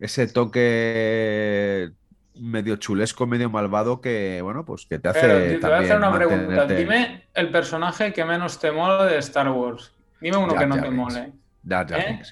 ese 0.00 0.26
toque 0.28 1.90
medio 2.34 2.76
chulesco, 2.76 3.26
medio 3.26 3.50
malvado 3.50 4.00
que, 4.00 4.40
bueno, 4.42 4.64
pues 4.64 4.86
que 4.86 4.98
te 4.98 5.08
hace 5.08 5.20
Pero, 5.20 5.34
te 5.34 5.46
voy 5.46 5.56
a 5.56 5.60
también 5.60 5.82
hacer 5.84 5.96
una 5.96 6.12
pregunta. 6.12 6.66
Dime 6.66 7.28
el 7.34 7.50
personaje 7.50 8.12
que 8.12 8.24
menos 8.24 8.58
te 8.58 8.70
mola 8.70 9.06
de 9.06 9.18
Star 9.18 9.50
Wars. 9.50 9.92
Dime 10.20 10.36
uno 10.36 10.54
que 10.54 10.66
no 10.66 10.76
te 10.76 10.82
Binks. 10.88 10.96
mole. 10.96 11.32
Jar 11.68 11.88
Jar 11.88 12.00
¿Eh? 12.00 12.22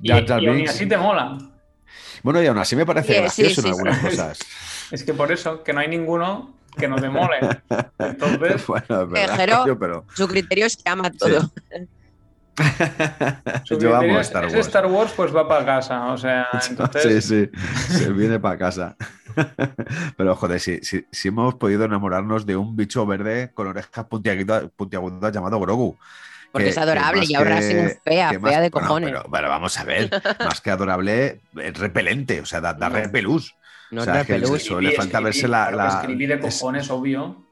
Y, 0.00 0.10
y 0.62 0.66
así 0.66 0.86
te 0.86 0.96
mola. 0.96 1.38
Bueno, 2.22 2.42
y 2.42 2.46
aún 2.46 2.58
así 2.58 2.76
me 2.76 2.86
parece 2.86 3.14
Sí, 3.14 3.20
gracioso 3.20 3.62
sí, 3.62 3.68
en 3.68 3.74
algunas 3.74 3.98
sí. 3.98 4.04
cosas. 4.06 4.38
Es 4.90 5.04
que 5.04 5.14
por 5.14 5.32
eso, 5.32 5.62
que 5.62 5.72
no 5.72 5.80
hay 5.80 5.88
ninguno 5.88 6.54
que 6.76 6.88
no 6.88 6.96
te 6.96 7.08
mole. 7.08 7.38
Entonces, 7.98 8.66
bueno, 8.66 9.06
verdad, 9.06 9.76
pero 9.78 10.04
Su 10.14 10.28
criterio 10.28 10.66
es 10.66 10.76
que 10.76 10.88
ama 10.88 11.10
todo. 11.10 11.50
yo 13.80 13.96
amo 13.96 14.20
Star 14.20 14.44
es 14.46 14.54
Wars. 14.54 14.66
Star 14.66 14.86
Wars, 14.86 15.12
pues 15.16 15.34
va 15.34 15.46
para 15.48 15.64
casa. 15.64 16.12
O 16.12 16.18
sea, 16.18 16.48
entonces. 16.68 17.24
Sí, 17.24 17.48
sí, 17.50 17.94
se 17.98 18.12
viene 18.12 18.38
para 18.38 18.58
casa. 18.58 18.96
Pero 20.16 20.34
joder, 20.36 20.60
si, 20.60 20.78
si, 20.82 21.06
si 21.10 21.28
hemos 21.28 21.54
podido 21.54 21.84
enamorarnos 21.84 22.46
de 22.46 22.56
un 22.56 22.76
bicho 22.76 23.06
verde 23.06 23.50
con 23.54 23.68
orejas 23.68 24.04
puntiagudas, 24.06 24.64
puntiagudas 24.76 25.32
llamado 25.32 25.60
Grogu. 25.60 25.96
Porque 26.52 26.64
que- 26.64 26.70
es 26.70 26.78
adorable 26.78 27.22
y 27.26 27.34
ahora 27.34 27.56
que- 27.56 27.62
sí 27.62 27.76
es 27.76 27.98
fea, 28.04 28.32
más- 28.38 28.50
fea 28.50 28.60
de 28.60 28.70
bueno, 28.70 28.88
cojones. 28.88 29.10
pero, 29.10 29.24
pero 29.30 29.48
vamos 29.48 29.78
a 29.78 29.84
ver, 29.84 30.10
más 30.40 30.60
que 30.60 30.70
adorable, 30.72 31.40
es 31.56 31.78
repelente, 31.78 32.40
o 32.40 32.46
sea, 32.46 32.60
da, 32.60 32.74
da 32.74 32.88
No. 32.88 32.96
repelús. 32.96 33.54
No 33.92 34.02
o 34.02 34.04
sea, 34.04 34.20
es 34.22 34.26
que 34.26 34.34
repelús. 34.34 34.62
eso 34.62 34.80
le 34.80 34.92
falta 34.92 35.20
verse 35.20 35.46
la- 35.48 35.70
la- 35.70 35.88
es 35.88 35.94
creepy 36.06 36.26
de 36.26 36.34
es- 36.34 36.40
cojones, 36.58 36.90
obvio. 36.90 37.46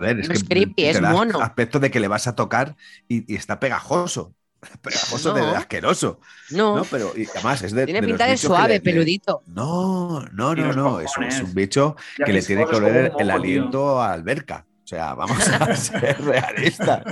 Joder, 0.00 0.20
es 0.20 0.28
No 0.28 0.32
que 0.32 0.38
es 0.38 0.44
creepy, 0.44 0.84
es 0.86 1.00
mono. 1.00 1.40
aspecto 1.40 1.78
de 1.80 1.90
que 1.90 2.00
le 2.00 2.08
vas 2.08 2.26
a 2.26 2.34
tocar 2.34 2.76
y, 3.08 3.32
y 3.32 3.36
está 3.36 3.60
pegajoso. 3.60 4.34
Pegajoso 4.82 5.32
de, 5.32 5.42
No. 5.42 5.50
de 5.50 5.56
asqueroso. 5.56 6.20
No, 6.50 6.76
No, 6.76 6.84
pero 6.84 7.12
y 7.16 7.26
además 7.34 7.62
es 7.62 7.72
de. 7.72 7.86
tiene 7.86 8.00
de 8.00 8.06
pinta 8.06 8.26
de 8.26 8.36
suave, 8.36 8.80
le- 8.80 8.80
le- 8.80 8.80
peludito. 8.80 9.42
No, 9.46 10.20
no, 10.32 10.54
no, 10.54 10.72
no. 10.72 11.00
Es, 11.00 11.16
un- 11.18 11.24
es 11.24 11.40
cojones. 11.40 11.40
un 11.40 11.54
bicho 11.54 11.96
Ya 12.18 12.24
que 12.24 12.32
le 12.32 12.42
tiene 12.42 12.66
que 12.66 12.76
oler 12.76 13.12
el 13.18 13.30
aliento 13.30 14.00
a 14.00 14.12
alberca. 14.12 14.66
sea, 14.84 15.14
vamos 15.14 15.48
a 15.48 15.74
ser 15.76 16.20
realistas. 16.22 17.04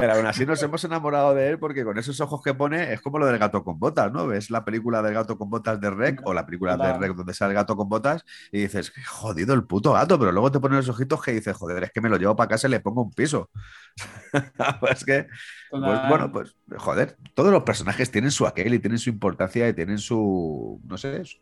Pero 0.00 0.12
aún 0.12 0.26
así 0.26 0.46
nos 0.46 0.62
hemos 0.62 0.84
enamorado 0.84 1.34
de 1.34 1.48
él 1.48 1.58
porque 1.58 1.84
con 1.84 1.98
esos 1.98 2.20
ojos 2.20 2.40
que 2.40 2.54
pone 2.54 2.92
es 2.92 3.00
como 3.00 3.18
lo 3.18 3.26
del 3.26 3.36
gato 3.36 3.64
con 3.64 3.80
botas, 3.80 4.12
¿no? 4.12 4.28
Ves 4.28 4.48
la 4.48 4.64
película 4.64 5.02
del 5.02 5.12
gato 5.12 5.36
con 5.36 5.50
botas 5.50 5.80
de 5.80 5.90
Rec 5.90 6.20
o 6.24 6.32
la 6.32 6.46
película 6.46 6.76
de 6.76 6.92
Rec 6.96 7.16
donde 7.16 7.34
sale 7.34 7.50
el 7.50 7.56
gato 7.56 7.76
con 7.76 7.88
botas 7.88 8.24
y 8.52 8.60
dices, 8.60 8.92
jodido 9.08 9.54
el 9.54 9.64
puto 9.64 9.92
gato, 9.92 10.16
pero 10.16 10.30
luego 10.30 10.52
te 10.52 10.60
ponen 10.60 10.76
los 10.78 10.88
ojitos 10.88 11.20
que 11.20 11.32
dices, 11.32 11.56
joder, 11.56 11.82
es 11.82 11.90
que 11.90 12.00
me 12.00 12.08
lo 12.08 12.16
llevo 12.16 12.36
para 12.36 12.48
casa 12.48 12.68
y 12.68 12.70
le 12.70 12.80
pongo 12.80 13.02
un 13.02 13.10
piso. 13.10 13.50
es 14.90 15.04
que, 15.04 15.26
pues, 15.70 16.00
bueno, 16.08 16.30
pues, 16.30 16.54
joder, 16.76 17.16
todos 17.34 17.50
los 17.50 17.64
personajes 17.64 18.08
tienen 18.10 18.30
su 18.30 18.46
aquel 18.46 18.74
y 18.74 18.78
tienen 18.78 18.98
su 18.98 19.10
importancia 19.10 19.68
y 19.68 19.74
tienen 19.74 19.98
su, 19.98 20.80
no 20.84 20.96
sé, 20.96 21.24
su 21.24 21.38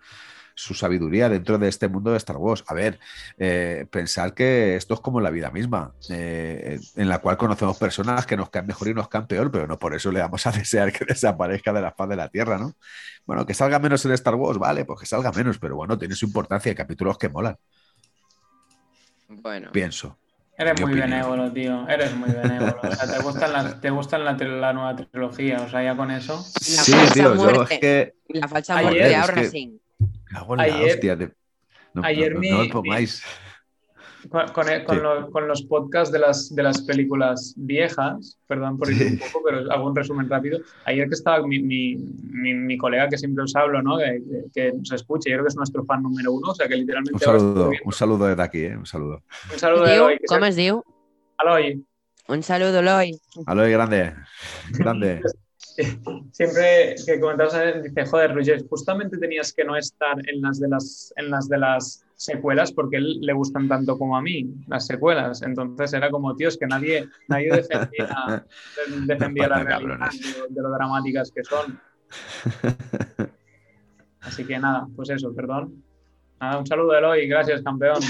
sabiduría 0.56 1.28
dentro 1.28 1.58
de 1.58 1.68
este 1.68 1.88
mundo 1.88 2.10
de 2.10 2.16
Star 2.16 2.36
Wars. 2.36 2.64
A 2.66 2.74
ver, 2.74 2.98
eh, 3.38 3.86
pensar 3.90 4.34
que 4.34 4.76
esto 4.76 4.94
es 4.94 5.00
como 5.00 5.20
la 5.20 5.30
vida 5.30 5.50
misma, 5.50 5.92
eh, 6.08 6.80
en 6.96 7.08
la 7.08 7.18
cual 7.18 7.36
conocemos 7.36 7.78
personas 7.78 8.26
que 8.26 8.36
nos 8.36 8.50
caen 8.50 8.66
mejor 8.66 8.88
y 8.88 8.94
nos 8.94 9.08
caen 9.08 9.26
peor, 9.26 9.50
pero 9.50 9.66
no 9.66 9.78
por 9.78 9.94
eso 9.94 10.10
le 10.10 10.20
vamos 10.20 10.46
a 10.46 10.52
desear 10.58 10.92
que 10.92 11.04
desaparezca 11.04 11.72
de 11.72 11.80
la 11.80 11.92
faz 11.92 12.08
de 12.08 12.16
la 12.16 12.28
Tierra, 12.28 12.58
¿no? 12.58 12.74
Bueno, 13.26 13.44
que 13.44 13.54
salga 13.54 13.78
menos 13.78 14.04
en 14.04 14.12
Star 14.12 14.34
Wars, 14.34 14.58
vale, 14.58 14.84
pues 14.84 15.00
que 15.00 15.06
salga 15.06 15.32
menos, 15.32 15.58
pero 15.58 15.76
bueno, 15.76 15.98
tiene 15.98 16.14
su 16.14 16.26
importancia, 16.26 16.70
hay 16.70 16.76
capítulos 16.76 17.18
que 17.18 17.28
molan. 17.28 17.56
Bueno. 19.28 19.70
Pienso. 19.72 20.18
Eres 20.58 20.80
muy 20.80 20.94
benévolo, 20.94 21.52
tío. 21.52 21.86
Eres 21.86 22.14
muy 22.16 22.30
benévolo. 22.30 22.80
O 22.82 22.90
sea, 22.90 23.12
te 23.12 23.22
gustan 23.22 23.52
la, 23.52 23.80
te 23.80 23.90
gustan 23.90 24.24
la, 24.24 24.32
la, 24.32 24.72
nueva 24.72 24.96
trilogía. 24.96 25.60
O 25.60 25.68
sea, 25.68 25.82
ya 25.82 25.94
con 25.94 26.10
eso. 26.10 26.42
sí, 26.60 26.94
tío, 27.12 27.34
yo 27.34 27.62
es 27.62 27.78
que. 27.78 28.14
La 28.28 28.48
falsa 28.48 28.80
muerte 28.80 29.04
de 29.04 29.16
ahora 30.36 30.64
sí 30.64 30.70
ayer, 30.70 31.34
ayer 32.02 32.34
no, 32.34 32.58
me 32.58 32.68
pongáis. 32.68 33.22
Con, 34.28 34.64
con, 35.30 35.46
los, 35.46 35.62
podcasts 35.62 36.12
de 36.12 36.18
las, 36.18 36.52
de 36.52 36.62
las 36.62 36.82
películas 36.82 37.54
viejas, 37.56 38.36
perdón 38.48 38.76
por 38.76 38.90
ir 38.90 39.06
un 39.12 39.18
poco, 39.18 39.40
pero 39.44 39.70
hago 39.70 39.86
un 39.86 39.94
resumen 39.94 40.28
rápido. 40.28 40.58
Ayer 40.84 41.06
que 41.06 41.14
estaba 41.14 41.46
mi, 41.46 41.60
mi, 41.60 41.94
mi, 41.94 42.76
colega 42.76 43.08
que 43.08 43.18
siempre 43.18 43.44
os 43.44 43.54
hablo, 43.54 43.80
¿no? 43.82 43.98
Que, 43.98 44.20
que, 44.52 44.72
nos 44.72 44.90
escuche, 44.90 45.30
yo 45.30 45.36
creo 45.36 45.44
que 45.44 45.50
es 45.50 45.56
nuestro 45.56 45.84
fan 45.84 46.02
número 46.02 46.32
uno, 46.32 46.50
o 46.50 46.54
sea 46.54 46.66
que 46.66 46.74
literalmente. 46.74 47.14
Un 47.14 47.20
saludo, 47.20 47.70
un 47.84 47.92
saludo 47.92 48.26
desde 48.26 48.42
aquí, 48.42 48.62
¿eh? 48.62 48.76
Un 48.76 48.86
saludo. 48.86 49.22
Un 49.52 49.58
saludo 49.58 49.84
de 49.84 50.00
hoy. 50.00 50.18
¿Cómo 50.26 50.44
es, 50.44 50.56
Diu? 50.56 50.82
Aloy. 51.38 51.84
Un 52.26 52.42
saludo, 52.42 52.80
Aloy. 52.80 53.20
Aloy, 53.46 53.70
grande. 53.70 54.14
Grande. 54.72 55.20
siempre 56.32 56.94
que 57.04 57.20
comentabas, 57.20 57.82
dice, 57.82 58.06
joder, 58.06 58.34
Roger, 58.34 58.66
justamente 58.68 59.18
tenías 59.18 59.52
que 59.52 59.64
no 59.64 59.76
estar 59.76 60.16
en 60.28 60.40
las 60.42 60.58
de 60.60 60.68
las, 60.68 61.12
en 61.16 61.30
las, 61.30 61.48
de 61.48 61.58
las 61.58 62.04
secuelas 62.14 62.72
porque 62.72 62.96
él 62.96 63.20
le 63.20 63.32
gustan 63.32 63.68
tanto 63.68 63.98
como 63.98 64.16
a 64.16 64.22
mí, 64.22 64.48
las 64.68 64.86
secuelas. 64.86 65.42
Entonces 65.42 65.92
era 65.92 66.10
como, 66.10 66.34
tío, 66.34 66.48
es 66.48 66.56
que 66.56 66.66
nadie, 66.66 67.08
nadie 67.28 67.52
defendía, 67.52 68.44
defendía 69.06 69.48
la 69.48 69.62
realidad 69.62 70.10
de, 70.48 70.62
lo 70.62 70.70
dramáticas 70.70 71.30
que 71.30 71.44
son. 71.44 71.80
Así 74.20 74.44
que 74.44 74.58
nada, 74.58 74.86
pues 74.96 75.10
eso, 75.10 75.34
perdón. 75.34 75.82
Nada, 76.40 76.58
un 76.58 76.66
saludo, 76.66 76.96
Eloy, 76.96 77.26
gracias, 77.28 77.62
campeón. 77.62 78.00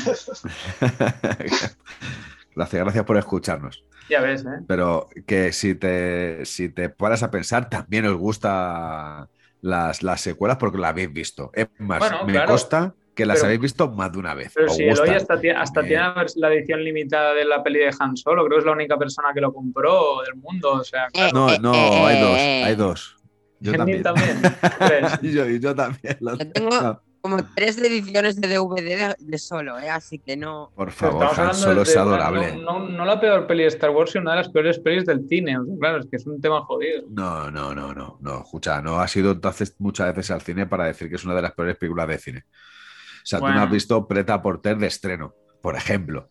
Gracias, 2.57 2.83
gracias 2.83 3.05
por 3.05 3.17
escucharnos. 3.17 3.85
Ya 4.09 4.21
ves, 4.21 4.45
¿eh? 4.45 4.65
Pero 4.67 5.09
que 5.27 5.53
si 5.53 5.75
te, 5.75 6.45
si 6.45 6.69
te 6.69 6.89
paras 6.89 7.23
a 7.23 7.31
pensar, 7.31 7.69
también 7.69 8.07
os 8.07 8.17
gusta 8.17 9.29
las, 9.61 10.03
las 10.03 10.21
secuelas 10.21 10.57
porque 10.57 10.79
las 10.79 10.91
habéis 10.91 11.13
visto. 11.13 11.51
Es 11.55 11.69
más, 11.79 12.03
me 12.27 12.45
consta 12.45 12.95
que 13.15 13.27
las 13.27 13.43
habéis 13.43 13.61
visto 13.61 13.91
más 13.91 14.13
de 14.13 14.19
una 14.19 14.35
vez. 14.35 14.53
Pero 14.55 14.69
si 14.69 14.85
hoy 14.85 15.09
hasta, 15.09 15.41
tiene, 15.41 15.59
hasta 15.59 15.83
tiene 15.83 16.05
la 16.37 16.53
edición 16.53 16.85
limitada 16.85 17.33
de 17.35 17.45
la 17.45 17.63
peli 17.63 17.79
de 17.81 17.91
Han 17.99 18.17
Solo, 18.17 18.45
creo 18.45 18.59
que 18.59 18.61
es 18.61 18.67
la 18.67 18.73
única 18.73 18.97
persona 18.99 19.31
que 19.35 19.41
lo 19.41 19.53
compró 19.53 20.23
del 20.23 20.37
mundo. 20.37 20.73
O 20.75 20.85
sea, 20.85 21.09
No, 21.33 21.57
no, 21.59 21.73
hay 22.07 22.21
dos, 22.21 22.39
hay 22.39 22.75
dos. 22.75 23.17
Yo 23.59 23.73
también. 23.73 24.03
también. 24.03 24.43
yo, 25.23 25.47
yo, 25.47 25.75
también. 25.75 26.19
tengo, 26.53 27.03
como 27.29 27.45
tres 27.57 27.77
ediciones 27.79 28.41
de 28.41 28.47
DVD 28.47 29.17
de, 29.19 29.39
solo, 29.39 29.79
¿eh? 29.81 29.91
así 29.91 30.21
que 30.21 30.37
no. 30.37 30.71
Por 30.77 30.93
favor, 30.93 31.27
Han 31.37 31.55
Solo 31.55 31.83
es 31.83 31.97
adorable. 31.97 32.57
No, 32.57 32.89
no, 32.89 33.05
la 33.05 33.19
peor 33.19 33.49
peli 33.49 33.65
de 33.65 33.69
Star 33.69 33.91
Wars, 33.91 34.13
sino 34.13 34.23
una 34.23 34.33
de 34.33 34.37
las 34.39 34.49
peores 34.49 34.79
pelis 34.79 35.05
del 35.05 35.27
cine. 35.29 35.57
claro, 35.81 35.99
es 35.99 36.07
que 36.07 36.17
es 36.17 36.27
un 36.27 36.41
tema 36.41 36.61
jodido. 36.63 37.03
No, 37.11 37.51
no, 37.51 37.75
no, 37.75 37.93
no, 37.93 38.19
no. 38.21 38.43
Escucha, 38.43 38.81
no 38.81 39.01
ha 39.01 39.09
sido 39.09 39.33
entonces 39.33 39.75
muchas 39.79 40.15
veces 40.15 40.31
al 40.31 40.43
cine 40.43 40.67
para 40.67 40.85
decir 40.85 41.09
que 41.09 41.17
es 41.17 41.25
una 41.25 41.35
de 41.35 41.43
las 41.43 41.53
peores 41.53 41.77
películas 41.77 42.07
de 42.07 42.19
cine. 42.19 42.45
O 42.49 43.27
sea, 43.27 43.41
tú 43.41 43.49
no 43.49 43.61
has 43.61 43.71
visto 43.71 44.07
Preta 44.07 44.41
Porter 44.41 44.77
de 44.79 44.87
estreno, 44.87 45.35
por 45.61 45.75
ejemplo. 45.75 46.31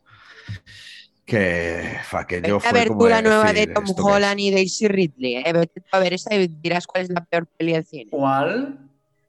Que, 1.26 1.98
fa, 2.04 2.26
que 2.26 2.42
yo 2.42 2.62
fue 2.62 2.70
a 2.70 2.74
ver 2.74 2.88
tú 2.88 3.08
la 3.08 3.22
nueva 3.22 3.52
de 3.52 3.68
Tom 3.68 3.84
Holland 3.98 4.40
y 4.40 4.52
Daisy 4.52 4.88
Ridley. 4.88 5.38
¿eh? 5.38 5.68
a 5.92 6.00
ver 6.00 6.14
esa 6.14 6.34
y 6.36 6.48
dirás 6.48 6.88
cuál 6.88 7.04
es 7.04 7.10
la 7.10 7.26
peor 7.26 7.48
peli 7.58 7.74
del 7.74 7.84
cine. 7.84 8.12
¿Cuál? 8.12 8.80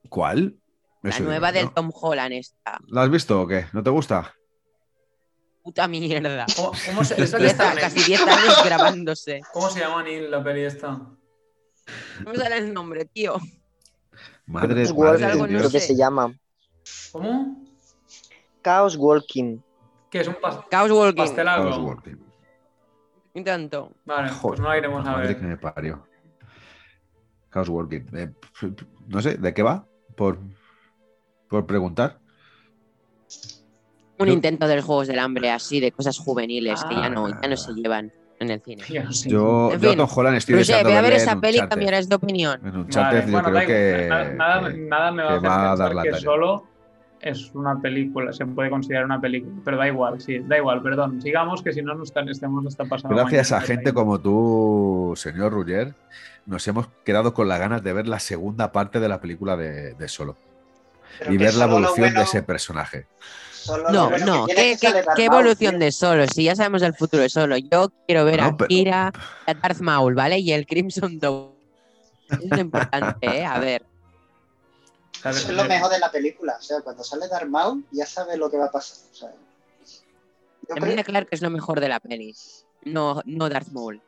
¿Cuál? 0.08 0.54
La 1.06 1.18
nueva 1.20 1.52
del 1.52 1.70
Tom 1.70 1.90
Holland 1.94 2.32
está. 2.32 2.78
¿La 2.88 3.02
has 3.02 3.10
visto 3.10 3.40
o 3.42 3.46
qué? 3.46 3.66
¿No 3.72 3.82
te 3.82 3.90
gusta? 3.90 4.34
Puta 5.62 5.86
mierda. 5.88 6.46
¿Cómo, 6.56 7.04
se, 7.04 7.22
está 7.22 7.74
casi 7.74 8.02
10 8.02 8.20
años 8.22 8.62
grabándose. 8.64 9.40
¿Cómo 9.52 9.70
se 9.70 9.80
llama 9.80 10.02
Neil 10.02 10.30
la 10.30 10.42
peli 10.42 10.62
esta? 10.62 10.90
No 10.90 12.32
me 12.32 12.36
sale 12.36 12.58
el 12.58 12.74
nombre, 12.74 13.04
tío. 13.04 13.36
Madre, 14.46 14.74
de 14.86 14.94
madre 14.94 15.28
creo 15.48 15.70
que 15.70 15.80
se 15.80 15.96
llama. 15.96 16.32
¿Cómo? 17.12 17.64
Chaos 18.62 18.96
Walking. 18.96 19.58
¿Qué 20.10 20.20
es 20.20 20.28
un 20.28 20.36
pas 20.40 20.60
Chaos 20.70 20.90
Walking. 20.90 21.16
pastel 21.16 21.48
algo? 21.48 21.70
Chaos 21.70 21.82
Walking. 21.82 22.16
Intento. 23.34 23.92
Vale, 24.04 24.32
pues 24.40 24.60
no 24.60 24.68
la 24.68 24.78
iremos 24.78 25.06
a 25.06 25.12
madre 25.12 25.28
ver. 25.28 25.38
que 25.38 25.46
me 25.46 25.56
parió. 25.56 26.06
Chaos 27.52 27.68
Walking. 27.68 28.06
Eh, 28.14 28.32
no 29.08 29.20
sé, 29.20 29.36
¿de 29.36 29.54
qué 29.54 29.62
va? 29.62 29.86
Por 30.16 30.38
por 31.48 31.66
preguntar. 31.66 32.18
Un 34.18 34.28
intento 34.28 34.66
de 34.66 34.76
los 34.76 34.84
Juegos 34.84 35.08
del 35.08 35.18
Hambre, 35.18 35.50
así, 35.50 35.80
de 35.80 35.92
cosas 35.92 36.18
juveniles 36.18 36.82
que 36.84 36.94
ya 36.94 37.10
no, 37.10 37.28
ya 37.28 37.48
no 37.48 37.56
se 37.56 37.72
llevan 37.74 38.12
en 38.38 38.50
el 38.50 38.60
cine. 38.60 38.82
Yo, 39.26 39.72
en 39.72 39.80
yo 39.80 39.96
Tom 39.96 40.08
Holland 40.14 40.36
estoy 40.36 40.62
Pero, 40.64 40.88
Ve 40.88 40.96
a 40.96 41.02
ver 41.02 41.12
esa 41.14 41.40
peli 41.40 41.58
y 41.58 41.68
cambiarás 41.68 42.08
de 42.08 42.14
opinión. 42.14 42.60
En 42.64 42.76
un 42.76 42.88
vale, 42.88 43.30
yo 43.30 43.42
creo 43.42 43.66
que, 43.66 44.08
nada, 44.08 44.70
nada, 44.70 45.10
me 45.10 45.22
va 45.22 45.30
a 45.30 45.36
hacer 45.36 45.50
va 45.50 45.72
a 45.72 45.76
dar 45.76 45.94
la 45.94 46.02
que 46.02 46.14
solo 46.14 46.66
es 47.20 47.50
una 47.54 47.80
película, 47.80 48.32
se 48.32 48.46
puede 48.46 48.70
considerar 48.70 49.04
una 49.04 49.20
película, 49.20 49.54
pero 49.64 49.76
da 49.78 49.88
igual, 49.88 50.20
sí, 50.20 50.38
da 50.40 50.58
igual, 50.58 50.82
perdón. 50.82 51.20
Sigamos 51.20 51.62
que 51.62 51.72
si 51.72 51.82
no 51.82 51.94
nos 51.94 52.12
estemos 52.14 52.66
hasta 52.66 52.84
pasando. 52.84 53.16
Gracias 53.16 53.52
a 53.52 53.60
gente 53.60 53.92
como 53.92 54.20
tú, 54.20 55.14
señor 55.16 55.52
Rugger, 55.52 55.94
nos 56.44 56.66
hemos 56.68 56.88
quedado 57.04 57.34
con 57.34 57.48
las 57.48 57.58
ganas 57.58 57.82
de 57.82 57.92
ver 57.92 58.06
la 58.06 58.20
segunda 58.20 58.70
parte 58.70 59.00
de 59.00 59.08
la 59.08 59.20
película 59.20 59.56
de, 59.56 59.94
de 59.94 60.08
Solo 60.08 60.36
y 61.28 61.36
ver 61.36 61.54
la 61.54 61.64
evolución 61.64 62.14
de 62.14 62.22
ese 62.22 62.42
personaje. 62.42 63.06
No, 63.90 64.10
no, 64.18 64.46
¿qué, 64.46 64.76
evolución 65.24 65.78
de 65.78 65.90
Solo? 65.90 66.26
Si 66.28 66.44
ya 66.44 66.54
sabemos 66.54 66.82
el 66.82 66.94
futuro 66.94 67.22
de 67.22 67.28
Solo. 67.28 67.56
Yo 67.56 67.92
quiero 68.06 68.24
ver 68.24 68.40
a 68.40 68.56
Kira, 68.56 69.12
a 69.46 69.54
Darth 69.54 69.80
Maul, 69.80 70.14
¿vale? 70.14 70.38
Y 70.38 70.52
el 70.52 70.66
Crimson 70.66 71.18
Dawn. 71.20 71.54
Es 72.28 72.50
lo 72.50 72.60
importante, 72.60 73.26
¿eh? 73.26 73.44
A 73.44 73.58
ver. 73.58 73.84
es 75.24 75.48
lo 75.48 75.64
mejor 75.64 75.90
de 75.90 75.98
la 75.98 76.10
película. 76.10 76.56
O 76.58 76.62
sea, 76.62 76.80
cuando 76.80 77.02
sale 77.04 77.28
Darth 77.28 77.48
Maul, 77.48 77.84
ya 77.90 78.06
sabes 78.06 78.38
lo 78.38 78.50
que 78.50 78.56
va 78.56 78.66
a 78.66 78.70
pasar. 78.70 78.98
O 79.10 79.14
sea, 79.14 79.32
creo... 80.68 81.04
claro 81.04 81.26
que 81.26 81.34
es 81.34 81.42
lo 81.42 81.50
mejor 81.50 81.80
de 81.80 81.88
la 81.88 82.00
peli. 82.00 82.34
No, 82.84 83.22
no 83.24 83.48
Darth 83.48 83.68
Maul. 83.68 84.00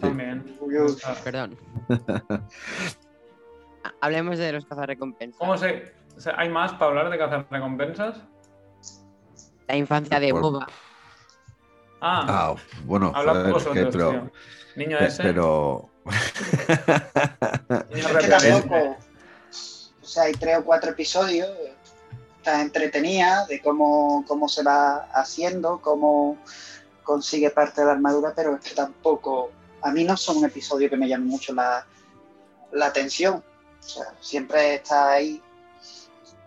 También. 0.00 0.58
Perdón. 1.24 1.58
Hablemos 4.00 4.38
de 4.38 4.52
los 4.52 4.64
cazarrecompensas. 4.66 5.38
¿Cómo 5.38 5.56
se, 5.56 5.92
¿Hay 6.36 6.48
más 6.48 6.72
para 6.72 6.86
hablar 6.86 7.10
de 7.10 7.18
cazarrecompensas? 7.18 8.16
La 9.68 9.76
infancia 9.76 10.20
de 10.20 10.32
Boba. 10.32 10.66
Ah, 12.00 12.26
ah 12.28 12.54
bueno, 12.84 13.12
Habla 13.14 13.50
vosotros, 13.50 13.88
pero, 13.92 14.30
Niño 14.76 14.98
ese. 14.98 15.22
Pero. 15.22 15.88
Niño 17.90 18.08
es 18.08 18.16
que 18.16 18.28
tampoco. 18.28 18.96
O 20.02 20.04
sea, 20.04 20.24
hay 20.24 20.32
tres 20.32 20.58
o 20.58 20.64
cuatro 20.64 20.90
episodios. 20.90 21.48
Está 22.38 22.60
entretenida 22.60 23.46
de 23.46 23.60
cómo, 23.60 24.24
cómo 24.26 24.48
se 24.48 24.64
va 24.64 25.06
haciendo, 25.12 25.80
cómo 25.80 26.36
consigue 27.04 27.50
parte 27.50 27.80
de 27.80 27.86
la 27.86 27.92
armadura, 27.92 28.32
pero 28.34 28.56
es 28.56 28.60
que 28.62 28.74
tampoco. 28.74 29.52
A 29.82 29.92
mí 29.92 30.02
no 30.04 30.16
son 30.16 30.38
un 30.38 30.44
episodio 30.44 30.90
que 30.90 30.96
me 30.96 31.08
llame 31.08 31.26
mucho 31.26 31.54
la, 31.54 31.86
la 32.72 32.86
atención. 32.86 33.44
O 33.82 33.88
sea, 33.88 34.14
siempre 34.20 34.76
está 34.76 35.12
ahí. 35.12 35.42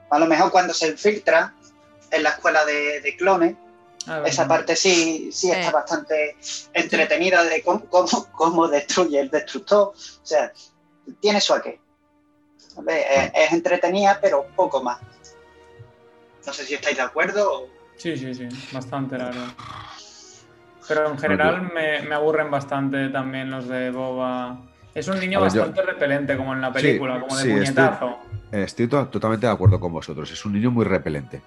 A 0.09 0.19
lo 0.19 0.25
mejor 0.25 0.51
cuando 0.51 0.73
se 0.73 0.87
infiltra 0.87 1.53
en 2.11 2.23
la 2.23 2.29
escuela 2.29 2.63
de, 2.65 3.15
clones, 3.17 3.55
ah, 4.07 4.23
esa 4.25 4.47
parte 4.47 4.75
sí, 4.75 5.29
sí 5.31 5.51
está 5.51 5.71
bastante 5.71 6.37
entretenida 6.73 7.43
de 7.43 7.61
cómo, 7.61 7.85
cómo, 8.31 8.67
destruye 8.67 9.19
el 9.19 9.29
destructor. 9.29 9.89
O 9.89 10.25
sea, 10.25 10.53
tiene 11.19 11.41
su 11.41 11.53
aquel. 11.53 11.79
Es, 12.87 13.51
entretenida, 13.51 14.19
pero 14.21 14.45
poco 14.55 14.81
más. 14.81 14.99
No 16.45 16.53
sé 16.53 16.65
si 16.65 16.75
estáis 16.75 16.97
de 16.97 17.03
acuerdo. 17.03 17.67
Sí, 17.97 18.15
sí, 18.15 18.33
sí, 18.33 18.47
bastante, 18.71 19.17
la 19.17 19.25
verdad. 19.25 19.47
pero 20.87 21.09
en 21.09 21.17
general 21.17 21.71
me, 21.73 22.01
me 22.01 22.15
aburren 22.15 22.51
bastante 22.51 23.09
también 23.09 23.49
los 23.49 23.67
de 23.67 23.89
Boba. 23.91 24.59
Es 24.95 25.07
un 25.09 25.19
niño 25.19 25.39
yo- 25.39 25.41
bastante 25.45 25.81
repelente, 25.81 26.35
como 26.37 26.53
en 26.53 26.61
la 26.61 26.71
película, 26.73 27.19
como 27.19 27.35
de 27.37 27.43
sí, 27.43 27.51
puñetazo. 27.51 28.17
Estoy 28.51 28.87
to- 28.87 29.07
totalmente 29.09 29.45
de 29.45 29.51
acuerdo 29.51 29.79
con 29.79 29.91
vosotros. 29.91 30.31
Es 30.31 30.45
un 30.45 30.53
niño 30.53 30.71
muy 30.71 30.85
repelente. 30.85 31.41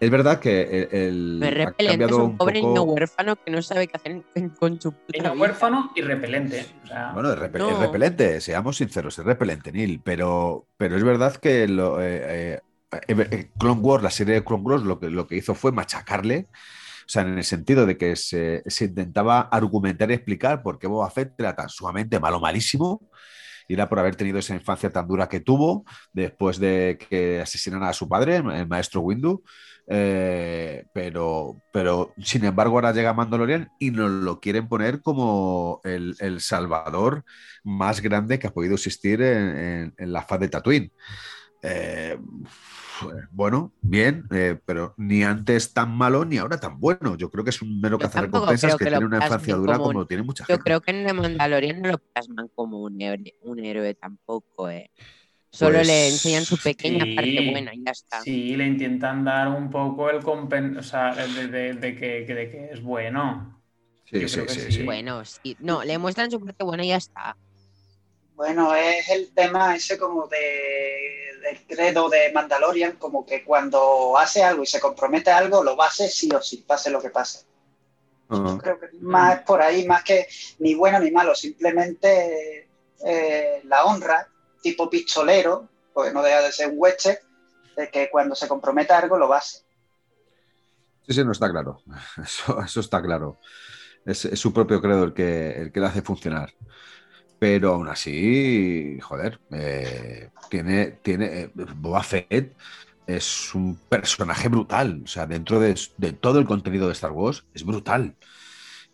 Es 0.00 0.10
verdad 0.10 0.40
que 0.40 0.88
el, 0.90 0.98
el- 1.00 1.36
Me 1.38 1.46
ha 1.46 1.50
repelente 1.52 2.04
es 2.06 2.12
un 2.12 2.36
pobre 2.36 2.60
poco- 2.60 2.68
niño 2.68 2.82
huérfano 2.82 3.36
que 3.36 3.50
no 3.52 3.62
sabe 3.62 3.86
qué 3.86 3.96
hacer 3.96 4.22
en- 4.34 4.48
con 4.50 4.80
su 4.80 4.90
puta 4.90 5.04
Niño 5.18 5.32
vida. 5.34 5.40
huérfano 5.40 5.92
y 5.94 6.02
repelente. 6.02 6.66
O 6.82 6.86
sea, 6.88 7.12
Bueno, 7.12 7.32
es, 7.32 7.38
repe- 7.38 7.58
No. 7.58 7.70
es 7.70 7.78
repelente, 7.78 8.40
seamos 8.40 8.76
sinceros, 8.76 9.16
es 9.20 9.24
repelente, 9.24 9.70
Neil, 9.70 10.00
pero, 10.02 10.66
pero 10.76 10.96
es 10.96 11.04
verdad 11.04 11.36
que 11.36 11.68
lo, 11.68 12.02
eh, 12.02 12.54
eh, 12.56 12.60
eh, 13.06 13.50
Clone 13.56 13.80
Wars, 13.80 14.02
la 14.02 14.10
serie 14.10 14.34
de 14.34 14.44
Clone 14.44 14.64
Wars, 14.64 14.82
lo 14.82 14.98
que, 14.98 15.10
lo 15.10 15.28
que 15.28 15.36
hizo 15.36 15.54
fue 15.54 15.70
machacarle, 15.70 16.48
sea, 17.06 17.22
en 17.22 17.38
el 17.38 17.44
sentido 17.44 17.86
de 17.86 17.96
que 17.96 18.16
se, 18.16 18.62
intentaba 18.80 19.40
argumentar 19.40 20.10
y 20.10 20.14
explicar 20.14 20.62
por 20.62 20.78
qué 20.78 20.86
Boba 20.86 21.10
Fett 21.10 21.34
era 21.38 21.54
tan 21.54 21.68
sumamente 21.68 22.20
malo, 22.20 22.40
malísimo, 22.40 23.08
y 23.68 23.74
era 23.74 23.88
por 23.88 23.98
haber 23.98 24.16
tenido 24.16 24.38
esa 24.38 24.54
infancia 24.54 24.92
tan 24.92 25.08
dura 25.08 25.28
que 25.28 25.40
tuvo 25.40 25.84
después 26.12 26.58
de 26.58 26.98
que 27.08 27.40
asesinaran 27.40 27.88
a 27.88 27.92
su 27.92 28.08
padre, 28.08 28.36
el 28.36 28.66
maestro 28.66 29.00
Windu. 29.00 29.42
Eh, 29.86 30.86
pero, 30.94 31.60
pero 31.70 32.14
sin 32.18 32.42
embargo 32.46 32.76
ahora 32.76 32.92
llega 32.92 33.12
Mandalorian 33.12 33.68
y 33.78 33.90
nos 33.90 34.10
lo 34.10 34.40
quieren 34.40 34.66
poner 34.66 35.02
como 35.02 35.82
el, 35.84 36.40
salvador 36.40 37.22
más 37.64 38.00
grande 38.00 38.38
que 38.38 38.46
ha 38.46 38.52
podido 38.54 38.76
existir 38.76 39.20
en 39.20 39.92
la 39.98 40.22
faz 40.22 40.40
de 40.40 40.48
Tatooine. 40.48 40.92
Eh, 41.66 42.18
bueno, 43.30 43.72
bien, 43.82 44.24
eh, 44.30 44.58
pero 44.64 44.94
ni 44.96 45.22
antes 45.24 45.72
tan 45.72 45.96
malo 45.96 46.24
ni 46.24 46.38
ahora 46.38 46.58
tan 46.58 46.78
bueno. 46.80 47.16
Yo 47.16 47.30
creo 47.30 47.44
que 47.44 47.50
es 47.50 47.60
un 47.62 47.80
mero 47.80 47.96
Yo 47.98 48.06
cazarrecompensas 48.06 48.76
que 48.76 48.84
que 48.84 48.90
tiene 48.90 49.06
una 49.06 49.16
infancia 49.18 49.56
dura 49.56 49.76
como 49.76 49.88
un- 49.90 49.94
lo 49.96 50.06
tiene 50.06 50.22
mucha 50.22 50.44
Yo 50.44 50.54
gente. 50.54 50.64
creo 50.64 50.80
que 50.80 50.90
en 50.92 51.06
The 51.06 51.12
Mandalorian 51.12 51.82
no 51.82 51.90
lo 51.92 51.98
plasman 51.98 52.48
como 52.54 52.82
un 52.82 53.00
héroe, 53.00 53.34
un 53.42 53.64
héroe 53.64 53.94
tampoco, 53.94 54.70
eh. 54.70 54.90
Solo 55.50 55.76
Pues, 55.78 55.86
le 55.86 56.08
enseñan 56.08 56.44
su 56.44 56.56
pequeña 56.58 57.04
sí. 57.04 57.14
parte 57.14 57.50
buena 57.50 57.74
y 57.74 57.84
ya 57.84 57.92
está. 57.92 58.20
sí, 58.22 58.56
le 58.56 58.66
intentan 58.66 59.24
dar 59.24 59.48
un 59.48 59.70
poco 59.70 60.10
el 60.10 60.20
compen... 60.22 60.76
O 60.76 60.82
sea, 60.82 61.14
de, 61.14 61.46
de- 61.46 61.74
de 61.74 61.94
que, 61.94 62.24
que- 62.26 62.34
de 62.34 62.50
que 62.50 62.70
es 62.72 62.82
bueno. 62.82 63.62
Sí, 64.04 64.20
yo 64.20 64.28
sí, 64.28 64.40
sí. 64.48 64.72
sí. 64.72 64.82
Bueno, 64.82 65.24
sí. 65.24 65.56
No, 65.60 65.84
le 65.84 65.96
muestran 65.98 66.30
su 66.30 66.40
parte 66.40 66.64
buena 66.64 66.84
y 66.84 66.88
ya 66.88 66.96
está. 66.96 67.36
Bueno, 68.34 68.74
es 68.74 69.08
el 69.10 69.32
tema 69.32 69.76
ese 69.76 69.96
como 69.96 70.26
de, 70.26 71.38
del 71.40 71.66
credo 71.66 72.08
de 72.08 72.32
Mandalorian, 72.32 72.96
como 72.96 73.24
que 73.24 73.44
cuando 73.44 74.18
hace 74.18 74.42
algo 74.42 74.62
y 74.62 74.66
se 74.66 74.80
compromete 74.80 75.30
a 75.30 75.38
algo, 75.38 75.62
lo 75.62 75.76
va 75.76 75.84
a 75.84 75.88
hacer 75.88 76.10
sí 76.10 76.28
o 76.34 76.42
sí, 76.42 76.64
pase 76.66 76.90
lo 76.90 77.00
que 77.00 77.10
pase. 77.10 77.44
Ah. 78.28 78.58
Creo 78.60 78.80
que 78.80 78.88
más 79.00 79.42
por 79.42 79.62
ahí, 79.62 79.86
más 79.86 80.02
que 80.02 80.26
ni 80.58 80.74
bueno 80.74 80.98
ni 80.98 81.10
malo, 81.10 81.34
simplemente 81.34 82.68
eh, 83.04 83.60
la 83.64 83.84
honra, 83.84 84.28
tipo 84.62 84.90
pistolero, 84.90 85.68
pues 85.92 86.12
no 86.12 86.22
deja 86.22 86.42
de 86.42 86.52
ser 86.52 86.70
un 86.70 86.76
western, 86.78 87.18
de 87.76 87.90
que 87.90 88.10
cuando 88.10 88.34
se 88.34 88.48
compromete 88.48 88.92
a 88.94 88.98
algo 88.98 89.16
lo 89.16 89.28
va 89.28 89.36
a 89.36 89.40
hacer. 89.40 89.62
Sí, 91.06 91.14
sí, 91.14 91.24
no 91.24 91.32
está 91.32 91.50
claro. 91.50 91.82
Eso, 92.22 92.60
eso 92.60 92.80
está 92.80 93.02
claro. 93.02 93.38
Es, 94.06 94.24
es 94.24 94.40
su 94.40 94.52
propio 94.52 94.80
credo 94.80 95.04
el 95.04 95.12
que, 95.12 95.50
el 95.52 95.72
que 95.72 95.80
le 95.80 95.86
hace 95.86 96.02
funcionar. 96.02 96.54
Pero 97.44 97.74
aún 97.74 97.88
así, 97.88 98.98
joder, 99.02 99.38
eh, 99.50 100.30
tiene, 100.50 100.92
tiene 101.02 101.26
eh, 101.42 101.50
Boba 101.76 102.02
Fett 102.02 102.56
es 103.06 103.54
un 103.54 103.78
personaje 103.88 104.48
brutal. 104.48 105.02
O 105.04 105.06
sea, 105.06 105.26
dentro 105.26 105.60
de, 105.60 105.78
de 105.98 106.12
todo 106.14 106.38
el 106.38 106.46
contenido 106.46 106.86
de 106.86 106.94
Star 106.94 107.12
Wars, 107.12 107.44
es 107.52 107.62
brutal. 107.64 108.16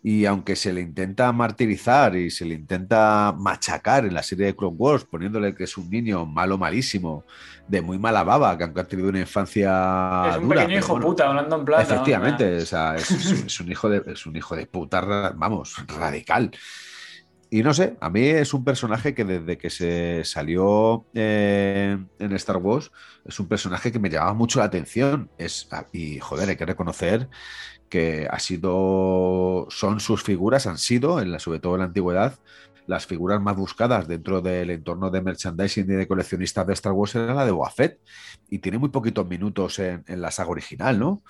Y 0.03 0.25
aunque 0.25 0.55
se 0.55 0.73
le 0.73 0.81
intenta 0.81 1.31
martirizar 1.31 2.15
y 2.15 2.31
se 2.31 2.45
le 2.45 2.55
intenta 2.55 3.33
machacar 3.37 4.05
en 4.05 4.13
la 4.15 4.23
serie 4.23 4.47
de 4.47 4.55
Clone 4.55 4.75
Wars, 4.77 5.05
poniéndole 5.05 5.53
que 5.55 5.65
es 5.65 5.77
un 5.77 5.89
niño 5.89 6.25
malo, 6.25 6.57
malísimo, 6.57 7.23
de 7.67 7.81
muy 7.81 7.99
mala 7.99 8.23
baba, 8.23 8.57
que 8.57 8.63
aunque 8.65 8.81
ha 8.81 8.87
tenido 8.87 9.09
una 9.09 9.19
infancia 9.21 10.23
es 10.29 10.35
un 10.37 10.43
dura, 10.43 10.61
pequeño 10.61 10.79
hijo 10.79 10.93
bueno, 10.93 11.05
puta, 11.07 11.27
hablando 11.29 11.55
en 11.57 11.65
plata. 11.65 11.83
Efectivamente, 11.83 12.57
o 12.57 12.65
sea, 12.65 12.95
es, 12.97 13.11
es 13.11 13.31
un- 13.31 13.45
es 13.47 13.59
un 13.59 13.71
hijo 13.71 13.89
de, 13.89 14.03
es 14.11 14.25
un 14.25 14.35
hijo 14.35 14.55
de 14.55 14.65
puta, 14.67 15.01
vamos, 15.35 15.75
radical. 15.87 16.51
Y 17.53 17.63
no 17.63 17.73
sé, 17.73 17.97
a 17.99 18.09
mí 18.09 18.21
es 18.27 18.53
un 18.53 18.63
personaje 18.63 19.13
que 19.13 19.25
desde 19.25 19.57
que 19.57 19.69
se 19.69 20.23
salió 20.23 21.05
eh, 21.13 21.97
en 22.17 22.31
Star 22.37 22.55
Wars, 22.55 22.93
es 23.25 23.41
un 23.41 23.49
personaje 23.49 23.91
que 23.91 23.99
me 23.99 24.09
llamaba 24.09 24.33
mucho 24.33 24.59
la 24.59 24.65
atención. 24.65 25.29
Es, 25.37 25.67
y 25.91 26.19
joder, 26.19 26.47
hay 26.47 26.55
que 26.55 26.65
reconocer 26.65 27.27
que 27.89 28.25
ha 28.31 28.39
sido, 28.39 29.67
son 29.69 29.99
sus 29.99 30.23
figuras, 30.23 30.65
han 30.65 30.77
sido, 30.77 31.19
en 31.19 31.33
la, 31.33 31.39
sobre 31.39 31.59
todo 31.59 31.73
en 31.75 31.79
la 31.79 31.87
antigüedad, 31.87 32.39
las 32.87 33.05
figuras 33.05 33.41
más 33.41 33.57
buscadas 33.57 34.07
dentro 34.07 34.41
del 34.41 34.69
entorno 34.69 35.09
de 35.09 35.21
merchandising 35.21 35.91
y 35.91 35.95
de 35.95 36.07
coleccionistas 36.07 36.65
de 36.65 36.73
Star 36.73 36.93
Wars 36.93 37.15
era 37.15 37.33
la 37.33 37.45
de 37.45 37.51
Boba 37.51 37.69
Fett. 37.69 37.99
Y 38.49 38.59
tiene 38.59 38.77
muy 38.77 38.89
poquitos 38.89 39.27
minutos 39.27 39.77
en 39.79 40.03
la 40.07 40.31
saga 40.31 40.51
original, 40.51 40.97
¿no? 40.97 41.21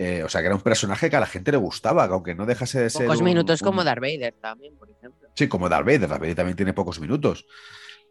Eh, 0.00 0.22
o 0.22 0.28
sea, 0.28 0.40
que 0.40 0.46
era 0.46 0.54
un 0.54 0.60
personaje 0.62 1.10
que 1.10 1.16
a 1.16 1.20
la 1.20 1.26
gente 1.26 1.50
le 1.50 1.58
gustaba, 1.58 2.06
que 2.06 2.14
aunque 2.14 2.34
no 2.34 2.46
dejase 2.46 2.80
de 2.80 2.88
ser. 2.88 3.06
Pocos 3.06 3.18
un- 3.18 3.24
minutos 3.24 3.60
un- 3.60 3.66
como 3.66 3.82
Darth 3.82 4.00
Vader 4.00 4.32
también, 4.40 4.76
por 4.76 4.88
ejemplo. 4.88 5.28
Sí, 5.34 5.48
como 5.48 5.68
Darth 5.68 5.84
Vader. 5.84 6.08
Darth 6.08 6.20
Vader 6.20 6.36
también 6.36 6.56
tiene 6.56 6.72
pocos 6.72 7.00
minutos. 7.00 7.46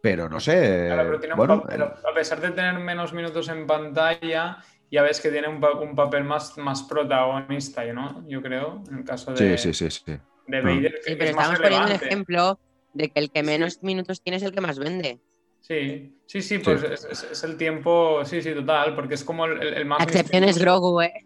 Pero 0.02 0.28
no 0.30 0.40
sé. 0.42 0.84
Claro, 0.88 1.04
pero 1.06 1.20
tiene 1.20 1.34
un 1.34 1.38
bueno, 1.38 1.62
pa- 1.62 1.68
pero 1.70 1.86
a 1.86 2.14
pesar 2.14 2.40
de 2.42 2.52
tener 2.52 2.78
menos 2.80 3.14
minutos 3.14 3.48
en 3.50 3.66
pantalla, 3.66 4.58
ya 4.92 5.02
ves 5.02 5.20
que 5.22 5.30
tiene 5.30 5.48
un, 5.48 5.60
pa- 5.62 5.72
un 5.80 5.96
papel 5.96 6.24
más, 6.26 6.58
más 6.58 6.84
protagonista, 6.84 7.84
¿no? 7.94 8.24
Yo 8.28 8.42
creo, 8.42 8.84
en 8.92 9.00
el 9.00 9.04
caso 9.06 9.36
sí, 9.36 9.46
de, 9.46 9.58
sí, 9.58 9.74
sí, 9.74 9.90
sí. 9.90 10.04
de 10.06 10.58
Ah. 10.58 10.62
Vader, 10.62 10.92
que 10.96 11.02
Sí, 11.04 11.12
es 11.14 11.18
pero 11.18 11.36
más 11.36 11.52
estamos 11.54 11.60
poniendo 11.62 11.88
un 11.88 11.92
ejemplo 11.94 12.60
de 12.94 13.10
que 13.10 13.20
el 13.20 13.32
que 13.32 13.44
menos 13.44 13.82
minutos 13.82 14.22
tiene 14.22 14.38
es 14.38 14.44
el 14.44 14.52
que 14.52 14.62
más 14.62 14.78
vende. 14.78 15.20
Sí, 15.62 16.18
sí, 16.26 16.42
sí, 16.42 16.60
pues 16.60 16.84
Es, 16.84 17.04
es- 17.06 17.24
es 17.32 17.44
el 17.44 17.58
tiempo, 17.58 18.24
sí, 18.26 18.42
sí, 18.42 18.54
total, 18.54 18.96
porque 18.96 19.16
es 19.16 19.24
como 19.24 19.46
el, 19.46 19.62
el 19.62 19.86
más... 19.86 20.00
La 20.00 20.06
excepción 20.06 20.44
es. 20.44 20.58
Grogu, 20.58 21.02
¿eh? 21.02 21.26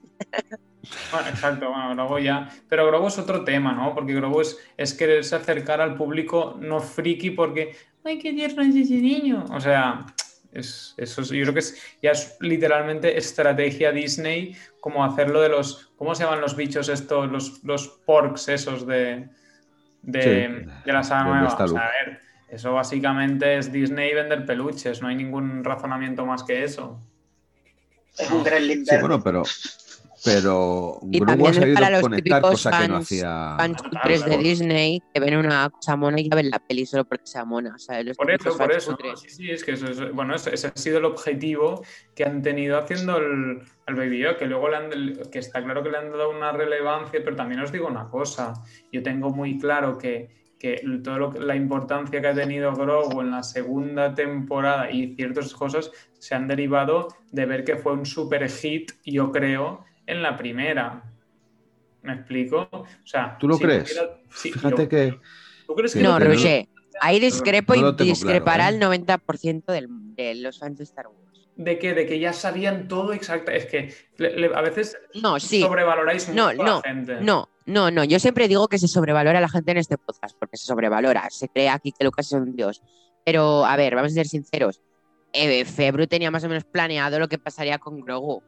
Bueno, 1.12 1.28
exacto, 1.30 1.70
bueno, 1.70 1.94
Grogu 1.96 2.20
ya. 2.20 2.50
Pero 2.70 2.88
Grogu 2.88 3.08
es 3.08 3.18
otro 3.20 3.44
tema, 3.44 3.74
¿no? 3.74 3.94
Porque 3.94 4.14
Grogu 4.14 4.42
es, 4.42 4.58
es 4.78 4.94
quererse 4.94 5.36
acercar 5.36 5.82
al 5.82 5.96
público 5.96 6.58
no 6.60 6.80
friki 6.80 7.32
porque, 7.32 7.76
ay, 8.04 8.18
qué 8.18 8.32
tierno 8.34 8.64
es 8.64 8.76
ese 8.76 8.96
niño. 8.96 9.44
O 9.52 9.60
sea, 9.60 10.06
es, 10.54 10.94
eso 10.98 11.22
es- 11.22 11.30
yo 11.30 11.42
creo 11.44 11.54
que 11.54 11.60
es, 11.60 11.98
ya 12.02 12.12
es 12.12 12.38
literalmente 12.40 13.18
estrategia 13.18 13.92
Disney, 13.92 14.56
como 14.80 15.04
hacerlo 15.04 15.42
de 15.42 15.50
los, 15.50 15.92
¿cómo 15.98 16.16
se 16.16 16.24
llaman 16.24 16.42
los 16.42 16.56
bichos 16.56 16.88
estos? 16.90 17.30
Los, 17.30 17.64
los 17.64 17.88
porks 18.06 18.48
esos 18.48 18.88
de, 18.88 19.30
de, 20.02 20.22
Sí, 20.22 20.72
de 20.86 20.94
la 20.94 21.04
saga 21.04 21.26
nueva. 21.26 21.56
O 21.56 21.68
sea, 21.68 21.88
a 21.88 21.92
ver, 22.06 22.21
eso 22.52 22.74
básicamente 22.74 23.58
es 23.58 23.72
Disney 23.72 24.14
vender 24.14 24.46
peluches, 24.46 25.02
no 25.02 25.08
hay 25.08 25.16
ningún 25.16 25.64
razonamiento 25.64 26.26
más 26.26 26.44
que 26.44 26.64
eso. 26.64 27.00
Es 28.18 28.30
un 28.30 28.44
gremlin 28.44 28.86
Sí, 28.86 28.96
bueno, 29.00 29.22
pero. 29.24 29.44
Pero 30.24 31.00
Y 31.12 31.20
ha 31.20 31.26
también 31.26 31.54
sabido 31.56 31.74
para 31.74 31.90
los 31.90 32.02
conectar 32.02 32.42
típicos 32.42 32.52
cosa 32.52 32.70
que 32.70 32.88
no 32.90 32.94
fans- 32.96 33.06
hacía. 33.06 33.56
Fans 33.58 33.82
cutres 33.82 34.24
de. 34.26 34.38
Disney 34.38 35.02
que 35.12 35.20
ven 35.20 35.36
una 35.36 35.68
cosa 35.72 35.96
mona 35.96 36.20
y 36.20 36.30
ya 36.30 36.36
ven 36.36 36.52
la 36.52 36.60
peli 36.60 36.86
solo 36.86 37.06
porque 37.06 37.26
sea 37.26 37.44
mona. 37.44 37.80
¿sabes? 37.80 38.06
Los 38.06 38.18
Por 38.18 38.30
eso, 38.30 38.50
por 38.56 38.72
fans 38.72 38.84
eso. 38.84 38.98
Sí, 39.20 39.30
sí, 39.30 39.50
es 39.50 39.64
que 39.64 39.72
eso 39.72 39.88
es, 39.88 40.12
bueno, 40.14 40.36
ese, 40.36 40.54
ese 40.54 40.68
ha 40.68 40.74
sido 40.76 41.00
el 41.00 41.06
objetivo 41.06 41.84
que 42.14 42.24
han 42.24 42.44
tenido 42.44 42.78
haciendo 42.78 43.18
el, 43.18 43.64
el 43.88 43.96
Baby 43.96 44.20
Yoda, 44.20 44.38
que 44.38 44.46
luego 44.46 44.70
le 44.70 44.76
han, 44.78 44.90
que 45.32 45.40
está 45.40 45.64
claro 45.64 45.82
que 45.82 45.90
le 45.90 45.98
han 45.98 46.12
dado 46.12 46.30
una 46.30 46.52
relevancia, 46.52 47.20
pero 47.24 47.36
también 47.36 47.62
os 47.62 47.72
digo 47.72 47.88
una 47.88 48.08
cosa, 48.08 48.54
yo 48.92 49.02
tengo 49.02 49.32
muy 49.32 49.58
claro 49.58 49.98
que, 49.98 50.30
que 50.62 50.80
todo 51.04 51.18
lo 51.18 51.32
que- 51.34 51.40
la 51.40 51.56
importancia 51.56 52.22
que 52.22 52.28
ha 52.28 52.36
tenido 52.36 52.72
Grogu 52.76 53.22
en 53.22 53.32
la 53.32 53.42
segunda 53.42 54.14
temporada 54.14 54.92
y 54.92 55.16
ciertas 55.16 55.56
cosas 55.56 55.90
se 56.20 56.36
han 56.36 56.48
derivado 56.48 57.08
de 57.32 57.48
ver 57.48 57.64
que 57.64 57.78
fue 57.78 57.94
un 57.94 58.06
super 58.06 58.48
hit, 58.48 58.92
yo 59.04 59.32
creo, 59.32 59.84
en 60.06 60.22
la 60.22 60.38
primera. 60.38 61.02
¿Me 62.04 62.14
explico? 62.14 62.70
O 62.72 62.86
sea, 63.06 63.38
¿Tú 63.40 63.48
lo 63.48 63.56
si 63.56 63.64
crees? 63.64 64.00
Fíjate 64.30 64.84
yo- 64.84 64.90
que. 64.90 65.20
¿Tú 65.66 65.74
crees 65.74 65.94
que 65.94 66.00
que 66.00 66.04
No, 66.06 66.20
no- 66.20 66.26
Roger, 66.26 66.68
ahí 67.00 67.20
discrepo 67.20 67.76
no 67.76 67.90
y 67.98 68.04
discrepará 68.04 68.70
claro, 68.70 68.72
¿eh? 68.72 68.74
el 68.76 68.80
90% 69.08 69.72
del- 69.74 69.88
de 70.16 70.36
los 70.36 70.60
fans 70.60 70.78
de 70.78 70.84
Star 70.84 71.08
Wars. 71.08 71.18
De 71.56 71.80
que, 71.80 71.96
de 71.96 72.06
que 72.06 72.20
ya 72.20 72.34
sabían 72.34 72.88
todo 72.88 73.14
exacto. 73.14 73.50
Es 73.52 73.66
que 73.66 73.92
le- 74.18 74.36
le- 74.38 74.56
a 74.56 74.62
veces 74.62 74.96
No, 75.22 75.40
sí. 75.40 75.60
sobrevaloráis 75.62 76.28
mucho 76.30 76.40
No, 76.40 76.48
a 76.50 76.54
no, 76.54 76.76
la 76.76 76.82
gente. 76.82 77.22
No, 77.22 77.50
no, 77.66 77.92
no. 77.92 78.04
Yo 78.04 78.20
siempre 78.20 78.48
digo 78.48 78.68
que 78.68 78.78
se 78.80 78.88
sobrevalora 78.88 79.38
a 79.38 79.42
la 79.42 79.50
gente 79.50 79.72
en 79.72 79.78
este 79.78 79.98
podcast, 79.98 80.36
porque 80.38 80.58
se 80.58 80.66
sobrevalora. 80.66 81.30
Se 81.30 81.48
cree 81.48 81.70
aquí 81.70 81.92
que 81.92 82.04
Lucas 82.04 82.28
es 82.28 82.34
un 82.34 82.56
dios. 82.56 82.82
Pero, 83.24 83.66
a 83.66 83.76
ver, 83.76 83.96
vamos 83.96 84.12
a 84.12 84.16
ser 84.16 84.28
sinceros. 84.28 84.82
Eh, 85.34 85.64
Febru 85.66 86.08
tenía 86.08 86.32
más 86.32 86.44
o 86.44 86.50
menos 86.50 86.64
planeado 86.66 87.20
lo 87.20 87.28
que 87.28 87.38
pasaría 87.38 87.78
con 87.78 88.02
Grogu. 88.02 88.42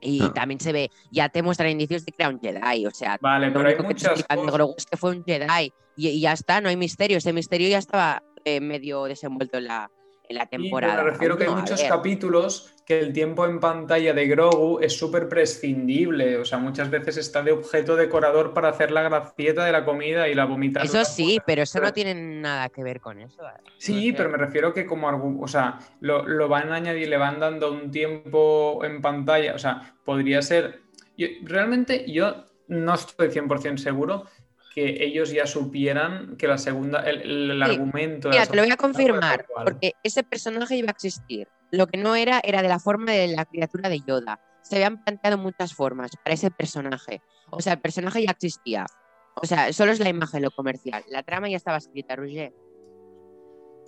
Y 0.00 0.22
Ah. 0.22 0.32
también 0.34 0.58
se 0.58 0.72
ve, 0.72 0.90
ya 1.12 1.28
te 1.28 1.42
muestran 1.42 1.70
indicios 1.70 2.04
de 2.06 2.12
que 2.12 2.22
era 2.22 2.30
un 2.30 2.40
Jedi. 2.40 2.86
O 2.86 2.90
sea, 2.90 3.18
Vale, 3.20 3.48
lo 3.48 3.52
pero 3.52 3.68
hay 3.68 3.74
que 3.76 3.82
te 3.82 3.88
muchas 3.88 4.04
explican 4.12 4.36
de 4.38 4.42
cosas. 4.44 4.54
Grogu 4.54 4.74
es 4.78 4.86
que 4.86 4.96
fue 4.96 5.10
un 5.10 5.24
Jedi. 5.24 5.72
Y, 5.96 6.08
y 6.08 6.20
ya 6.20 6.32
está, 6.32 6.60
no 6.62 6.70
hay 6.70 6.76
misterio. 6.76 7.18
Ese 7.18 7.32
misterio 7.34 7.68
ya 7.68 7.78
estaba 7.78 8.22
eh, 8.44 8.60
medio 8.60 9.04
desenvuelto 9.04 9.58
en 9.58 9.64
la, 9.64 9.90
en 10.30 10.36
la 10.36 10.44
Y 10.50 10.56
me 10.56 10.62
temporada. 10.62 11.02
refiero 11.02 11.36
que 11.36 11.44
hay 11.44 11.50
muchos 11.50 11.82
capítulos 11.82 12.72
que 12.86 13.00
el 13.00 13.12
tiempo 13.12 13.44
en 13.46 13.58
pantalla 13.60 14.14
de 14.14 14.26
Grogu 14.28 14.78
es 14.80 14.96
súper 14.96 15.28
prescindible. 15.28 16.38
O 16.38 16.44
sea, 16.44 16.58
muchas 16.58 16.88
veces 16.90 17.16
está 17.16 17.42
de 17.42 17.52
objeto 17.52 17.96
decorador 17.96 18.54
para 18.54 18.68
hacer 18.68 18.90
la 18.92 19.02
gracieta 19.02 19.64
de 19.64 19.72
la 19.72 19.84
comida 19.84 20.28
y 20.28 20.34
la 20.34 20.44
vomitar. 20.46 20.84
Eso 20.84 21.04
sí, 21.04 21.38
pero 21.44 21.62
eso 21.62 21.80
no 21.80 21.92
tiene 21.92 22.14
nada 22.14 22.68
que 22.68 22.82
ver 22.82 23.00
con 23.00 23.20
eso. 23.20 23.42
Sí, 23.78 23.92
No 23.94 24.00
sé. 24.00 24.14
pero 24.16 24.30
me 24.30 24.38
refiero 24.38 24.72
que 24.72 24.86
como 24.86 25.08
argu- 25.10 25.38
o 25.42 25.48
sea, 25.48 25.78
lo, 26.00 26.26
lo 26.26 26.48
van 26.48 26.72
a 26.72 26.76
añadir, 26.76 27.08
le 27.08 27.16
van 27.16 27.40
dando 27.40 27.72
un 27.72 27.90
tiempo 27.90 28.80
en 28.84 29.00
pantalla, 29.02 29.54
o 29.54 29.58
sea, 29.58 29.94
podría 30.04 30.42
ser, 30.42 30.80
yo- 31.16 31.28
realmente 31.42 32.10
yo 32.10 32.44
no 32.68 32.94
estoy 32.94 33.30
100% 33.30 33.78
seguro 33.78 34.26
que 34.72 35.04
ellos 35.04 35.32
ya 35.32 35.46
supieran 35.46 36.36
que 36.36 36.46
la 36.46 36.56
segunda, 36.58 37.00
el, 37.00 37.22
el- 37.22 37.64
Sí. 37.64 37.70
argumento... 37.72 38.28
de 38.28 38.32
Mira, 38.32 38.44
la 38.44 38.50
te 38.50 38.56
lo 38.56 38.62
voy 38.62 38.70
a 38.70 38.76
confirmar, 38.76 39.46
porque 39.64 39.92
ese 40.02 40.22
personaje 40.22 40.76
iba 40.76 40.88
a 40.88 40.92
existir. 40.92 41.48
Lo 41.72 41.86
que 41.88 41.98
no 41.98 42.14
era, 42.16 42.40
era 42.42 42.62
de 42.62 42.68
la 42.68 42.78
forma 42.78 43.12
de 43.12 43.28
la 43.28 43.44
criatura 43.44 43.88
de 43.88 44.00
Yoda. 44.00 44.40
Se 44.62 44.76
habían 44.76 45.02
planteado 45.02 45.38
muchas 45.38 45.74
formas 45.74 46.10
para 46.22 46.34
ese 46.34 46.50
personaje. 46.50 47.20
O 47.50 47.60
sea, 47.60 47.74
el 47.74 47.80
personaje 47.80 48.24
ya 48.24 48.30
existía. 48.30 48.86
O 49.34 49.46
sea, 49.46 49.72
solo 49.72 49.90
es 49.92 50.00
la 50.00 50.08
imagen 50.08 50.42
lo 50.42 50.50
comercial. 50.50 51.02
La 51.08 51.22
trama 51.22 51.48
ya 51.48 51.56
estaba 51.56 51.78
escrita, 51.78 52.14
Roger. 52.16 52.52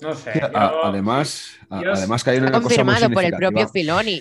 No 0.01 0.14
sé. 0.14 0.33
Yo- 0.41 0.85
además, 0.85 1.59
además 1.70 2.24
que 2.24 2.30
hay 2.30 2.39
una 2.39 2.49
cosa 2.51 2.59
muy 2.61 2.68
Confirmado 2.68 3.11
por 3.11 3.24
el 3.24 3.33
propio. 3.35 3.68
Filoni. 3.68 4.20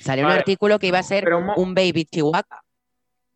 Salió 0.00 0.26
un 0.26 0.32
artículo 0.32 0.78
que 0.78 0.88
iba 0.88 0.98
a 0.98 1.02
ser 1.02 1.32
un 1.32 1.50
un 1.56 1.74
baby 1.74 2.04
chihuahua. 2.04 2.44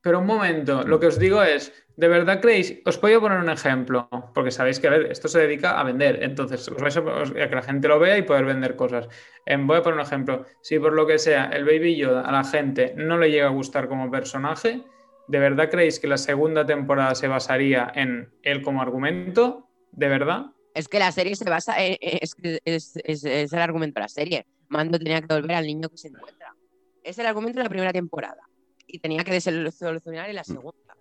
Pero 0.02 0.18
un 0.18 0.26
momento, 0.26 0.82
lo 0.82 0.98
que 0.98 1.06
os 1.06 1.18
digo 1.18 1.42
es, 1.42 1.72
¿de 1.96 2.08
verdad 2.08 2.40
creéis? 2.40 2.80
Os 2.84 3.00
voy 3.00 3.12
a 3.12 3.20
poner 3.20 3.38
un 3.38 3.48
ejemplo, 3.50 4.08
porque 4.34 4.50
sabéis 4.50 4.80
que 4.80 4.88
a 4.88 4.90
ver, 4.90 5.12
esto 5.12 5.28
se 5.28 5.38
dedica 5.38 5.78
a 5.78 5.84
vender, 5.84 6.22
entonces 6.24 6.66
os 6.68 6.82
vais 6.82 6.96
a, 6.96 7.00
os- 7.00 7.30
a 7.30 7.48
que 7.48 7.54
la 7.54 7.62
gente 7.62 7.86
lo 7.86 8.00
vea 8.00 8.18
y 8.18 8.22
poder 8.22 8.44
vender 8.44 8.74
cosas. 8.74 9.08
Em, 9.46 9.66
voy 9.66 9.76
a 9.78 9.82
poner 9.82 10.00
un 10.00 10.04
ejemplo. 10.04 10.44
Si 10.60 10.78
por 10.78 10.92
lo 10.92 11.06
que 11.06 11.18
sea 11.18 11.44
el 11.46 11.64
Baby 11.64 11.96
Yoda 11.96 12.22
a 12.22 12.32
la 12.32 12.42
gente 12.44 12.94
no 12.96 13.16
le 13.18 13.30
llega 13.30 13.46
a 13.46 13.50
gustar 13.50 13.86
como 13.88 14.10
personaje, 14.10 14.82
¿de 15.28 15.38
verdad 15.38 15.70
creéis 15.70 16.00
que 16.00 16.08
la 16.08 16.18
segunda 16.18 16.66
temporada 16.66 17.14
se 17.14 17.28
basaría 17.28 17.90
en 17.94 18.32
él 18.42 18.60
como 18.62 18.82
argumento? 18.82 19.68
¿De 19.92 20.08
verdad? 20.08 20.46
Es 20.74 20.88
que 20.88 20.98
la 20.98 21.12
serie 21.12 21.36
se 21.36 21.48
basa, 21.48 21.74
en- 21.78 21.96
es, 22.00 22.34
que 22.34 22.58
es, 22.64 22.96
es- 23.04 23.24
es 23.24 23.52
el 23.52 23.60
argumento 23.60 24.00
de 24.00 24.04
la 24.04 24.08
serie. 24.08 24.46
Mando 24.68 24.98
tenía 24.98 25.20
que 25.20 25.32
volver 25.32 25.54
al 25.54 25.66
niño 25.66 25.88
que 25.88 25.96
se 25.98 26.08
encuentra. 26.08 26.56
Es 27.04 27.18
el 27.18 27.26
argumento 27.26 27.58
de 27.58 27.64
la 27.64 27.68
primera 27.70 27.92
temporada. 27.92 28.42
Y 28.86 28.98
tenía 28.98 29.24
que 29.24 29.40
solucionar 29.40 30.28
en 30.28 30.36
la 30.36 30.44
segunda. 30.44 30.96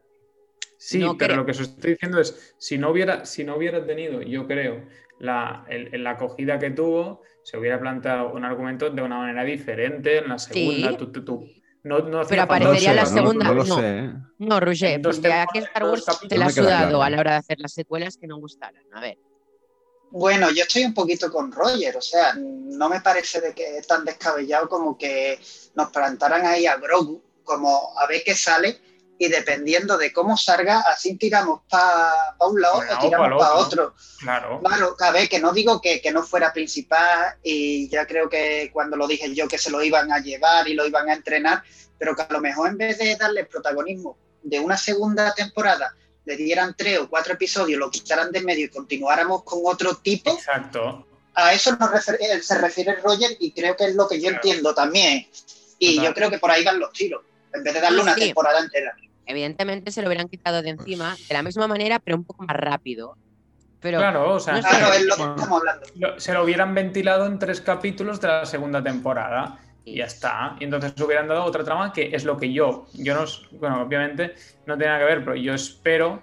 Sí, 0.77 0.99
No 0.99 1.17
pero 1.17 1.33
creo. 1.33 1.37
lo 1.41 1.45
que 1.45 1.51
os 1.51 1.59
estoy 1.59 1.91
diciendo 1.91 2.19
es, 2.19 2.55
si 2.57 2.77
no 2.77 2.89
hubiera, 2.89 3.25
si 3.25 3.43
no 3.43 3.55
hubiera 3.57 3.85
tenido, 3.85 4.21
yo 4.21 4.47
creo, 4.47 4.83
la, 5.19 5.65
el- 5.69 6.03
la 6.03 6.11
acogida 6.11 6.57
que 6.57 6.71
tuvo, 6.71 7.21
se 7.43 7.57
hubiera 7.57 7.79
planteado 7.79 8.31
un 8.33 8.43
argumento 8.45 8.89
de 8.89 9.01
una 9.01 9.17
manera 9.19 9.43
diferente 9.43 10.17
en 10.19 10.29
la 10.29 10.39
segunda. 10.39 10.89
Sí. 10.91 10.97
tú- 10.97 11.11
tú- 11.11 11.23
tú. 11.25 11.47
No, 11.83 11.99
no 11.99 12.21
Pero 12.27 12.35
No 12.37 12.41
aparecería 12.43 12.89
sé, 12.89 12.95
la 12.95 13.03
no 13.03 13.09
lo- 13.09 13.15
segunda, 13.15 13.45
No, 13.45 13.53
lo 13.55 13.63
no. 13.63 13.75
sé, 13.79 13.97
¿eh? 13.99 14.13
No, 14.39 14.59
Roger, 14.59 15.01
porque 15.01 15.33
aquí 15.33 15.59
temporadas, 15.59 15.67
Star 15.67 15.83
Wars 15.83 16.19
te 16.29 16.37
la 16.37 16.45
ha 16.45 16.49
sudado 16.51 16.67
claro. 16.89 17.03
a 17.03 17.09
la 17.09 17.19
hora 17.19 17.31
de 17.31 17.37
hacer 17.37 17.59
las 17.59 17.73
secuelas 17.73 18.17
que 18.17 18.27
no 18.27 18.37
gustaran. 18.37 18.83
A 18.93 19.01
ver. 19.01 19.17
Bueno, 20.11 20.49
yo 20.51 20.63
estoy 20.63 20.83
un 20.83 20.93
poquito 20.93 21.31
con 21.31 21.51
Roger, 21.51 21.95
o 21.95 22.01
sea, 22.01 22.33
no 22.37 22.89
me 22.89 22.99
parece 23.01 23.39
de 23.39 23.53
que 23.53 23.77
es 23.77 23.87
tan 23.87 24.03
descabellado 24.03 24.67
como 24.67 24.97
que 24.97 25.39
nos 25.75 25.89
plantaran 25.89 26.45
ahí 26.45 26.65
a 26.65 26.75
Grogu, 26.77 27.23
como 27.43 27.97
a 27.99 28.07
ver 28.07 28.23
qué 28.23 28.35
sale, 28.35 28.79
y 29.17 29.27
dependiendo 29.27 29.97
de 29.99 30.11
cómo 30.11 30.35
salga, 30.35 30.79
así 30.81 31.15
tiramos 31.15 31.61
para 31.69 32.35
un 32.39 32.59
lado 32.59 32.77
Bueno, 32.77 32.93
o 32.97 32.99
tiramos 32.99 33.39
para 33.39 33.53
otro. 33.53 33.83
otro. 33.83 33.95
Claro. 34.19 34.59
Claro, 34.63 34.95
a 34.99 35.11
ver, 35.11 35.29
que 35.29 35.39
no 35.39 35.53
digo 35.53 35.79
que, 35.79 36.01
que 36.01 36.11
no 36.11 36.23
fuera 36.23 36.51
principal, 36.53 37.35
y 37.43 37.87
ya 37.89 38.07
creo 38.07 38.27
que 38.29 38.71
cuando 38.73 38.97
lo 38.97 39.05
dije 39.07 39.31
yo 39.35 39.47
que 39.47 39.59
se 39.59 39.69
lo 39.69 39.83
iban 39.83 40.11
a 40.11 40.19
llevar 40.19 40.67
y 40.67 40.73
lo 40.73 40.87
iban 40.87 41.07
a 41.09 41.13
entrenar, 41.13 41.61
pero 41.99 42.15
que 42.15 42.23
a 42.23 42.27
lo 42.31 42.41
mejor 42.41 42.69
en 42.69 42.77
vez 42.77 42.97
de 42.97 43.15
darle 43.15 43.45
protagonismo 43.45 44.17
de 44.41 44.59
una 44.59 44.75
segunda 44.75 45.35
temporada, 45.35 45.95
le 46.25 46.35
dieran 46.35 46.75
tres 46.75 46.97
o 46.97 47.07
cuatro 47.09 47.33
episodios, 47.33 47.79
lo 47.79 47.91
quitaran 47.91 48.31
de 48.31 48.41
medio 48.41 48.65
y 48.65 48.69
continuáramos 48.69 49.43
con 49.43 49.59
otro 49.65 49.97
tipo, 49.97 50.31
Exacto. 50.31 51.05
a 51.35 51.53
eso 51.53 51.75
nos 51.75 51.91
refer- 51.91 52.17
eh, 52.19 52.41
se 52.41 52.57
refiere 52.57 52.95
Roger 52.95 53.37
y 53.39 53.51
creo 53.51 53.75
que 53.75 53.85
es 53.85 53.93
lo 53.95 54.07
que 54.07 54.19
yo 54.19 54.29
Claro. 54.29 54.35
entiendo 54.37 54.73
también. 54.73 55.27
Y 55.77 55.95
Total. 55.95 56.09
yo 56.09 56.13
creo 56.15 56.29
que 56.31 56.39
por 56.39 56.49
ahí 56.51 56.63
van 56.63 56.79
los 56.79 56.91
tiros, 56.93 57.23
en 57.53 57.63
vez 57.63 57.73
de 57.73 57.81
darle 57.81 57.97
Sí, 57.97 58.03
una 58.03 58.13
sí. 58.15 58.19
temporada 58.21 58.59
entera. 58.59 58.93
Evidentemente 59.25 59.91
se 59.91 60.01
lo 60.01 60.07
hubieran 60.07 60.27
quitado 60.27 60.61
de 60.61 60.69
encima 60.71 61.15
de 61.27 61.33
la 61.33 61.43
misma 61.43 61.67
manera, 61.67 61.99
pero 61.99 62.17
un 62.17 62.25
poco 62.25 62.43
más 62.43 62.55
rápido. 62.55 63.17
Pero 63.79 63.97
Claro, 63.99 64.33
o 64.35 64.39
sea, 64.39 64.55
no 64.55 64.61
sé. 64.61 64.67
Claro, 64.69 64.93
es 64.93 65.05
lo 65.05 65.15
que 65.15 65.21
estamos 65.21 65.59
hablando. 65.59 66.19
se 66.19 66.33
lo 66.33 66.43
hubieran 66.43 66.73
ventilado 66.75 67.25
en 67.25 67.39
tres 67.39 67.61
capítulos 67.61 68.19
de 68.21 68.27
la 68.27 68.45
segunda 68.45 68.83
temporada. 68.83 69.57
Y 69.83 69.97
ya 69.97 70.05
está. 70.05 70.55
Y 70.59 70.65
entonces 70.65 70.93
hubieran 71.01 71.27
dado 71.27 71.43
otra 71.43 71.63
trama 71.63 71.91
que 71.91 72.11
es 72.15 72.23
lo 72.23 72.37
que 72.37 72.53
yo, 72.53 72.85
yo 72.93 73.15
no, 73.15 73.23
bueno, 73.59 73.81
obviamente 73.81 74.35
no 74.67 74.77
tiene 74.77 74.93
nada 74.93 74.99
que 74.99 75.05
ver, 75.05 75.23
pero 75.25 75.35
yo 75.35 75.55
espero 75.55 76.21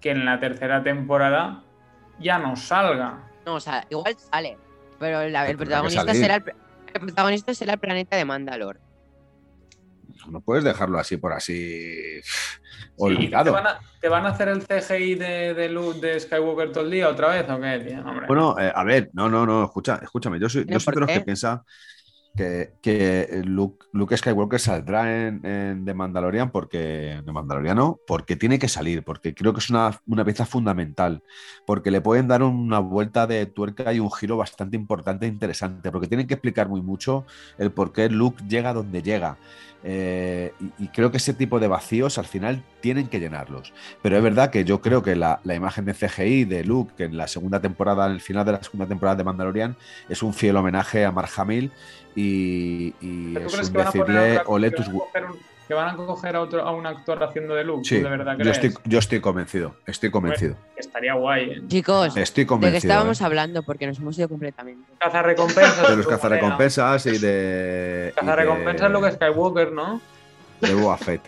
que 0.00 0.12
en 0.12 0.24
la 0.24 0.40
tercera 0.40 0.82
temporada 0.82 1.62
ya 2.18 2.38
no 2.38 2.56
salga. 2.56 3.28
no, 3.44 3.56
o 3.56 3.60
sea, 3.60 3.84
igual 3.90 4.16
sale. 4.18 4.56
Pero 4.98 5.28
la- 5.28 5.46
el 5.50 5.58
protagonista 5.58 6.14
será 6.14 6.36
el, 6.36 6.44
el 6.94 7.00
protagonista 7.00 7.52
será 7.52 7.74
el 7.74 7.78
planeta 7.78 8.16
de 8.16 8.24
Mandalor. 8.24 8.80
No 10.30 10.40
puedes 10.40 10.64
dejarlo 10.64 10.98
así 10.98 11.16
por 11.16 11.32
así 11.32 12.20
Sí, 12.96 13.02
olvidado. 13.02 13.44
¿Te 13.44 13.50
van, 13.50 13.66
a, 13.66 13.80
te 14.00 14.08
van 14.08 14.26
a 14.26 14.28
hacer 14.30 14.48
el 14.48 14.62
CGI 14.62 15.14
de, 15.16 15.54
de 15.54 15.68
Luke 15.68 16.00
de 16.00 16.18
Skywalker 16.18 16.72
todo 16.72 16.84
el 16.84 16.90
día 16.90 17.08
otra 17.08 17.28
vez 17.28 17.48
o 17.48 17.60
qué, 17.60 17.78
tío? 17.86 18.02
Bueno, 18.26 18.58
eh, 18.58 18.72
a 18.74 18.84
ver, 18.84 19.10
no, 19.12 19.28
no, 19.28 19.44
no, 19.44 19.64
escucha, 19.64 20.00
escúchame. 20.02 20.40
Yo 20.40 20.48
soy, 20.48 20.64
¿Pero 20.64 20.78
yo 20.78 20.80
soy 20.80 20.94
de 20.94 21.00
los 21.00 21.10
que 21.10 21.20
piensa 21.20 21.62
que, 22.34 22.72
que 22.80 23.42
Luke, 23.44 23.86
Luke 23.92 24.16
Skywalker 24.16 24.60
saldrá 24.60 25.26
en, 25.26 25.44
en 25.44 25.84
The 25.84 25.92
Mandalorian 25.92 26.50
porque. 26.50 27.20
De 27.22 27.32
Mandaloriano, 27.32 27.98
porque 28.06 28.36
tiene 28.36 28.58
que 28.58 28.68
salir, 28.68 29.02
porque 29.02 29.34
creo 29.34 29.52
que 29.52 29.60
es 29.60 29.68
una, 29.68 30.00
una 30.06 30.24
pieza 30.24 30.46
fundamental. 30.46 31.22
Porque 31.66 31.90
le 31.90 32.00
pueden 32.00 32.28
dar 32.28 32.42
una 32.42 32.78
vuelta 32.78 33.26
de 33.26 33.44
tuerca 33.44 33.92
y 33.92 34.00
un 34.00 34.10
giro 34.10 34.38
bastante 34.38 34.76
importante 34.76 35.26
e 35.26 35.28
interesante. 35.28 35.90
Porque 35.90 36.08
tienen 36.08 36.26
que 36.26 36.34
explicar 36.34 36.68
muy 36.68 36.80
mucho 36.80 37.26
el 37.58 37.72
por 37.72 37.92
qué 37.92 38.08
Luke 38.08 38.42
llega 38.48 38.72
donde 38.72 39.02
llega. 39.02 39.36
Eh, 39.88 40.52
y, 40.58 40.84
y 40.84 40.88
creo 40.88 41.12
que 41.12 41.18
ese 41.18 41.32
tipo 41.32 41.60
de 41.60 41.68
vacíos 41.68 42.18
al 42.18 42.24
final 42.24 42.64
tienen 42.80 43.06
que 43.06 43.20
llenarlos. 43.20 43.72
Pero 44.02 44.16
es 44.16 44.22
verdad 44.22 44.50
que 44.50 44.64
yo 44.64 44.80
creo 44.80 45.00
que 45.04 45.14
la, 45.14 45.38
la 45.44 45.54
imagen 45.54 45.84
de 45.84 45.94
CGI 45.94 46.44
de 46.44 46.64
Luke, 46.64 46.94
que 46.96 47.04
en 47.04 47.16
la 47.16 47.28
segunda 47.28 47.60
temporada, 47.60 48.06
en 48.06 48.12
el 48.12 48.20
final 48.20 48.44
de 48.44 48.52
la 48.52 48.62
segunda 48.64 48.86
temporada 48.86 49.14
de 49.16 49.22
Mandalorian, 49.22 49.76
es 50.08 50.24
un 50.24 50.34
fiel 50.34 50.56
homenaje 50.56 51.04
a 51.04 51.12
Mark 51.12 51.30
Hamill 51.36 51.70
y, 52.16 52.94
y 53.00 53.34
¿Tú 53.34 53.40
es 53.46 53.68
un 53.68 53.72
decirle 53.74 54.40
ole 54.46 54.70
tus 54.72 54.86
van 54.86 54.94
a 54.96 54.98
gu-". 54.98 55.04
coger 55.06 55.24
un- 55.26 55.55
que 55.66 55.74
van 55.74 55.88
a 55.88 55.96
coger 55.96 56.36
a, 56.36 56.40
otro, 56.40 56.62
a 56.62 56.70
un 56.72 56.86
actor 56.86 57.22
haciendo 57.22 57.54
de 57.54 57.64
Luke? 57.64 57.84
Sí, 57.84 57.98
¿Tú 57.98 58.04
de 58.04 58.10
verdad 58.10 58.32
yo 58.32 58.38
crees? 58.38 58.58
estoy, 58.58 58.74
yo 58.84 58.98
estoy 58.98 59.20
convencido, 59.20 59.76
estoy 59.86 60.10
convencido. 60.10 60.54
Que 60.74 60.80
estaría 60.80 61.14
guay. 61.14 61.50
¿eh? 61.50 61.62
Chicos, 61.68 62.16
Estoy 62.16 62.42
¿de 62.42 62.46
qué 62.46 62.46
convencido. 62.46 62.78
estábamos 62.78 63.20
¿eh? 63.20 63.24
hablando? 63.24 63.62
Porque 63.62 63.86
nos 63.86 63.98
hemos 63.98 64.16
ido 64.18 64.28
completamente. 64.28 64.84
Cazarrecompensas. 64.98 65.88
De 65.90 65.96
los 65.96 66.06
cazarrecompensas 66.06 67.06
y 67.06 67.18
de. 67.18 68.12
Cazarrecompensas 68.16 68.88
de- 68.88 68.94
Luke 68.94 69.10
Skywalker, 69.12 69.72
¿no? 69.72 70.00
De 70.60 70.74
Boba 70.74 70.96
Fett. 70.98 71.22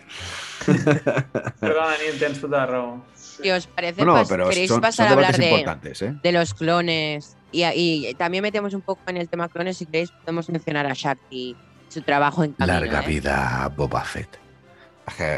Tens 2.19 2.41
tota 2.41 2.65
raó. 2.65 3.01
¿Qué 3.41 3.53
os 3.53 3.67
parece? 3.67 4.03
Bueno, 4.03 4.15
Pas- 4.15 4.27
pero 4.27 4.49
¿Queréis 4.49 4.69
son, 4.69 4.81
pasar 4.81 5.07
son 5.09 5.13
a 5.23 5.27
hablar 5.27 5.37
de, 5.37 5.61
¿eh? 5.61 6.13
de 6.21 6.31
los 6.31 6.53
clones? 6.53 7.37
Y, 7.51 7.63
y 7.65 8.13
también 8.15 8.41
metemos 8.43 8.73
un 8.73 8.81
poco 8.81 9.01
en 9.07 9.17
el 9.17 9.29
tema 9.29 9.47
clones. 9.49 9.77
Si 9.77 9.85
queréis, 9.85 10.11
podemos 10.11 10.49
mencionar 10.49 10.85
a 10.85 10.93
Shakti, 10.93 11.55
su 11.89 12.01
trabajo 12.01 12.43
en 12.43 12.53
camino. 12.53 12.79
Larga 12.79 13.03
¿eh? 13.03 13.07
vida, 13.07 13.73
Boba 13.75 14.03
Fett. 14.03 14.39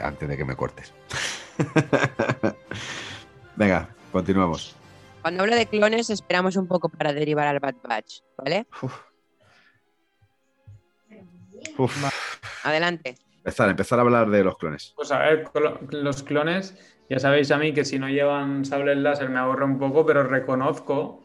Antes 0.04 0.28
de 0.30 0.38
que 0.38 0.45
me 0.45 0.56
cortes. 0.56 0.93
Venga, 3.56 3.89
continuamos. 4.12 4.76
Cuando 5.22 5.43
hablo 5.43 5.56
de 5.56 5.66
clones, 5.66 6.10
esperamos 6.10 6.56
un 6.58 6.68
poco 6.68 6.89
para 6.89 7.14
derivar 7.14 7.47
al 7.47 7.60
Bad 7.60 7.76
Batch, 7.84 8.20
¿vale? 8.38 8.68
Uf. 8.82 8.99
Uf. 11.78 12.66
Adelante. 12.66 13.16
Empezar, 13.38 13.70
empezar 13.70 13.99
a 13.99 14.02
hablar 14.02 14.30
de 14.30 14.43
los 14.43 14.58
clones. 14.58 14.93
Pues 14.95 15.12
a 15.12 15.20
ver, 15.20 15.49
los 15.91 16.24
clones, 16.24 16.76
ya 17.10 17.20
sabéis 17.20 17.52
a 17.52 17.58
mí 17.58 17.74
que 17.74 17.86
si 17.86 17.97
no 17.97 18.10
llevan 18.10 18.66
sables 18.66 18.97
láser 18.97 19.30
me 19.30 19.39
aburre 19.39 19.66
un 19.66 19.80
poco, 19.80 20.06
pero 20.06 20.24
reconozco, 20.24 21.24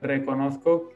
reconozco 0.00 0.95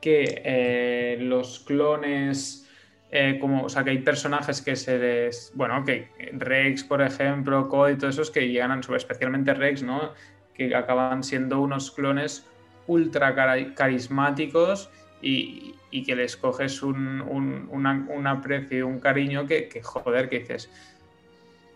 que 0.00 0.42
eh, 0.44 1.16
los 1.20 1.60
clones, 1.60 2.68
eh, 3.10 3.38
como, 3.40 3.64
o 3.64 3.68
sea, 3.68 3.82
que 3.84 3.90
hay 3.90 3.98
personajes 3.98 4.62
que 4.62 4.76
se 4.76 4.98
les, 4.98 5.52
bueno, 5.54 5.84
que 5.84 6.08
Rex, 6.32 6.84
por 6.84 7.02
ejemplo, 7.02 7.68
Cody, 7.68 7.96
todos 7.96 8.14
esos 8.14 8.30
que 8.30 8.48
llegan, 8.48 8.70
a- 8.70 8.80
especialmente 8.96 9.54
Rex, 9.54 9.82
¿no? 9.82 10.12
Que 10.54 10.74
acaban 10.74 11.22
siendo 11.22 11.60
unos 11.60 11.90
clones 11.90 12.46
ultra 12.86 13.34
cari- 13.34 13.74
carismáticos 13.74 14.90
y, 15.20 15.74
y 15.90 16.04
que 16.04 16.14
les 16.16 16.36
coges 16.36 16.82
un, 16.82 17.20
un, 17.20 17.68
un 17.70 18.26
aprecio 18.26 18.78
y 18.78 18.82
un 18.82 19.00
cariño 19.00 19.46
que, 19.46 19.68
que, 19.68 19.82
joder, 19.82 20.28
que 20.28 20.40
dices, 20.40 20.70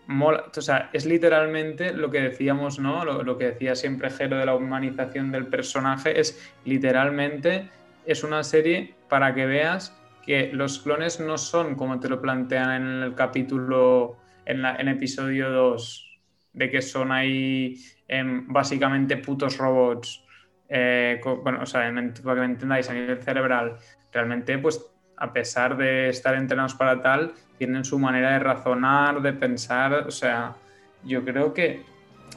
mola, 0.07 0.45
o 0.55 0.61
sea, 0.61 0.89
es 0.93 1.05
literalmente 1.05 1.93
lo 1.93 2.09
que 2.09 2.21
decíamos, 2.21 2.79
¿no? 2.79 3.05
Lo, 3.05 3.23
lo 3.23 3.37
que 3.37 3.45
decía 3.51 3.75
siempre 3.75 4.09
Jero 4.09 4.37
de 4.37 4.45
la 4.45 4.55
humanización 4.55 5.31
del 5.31 5.47
personaje, 5.47 6.19
es 6.19 6.53
literalmente 6.65 7.69
es 8.05 8.23
una 8.23 8.43
serie 8.43 8.95
para 9.09 9.33
que 9.33 9.45
veas 9.45 9.95
que 10.25 10.51
los 10.53 10.79
clones 10.79 11.19
no 11.19 11.37
son 11.37 11.75
como 11.75 11.99
te 11.99 12.09
lo 12.09 12.21
plantean 12.21 12.81
en 12.81 13.03
el 13.03 13.15
capítulo, 13.15 14.17
en, 14.45 14.61
la- 14.61 14.75
episodio 14.89 15.51
2, 15.51 16.19
de 16.53 16.69
que 16.69 16.81
son 16.81 17.11
ahí 17.11 17.75
em, 18.07 18.47
básicamente 18.47 19.17
putos 19.17 19.57
robots. 19.57 20.23
eh, 20.69 21.19
bueno, 21.43 21.59
o 21.61 21.65
sea, 21.65 21.81
para 22.23 22.35
que 22.35 22.41
me 22.41 22.45
entendáis, 22.45 22.89
a 22.89 22.93
nivel 22.93 23.21
cerebral, 23.21 23.75
realmente, 24.11 24.57
pues, 24.57 24.83
a 25.17 25.31
pesar 25.31 25.77
de 25.77 26.09
estar 26.09 26.35
entrenados 26.35 26.73
para 26.75 27.01
tal, 27.01 27.33
tienen 27.57 27.85
su 27.85 27.99
manera 27.99 28.31
de 28.33 28.39
razonar, 28.39 29.21
de 29.21 29.33
pensar, 29.33 29.93
o 30.07 30.11
sea, 30.11 30.55
yo 31.03 31.23
creo 31.23 31.53
que 31.53 31.83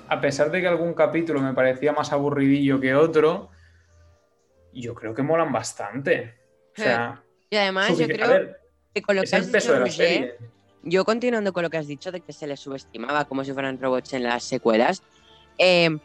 a 0.08 0.20
pesar 0.20 0.50
de 0.50 0.60
que 0.60 0.68
algún 0.68 0.94
capítulo 0.94 1.40
me 1.40 1.52
parecía 1.54 1.92
más 1.92 2.12
aburridillo 2.12 2.80
que 2.80 2.94
otro, 2.94 3.50
yo 4.80 4.94
creo 4.94 5.14
que 5.14 5.22
molan 5.22 5.52
bastante. 5.52 6.34
O 6.78 6.80
sea, 6.82 7.22
Y 7.50 7.56
además, 7.56 7.96
yo 7.98 8.06
creo 8.08 8.28
ver, 8.28 8.60
que 8.94 9.02
con 9.02 9.16
lo 9.16 9.22
que 9.22 9.36
has 9.36 9.46
el 9.46 9.50
peso 9.52 9.68
dicho, 9.68 9.72
de 9.74 9.78
la 9.80 9.86
Roger, 9.86 10.06
serie. 10.08 10.34
yo 10.82 11.04
continuando 11.04 11.52
con 11.52 11.62
lo 11.62 11.70
que 11.70 11.78
has 11.78 11.86
dicho 11.86 12.12
de 12.12 12.20
que 12.20 12.32
se 12.32 12.46
les 12.46 12.60
subestimaba 12.60 13.24
como 13.26 13.44
si 13.44 13.52
fueran 13.52 13.80
robots 13.80 14.12
en 14.12 14.22
las 14.24 14.44
secuelas, 14.44 15.02
eh, 15.58 15.96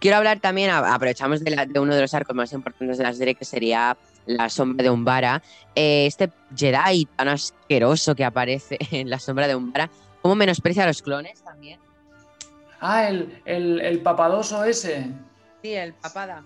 quiero 0.00 0.16
hablar 0.16 0.40
también, 0.40 0.70
aprovechamos 0.70 1.44
de, 1.44 1.50
la- 1.50 1.66
de 1.66 1.78
uno 1.80 1.94
de 1.94 2.00
los 2.00 2.14
arcos 2.14 2.34
más 2.34 2.52
importantes 2.52 2.98
de 2.98 3.04
la 3.04 3.12
serie, 3.12 3.34
que 3.34 3.44
sería 3.44 3.96
la 4.26 4.48
sombra 4.48 4.82
de 4.82 4.90
Umbara. 4.90 5.42
Eh, 5.74 6.06
este 6.06 6.30
Jedi 6.56 7.04
tan 7.16 7.28
asqueroso 7.28 8.14
que 8.14 8.24
aparece 8.24 8.78
en 8.90 9.10
la 9.10 9.18
sombra 9.18 9.46
de 9.46 9.54
Umbara, 9.54 9.90
¿cómo 10.22 10.34
menosprecia 10.34 10.84
a 10.84 10.86
los 10.86 11.02
clones 11.02 11.42
también? 11.42 11.78
Ah, 12.80 13.08
el, 13.08 13.40
el, 13.46 13.80
el 13.80 14.00
papadoso 14.02 14.62
ese. 14.64 15.06
Sí, 15.62 15.72
el 15.74 15.94
papada. 15.94 16.44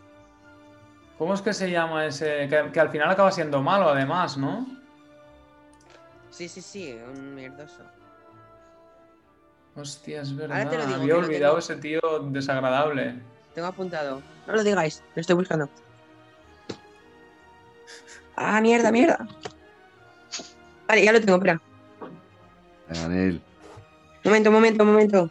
¿Cómo 1.18 1.34
es 1.34 1.42
que 1.42 1.52
se 1.52 1.70
llama 1.70 2.06
ese? 2.06 2.46
Que, 2.48 2.70
que 2.72 2.80
al 2.80 2.90
final 2.90 3.10
acaba 3.10 3.32
siendo 3.32 3.60
malo, 3.62 3.88
además, 3.90 4.36
¿no? 4.36 4.66
Sí, 6.30 6.48
sí, 6.48 6.62
sí, 6.62 6.96
un 7.12 7.34
mierdoso. 7.34 7.82
Hostia, 9.74 10.22
es 10.22 10.28
te 10.30 10.34
verdad. 10.34 10.64
lo 10.72 10.86
digo, 10.86 10.94
Había 10.94 11.16
olvidado 11.16 11.52
tengo. 11.54 11.58
ese 11.58 11.76
tío 11.76 12.00
desagradable. 12.30 13.16
Tengo 13.54 13.68
apuntado. 13.68 14.22
No 14.46 14.52
lo 14.54 14.62
digáis, 14.62 15.02
lo 15.14 15.20
estoy 15.20 15.34
buscando. 15.36 15.68
Ah, 18.36 18.60
mierda, 18.60 18.92
mierda. 18.92 19.26
Vale, 20.86 21.04
ya 21.04 21.12
lo 21.12 21.20
tengo, 21.20 21.34
espera. 21.36 21.60
Anel. 23.04 23.42
Momento, 24.24 24.50
momento, 24.52 24.84
momento. 24.84 25.30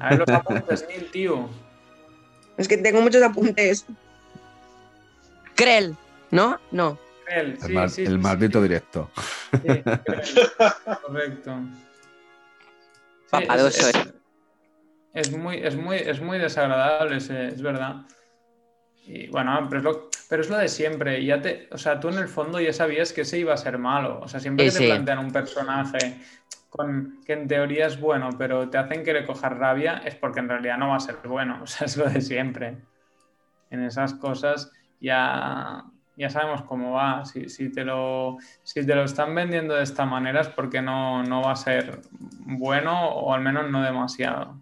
A 0.00 0.10
ver 0.10 0.18
los 0.20 0.28
apuntes, 0.28 0.86
Neil, 0.88 1.10
tío. 1.10 1.48
Es 2.56 2.68
que 2.68 2.76
tengo 2.76 3.00
muchos 3.00 3.22
apuntes. 3.22 3.86
Krell, 5.54 5.96
¿no? 6.30 6.58
No. 6.70 6.98
El, 7.28 7.60
sí, 7.60 7.72
mal- 7.72 7.88
sí, 7.90 8.02
el 8.02 8.12
sí, 8.12 8.18
maldito 8.18 8.60
directo. 8.62 9.10
sí, 9.52 9.82
Krell. 10.04 10.50
Correcto. 11.02 11.58
Sí, 13.26 13.30
Papadoso, 13.30 13.88
es, 13.88 13.94
eh. 13.96 13.98
es- 15.12 15.28
es 15.30 15.36
muy, 15.36 15.56
es, 15.58 15.76
muy, 15.76 15.96
es 15.96 16.20
muy 16.20 16.38
desagradable, 16.38 17.16
ese- 17.18 17.48
es 17.48 17.62
verdad. 17.62 18.02
Y 19.06 19.28
bueno, 19.28 19.66
pero 19.68 19.78
es, 19.78 19.84
lo, 19.84 20.10
pero 20.28 20.42
es 20.42 20.50
lo 20.50 20.56
de 20.58 20.68
siempre. 20.68 21.20
y 21.20 21.26
Ya 21.26 21.40
te, 21.40 21.68
o 21.70 21.78
sea, 21.78 22.00
tú 22.00 22.08
en 22.08 22.18
el 22.18 22.28
fondo 22.28 22.58
ya 22.60 22.72
sabías 22.72 23.12
que 23.12 23.20
ese 23.22 23.38
iba 23.38 23.54
a 23.54 23.58
ser 23.58 23.78
malo. 23.78 24.20
O 24.20 24.28
sea, 24.28 24.40
siempre 24.40 24.70
Sí, 24.70 24.72
que 24.72 24.78
te 24.78 24.84
sí. 24.86 24.90
plantean 24.92 25.18
un 25.20 25.30
personaje 25.30 26.20
con, 26.68 27.20
que 27.24 27.34
en 27.34 27.46
teoría 27.46 27.86
es 27.86 28.00
bueno, 28.00 28.30
pero 28.36 28.68
te 28.68 28.78
hacen 28.78 29.04
que 29.04 29.12
le 29.12 29.24
cojas 29.24 29.52
rabia, 29.56 29.98
es 30.04 30.16
porque 30.16 30.40
en 30.40 30.48
realidad 30.48 30.78
no 30.78 30.88
va 30.88 30.96
a 30.96 31.00
ser 31.00 31.16
bueno. 31.24 31.60
O 31.62 31.66
sea, 31.66 31.86
es 31.86 31.96
lo 31.96 32.06
de 32.08 32.20
siempre. 32.20 32.78
En 33.70 33.82
esas 33.84 34.14
cosas 34.14 34.72
ya, 35.04 35.84
ya 36.16 36.30
sabemos 36.30 36.62
cómo 36.62 36.92
va. 36.92 37.24
Si, 37.24 37.48
si 37.48 37.70
te 37.70 37.84
lo, 37.84 38.38
si 38.62 38.84
te 38.84 38.94
lo 38.94 39.04
están 39.04 39.34
vendiendo 39.34 39.74
de 39.74 39.82
esta 39.82 40.04
manera 40.06 40.40
es 40.40 40.48
porque 40.48 40.80
no, 40.82 41.22
no 41.22 41.42
va 41.42 41.52
a 41.52 41.56
ser 41.56 42.00
bueno 42.40 43.08
o 43.10 43.32
al 43.34 43.40
menos 43.42 43.70
no 43.70 43.82
demasiado. 43.82 44.56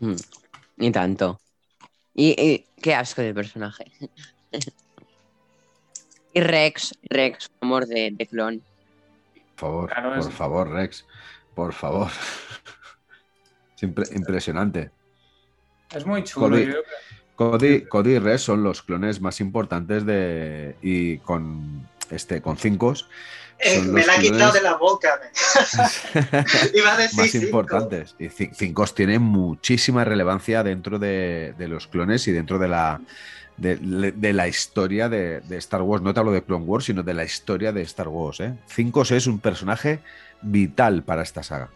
Mm, 0.00 0.14
Ni 0.78 0.90
tanto. 0.90 1.38
Y, 2.14 2.30
y 2.40 2.66
qué 2.82 2.94
asco 2.94 3.22
de 3.22 3.34
personaje. 3.34 3.84
y 6.32 6.40
Rex, 6.40 6.94
Rex, 7.08 7.50
amor 7.60 7.86
de, 7.86 8.10
de 8.12 8.26
clon. 8.26 8.62
Por 9.56 9.56
favor, 9.56 9.88
Claro, 9.90 10.08
por 10.10 10.18
es- 10.18 10.30
favor, 10.30 10.70
Rex. 10.70 11.06
Por 11.54 11.72
favor. 11.72 12.08
Es 13.76 13.82
impre- 13.88 14.14
impresionante. 14.14 14.90
Es 15.90 16.04
muy 16.04 16.22
chulo. 16.22 16.58
Yo 16.58 16.64
creo 16.64 16.82
que- 16.82 17.19
Cody, 17.40 17.80
Cody 17.86 18.10
y 18.16 18.18
Rex 18.18 18.42
son 18.42 18.62
los 18.62 18.82
clones 18.82 19.20
más 19.22 19.40
importantes 19.40 20.04
de. 20.04 20.76
Y 20.82 21.16
con 21.18 21.88
este, 22.10 22.42
con 22.42 22.58
cinco. 22.58 22.92
Eh, 23.62 23.80
me 23.82 24.04
la 24.04 24.14
ha 24.14 24.18
quitado 24.18 24.52
clones- 24.52 24.52
de 24.54 24.60
la 24.62 24.74
boca. 24.76 25.20
me- 25.22 26.38
Iba 26.78 26.94
a 26.94 26.96
decir 26.98 27.18
más 27.18 27.30
cinco. 27.30 27.44
importantes. 27.46 28.14
Y 28.18 28.26
Ci- 28.28 28.54
Cincos 28.54 28.94
tiene 28.94 29.18
muchísima 29.18 30.04
relevancia 30.04 30.62
dentro 30.62 30.98
de, 30.98 31.54
de 31.56 31.68
los 31.68 31.86
clones 31.86 32.26
y 32.28 32.32
dentro 32.32 32.58
de 32.58 32.68
la, 32.68 33.00
de, 33.56 33.76
de 33.76 34.32
la 34.32 34.46
historia 34.48 35.08
de, 35.08 35.40
de 35.40 35.56
Star 35.58 35.82
Wars. 35.82 36.02
No 36.02 36.12
te 36.12 36.20
hablo 36.20 36.32
de 36.32 36.42
Clone 36.42 36.64
Wars, 36.64 36.84
sino 36.86 37.02
de 37.02 37.14
la 37.14 37.24
historia 37.24 37.72
de 37.72 37.82
Star 37.82 38.08
Wars. 38.08 38.40
¿eh? 38.40 38.54
Cincos 38.68 39.10
es 39.12 39.26
un 39.26 39.38
personaje 39.38 40.00
vital 40.42 41.02
para 41.02 41.22
esta 41.22 41.42
saga. 41.42 41.68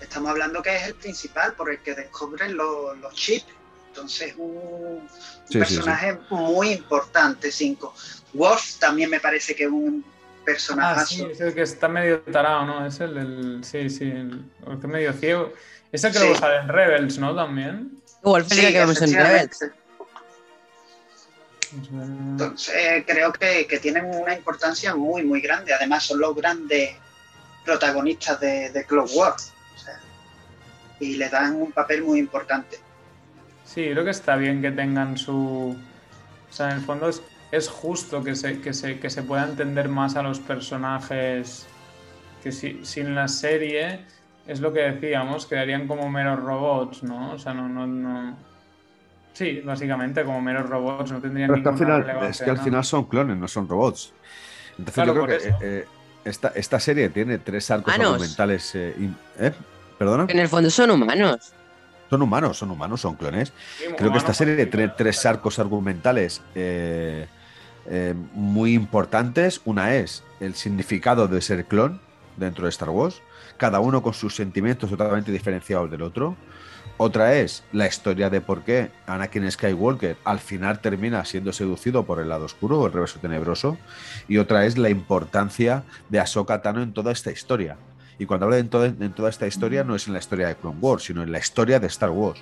Estamos 0.00 0.30
hablando 0.30 0.62
que 0.62 0.74
es 0.76 0.86
el 0.88 0.94
principal 0.94 1.54
por 1.54 1.70
el 1.70 1.78
que 1.78 1.94
descubren 1.94 2.56
los, 2.56 2.96
los 2.98 3.14
chips. 3.14 3.46
Entonces, 3.92 4.34
un, 4.38 4.56
un 4.56 5.08
Sí, 5.08 5.52
sí, 5.52 5.58
personaje 5.58 6.18
muy 6.30 6.70
importante, 6.70 7.52
5. 7.52 7.94
Wolf 8.32 8.78
también 8.78 9.10
me 9.10 9.20
parece 9.20 9.54
que 9.54 9.64
es 9.64 9.70
un 9.70 10.02
personaje. 10.46 11.00
Ah, 11.00 11.04
sí, 11.06 11.26
es 11.30 11.40
el 11.42 11.52
que 11.54 11.60
está 11.62 11.88
medio 11.88 12.20
tarado, 12.22 12.64
¿no? 12.64 12.86
Es 12.86 12.98
el 13.00 13.14
del. 13.14 13.64
Sí, 13.64 13.90
sí, 13.90 14.04
el, 14.04 14.42
el 14.66 14.80
que 14.80 14.86
es 14.86 14.92
medio 14.92 15.12
ciego. 15.12 15.52
Es 15.92 16.02
el 16.04 16.12
que 16.12 16.18
Sí. 16.18 16.24
luego 16.24 16.40
sale 16.40 16.56
en 16.60 16.68
Rebels, 16.68 17.18
¿no? 17.18 17.34
También. 17.36 18.00
Wolf 18.22 18.50
es 18.50 18.58
el 18.58 18.72
que 18.72 18.78
vemos 18.78 19.02
en 19.02 19.12
Rebels. 19.14 19.58
Entonces, 21.92 22.74
eh, 22.74 23.04
creo 23.06 23.32
que, 23.32 23.66
que 23.66 23.78
tienen 23.78 24.06
una 24.06 24.34
importancia 24.34 24.94
muy, 24.94 25.22
muy 25.22 25.40
grande. 25.40 25.72
Además, 25.74 26.04
son 26.04 26.18
los 26.20 26.34
grandes 26.34 26.96
protagonistas 27.64 28.40
de, 28.40 28.70
de 28.70 28.84
Clone 28.84 29.10
Wars. 29.14 29.52
O 29.76 29.78
sea, 29.78 30.00
y 31.00 31.16
le 31.16 31.28
dan 31.28 31.56
un 31.56 31.72
papel 31.72 32.02
muy 32.02 32.18
importante. 32.18 32.78
Sí, 33.72 33.88
creo 33.90 34.04
que 34.04 34.10
está 34.10 34.36
bien 34.36 34.60
que 34.60 34.70
tengan 34.70 35.16
su. 35.16 35.76
O 36.50 36.52
sea, 36.52 36.70
en 36.70 36.76
el 36.76 36.82
fondo 36.82 37.08
es, 37.08 37.22
es 37.50 37.68
justo 37.68 38.22
que 38.22 38.34
se, 38.34 38.60
que, 38.60 38.74
se, 38.74 38.98
que 39.00 39.08
se 39.08 39.22
pueda 39.22 39.44
entender 39.44 39.88
más 39.88 40.16
a 40.16 40.22
los 40.22 40.40
personajes. 40.40 41.66
Que 42.42 42.52
si, 42.52 42.84
sin 42.84 43.14
la 43.14 43.28
serie 43.28 44.00
es 44.46 44.60
lo 44.60 44.72
que 44.72 44.80
decíamos, 44.80 45.46
quedarían 45.46 45.86
como 45.86 46.10
meros 46.10 46.40
robots, 46.40 47.02
¿no? 47.02 47.32
O 47.32 47.38
sea, 47.38 47.54
no. 47.54 47.68
no, 47.68 47.86
no... 47.86 48.36
Sí, 49.32 49.62
básicamente 49.64 50.22
como 50.24 50.42
meros 50.42 50.68
robots, 50.68 51.10
no 51.12 51.20
tendrían 51.20 51.48
Pero 51.48 51.58
es 51.58 51.62
que 51.62 51.68
al 51.70 51.74
ninguna 51.74 52.04
final, 52.04 52.30
es 52.30 52.42
que 52.42 52.50
al 52.50 52.56
¿no? 52.58 52.64
final 52.64 52.84
son 52.84 53.04
clones, 53.04 53.36
no 53.38 53.48
son 53.48 53.66
robots. 53.66 54.12
Entonces 54.72 54.94
Claro, 54.94 55.14
yo 55.14 55.24
creo 55.24 55.38
que 55.38 55.48
eh, 55.48 55.54
eh, 55.62 55.86
esta, 56.26 56.48
esta 56.48 56.78
serie 56.78 57.08
tiene 57.08 57.38
tres 57.38 57.70
arcos 57.70 57.94
argumentales. 57.94 58.74
eh, 58.74 58.94
¿eh? 59.38 59.52
¿Perdona? 59.98 60.26
En 60.28 60.38
el 60.38 60.48
fondo 60.48 60.68
son 60.68 60.90
humanos. 60.90 61.54
Son 62.12 62.20
humanos, 62.20 62.58
son 62.58 62.70
humanos, 62.70 63.00
son 63.00 63.14
clones. 63.14 63.54
Sí, 63.78 63.84
Creo 63.96 64.12
que 64.12 64.18
esta 64.18 64.34
serie 64.34 64.66
tiene 64.66 64.88
tres 64.88 65.24
arcos 65.24 65.58
argumentales 65.58 66.42
eh, 66.54 67.26
eh, 67.86 68.14
muy 68.34 68.74
importantes. 68.74 69.62
Una 69.64 69.94
es 69.94 70.22
el 70.38 70.54
significado 70.54 71.26
de 71.26 71.40
ser 71.40 71.64
clon 71.64 72.02
dentro 72.36 72.64
de 72.64 72.68
Star 72.68 72.90
Wars, 72.90 73.22
cada 73.56 73.80
uno 73.80 74.02
con 74.02 74.12
sus 74.12 74.36
sentimientos 74.36 74.90
totalmente 74.90 75.32
diferenciados 75.32 75.90
del 75.90 76.02
otro. 76.02 76.36
Otra 76.98 77.36
es 77.36 77.64
la 77.72 77.86
historia 77.86 78.28
de 78.28 78.42
por 78.42 78.60
qué 78.60 78.90
Anakin 79.06 79.50
Skywalker 79.50 80.18
al 80.24 80.38
final 80.38 80.80
termina 80.80 81.24
siendo 81.24 81.50
seducido 81.54 82.04
por 82.04 82.20
el 82.20 82.28
lado 82.28 82.44
oscuro 82.44 82.78
o 82.78 82.86
el 82.88 82.92
reverso 82.92 83.20
tenebroso. 83.20 83.78
Y 84.28 84.36
otra 84.36 84.66
es 84.66 84.76
la 84.76 84.90
importancia 84.90 85.84
de 86.10 86.20
Ahsoka 86.20 86.60
Tano 86.60 86.82
en 86.82 86.92
toda 86.92 87.10
esta 87.10 87.32
historia. 87.32 87.78
Y 88.18 88.26
cuando 88.26 88.44
hablo 88.44 88.56
de 88.56 88.60
en 88.60 88.68
toda, 88.68 88.86
en 88.86 89.12
toda 89.12 89.30
esta 89.30 89.46
historia, 89.46 89.84
no 89.84 89.94
es 89.94 90.06
en 90.06 90.12
la 90.12 90.18
historia 90.18 90.48
de 90.48 90.56
Clone 90.56 90.78
Wars, 90.80 91.04
sino 91.04 91.22
en 91.22 91.32
la 91.32 91.38
historia 91.38 91.80
de 91.80 91.86
Star 91.86 92.10
Wars. 92.10 92.40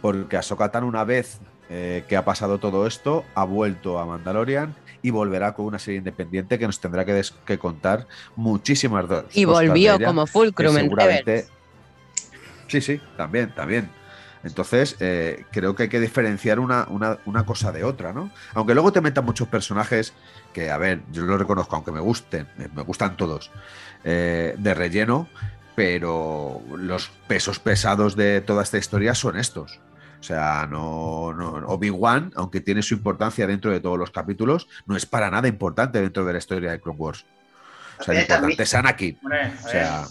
Porque 0.00 0.36
Ahsoka 0.36 0.70
Tano, 0.70 0.86
una 0.86 1.04
vez 1.04 1.38
eh, 1.70 2.04
que 2.08 2.16
ha 2.16 2.24
pasado 2.24 2.58
todo 2.58 2.86
esto, 2.86 3.24
ha 3.34 3.44
vuelto 3.44 3.98
a 3.98 4.06
Mandalorian 4.06 4.74
y 5.00 5.10
volverá 5.10 5.54
con 5.54 5.66
una 5.66 5.78
serie 5.78 5.98
independiente 5.98 6.58
que 6.58 6.66
nos 6.66 6.80
tendrá 6.80 7.04
que, 7.04 7.58
contar 7.58 8.06
muchísimas 8.36 9.08
dos. 9.08 9.24
Y 9.34 9.44
volvió 9.44 9.94
ella 9.94 10.06
como 10.06 10.26
Fulcrum 10.26 10.76
en. 10.76 10.96
Rebels. 10.96 11.50
Sí, 12.68 12.80
sí, 12.80 13.00
también, 13.16 13.54
también. 13.54 13.90
Entonces, 14.44 14.96
eh, 15.00 15.44
creo 15.52 15.74
que 15.76 15.84
hay 15.84 15.88
que 15.88 16.00
diferenciar 16.00 16.58
una, 16.58 16.86
una- 16.88 17.18
una 17.26 17.46
cosa 17.46 17.70
de 17.72 17.84
otra, 17.84 18.12
¿no? 18.12 18.30
Aunque 18.54 18.74
luego 18.74 18.92
te 18.92 19.00
metan 19.00 19.24
muchos 19.24 19.46
personajes 19.48 20.12
que, 20.52 20.70
a 20.70 20.78
ver, 20.78 21.00
yo 21.12 21.22
lo 21.22 21.38
reconozco, 21.38 21.76
aunque 21.76 21.92
me 21.92 22.00
gusten, 22.00 22.48
eh, 22.58 22.68
me 22.74 22.82
gustan 22.82 23.16
todos, 23.16 23.50
eh, 24.04 24.54
de 24.58 24.74
relleno, 24.74 25.28
pero 25.74 26.60
los 26.76 27.08
pesos 27.28 27.58
pesados 27.58 28.16
de 28.16 28.40
toda 28.40 28.62
esta 28.62 28.78
historia 28.78 29.14
son 29.14 29.38
estos. 29.38 29.80
O 30.20 30.24
sea, 30.24 30.68
no, 30.70 31.32
no 31.34 31.66
Obi-Wan, 31.66 32.32
aunque 32.36 32.60
tiene 32.60 32.82
su 32.82 32.94
importancia 32.94 33.46
dentro 33.46 33.70
de 33.72 33.80
todos 33.80 33.98
los 33.98 34.10
capítulos, 34.10 34.68
no 34.86 34.96
es 34.96 35.06
para 35.06 35.30
nada 35.30 35.48
importante 35.48 36.00
dentro 36.00 36.24
de 36.24 36.32
la 36.32 36.38
historia 36.38 36.70
de 36.70 36.80
Clone 36.80 36.98
Wars. 36.98 37.24
O 37.98 38.02
sea, 38.04 38.14
lo 38.14 38.20
importante 38.36 38.62
es 38.62 38.74
Anakin. 38.74 39.18
O 39.64 39.68
sea, 39.68 40.04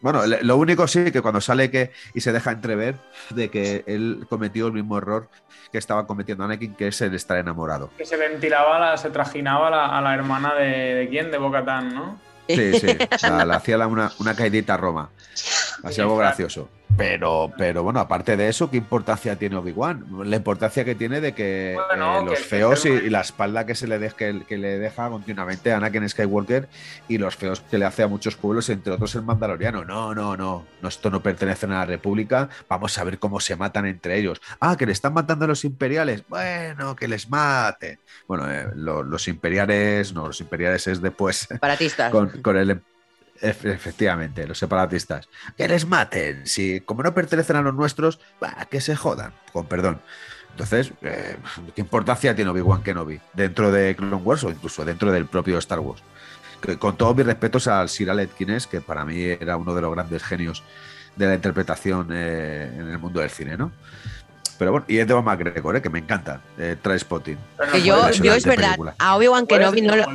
bueno, 0.00 0.22
lo 0.26 0.56
único 0.56 0.86
sí 0.86 1.10
que 1.10 1.22
cuando 1.22 1.40
sale 1.40 1.70
que 1.70 1.92
y 2.14 2.20
se 2.20 2.32
deja 2.32 2.52
entrever 2.52 2.96
de 3.30 3.50
que 3.50 3.84
él 3.86 4.26
cometió 4.28 4.66
el 4.66 4.72
mismo 4.72 4.98
error 4.98 5.28
que 5.72 5.78
estaba 5.78 6.06
cometiendo 6.06 6.44
Anakin, 6.44 6.74
que 6.74 6.88
es 6.88 7.00
el 7.00 7.14
estar 7.14 7.36
enamorado. 7.38 7.90
Que 7.98 8.06
se 8.06 8.16
ventilaba, 8.16 8.96
se 8.96 9.10
trajinaba 9.10 9.96
a 9.96 10.00
la 10.00 10.14
hermana 10.14 10.54
de, 10.54 10.94
de 10.94 11.08
quién, 11.08 11.30
de 11.30 11.38
Bocatán, 11.38 11.94
¿no? 11.94 12.18
Sí, 12.48 12.80
sí. 12.80 12.86
O 13.12 13.18
sea, 13.18 13.44
le 13.44 13.54
hacía 13.54 13.86
una, 13.86 14.10
una 14.18 14.34
caidita 14.34 14.74
a 14.74 14.76
Roma. 14.78 15.10
Así 15.82 16.00
algo 16.00 16.16
gracioso. 16.16 16.68
Pero, 16.96 17.52
pero 17.56 17.82
bueno, 17.82 18.00
aparte 18.00 18.36
de 18.36 18.48
eso, 18.48 18.70
¿qué 18.70 18.76
importancia 18.76 19.36
tiene 19.36 19.56
Obi-Wan? 19.56 20.04
La 20.24 20.36
importancia 20.36 20.84
que 20.84 20.94
tiene 20.94 21.20
de 21.20 21.32
que 21.32 21.74
eh, 21.74 22.24
los 22.24 22.38
feos 22.40 22.84
y, 22.86 23.08
la 23.08 23.20
espalda 23.20 23.66
que 23.66 23.74
se 23.74 23.86
le, 23.86 23.98
deja, 23.98 24.16
que, 24.16 24.58
le 24.58 24.78
deja 24.78 25.08
continuamente 25.08 25.72
a 25.72 25.76
Anakin 25.76 26.08
Skywalker 26.08 26.68
y 27.06 27.18
los 27.18 27.36
feos 27.36 27.60
que 27.60 27.78
le 27.78 27.84
hace 27.84 28.02
a 28.02 28.08
muchos 28.08 28.36
pueblos, 28.36 28.68
entre 28.70 28.92
otros 28.92 29.14
el 29.14 29.22
Mandaloriano. 29.22 29.84
No, 29.84 30.14
no, 30.14 30.36
no, 30.36 30.66
no, 30.82 30.88
esto 30.88 31.10
no 31.10 31.22
pertenece 31.22 31.66
a 31.66 31.70
la 31.70 31.84
República. 31.84 32.48
Vamos 32.68 32.98
a 32.98 33.04
ver 33.04 33.18
cómo 33.18 33.38
se 33.38 33.54
matan 33.54 33.86
entre 33.86 34.18
ellos. 34.18 34.40
Ah, 34.58 34.76
que 34.76 34.86
le 34.86 34.92
están 34.92 35.14
matando 35.14 35.44
a 35.44 35.48
los 35.48 35.64
imperiales. 35.64 36.24
Bueno, 36.28 36.96
que 36.96 37.06
les 37.06 37.28
mate. 37.28 38.00
Bueno, 38.26 38.50
eh, 38.50 38.66
los 38.74 39.28
imperiales, 39.28 40.12
no, 40.12 40.26
los 40.26 40.40
imperiales 40.40 40.86
es 40.86 41.00
después. 41.00 41.46
Separatistas. 41.48 42.10
Con, 42.18 42.28
con 42.42 42.56
el 42.56 42.80
Efectivamente, 43.40 44.46
los 44.46 44.58
separatistas. 44.58 45.28
Que 45.56 45.68
les 45.68 45.86
maten. 45.86 46.46
Si 46.46 46.80
como 46.80 47.02
no 47.02 47.14
pertenecen 47.14 47.56
a 47.56 47.62
los 47.62 47.74
nuestros, 47.74 48.20
que 48.70 48.80
se 48.80 48.96
jodan. 48.96 49.32
Con 49.52 49.66
perdón. 49.66 50.00
Entonces, 50.50 50.92
eh, 51.02 51.36
¿qué 51.74 51.80
importancia 51.80 52.34
tiene 52.34 52.50
Obi-Wan 52.50 52.82
Kenobi 52.82 53.20
dentro 53.32 53.70
de 53.70 53.94
Clone 53.94 54.16
Wars 54.16 54.42
o 54.42 54.50
incluso 54.50 54.84
dentro 54.84 55.12
del 55.12 55.26
propio 55.26 55.58
Star 55.58 55.80
Wars? 55.80 56.02
con 56.78 56.96
todos 56.96 57.16
mis 57.16 57.24
respetos 57.24 57.68
al 57.68 57.88
Sir 57.88 58.10
Alec 58.10 58.36
Guinness, 58.36 58.66
que 58.66 58.80
para 58.80 59.04
mí 59.04 59.22
era 59.22 59.56
uno 59.56 59.74
de 59.74 59.80
los 59.80 59.94
grandes 59.94 60.24
genios 60.24 60.64
de 61.16 61.26
la 61.26 61.34
interpretación 61.34 62.08
eh, 62.12 62.70
en 62.74 62.88
el 62.88 62.98
mundo 62.98 63.20
del 63.20 63.30
cine, 63.30 63.56
¿no? 63.56 63.70
Pero 64.58 64.72
bueno, 64.72 64.86
y 64.88 64.98
es 64.98 65.06
de 65.06 65.12
Ewan 65.12 65.24
McGregor, 65.24 65.76
¿eh? 65.76 65.82
que 65.82 65.88
me 65.88 66.00
encanta, 66.00 66.40
eh, 66.58 66.76
Spotting. 66.98 67.38
Que 67.70 67.82
yo, 67.82 68.10
yo 68.10 68.34
es 68.34 68.44
verdad, 68.44 68.76
a 68.98 69.16
Obi-Wan 69.16 69.46
Kenobi 69.46 69.82
no 69.82 69.94
lo. 69.94 70.06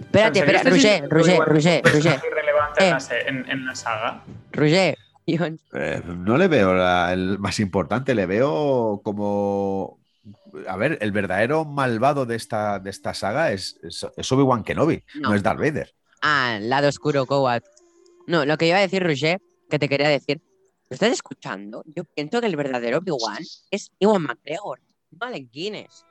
Espérate, 0.00 0.40
espérate, 0.40 0.70
Roger, 0.70 1.08
Roger, 1.08 1.38
Roger, 1.40 1.82
Roger. 1.84 2.20
irrelevante 2.30 2.88
eh. 2.88 3.44
en, 3.48 3.66
la 3.66 3.74
saga? 3.74 4.24
Roger. 4.52 4.98
Eh, 5.26 6.02
no 6.04 6.36
le 6.36 6.48
veo 6.48 6.72
el 7.10 7.38
más 7.38 7.60
importante, 7.60 8.14
le 8.14 8.26
veo 8.26 9.00
como. 9.04 10.00
A 10.68 10.76
ver, 10.76 10.98
el 11.00 11.12
verdadero 11.12 11.64
malvado 11.64 12.26
de 12.26 12.36
esta, 12.36 12.78
de 12.78 12.90
esta 12.90 13.14
saga 13.14 13.52
es, 13.52 13.80
es, 13.82 14.32
Obi-Wan 14.32 14.64
Kenobi, 14.64 15.02
no. 15.20 15.34
es 15.34 15.42
Darth 15.42 15.60
Vader. 15.60 15.94
Ah, 16.20 16.58
lado 16.60 16.88
oscuro, 16.88 17.24
Cowat. 17.26 17.64
No, 18.26 18.44
lo 18.44 18.56
que 18.58 18.66
iba 18.66 18.78
a 18.78 18.80
decir, 18.80 19.02
Roger, 19.02 19.40
que 19.70 19.78
te 19.78 19.88
quería 19.88 20.08
decir. 20.08 20.40
¿Lo 20.90 20.94
estás 20.94 21.12
escuchando? 21.12 21.82
Yo 21.86 22.04
pienso 22.04 22.40
que 22.40 22.46
el 22.48 22.56
verdadero 22.56 22.98
Obi-Wan 22.98 23.42
es 23.70 23.90
Iwan 23.98 24.22
McGregor, 24.22 24.80
no 25.10 25.26
Alec 25.26 25.50
Guinness. 25.50 26.04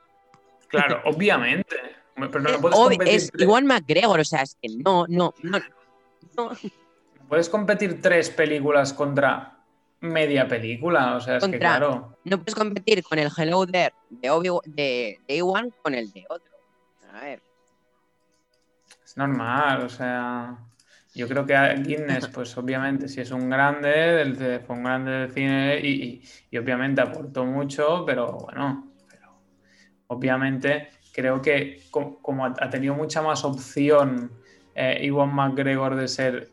Claro, 0.68 1.00
obviamente. 1.04 1.76
Pero 2.14 2.40
no, 2.40 2.60
puedes 2.60 3.24
es 3.24 3.32
igual 3.38 3.64
McGregor, 3.64 4.20
o 4.20 4.24
sea, 4.24 4.42
es 4.42 4.56
que 4.60 4.68
no, 4.68 5.06
no, 5.08 5.34
no, 5.42 6.50
Puedes 7.28 7.48
competir 7.48 8.02
tres 8.02 8.28
películas 8.30 8.92
contra 8.92 9.64
media 10.00 10.46
película, 10.46 11.16
o 11.16 11.20
sea, 11.20 11.38
es 11.38 11.48
que 11.48 11.58
claro. 11.58 12.18
No 12.24 12.38
puedes 12.38 12.54
competir 12.54 13.02
con 13.02 13.18
el 13.18 13.30
Hello 13.34 13.66
There 13.66 13.94
de, 14.10 14.30
Obi 14.30 14.50
de, 14.66 15.18
Iwan 15.28 15.72
con 15.82 15.94
el 15.94 16.12
de 16.12 16.26
otro. 16.28 16.52
A 17.12 17.20
ver. 17.20 17.42
Es 19.04 19.16
normal, 19.16 19.86
o 19.86 19.88
sea. 19.88 20.58
Yo 21.14 21.28
creo 21.28 21.44
que 21.44 21.54
Guinness, 21.82 22.28
pues 22.28 22.56
obviamente, 22.56 23.06
si 23.06 23.20
es 23.20 23.30
un 23.30 23.50
grande, 23.50 24.62
fue 24.66 24.76
un 24.76 24.82
grande 24.82 25.10
del 25.10 25.30
cine 25.30 25.78
y, 25.78 26.22
y 26.50 26.58
obviamente 26.58 27.02
aportó 27.02 27.44
mucho, 27.44 28.04
pero 28.06 28.32
bueno, 28.32 28.92
pero 29.10 29.38
obviamente 30.06 30.88
creo 31.12 31.42
que 31.42 31.82
como, 31.90 32.46
ha 32.46 32.70
tenido 32.70 32.94
mucha 32.94 33.22
más 33.22 33.44
opción 33.44 34.32
eh, 34.74 35.00
Iwan 35.04 35.34
McGregor 35.34 35.96
de 35.96 36.08
ser 36.08 36.52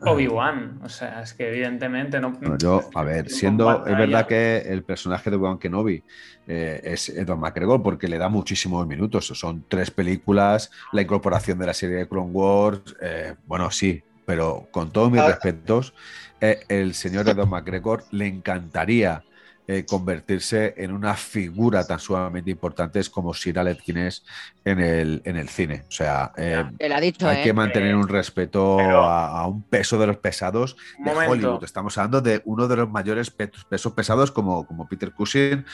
Obi-Wan, 0.00 0.80
o 0.82 0.88
sea, 0.88 1.22
es 1.22 1.34
que 1.34 1.48
evidentemente 1.48 2.20
no. 2.20 2.32
yo, 2.58 2.88
a 2.94 3.02
ver, 3.02 3.28
siendo. 3.28 3.86
Es 3.86 3.96
verdad 3.96 4.26
que 4.26 4.58
el 4.58 4.82
personaje 4.82 5.30
de 5.30 5.36
Obi-Wan 5.36 5.58
Kenobi 5.58 6.02
eh, 6.46 6.80
es 6.84 7.08
Edward 7.08 7.38
McGregor 7.38 7.82
porque 7.82 8.08
le 8.08 8.18
da 8.18 8.28
muchísimos 8.28 8.86
minutos. 8.86 9.26
Son 9.26 9.64
tres 9.68 9.90
películas, 9.90 10.70
la 10.92 11.02
incorporación 11.02 11.58
de 11.58 11.66
la 11.66 11.74
serie 11.74 11.96
de 11.96 12.08
Clone 12.08 12.30
Wars. 12.30 12.96
Eh, 13.00 13.34
bueno, 13.46 13.70
sí, 13.70 14.02
pero 14.24 14.68
con 14.70 14.90
todos 14.90 15.10
mis 15.10 15.20
ah. 15.20 15.28
respetos, 15.28 15.94
eh, 16.40 16.60
el 16.68 16.94
señor 16.94 17.28
Edward 17.28 17.48
McGregor 17.48 18.04
le 18.12 18.26
encantaría 18.26 19.24
eh, 19.68 19.86
convertirse 19.86 20.74
en 20.76 20.90
una 20.90 21.14
figura 21.14 21.86
tan 21.86 22.00
sumamente 22.00 22.50
importante 22.50 23.00
como 23.12 23.32
Sir 23.32 23.60
Alec 23.60 23.84
Guinness 23.86 24.24
en 24.64 24.80
el, 24.80 25.22
en 25.24 25.36
el 25.36 25.48
cine. 25.48 25.84
O 25.86 25.90
sea, 25.90 26.32
eh, 26.36 26.64
hay 26.80 27.12
que 27.12 27.50
¿eh? 27.50 27.52
mantener 27.52 27.94
un 27.94 28.08
respeto 28.08 28.80
a, 28.80 29.46
un 29.46 29.62
peso 29.62 30.00
de 30.00 30.08
los 30.08 30.16
pesados 30.16 30.76
de 30.98 31.12
Hollywood. 31.12 31.62
Estamos 31.62 31.96
hablando 31.96 32.20
de 32.20 32.42
uno 32.44 32.66
de 32.66 32.74
los 32.74 32.90
mayores 32.90 33.30
pesos 33.30 33.92
pesados 33.92 34.32
como, 34.32 34.66
como 34.66 34.88
Peter 34.88 35.12
Cushing, 35.12 35.64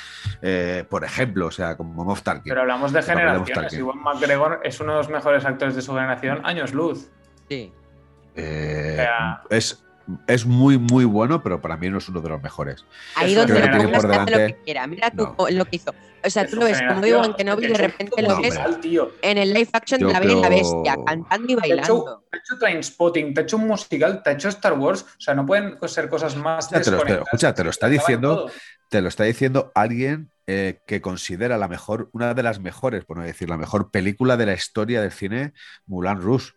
por 0.90 1.04
ejemplo, 1.04 1.46
o 1.46 1.50
sea, 1.50 1.74
como 1.78 2.04
Moff 2.04 2.20
Tarkin. 2.20 2.50
Pero 2.50 2.60
hablamos 2.60 2.92
de 2.92 3.02
generaciones. 3.02 3.72
Iwan 3.72 4.02
McGregor 4.02 4.60
es 4.64 4.78
uno 4.80 4.92
de 4.92 4.98
los 4.98 5.08
mejores 5.08 5.46
actores 5.46 5.74
de 5.74 5.80
su 5.80 5.94
generación, 5.94 6.44
años 6.44 6.74
luz. 6.74 7.08
Sí. 7.48 7.72
es 8.34 9.82
es 10.26 10.46
muy, 10.46 10.78
muy 10.78 11.04
bueno, 11.04 11.42
pero 11.42 11.60
para 11.60 11.76
mí 11.76 11.90
no 11.90 11.98
es 11.98 12.08
uno 12.08 12.20
de 12.20 12.28
los 12.28 12.42
mejores. 12.42 12.84
Ahí 13.14 13.34
donde 13.34 13.60
lo 13.60 13.70
pongas 13.70 14.30
lo 14.30 14.36
que 14.38 14.58
quiera. 14.64 14.86
Mira 14.86 15.10
tú 15.10 15.34
lo 15.50 15.64
que 15.64 15.76
hizo. 15.76 15.94
O 16.24 16.30
sea, 16.30 16.46
tú 16.46 16.56
lo 16.56 16.64
ves 16.64 16.80
como 16.80 17.00
no 17.00 17.56
vi 17.56 17.68
de 17.68 17.74
repente 17.74 18.22
lo 18.22 18.40
ves 18.40 18.58
en 19.22 19.38
el 19.38 19.54
live 19.54 19.68
action 19.72 20.00
de 20.00 20.12
La 20.12 20.20
Bella 20.20 20.32
y 20.32 20.40
la 20.40 20.48
Bestia, 20.48 20.96
cantando 21.06 21.52
y 21.52 21.54
bailando. 21.54 22.24
Te 22.30 22.36
ha 22.36 22.40
hecho, 22.40 22.58
Trainspotting, 22.58 23.34
te 23.34 23.40
ha 23.40 23.44
hecho 23.44 23.56
un 23.56 23.68
musical, 23.68 24.22
te 24.22 24.30
ha 24.30 24.32
hecho 24.32 24.48
Star 24.48 24.72
Wars. 24.74 25.02
O 25.02 25.20
sea, 25.20 25.34
no 25.34 25.46
pueden 25.46 25.78
ser 25.86 26.08
cosas 26.08 26.36
más 26.36 26.70
ya, 26.70 26.80
te 26.80 26.90
lo, 26.90 27.04
Escucha, 27.04 27.54
te 27.54 27.64
lo 27.64 27.70
está 27.70 27.88
diciendo, 27.88 28.50
te 28.88 29.00
lo 29.00 29.08
está 29.08 29.24
diciendo 29.24 29.70
alguien 29.74 30.30
eh, 30.46 30.80
que 30.86 31.00
considera 31.00 31.56
la 31.56 31.68
mejor, 31.68 32.10
una 32.12 32.34
de 32.34 32.42
las 32.42 32.58
mejores, 32.58 33.04
por 33.04 33.18
no 33.18 33.22
decir 33.22 33.48
la 33.48 33.56
mejor 33.56 33.90
película 33.90 34.36
de 34.36 34.46
la 34.46 34.54
historia 34.54 35.00
del 35.00 35.12
cine, 35.12 35.52
Mulan 35.86 36.20
Rouge. 36.20 36.52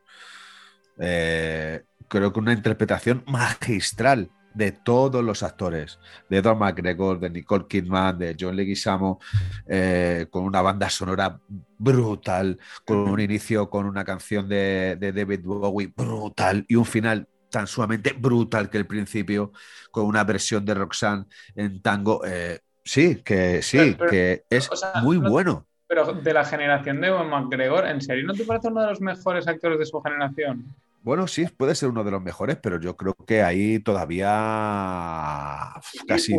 Eh, 1.00 1.84
creo 2.12 2.34
que 2.34 2.40
una 2.40 2.52
interpretación 2.52 3.24
magistral 3.26 4.30
de 4.54 4.74
todos 4.74 5.24
los 5.24 5.44
actores, 5.44 5.98
de 6.30 6.40
Edward 6.40 6.58
McGregor, 6.58 7.22
de 7.22 7.30
Nicole 7.30 7.68
Kidman, 7.70 8.20
de 8.20 8.36
John 8.38 8.58
Leguizamo, 8.58 9.22
eh, 9.66 10.28
con 10.30 10.44
una 10.44 10.62
banda 10.62 10.90
sonora 10.90 11.40
brutal, 11.78 12.60
con 12.86 12.98
un 12.98 13.22
inicio 13.22 13.70
con 13.70 13.86
una 13.86 14.04
canción 14.04 14.50
de, 14.50 14.98
David 15.00 15.40
Bowie 15.42 15.94
brutal 15.96 16.66
y 16.68 16.76
un 16.76 16.84
final 16.84 17.30
tan 17.50 17.66
sumamente 17.66 18.12
brutal 18.12 18.70
que 18.70 18.78
el 18.78 18.86
principio, 18.86 19.54
con 19.90 20.06
una 20.06 20.26
versión 20.26 20.66
de 20.66 20.74
Roxanne 20.74 21.28
en 21.56 21.82
tango. 21.82 22.26
Eh, 22.26 22.60
sí, 22.84 23.22
que 23.24 23.62
sí, 23.62 23.96
que 24.10 24.44
es 24.50 24.70
muy 25.02 25.16
bueno. 25.16 25.66
Pero 25.88 26.12
de 26.12 26.34
la 26.34 26.44
generación 26.44 27.00
de 27.00 27.08
Edward 27.08 27.30
McGregor, 27.30 27.88
¿en 27.88 28.02
serio 28.02 28.26
no 28.26 28.34
te 28.34 28.44
parece 28.44 28.68
uno 28.68 28.82
de 28.82 28.88
los 28.88 29.00
mejores 29.00 29.48
actores 29.48 29.80
de 29.80 29.86
su 29.86 30.02
generación? 30.02 30.76
Bueno, 31.04 31.28
sí, 31.28 31.48
puede 31.48 31.74
ser 31.74 31.90
uno 31.90 32.04
de 32.04 32.12
los 32.12 32.22
mejores, 32.22 32.58
pero 32.62 32.80
yo 32.80 32.96
creo 32.96 33.16
que 33.16 33.42
hay 33.42 33.80
todavía 33.80 35.74
casi 36.08 36.38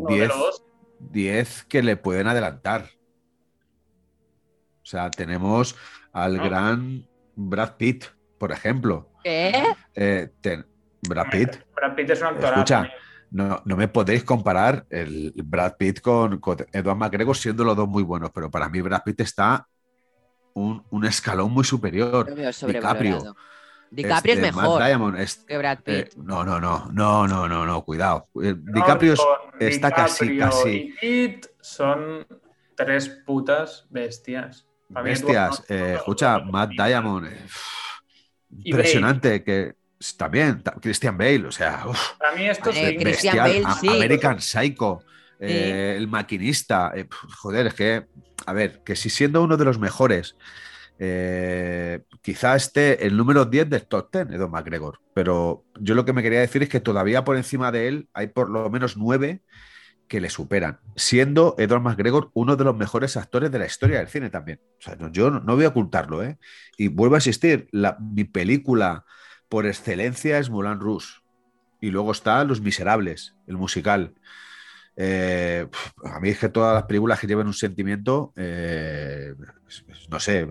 10 1.01 1.65
que 1.65 1.83
le 1.83 1.97
pueden 1.97 2.29
adelantar. 2.29 2.89
O 4.83 4.87
sea, 4.87 5.11
tenemos 5.11 5.77
al 6.13 6.39
ah. 6.39 6.45
gran 6.45 7.09
Brad 7.35 7.77
Pitt, 7.77 8.05
por 8.39 8.53
ejemplo. 8.53 9.11
¿Qué? 9.25 9.65
Eh, 9.95 10.31
Brad 11.09 11.27
Pitt. 11.31 11.57
Brad 11.75 11.95
Pitt 11.97 12.11
es 12.11 12.21
un 12.21 12.27
actor. 12.29 12.53
Escucha, 12.53 12.91
no, 13.33 13.63
me 13.65 13.89
podéis 13.89 14.23
comparar 14.23 14.87
el 14.91 15.33
Brad 15.45 15.77
Pitt 15.77 16.01
con, 16.01 16.39
con, 16.39 16.59
Edward 16.73 16.97
McGregor 16.97 17.37
siendo 17.37 17.65
los 17.65 17.77
dos 17.77 17.89
muy 17.89 18.05
buenos, 18.05 18.31
pero 18.31 18.49
para 18.49 18.69
mí 18.69 18.81
Brad 18.81 19.03
Pitt 19.03 19.21
está 19.21 19.67
un, 20.55 20.85
un 20.91 21.05
escalón 21.05 21.51
muy 21.51 21.65
superior. 21.65 22.33
DiCaprio. 22.33 23.35
DiCaprio 23.95 24.33
es 24.35 24.41
este, 24.41 24.53
mejor 24.53 24.83
que 25.47 25.59
Brad 25.59 25.79
eh, 25.85 26.05
Pitt. 26.05 26.17
no, 26.17 26.45
no, 26.45 26.59
no, 26.61 26.89
no, 26.93 27.29
no, 27.29 27.47
no, 27.49 27.67
no, 27.67 27.85
cuidado. 27.85 28.29
Eh, 28.43 28.55
DiCaprio 28.57 29.15
está 29.61 29.91
casi, 29.91 30.39
casi. 30.39 30.95
Y 31.03 31.41
son 31.61 32.27
tres 32.75 33.09
putas 33.27 33.87
bestias. 33.91 34.67
Bestias. 34.89 35.63
Eh, 35.69 35.95
escucha, 35.97 36.39
Matt 36.41 36.71
Diamond. 36.71 37.29
impresionante 38.65 39.43
que 39.43 39.75
También, 40.17 40.63
ta- 40.63 40.75
Christian 40.81 41.17
Bale, 41.17 41.47
o 41.47 41.53
sea, 41.53 41.85
uf, 41.87 42.17
Para 42.19 42.35
mí 42.35 42.49
esto 42.49 42.73
sí. 42.73 42.97
Christian. 42.97 43.37
Bale, 43.37 43.63
A- 43.65 43.75
sí. 43.75 43.89
American 43.89 44.41
Psycho, 44.41 45.05
eh, 45.39 45.95
El 45.97 46.09
Maquinista. 46.09 46.93
eh, 46.95 47.07
joder, 47.39 47.69
es 47.69 47.75
que, 47.75 48.07
a 48.47 48.53
ver, 48.53 48.83
que 48.85 48.97
si 48.97 49.11
siendo 49.11 49.43
uno 49.43 49.57
de 49.57 49.65
los 49.65 49.79
mejores, 49.79 50.35
eh, 51.05 52.05
quizá 52.21 52.55
esté 52.55 53.05
el 53.05 53.17
número 53.17 53.45
10 53.45 53.69
del 53.69 53.87
top 53.89 54.13
10, 54.13 54.31
Edward 54.31 54.51
McGregor. 54.51 55.01
Pero 55.15 55.65
yo 55.81 55.97
lo 55.97 56.05
que 56.05 56.13
me 56.13 56.23
quería 56.23 56.39
decir 56.39 56.63
es 56.63 56.69
que 56.69 56.79
todavía 56.79 57.25
por 57.25 57.37
encima 57.37 57.73
de 57.73 57.89
él 57.89 58.09
hay 58.15 58.29
por 58.29 58.49
lo 58.49 58.71
menos 58.71 58.97
nueve 58.97 59.43
que 60.07 60.21
le 60.21 60.31
superan, 60.31 60.79
siendo 60.95 61.57
Edward 61.59 61.83
McGregor 61.83 62.31
uno 62.35 62.55
de 62.55 62.63
los 62.63 62.77
mejores 62.77 63.17
actores 63.17 63.51
de 63.51 63.59
la 63.59 63.67
historia 63.67 63.99
del 63.99 64.07
cine 64.07 64.31
también. 64.31 64.61
O 64.79 64.83
sea, 64.83 64.97
yo 65.11 65.31
no, 65.31 65.57
voy 65.57 65.65
a 65.65 65.69
ocultarlo, 65.71 66.23
¿eh? 66.23 66.39
Y 66.77 66.87
vuelvo 66.87 67.17
a 67.17 67.19
insistir, 67.19 67.67
la- 67.73 67.97
mi 67.99 68.23
película 68.23 69.05
por 69.49 69.67
excelencia 69.67 70.39
es 70.39 70.51
Moulin 70.51 70.79
Rouge. 70.79 71.21
Y 71.81 71.91
luego 71.91 72.13
está 72.13 72.45
Los 72.45 72.61
Miserables, 72.61 73.35
el 73.49 73.57
musical. 73.57 74.15
Eh, 74.95 75.67
a 76.05 76.21
mí 76.21 76.29
es 76.29 76.39
que 76.39 76.49
todas 76.49 76.75
las 76.75 76.85
películas 76.85 77.19
que 77.19 77.27
lleven 77.27 77.47
un 77.47 77.55
sentimiento, 77.55 78.33
eh, 78.37 79.35
no 80.11 80.21
sé, 80.21 80.47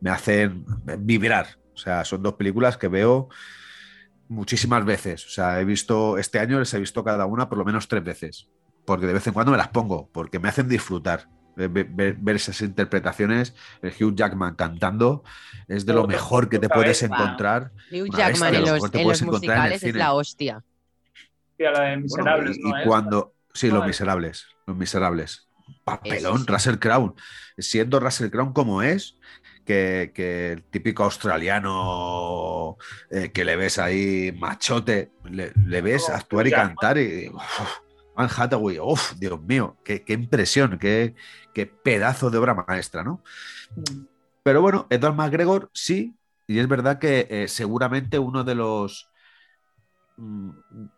me, 0.00 0.10
me 0.10 0.10
hacen 0.10 0.64
vibrar. 1.00 1.58
O 1.74 1.76
sea, 1.76 2.04
son 2.04 2.22
dos 2.22 2.34
películas 2.34 2.76
que 2.76 2.88
veo 2.88 3.28
muchísimas 4.28 4.84
veces. 4.84 5.24
O 5.26 5.30
sea, 5.30 5.60
he 5.60 5.64
visto, 5.64 6.18
este 6.18 6.38
año 6.38 6.58
les 6.58 6.72
he 6.74 6.78
visto 6.80 7.04
cada 7.04 7.26
una 7.26 7.48
por 7.48 7.58
lo 7.58 7.64
menos 7.64 7.88
tres 7.88 8.04
veces. 8.04 8.48
Porque 8.84 9.06
de 9.06 9.12
vez 9.12 9.26
en 9.26 9.34
cuando 9.34 9.52
me 9.52 9.58
las 9.58 9.68
pongo, 9.68 10.08
porque 10.12 10.38
me 10.38 10.48
hacen 10.48 10.68
disfrutar. 10.68 11.28
Ver, 11.56 12.36
esas 12.36 12.60
interpretaciones, 12.62 13.52
el 13.82 13.92
Hugh 13.92 14.14
Jackman 14.14 14.54
cantando, 14.54 15.24
es 15.66 15.84
de 15.84 15.92
lo 15.92 16.06
mejor 16.06 16.48
que 16.48 16.60
te 16.60 16.68
puedes 16.68 17.02
encontrar. 17.02 17.72
Hugh 17.90 18.14
Jackman 18.16 18.52
bestia, 18.52 18.58
en 18.60 18.64
lo 18.64 18.76
los, 18.76 18.94
en 18.94 19.08
los 19.08 19.22
musicales 19.22 19.82
es 19.82 19.94
la 19.96 20.12
hostia. 20.12 20.64
La 21.58 21.70
de 21.80 21.96
Bueno, 21.96 22.02
Miserables, 22.02 22.56
y, 22.56 22.60
¿no? 22.60 22.76
y 22.78 22.80
es? 22.80 22.86
cuando. 22.86 23.34
Sí, 23.52 23.68
No, 23.68 23.74
Los 23.74 23.82
es- 23.84 23.88
Miserables. 23.88 24.46
Los 24.66 24.76
Miserables. 24.76 25.48
Papelón. 25.82 26.46
Russell 26.46 26.76
Crowe. 26.76 27.14
Siendo 27.58 27.98
Russell 27.98 28.30
Crowe 28.30 28.52
como 28.54 28.82
es, 28.82 29.18
que, 29.68 30.12
que 30.14 30.52
el 30.52 30.62
típico 30.64 31.04
australiano 31.04 32.78
eh, 33.10 33.30
que 33.32 33.44
le 33.44 33.54
ves 33.54 33.78
ahí 33.78 34.32
machote, 34.32 35.12
le, 35.24 35.52
le 35.66 35.82
ves 35.82 36.04
Como 36.06 36.16
actuar 36.16 36.46
y 36.46 36.50
cantar 36.50 36.96
y. 36.96 37.28
uf, 37.28 37.60
Anne 38.16 38.30
Hathaway, 38.34 38.78
uf, 38.80 39.12
Dios 39.18 39.42
mío, 39.42 39.76
qué, 39.84 40.04
qué 40.04 40.14
impresión, 40.14 40.78
qué, 40.78 41.14
qué 41.52 41.66
pedazo 41.66 42.30
de 42.30 42.38
obra 42.38 42.54
maestra, 42.54 43.04
¿no? 43.04 43.22
Pero 44.42 44.62
bueno, 44.62 44.86
Edward 44.88 45.14
McGregor 45.14 45.70
sí, 45.74 46.16
y 46.46 46.58
es 46.58 46.66
verdad 46.66 46.98
que 46.98 47.26
eh, 47.28 47.46
seguramente 47.46 48.18
uno 48.18 48.44
de 48.44 48.54
los 48.54 49.10
mm, 50.16 50.50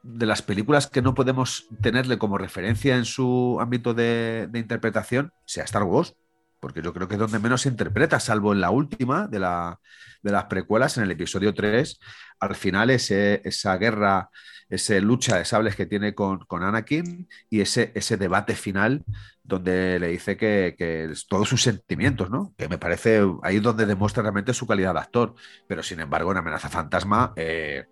de 0.04 0.26
las 0.26 0.42
películas 0.42 0.86
que 0.86 1.02
no 1.02 1.14
podemos 1.14 1.66
tenerle 1.82 2.18
como 2.18 2.38
referencia 2.38 2.96
en 2.96 3.04
su 3.04 3.58
ámbito 3.60 3.94
de, 3.94 4.46
de 4.48 4.58
interpretación 4.60 5.32
sea 5.44 5.64
Star 5.64 5.82
Wars, 5.82 6.14
porque 6.60 6.82
yo 6.82 6.92
creo 6.92 7.08
que 7.08 7.14
es 7.14 7.20
donde 7.20 7.38
menos 7.38 7.62
se 7.62 7.68
interpreta, 7.68 8.20
salvo 8.20 8.52
en 8.52 8.60
la 8.60 8.70
última 8.70 9.26
de, 9.26 9.40
la, 9.40 9.80
de 10.22 10.32
las 10.32 10.44
precuelas, 10.44 10.96
en 10.98 11.04
el 11.04 11.10
episodio 11.10 11.54
3, 11.54 11.98
al 12.40 12.54
final 12.54 12.90
ese, 12.90 13.40
esa 13.44 13.76
guerra, 13.76 14.30
esa 14.68 14.94
lucha 15.00 15.38
de 15.38 15.44
sables 15.44 15.74
que 15.74 15.86
tiene 15.86 16.14
con, 16.14 16.40
con 16.40 16.62
Anakin 16.62 17.28
y 17.48 17.60
ese, 17.60 17.92
ese 17.94 18.16
debate 18.16 18.54
final 18.54 19.04
donde 19.42 19.98
le 19.98 20.08
dice 20.08 20.36
que, 20.36 20.76
que 20.78 21.12
todos 21.28 21.48
sus 21.48 21.62
sentimientos, 21.62 22.30
¿no? 22.30 22.54
Que 22.56 22.68
me 22.68 22.78
parece 22.78 23.20
ahí 23.42 23.58
donde 23.58 23.84
demuestra 23.84 24.22
realmente 24.22 24.54
su 24.54 24.66
calidad 24.66 24.94
de 24.94 25.00
actor. 25.00 25.34
Pero 25.66 25.82
sin 25.82 25.98
embargo, 25.98 26.30
en 26.30 26.38
Amenaza 26.38 26.68
Fantasma, 26.68 27.32
eh, 27.34 27.86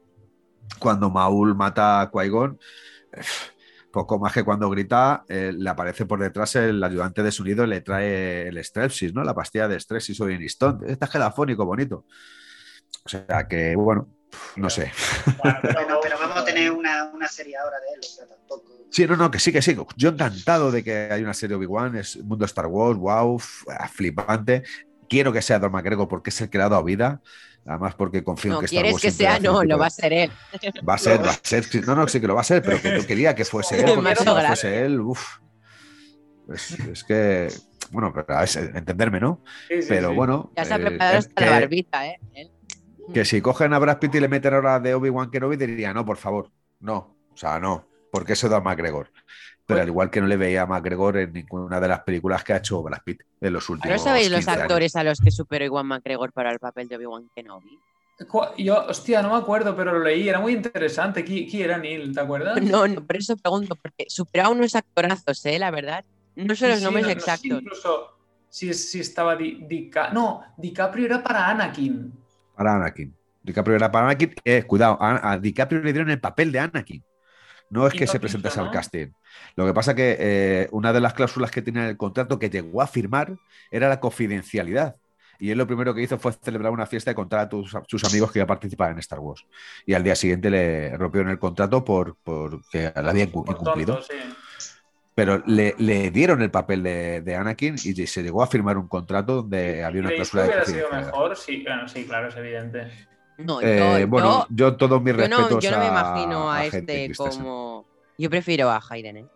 cuando 0.78 1.10
Maul 1.10 1.56
mata 1.56 2.00
a 2.00 2.10
Qui-Gon, 2.12 2.58
eh, 3.12 3.22
poco 3.92 4.18
más 4.18 4.32
que 4.32 4.44
cuando 4.44 4.68
grita, 4.70 5.24
eh, 5.28 5.52
le 5.56 5.70
aparece 5.70 6.06
por 6.06 6.20
detrás 6.20 6.56
el 6.56 6.82
ayudante 6.82 7.22
de 7.22 7.32
sonido 7.32 7.64
y 7.64 7.68
le 7.68 7.80
trae 7.80 8.48
el 8.48 8.62
Strepsis, 8.62 9.14
¿no? 9.14 9.24
La 9.24 9.34
pastilla 9.34 9.68
de 9.68 9.80
Strepsis 9.80 10.20
o 10.20 10.30
Inistón. 10.30 10.80
Está 10.86 11.06
gelafónico, 11.06 11.64
bonito. 11.64 12.04
O 13.04 13.08
sea 13.08 13.46
que, 13.48 13.74
bueno, 13.76 14.08
no 14.56 14.68
sé. 14.68 14.92
Bueno, 15.42 15.98
pero 16.02 16.18
vamos 16.18 16.36
a 16.36 16.44
tener 16.44 16.70
una, 16.72 17.06
una 17.06 17.28
serie 17.28 17.56
ahora 17.56 17.76
de 17.80 17.94
él, 17.94 18.00
o 18.02 18.06
sea, 18.06 18.26
tampoco. 18.26 18.78
Sí, 18.90 19.06
no, 19.06 19.16
no, 19.16 19.30
que 19.30 19.38
sí, 19.38 19.52
que 19.52 19.62
sí. 19.62 19.76
Yo 19.96 20.10
encantado 20.10 20.70
de 20.70 20.82
que 20.82 21.08
hay 21.10 21.22
una 21.22 21.34
serie 21.34 21.56
Obi-Wan, 21.56 21.96
es 21.96 22.16
mundo 22.24 22.44
Star 22.44 22.66
Wars, 22.66 22.98
wow, 22.98 23.40
ah, 23.78 23.88
flipante. 23.88 24.62
Quiero 25.08 25.32
que 25.32 25.42
sea 25.42 25.58
Don 25.58 25.72
McGregor 25.72 26.08
porque 26.08 26.30
es 26.30 26.40
el 26.40 26.50
creado 26.50 26.76
a 26.76 26.82
vida. 26.82 27.20
Además, 27.68 27.94
porque 27.96 28.24
confío 28.24 28.50
en 28.50 28.54
No 28.54 28.60
que 28.60 28.64
Star 28.66 28.76
quieres 28.76 28.92
Wars 28.94 29.02
que 29.02 29.10
siempre 29.10 29.40
sea, 29.42 29.52
no, 29.52 29.62
lo 29.62 29.78
va 29.78 29.86
a 29.86 29.90
ser 29.90 30.12
él. 30.12 30.30
Va 30.88 30.94
a 30.94 30.98
ser, 30.98 31.22
va 31.22 31.30
a 31.32 31.40
ser. 31.42 31.86
No, 31.86 31.94
no, 31.94 32.08
sí 32.08 32.18
que 32.20 32.26
lo 32.26 32.34
va 32.34 32.40
a 32.40 32.44
ser, 32.44 32.62
pero 32.62 32.80
que 32.80 32.96
yo 32.98 33.06
quería 33.06 33.34
que 33.34 33.44
fuese 33.44 33.80
él, 33.80 33.92
porque 33.94 34.16
si 34.16 34.24
no 34.24 34.34
fuese 34.46 34.84
él, 34.86 35.00
uff. 35.00 35.38
Es, 36.52 36.78
es 36.80 37.04
que, 37.04 37.48
bueno, 37.90 38.10
pero 38.14 38.40
es 38.40 38.56
entenderme, 38.56 39.20
¿no? 39.20 39.42
Sí, 39.68 39.82
sí, 39.82 39.88
Pero 39.90 40.08
sí. 40.10 40.14
bueno. 40.16 40.50
Ya 40.56 40.64
se 40.64 40.72
ha 40.72 40.76
eh, 40.76 40.80
preparado 40.80 41.18
hasta 41.18 41.40
la 41.42 41.46
que- 41.46 41.52
barbita, 41.52 42.06
¿eh? 42.06 42.18
Él. 42.34 42.50
que 43.12 43.24
si 43.26 43.42
cogen 43.42 43.74
a 43.74 43.78
Brad 43.78 43.98
Pitt 43.98 44.14
y 44.14 44.20
le 44.20 44.28
meten 44.28 44.54
ahora 44.54 44.80
de 44.80 44.94
Obi-Wan 44.94 45.30
Kenobi, 45.30 45.56
diría, 45.58 45.92
no, 45.92 46.06
por 46.06 46.16
favor, 46.16 46.50
no, 46.80 47.18
o 47.30 47.36
sea, 47.36 47.58
no, 47.60 47.86
porque 48.10 48.32
eso 48.32 48.48
da 48.48 48.60
McGregor. 48.62 49.12
Pero 49.68 49.82
al 49.82 49.88
igual 49.88 50.10
que 50.10 50.20
no 50.22 50.26
le 50.26 50.38
veía 50.38 50.62
a 50.62 50.66
McGregor 50.66 51.18
en 51.18 51.32
ninguna 51.34 51.78
de 51.78 51.88
las 51.88 52.00
películas 52.00 52.42
que 52.42 52.54
ha 52.54 52.56
hecho 52.56 52.82
Brad 52.82 53.02
Pitt 53.04 53.20
en 53.38 53.52
los 53.52 53.68
últimos 53.68 53.98
¿No 53.98 54.02
sabéis 54.02 54.30
los 54.30 54.38
15 54.38 54.50
años. 54.50 54.62
actores 54.62 54.96
a 54.96 55.04
los 55.04 55.20
que 55.20 55.30
superó 55.30 55.62
Iwan 55.66 55.86
McGregor 55.86 56.32
para 56.32 56.50
el 56.50 56.58
papel 56.58 56.88
de 56.88 56.96
Obi-Wan 56.96 57.28
Kenobi? 57.34 57.78
Yo, 58.56 58.86
hostia, 58.86 59.20
no 59.20 59.28
me 59.30 59.36
acuerdo, 59.36 59.76
pero 59.76 59.92
lo 59.92 60.02
leí, 60.02 60.26
era 60.26 60.40
muy 60.40 60.54
interesante. 60.54 61.22
¿Qui- 61.22 61.48
¿Quién 61.50 61.64
era 61.64 61.76
Neil? 61.76 62.14
¿Te 62.14 62.20
acuerdas? 62.20 62.60
No, 62.62 62.88
no, 62.88 63.06
por 63.06 63.16
eso 63.16 63.36
pregunto, 63.36 63.76
porque 63.76 64.06
superó 64.08 64.46
a 64.46 64.48
unos 64.48 64.74
actorazos, 64.74 65.44
¿eh? 65.44 65.58
La 65.58 65.70
verdad. 65.70 66.02
No 66.34 66.54
sé 66.56 66.64
Sí, 66.64 66.70
los 66.70 66.78
sí, 66.78 66.84
nombres 66.84 67.06
no- 67.06 67.14
no 67.14 67.20
sé 67.20 67.20
exactos. 67.20 67.60
incluso 67.62 68.18
si, 68.48 68.72
si 68.72 69.00
estaba 69.00 69.36
Di- 69.36 69.66
Dica- 69.68 70.10
No, 70.14 70.42
DiCaprio 70.56 71.04
era 71.04 71.22
para 71.22 71.46
Anakin. 71.48 72.10
Para 72.56 72.74
Anakin. 72.76 73.14
DiCaprio 73.42 73.76
era 73.76 73.92
para 73.92 74.06
Anakin. 74.06 74.34
Eh, 74.44 74.62
cuidado, 74.64 74.96
a, 74.98 75.32
a 75.32 75.38
DiCaprio 75.38 75.82
le 75.82 75.92
dieron 75.92 76.10
el 76.10 76.20
papel 76.20 76.50
de 76.52 76.58
Anakin. 76.60 77.04
No 77.70 77.86
es 77.86 77.92
que 77.92 78.00
se 78.00 78.04
quiso, 78.12 78.20
presentase 78.20 78.60
al 78.60 78.70
casting. 78.70 79.08
Lo 79.56 79.66
que 79.66 79.74
pasa 79.74 79.94
que 79.94 80.16
eh, 80.18 80.68
una 80.72 80.92
de 80.92 81.00
las 81.00 81.12
cláusulas 81.14 81.50
que 81.50 81.62
tenía 81.62 81.82
en 81.82 81.88
el 81.90 81.96
contrato 81.96 82.38
que 82.38 82.48
llegó 82.50 82.80
a 82.82 82.86
firmar 82.86 83.36
era 83.70 83.88
la 83.88 84.00
confidencialidad. 84.00 84.96
Y 85.40 85.50
él 85.50 85.58
lo 85.58 85.66
primero 85.66 85.94
que 85.94 86.02
hizo 86.02 86.18
fue 86.18 86.32
celebrar 86.32 86.72
una 86.72 86.86
fiesta 86.86 87.10
y 87.12 87.14
contar 87.14 87.40
a 87.40 87.48
tus- 87.48 87.76
sus 87.86 88.04
amigos 88.04 88.32
que 88.32 88.38
iba 88.40 88.44
a 88.44 88.48
participar 88.48 88.90
en 88.90 88.98
Star 88.98 89.20
Wars. 89.20 89.44
Y 89.86 89.94
al 89.94 90.02
día 90.02 90.16
siguiente 90.16 90.50
le 90.50 90.96
rompieron 90.96 91.30
el 91.30 91.38
contrato 91.38 91.84
por, 91.84 92.16
por 92.24 92.60
que 92.70 92.90
la 92.96 93.10
había 93.10 93.24
incumplido. 93.24 93.94
tonto, 93.96 94.02
sí. 94.02 94.18
Pero 95.14 95.42
le, 95.46 95.74
le 95.78 96.10
dieron 96.10 96.42
el 96.42 96.50
papel 96.50 96.82
de, 96.82 97.20
de 97.22 97.34
Anakin 97.34 97.74
y 97.74 98.06
se 98.06 98.22
llegó 98.22 98.42
a 98.42 98.46
firmar 98.46 98.78
un 98.78 98.86
contrato 98.88 99.36
donde 99.42 99.82
había 99.84 100.00
una 100.00 100.10
¿Creéis 100.10 100.30
que 100.30 100.36
cláusula 100.36 100.42
de 100.42 100.48
hubiera 100.48 100.64
sido 100.64 100.88
confidencialidad. 100.88 101.12
mejor? 101.12 101.36
Sí, 101.36 101.62
bueno, 101.64 101.88
sí, 101.88 102.04
claro, 102.04 102.28
es 102.28 102.36
evidente. 102.36 103.08
No, 103.38 103.60
Eh, 103.62 104.00
yo, 104.00 104.08
bueno, 104.08 104.46
yo- 104.50 104.70
yo, 104.70 104.76
todos 104.76 105.00
mis 105.00 105.14
yo 105.16 105.28
no, 105.28 105.36
respetos 105.38 105.64
yo 105.64 105.70
no 105.70 105.78
me 105.78 105.86
imagino 105.86 106.50
a, 106.52 106.66
este 106.66 107.12
como. 107.16 107.86
Yo 108.18 108.28
prefiero 108.30 108.68
a 108.68 108.82
Hayden, 108.90 109.18
¿eh? 109.18 109.26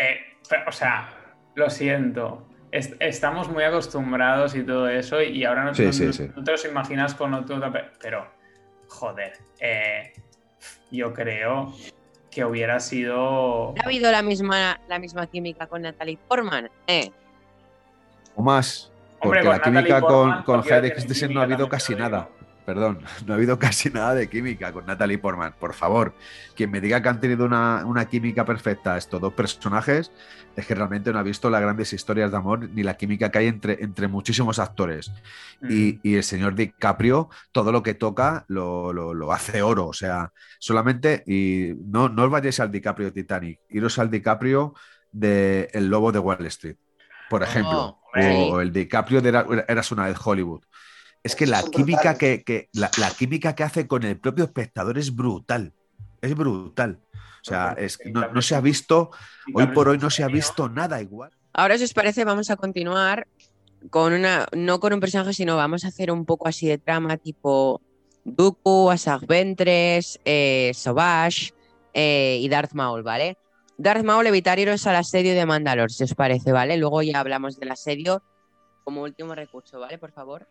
Eh, 0.00 0.20
o 0.66 0.72
sea, 0.72 1.08
lo 1.56 1.68
siento. 1.68 2.46
Es- 2.70 2.94
estamos 3.00 3.48
muy 3.48 3.64
acostumbrados 3.64 4.54
y 4.54 4.62
todo 4.62 4.88
eso, 4.88 5.20
y 5.20 5.44
ahora 5.44 5.64
no, 5.64 5.74
Sí, 5.74 5.86
no- 5.86 5.92
sí, 5.92 6.06
no- 6.06 6.12
sí. 6.12 6.30
no 6.36 6.44
te 6.44 6.52
los 6.52 6.64
imaginas 6.64 7.14
con 7.14 7.34
otro. 7.34 7.60
pe- 7.72 7.90
Pero, 8.00 8.24
joder, 8.86 9.32
eh, 9.58 10.12
yo 10.92 11.12
creo 11.12 11.72
que 12.30 12.44
hubiera 12.44 12.78
sido. 12.78 13.70
¿Ha 13.76 13.84
habido 13.84 14.12
la 14.12 14.22
misma, 14.22 14.78
la 14.88 15.00
misma 15.00 15.26
química 15.26 15.66
con 15.66 15.82
Natalie 15.82 16.18
Portman? 16.28 16.70
¿Eh? 16.86 17.10
O 18.36 18.42
más. 18.42 18.92
Hombre, 19.18 19.40
Porque 19.40 19.48
la 19.48 19.60
con 19.60 19.72
química 19.74 20.00
Portman, 20.00 20.42
con, 20.44 20.62
con 20.62 20.72
Hayden 20.72 21.34
no 21.34 21.40
ha 21.40 21.42
habido 21.42 21.68
casi 21.68 21.96
nada. 21.96 22.28
digo. 22.32 22.39
Perdón, 22.72 23.00
no 23.26 23.32
ha 23.32 23.36
habido 23.36 23.58
casi 23.58 23.90
nada 23.90 24.14
de 24.14 24.28
química 24.28 24.72
con 24.72 24.86
Natalie 24.86 25.18
Portman. 25.18 25.54
Por 25.58 25.74
favor, 25.74 26.14
quien 26.54 26.70
me 26.70 26.80
diga 26.80 27.02
que 27.02 27.08
han 27.08 27.20
tenido 27.20 27.44
una, 27.44 27.84
una 27.84 28.04
química 28.08 28.44
perfecta 28.44 28.96
estos 28.96 29.20
dos 29.20 29.32
personajes 29.34 30.12
es 30.54 30.66
que 30.66 30.74
realmente 30.74 31.12
no 31.12 31.18
ha 31.18 31.22
visto 31.22 31.50
las 31.50 31.60
grandes 31.62 31.92
historias 31.92 32.30
de 32.30 32.36
amor 32.36 32.68
ni 32.70 32.82
la 32.82 32.94
química 32.96 33.30
que 33.30 33.38
hay 33.38 33.46
entre, 33.48 33.82
entre 33.82 34.08
muchísimos 34.08 34.58
actores. 34.58 35.10
Mm. 35.60 35.68
Y, 35.70 36.00
y 36.02 36.14
el 36.16 36.22
señor 36.24 36.54
DiCaprio, 36.54 37.28
todo 37.52 37.72
lo 37.72 37.82
que 37.82 37.94
toca 37.94 38.44
lo, 38.48 38.92
lo- 38.92 39.14
lo 39.14 39.32
hace 39.32 39.62
oro. 39.62 39.86
O 39.88 39.92
sea, 39.92 40.32
solamente, 40.58 41.22
y 41.26 41.74
no, 41.86 42.08
no 42.08 42.24
os 42.24 42.30
vayáis 42.30 42.60
al 42.60 42.70
DiCaprio 42.70 43.12
Titanic, 43.12 43.60
iros 43.68 43.98
al 43.98 44.10
DiCaprio 44.10 44.74
de 45.12 45.68
El 45.72 45.88
Lobo 45.88 46.12
de 46.12 46.18
Wall 46.20 46.46
Street, 46.46 46.76
por 47.28 47.42
ejemplo, 47.42 47.98
hombre. 48.14 48.28
o 48.52 48.60
el 48.60 48.72
DiCaprio 48.72 49.20
de 49.22 49.28
Era- 49.30 49.46
Eras 49.68 49.90
una 49.92 50.06
vez 50.06 50.16
Hollywood. 50.22 50.62
Es 51.22 51.36
que 51.36 51.46
la 51.46 51.62
química 51.62 52.16
que, 52.18 52.42
que- 52.42 52.68
la, 52.72 52.90
la 52.98 53.10
química 53.10 53.54
que 53.54 53.62
hace 53.62 53.86
con 53.86 54.04
el 54.04 54.18
propio 54.18 54.44
espectador 54.44 54.96
es 54.98 55.14
brutal. 55.14 55.72
Es 56.20 56.34
brutal. 56.34 57.00
O 57.14 57.42
sea, 57.42 57.74
es, 57.78 57.98
no, 58.06 58.42
se 58.42 58.54
ha 58.54 58.60
visto, 58.60 59.10
hoy 59.54 59.66
por 59.68 59.88
hoy 59.88 59.98
no 59.98 60.10
se 60.10 60.22
ha 60.22 60.28
visto 60.28 60.68
nada 60.68 61.00
igual. 61.00 61.30
Ahora, 61.52 61.78
si 61.78 61.84
os 61.84 61.94
parece, 61.94 62.24
vamos 62.24 62.50
a 62.50 62.56
continuar 62.56 63.26
con 63.90 64.12
una. 64.12 64.46
No 64.52 64.78
con 64.80 64.92
un 64.92 65.00
personaje, 65.00 65.32
sino 65.32 65.56
vamos 65.56 65.84
a 65.84 65.88
hacer 65.88 66.10
un 66.10 66.24
poco 66.26 66.48
así 66.48 66.66
de 66.68 66.78
trama, 66.78 67.16
tipo 67.16 67.80
Dooku, 68.24 68.90
Asajj 68.90 69.26
Ventress, 69.26 70.20
eh, 70.24 70.70
Sauvage 70.74 71.52
eh, 71.94 72.38
y 72.40 72.48
Darth 72.48 72.72
Maul, 72.74 73.02
¿vale? 73.02 73.36
Darth 73.78 74.04
Maul 74.04 74.26
evitar 74.26 74.58
iros 74.58 74.86
al 74.86 74.96
asedio 74.96 75.34
de 75.34 75.46
Mandalore, 75.46 75.92
si 75.92 76.04
os 76.04 76.14
parece, 76.14 76.52
¿vale? 76.52 76.76
Luego 76.76 77.00
ya 77.02 77.18
hablamos 77.20 77.58
del 77.58 77.70
asedio 77.70 78.22
como 78.84 79.02
último 79.02 79.34
recurso, 79.34 79.80
¿vale? 79.80 79.96
Por 79.98 80.12
favor. 80.12 80.46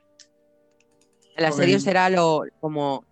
El 1.39 1.45
asedio 1.45 1.79
será 1.79 2.09
lo 2.09 2.43
como... 2.59 3.03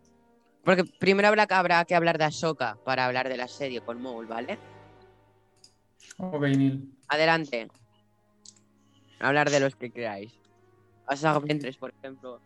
Porque 0.63 0.83
primero 0.83 1.29
habrá, 1.29 1.43
habrá 1.49 1.85
que 1.85 1.95
hablar 1.95 2.17
de 2.17 2.25
Ahsoka 2.25 2.77
para 2.83 3.05
hablar 3.05 3.29
del 3.29 3.39
asedio 3.41 3.85
con 3.85 4.01
Maul, 4.01 4.25
¿vale? 4.27 4.59
Ok, 6.17 6.41
Neil. 6.41 6.91
Adelante. 7.07 7.69
Hablar 9.19 9.49
de 9.49 9.59
los 9.61 9.75
que 9.75 9.91
queráis. 9.91 10.33
Asajj 11.07 11.43
Ventress, 11.45 11.77
por 11.77 11.93
ejemplo. 11.97 12.41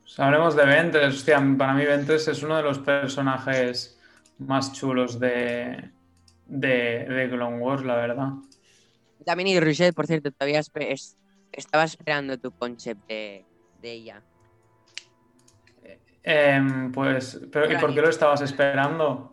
Pues 0.00 0.18
hablemos 0.18 0.56
de 0.56 0.64
Ventres. 0.64 1.14
Hostia, 1.16 1.36
para 1.58 1.74
mí 1.74 1.84
Ventres 1.84 2.26
es 2.28 2.42
uno 2.42 2.56
de 2.56 2.62
los 2.62 2.78
personajes 2.78 4.00
más 4.38 4.72
chulos 4.72 5.20
de, 5.20 5.90
de, 6.46 7.04
de 7.04 7.28
Clone 7.30 7.58
Wars, 7.58 7.84
la 7.84 7.96
verdad. 7.96 8.28
También 9.26 9.48
y 9.48 9.60
Rochelle, 9.60 9.92
por 9.92 10.06
cierto, 10.06 10.30
todavía 10.32 10.60
espe- 10.60 10.92
es- 10.92 11.18
estaba 11.52 11.84
esperando 11.84 12.38
tu 12.38 12.52
concept 12.52 13.06
de, 13.06 13.44
de 13.82 13.92
ella. 13.92 14.22
Em, 16.30 16.92
pues, 16.92 17.40
pero, 17.50 17.72
¿y 17.72 17.78
por 17.78 17.94
qué 17.94 18.02
lo 18.02 18.10
estabas 18.10 18.42
esperando? 18.42 19.32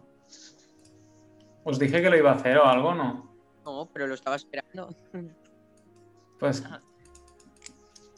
Os 1.65 1.77
dije 1.77 2.01
que 2.01 2.09
lo 2.09 2.15
iba 2.15 2.31
a 2.31 2.35
hacer 2.35 2.57
o 2.57 2.63
algo, 2.65 2.93
¿no? 2.95 3.35
No, 3.65 3.89
pero 3.91 4.07
lo 4.07 4.13
estaba 4.13 4.37
esperando. 4.37 4.95
Pues 6.39 6.63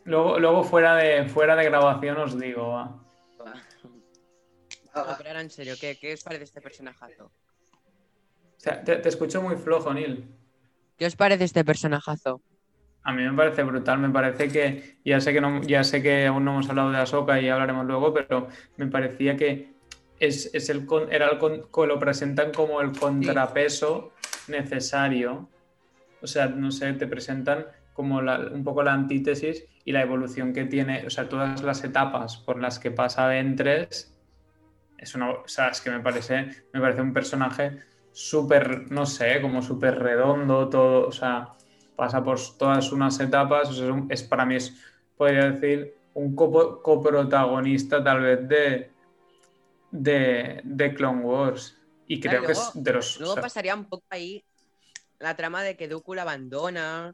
luego, 0.03 0.37
luego 0.37 0.63
fuera 0.63 0.95
de 0.95 1.27
fuera 1.27 1.55
de 1.55 1.63
grabación 1.63 2.17
os 2.17 2.39
digo, 2.39 2.69
va. 2.69 2.85
No, 3.39 3.51
Ah, 4.93 5.15
pero 5.17 5.29
ahora 5.29 5.41
en 5.41 5.49
serio, 5.49 5.73
¿qué, 5.79 5.97
qué 5.99 6.13
os 6.13 6.23
parece 6.23 6.43
este 6.43 6.61
personajazo? 6.61 7.25
O 7.25 8.59
sea, 8.59 8.83
te, 8.83 8.97
te 8.97 9.09
escucho 9.09 9.41
muy 9.41 9.55
flojo, 9.55 9.91
Neil. 9.91 10.27
¿Qué 10.97 11.07
os 11.07 11.15
parece 11.15 11.45
este 11.45 11.65
personajazo? 11.65 12.41
A 13.07 13.13
mí 13.13 13.23
me 13.23 13.33
parece 13.33 13.63
brutal, 13.63 13.99
me 13.99 14.09
parece 14.09 14.49
que, 14.49 14.99
ya 15.05 15.21
sé 15.21 15.31
que 15.31 15.39
no, 15.39 15.61
ya 15.63 15.83
sé 15.85 16.03
que 16.03 16.25
aún 16.27 16.43
no 16.43 16.51
hemos 16.51 16.69
hablado 16.69 16.91
de 16.91 16.97
Ahsoka 16.97 17.39
y 17.39 17.47
hablaremos 17.47 17.85
luego, 17.85 18.13
pero 18.13 18.49
me 18.75 18.87
parecía 18.87 19.37
que 19.37 19.77
es, 20.19 20.53
es 20.53 20.69
el 20.69 20.85
con- 20.85 21.09
era 21.11 21.29
el 21.29 21.37
lo 21.87 21.99
presentan 21.99 22.51
como 22.51 22.81
el 22.81 22.91
contrapeso 22.91 24.11
necesario. 24.49 25.49
O 26.21 26.27
sea, 26.27 26.47
no 26.47 26.71
sé, 26.71 26.93
te 26.93 27.07
presentan 27.07 27.67
como 27.93 28.21
la- 28.21 28.39
un 28.53 28.63
poco 28.65 28.83
la 28.83 28.93
antítesis 28.93 29.65
y 29.85 29.93
la 29.93 30.01
evolución 30.03 30.53
que 30.53 30.65
tiene, 30.65 31.05
o 31.07 31.09
sea, 31.09 31.29
todas 31.29 31.63
las 31.63 31.83
etapas 31.85 32.37
por 32.37 32.59
las 32.61 32.79
que 32.79 32.91
pasa 32.91 33.27
Ventres. 33.27 34.17
Es 34.97 35.15
una, 35.15 35.31
o 35.31 35.47
sea, 35.47 35.69
es 35.69 35.81
que 35.81 35.91
me 35.91 35.99
parece, 36.01 36.47
me 36.73 36.81
parece 36.81 37.01
un 37.01 37.13
personaje 37.13 37.77
súper, 38.11 38.91
no 38.91 39.05
sé, 39.05 39.41
como 39.41 39.61
súper 39.61 39.99
redondo, 39.99 40.69
todo, 40.69 41.07
o 41.07 41.11
sea, 41.11 41.49
pasa 41.97 42.23
por 42.23 42.37
todas 42.57 42.91
unas 42.93 43.19
etapas, 43.19 43.69
o 43.69 43.73
sea, 43.73 43.85
es, 43.87 43.91
un- 43.91 44.07
es 44.09 44.23
para 44.23 44.45
mí 44.45 44.55
es, 44.55 44.73
podría 45.17 45.51
decir, 45.51 45.95
un 46.13 46.33
coprotagonista 46.35 48.01
tal 48.03 48.21
vez 48.21 48.47
de, 48.47 48.91
de, 49.91 50.61
de 50.63 50.93
Clone 50.93 51.21
Wars. 51.23 51.77
Y 52.07 52.19
creo 52.21 52.39
Claro, 52.39 52.47
que 52.47 52.53
luego- 52.53 52.69
es 52.75 52.83
de 52.83 52.93
los... 52.93 53.17
Luego 53.19 53.31
o 53.33 53.35
sea, 53.35 53.43
pasaría 53.43 53.75
un 53.75 53.85
poco 53.85 54.05
ahí 54.11 54.43
la 55.19 55.35
trama 55.35 55.61
de 55.63 55.75
que 55.75 55.87
Dooku 55.89 56.13
la 56.13 56.21
abandona. 56.21 57.13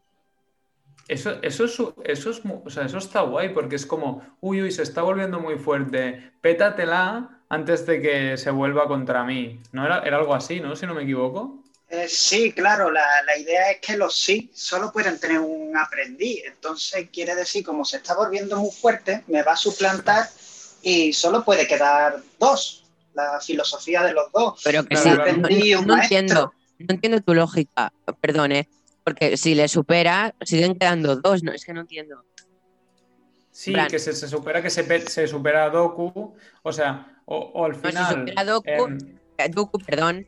Eso, 1.08 1.32
eso, 1.42 1.66
es, 1.66 2.20
eso, 2.20 2.30
es, 2.30 2.46
mu- 2.46 2.62
o 2.66 2.70
sea, 2.70 2.86
eso 2.86 2.98
está 2.98 3.22
guay 3.22 3.50
porque 3.54 3.76
es 3.76 3.86
como, 3.86 4.22
uy, 4.42 4.62
uy, 4.62 4.72
se 4.72 4.84
está 4.84 5.02
volviendo 5.02 5.40
muy 5.40 5.58
fuerte, 5.58 6.32
pétatela 6.42 7.42
antes 7.50 7.86
de 7.86 8.02
que 8.02 8.38
se 8.38 8.52
vuelva 8.52 8.88
contra 8.88 9.24
mí. 9.24 9.60
¿No 9.72 9.86
era, 9.86 10.00
era 10.00 10.18
algo 10.18 10.34
así, 10.36 10.60
¿no? 10.60 10.76
Si 10.76 10.86
no 10.86 10.94
me 10.94 11.04
equivoco. 11.04 11.63
Eh, 11.96 12.08
sí, 12.10 12.52
claro, 12.54 12.90
la, 12.90 13.06
la 13.24 13.38
idea 13.38 13.70
es 13.70 13.80
que 13.80 13.96
los 13.96 14.18
sí 14.18 14.50
solo 14.56 14.92
pueden 14.92 15.20
tener 15.20 15.40
un 15.40 15.78
aprendiz. 15.78 16.42
Entonces 16.46 17.08
quiere 17.14 17.36
decir, 17.36 17.64
como 17.64 17.86
se 17.86 17.98
está 17.98 18.16
volviendo 18.16 18.58
muy 18.58 18.72
fuerte, 18.72 19.24
me 19.28 19.44
va 19.44 19.52
a 19.52 19.56
suplantar 19.56 20.28
y 20.82 21.14
solo 21.14 21.44
puede 21.46 21.68
quedar 21.68 22.20
dos. 22.40 22.80
La 23.14 23.40
filosofía 23.40 24.02
de 24.02 24.12
los 24.12 24.32
dos. 24.32 24.60
Pero 24.64 24.84
que 24.86 24.96
sí, 24.96 25.08
no, 25.08 25.22
Aprendí 25.22 25.72
no 25.74 25.82
un 25.82 25.86
maestro. 25.86 26.18
entiendo. 26.18 26.54
No 26.80 26.96
entiendo 26.96 27.22
tu 27.22 27.36
lógica, 27.36 27.94
perdón, 28.20 28.54
¿eh? 28.54 28.68
Porque 29.04 29.38
si 29.38 29.54
le 29.54 29.68
supera, 29.68 30.34
siguen 30.42 30.74
quedando 30.80 31.16
dos, 31.18 31.44
¿no? 31.44 31.52
Es 31.52 31.64
que 31.64 31.74
no 31.74 31.82
entiendo. 31.82 32.26
Sí, 33.52 33.72
plan- 33.74 33.88
que 33.88 34.00
se, 34.00 34.14
se 34.14 34.28
supera 34.28 34.64
que 34.64 34.72
se, 34.72 34.84
se 35.08 35.28
supera 35.28 35.66
a 35.66 35.70
Doku, 35.70 36.34
o 36.64 36.74
sea, 36.74 37.22
o, 37.26 37.38
o 37.38 37.66
al 37.66 37.74
No, 37.74 37.78
se 37.82 37.88
final... 37.90 38.20
supera 38.22 38.42
a 38.42 38.46
Dooku. 38.46 38.68
em, 38.70 39.20
Eh, 39.38 39.50
Dooku, 39.50 39.78
perdón. 39.80 40.26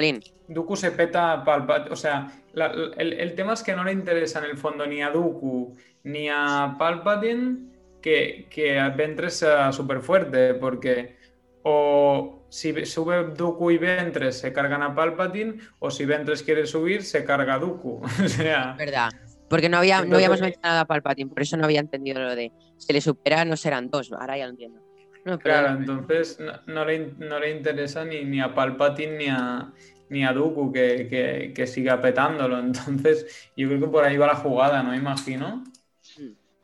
Jolín, 0.00 0.20
Dooku 0.48 0.76
se 0.76 0.90
peta 0.92 1.32
a 1.32 1.44
Palpatine. 1.44 1.92
O 1.92 1.96
sea, 1.96 2.26
la- 2.54 2.72
el, 2.96 3.12
el 3.12 3.34
tema 3.34 3.52
es 3.52 3.62
que 3.62 3.76
no 3.76 3.84
le 3.84 3.92
interesa 3.92 4.38
en 4.38 4.46
el 4.46 4.56
fondo 4.56 4.86
ni 4.86 5.02
a 5.02 5.10
Dooku 5.10 5.76
ni 6.04 6.28
a 6.28 6.74
Palpatine 6.78 7.70
que, 8.00 8.46
que 8.50 8.78
a 8.80 8.88
Ventres 8.88 9.34
sea 9.34 9.72
súper 9.72 10.00
fuerte, 10.00 10.54
porque 10.54 11.16
o 11.62 12.46
si 12.48 12.86
sube 12.86 13.24
Dooku 13.36 13.70
y 13.70 13.78
Ventres 13.78 14.38
se 14.38 14.52
cargan 14.52 14.82
a 14.82 14.94
Palpatine, 14.94 15.58
o 15.78 15.90
si 15.90 16.04
Ventres 16.06 16.42
quiere 16.42 16.66
subir 16.66 17.02
se 17.04 17.24
carga 17.24 17.54
a 17.54 17.58
Dooku. 17.58 18.00
O 18.24 18.28
sea, 18.28 18.74
verdad. 18.78 19.10
Porque 19.48 19.68
no, 19.68 19.78
había, 19.78 20.04
no 20.04 20.14
habíamos 20.16 20.40
mencionado 20.40 20.80
a 20.80 20.84
Palpatine, 20.86 21.28
por 21.28 21.42
eso 21.42 21.56
no 21.56 21.64
había 21.64 21.80
entendido 21.80 22.20
lo 22.20 22.34
de 22.34 22.52
si 22.78 22.92
le 22.92 23.00
supera 23.00 23.44
no 23.44 23.56
serán 23.56 23.90
dos. 23.90 24.10
Ahora 24.12 24.38
ya 24.38 24.44
lo 24.46 24.52
entiendo. 24.52 24.80
No, 25.24 25.38
claro, 25.38 25.68
entonces 25.78 26.38
no, 26.40 26.52
no 26.66 26.84
le, 26.84 26.94
in- 26.96 27.16
no 27.18 27.38
le 27.38 27.50
interesa 27.50 28.04
ni, 28.04 28.24
ni 28.24 28.40
a 28.40 28.54
Palpatine 28.54 29.16
ni 29.18 29.28
a, 29.28 29.72
ni 30.08 30.24
a 30.24 30.32
Dooku 30.32 30.72
que, 30.72 31.08
que, 31.08 31.52
que 31.54 31.66
siga 31.66 32.00
petándolo. 32.00 32.58
Entonces, 32.60 33.26
yo 33.56 33.68
creo 33.68 33.80
que 33.80 33.86
por 33.88 34.04
ahí 34.04 34.16
va 34.16 34.28
la 34.28 34.36
jugada, 34.36 34.82
¿no? 34.82 34.94
Imagino. 34.94 35.64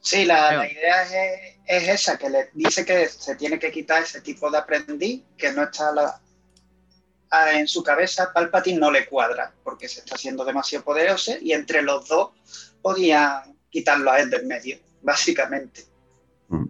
Sí, 0.00 0.24
la, 0.24 0.56
la 0.56 0.70
idea 0.70 1.02
es, 1.02 1.56
es 1.66 1.88
esa, 1.88 2.16
que 2.18 2.30
le 2.30 2.50
dice 2.54 2.84
que 2.84 3.08
se 3.08 3.34
tiene 3.36 3.58
que 3.58 3.70
quitar 3.72 4.02
ese 4.04 4.20
tipo 4.20 4.50
de 4.50 4.58
aprendiz, 4.58 5.24
que 5.36 5.52
no 5.52 5.64
está 5.64 5.92
la- 5.92 6.20
a- 7.30 7.52
en 7.58 7.66
su 7.68 7.82
cabeza, 7.82 8.32
Palpatine 8.32 8.78
no 8.78 8.90
le 8.90 9.06
cuadra, 9.06 9.52
porque 9.64 9.88
se 9.88 10.00
está 10.00 10.14
haciendo 10.14 10.44
demasiado 10.44 10.84
poderoso 10.84 11.32
y 11.40 11.52
entre 11.52 11.82
los 11.82 12.08
dos 12.08 12.30
podían 12.82 13.56
quitarlo 13.70 14.10
a 14.10 14.20
él 14.20 14.30
del 14.30 14.46
medio, 14.46 14.78
básicamente. 15.02 15.82
Mm. 16.48 16.64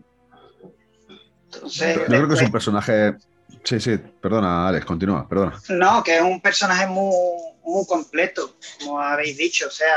Entonces, 1.56 1.96
Yo 1.96 2.04
creo 2.04 2.28
que 2.28 2.34
es 2.34 2.42
un 2.42 2.52
personaje. 2.52 3.16
Sí, 3.64 3.80
sí, 3.80 3.98
perdona, 4.20 4.68
Alex, 4.68 4.84
continúa, 4.84 5.28
perdona. 5.28 5.60
No, 5.70 6.02
que 6.02 6.16
es 6.16 6.22
un 6.22 6.40
personaje 6.40 6.86
muy, 6.86 7.14
muy 7.64 7.84
completo, 7.86 8.56
como 8.78 9.00
habéis 9.00 9.36
dicho. 9.36 9.66
O 9.66 9.70
sea, 9.70 9.94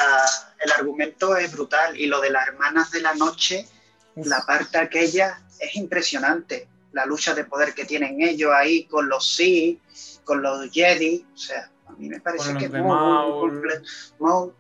el 0.60 0.72
argumento 0.72 1.38
es 1.38 1.52
brutal. 1.52 2.00
Y 2.00 2.08
lo 2.08 2.20
de 2.20 2.32
las 2.32 2.48
hermanas 2.48 2.92
de 2.92 3.02
la 3.02 3.14
noche, 3.14 3.68
la 4.16 4.44
parte 4.46 4.78
aquella 4.78 5.42
es 5.60 5.76
impresionante. 5.76 6.68
La 6.94 7.06
lucha 7.06 7.36
de 7.36 7.46
poder 7.46 7.74
que 7.74 7.86
tienen 7.86 8.22
ellos 8.22 8.52
ahí 8.54 8.86
con 8.86 9.08
los 9.08 9.36
Sith, 9.36 9.80
con 10.24 10.42
los 10.42 10.72
Jedi. 10.72 11.26
O 11.34 11.38
sea, 11.38 11.70
a 11.88 11.92
mí 11.92 12.10
me 12.10 12.20
parece 12.20 12.58
que 12.58 12.66
es 12.66 12.72
muy, 12.72 12.82
muy, 12.82 13.40
completo. 13.40 13.82
Maul. 14.20 14.54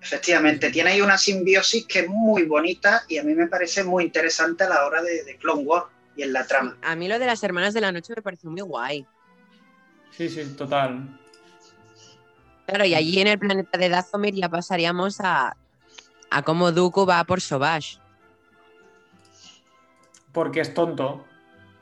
Efectivamente, 0.00 0.70
tiene 0.70 0.90
ahí 0.90 1.00
una 1.00 1.16
simbiosis 1.16 1.86
que 1.86 2.00
es 2.00 2.08
muy 2.08 2.42
bonita 2.42 3.04
y 3.06 3.18
a 3.18 3.22
mí 3.22 3.34
me 3.34 3.46
parece 3.46 3.84
muy 3.84 4.02
interesante 4.02 4.64
a 4.64 4.68
la 4.68 4.84
hora 4.84 5.00
de, 5.00 5.22
de 5.22 5.36
Clone 5.36 5.62
Wars 5.62 5.91
y 6.16 6.22
en 6.22 6.32
la 6.32 6.46
trama. 6.46 6.76
A 6.82 6.94
mí 6.96 7.08
lo 7.08 7.18
de 7.18 7.26
las 7.26 7.42
hermanas 7.42 7.74
de 7.74 7.80
la 7.80 7.92
noche 7.92 8.12
me 8.16 8.22
pareció 8.22 8.50
muy 8.50 8.60
guay. 8.62 9.06
Sí, 10.10 10.28
sí, 10.28 10.44
total. 10.56 11.18
Claro, 12.66 12.84
y 12.84 12.94
allí 12.94 13.20
en 13.20 13.26
el 13.28 13.38
planeta 13.38 13.78
de 13.78 13.88
Dathomir 13.88 14.34
ya 14.34 14.48
pasaríamos 14.48 15.20
a, 15.20 15.56
a 16.30 16.42
cómo 16.42 16.70
Dooku 16.72 17.06
va 17.06 17.24
por 17.24 17.40
Sobash. 17.40 17.96
Porque 20.32 20.60
es 20.60 20.72
tonto. 20.74 21.24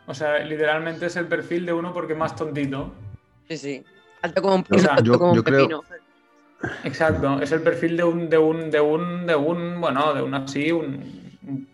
O 0.06 0.14
sea, 0.14 0.38
literalmente 0.40 1.06
es 1.06 1.16
el 1.16 1.26
perfil 1.28 1.66
de 1.66 1.72
uno 1.72 1.92
porque 1.92 2.14
es 2.14 2.18
más 2.18 2.34
tontito. 2.34 2.92
Sí, 3.48 3.56
sí. 3.58 3.84
Alto 4.22 4.42
como 4.42 4.56
un, 4.56 4.64
Yo- 4.68 4.90
alto 4.90 5.04
yo- 5.04 5.18
como 5.18 5.30
un 5.32 5.36
yo 5.36 5.44
creo- 5.44 5.58
pepino. 5.68 5.82
Exacto, 6.84 7.40
es 7.40 7.52
el 7.52 7.62
perfil 7.62 7.96
de 7.96 8.04
un, 8.04 8.28
de 8.28 8.36
un, 8.36 8.70
de 8.70 8.80
un, 8.80 9.26
de 9.26 9.34
un, 9.34 9.80
bueno, 9.80 10.12
de 10.12 10.20
un 10.22 10.34
así, 10.34 10.70
un, 10.70 11.38
un 11.46 11.68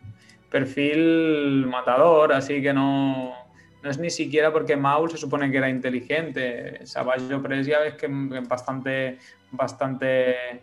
perfil 0.51 1.66
matador, 1.66 2.32
así 2.32 2.60
que 2.62 2.73
no, 2.73 3.35
no 3.82 3.90
es 3.90 3.98
ni 3.98 4.10
siquiera 4.10 4.52
porque 4.52 4.77
Maul 4.77 5.10
se 5.10 5.16
supone 5.18 5.51
que 5.51 5.59
era 5.59 5.68
inteligente. 5.68 6.85
Savage 6.86 7.32
Opress 7.35 7.66
ya 7.66 7.81
ves 7.81 7.94
que 7.94 8.06
es 8.06 8.48
bastante, 8.48 9.18
bastante 9.51 10.62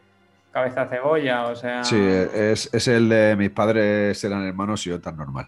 cabeza 0.52 0.88
cebolla, 0.88 1.46
o 1.48 1.56
sea. 1.56 1.84
Sí, 1.84 1.98
es, 2.00 2.70
es 2.74 2.88
el 2.88 3.10
de 3.10 3.36
mis 3.36 3.50
padres 3.50 4.24
eran 4.24 4.46
hermanos 4.46 4.86
y 4.86 4.90
yo 4.92 5.02
tan 5.02 5.18
normal. 5.18 5.48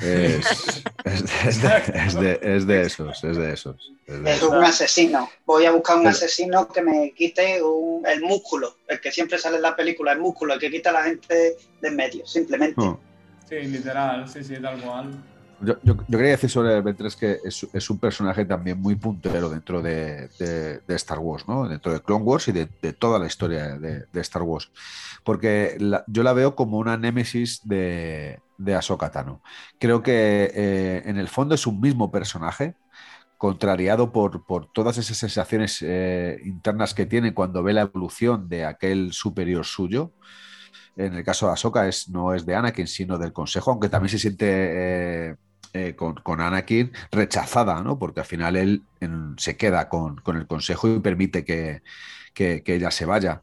Es, 0.00 0.84
es 1.04 1.24
de, 1.24 1.42
es 1.44 1.62
de- 1.62 1.98
es 2.06 2.14
de- 2.14 2.38
es 2.42 2.66
de 2.66 2.80
esos, 2.82 3.24
es 3.24 3.36
de 3.36 3.52
esos. 3.52 3.92
es 4.06 4.22
de 4.22 4.30
Es 4.30 4.36
esos. 4.36 4.50
un 4.52 4.62
asesino. 4.62 5.28
Voy 5.44 5.64
a 5.66 5.72
buscar 5.72 5.96
un 5.96 6.02
Pero- 6.04 6.10
asesino 6.14 6.68
que 6.68 6.82
me 6.82 7.12
quite 7.16 7.60
un- 7.62 8.06
el 8.06 8.20
músculo, 8.22 8.76
el 8.86 9.00
que 9.00 9.10
siempre 9.10 9.38
sale 9.38 9.56
en 9.56 9.62
la 9.62 9.74
película, 9.74 10.12
el 10.12 10.20
músculo, 10.20 10.54
el 10.54 10.60
que 10.60 10.70
quita 10.70 10.90
a 10.90 10.92
la 10.92 11.02
gente 11.02 11.34
de 11.80 11.88
en 11.88 11.96
medio, 11.96 12.24
simplemente. 12.26 12.74
No. 12.80 13.00
Sí, 13.48 13.56
literal, 13.62 14.28
sí, 14.28 14.44
sí, 14.44 14.54
tal 14.60 14.78
cual. 14.80 15.10
Yo, 15.60 15.96
quería 16.06 16.32
decir 16.32 16.50
sobre 16.50 16.76
el 16.76 16.82
Ventres 16.82 17.16
que 17.16 17.38
es, 17.42 17.90
un 17.90 17.98
personaje 17.98 18.44
también 18.44 18.78
muy 18.78 18.94
puntero 18.94 19.48
dentro 19.50 19.82
de, 19.82 20.28
Star 20.88 21.18
Wars, 21.18 21.48
¿no? 21.48 21.66
Dentro 21.66 21.92
de 21.92 22.00
Clone 22.00 22.24
Wars 22.24 22.46
y 22.48 22.52
de, 22.52 22.66
toda 22.92 23.18
la 23.18 23.26
historia 23.26 23.76
de, 23.78 24.20
Star 24.20 24.42
Wars. 24.42 24.70
Porque 25.24 25.76
la- 25.80 26.04
yo 26.06 26.22
la 26.22 26.32
veo 26.32 26.54
como 26.54 26.78
una 26.78 26.96
némesis 26.96 27.60
de, 27.64 28.38
de 28.56 28.78
Tano. 29.12 29.42
Creo 29.80 30.02
que 30.02 30.52
eh, 30.54 31.02
en 31.06 31.16
el 31.16 31.28
fondo 31.28 31.54
es 31.54 31.66
un 31.66 31.80
mismo 31.80 32.12
personaje, 32.12 32.74
contrariado 33.38 34.12
por, 34.12 34.44
por 34.44 34.70
todas 34.72 34.98
esas 34.98 35.16
sensaciones 35.16 35.78
eh, 35.80 36.38
internas 36.44 36.92
que 36.92 37.06
tiene 37.06 37.32
cuando 37.32 37.62
ve 37.62 37.72
la 37.72 37.82
evolución 37.82 38.48
de 38.48 38.64
aquel 38.64 39.12
superior 39.12 39.64
suyo. 39.64 40.12
En 40.98 41.14
el 41.14 41.24
caso 41.24 41.46
de 41.46 41.52
Ahsoka 41.54 41.88
es, 41.88 42.08
no 42.10 42.34
es 42.34 42.44
de 42.46 42.54
Anakin, 42.56 42.86
sino 42.88 43.18
del 43.18 43.32
Consejo, 43.32 43.70
aunque 43.70 43.88
también 43.88 44.10
se 44.10 44.18
siente 44.18 44.46
eh, 45.30 45.36
eh, 45.72 45.94
con, 45.96 46.14
con 46.16 46.40
Anakin 46.40 46.92
rechazada, 47.12 47.82
¿no? 47.82 47.98
Porque 47.98 48.20
al 48.20 48.26
final 48.26 48.56
él 48.56 48.82
se 49.38 49.56
queda 49.56 49.88
con, 49.88 50.16
con 50.16 50.36
el 50.36 50.46
Consejo 50.48 50.88
y 50.88 51.00
permite 51.00 51.44
que, 51.44 51.82
que- 52.34 52.62
que 52.64 52.74
ella 52.74 52.90
se 52.90 53.04
vaya. 53.06 53.42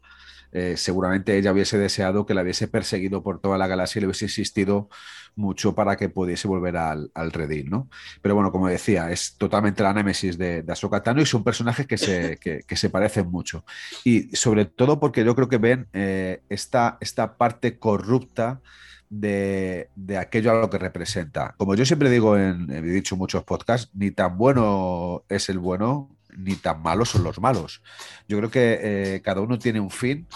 Eh, 0.52 0.76
seguramente 0.76 1.36
ella 1.36 1.52
hubiese 1.52 1.78
deseado 1.78 2.24
que 2.26 2.34
la 2.34 2.42
hubiese 2.42 2.68
perseguido 2.68 3.22
por 3.22 3.40
toda 3.40 3.58
la 3.58 3.66
galaxia 3.66 3.98
y 3.98 4.02
le 4.02 4.06
hubiese 4.06 4.26
insistido 4.26 4.88
mucho 5.36 5.74
para 5.74 5.96
que 5.96 6.08
pudiese 6.08 6.48
volver 6.48 6.76
al, 6.78 7.10
al 7.14 7.30
redil, 7.32 7.70
¿no? 7.70 7.88
Pero 8.22 8.34
bueno, 8.34 8.50
como 8.52 8.68
decía, 8.68 9.10
es 9.12 9.36
totalmente 9.38 9.82
la 9.82 9.92
némesis 9.94 10.38
de, 10.38 10.62
de 10.62 10.72
Ahsoka 10.72 11.02
Tano 11.02 11.20
y 11.22 11.26
son 11.26 11.44
personajes 11.44 11.86
que 11.86 11.98
se, 11.98 12.38
que- 12.40 12.62
que 12.66 12.76
se 12.76 12.90
parecen 12.90 13.30
mucho. 13.30 13.64
Y 14.04 14.34
sobre 14.36 14.64
todo 14.66 14.98
porque 15.00 15.24
yo 15.24 15.34
creo 15.34 15.48
que 15.48 15.58
ven 15.58 15.88
eh, 15.92 16.42
esta, 16.48 16.98
esta 17.00 17.36
parte 17.36 17.78
corrupta 17.78 18.60
de, 19.08 19.90
de 19.94 20.18
aquello 20.18 20.50
a 20.52 20.60
lo 20.60 20.70
que 20.70 20.78
representa. 20.78 21.54
Como 21.58 21.74
yo 21.74 21.84
siempre 21.86 22.10
digo, 22.10 22.36
en, 22.36 22.70
he 22.70 22.80
dicho 22.82 23.14
en 23.14 23.20
muchos 23.20 23.44
podcasts, 23.44 23.90
ni 23.94 24.10
tan 24.10 24.36
bueno 24.38 25.24
es 25.28 25.48
el 25.48 25.58
bueno, 25.58 26.10
ni 26.36 26.56
tan 26.56 26.82
malos 26.82 27.10
son 27.10 27.22
los 27.24 27.40
malos. 27.40 27.82
Yo 28.28 28.38
creo 28.38 28.50
que 28.50 28.78
eh, 28.82 29.22
cada 29.22 29.40
uno 29.40 29.58
tiene 29.58 29.80
un 29.80 29.90
fin, 29.90 30.26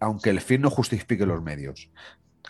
aunque 0.00 0.30
el 0.30 0.40
fin 0.40 0.60
no 0.62 0.70
justifique 0.70 1.26
los 1.26 1.42
medios. 1.42 1.90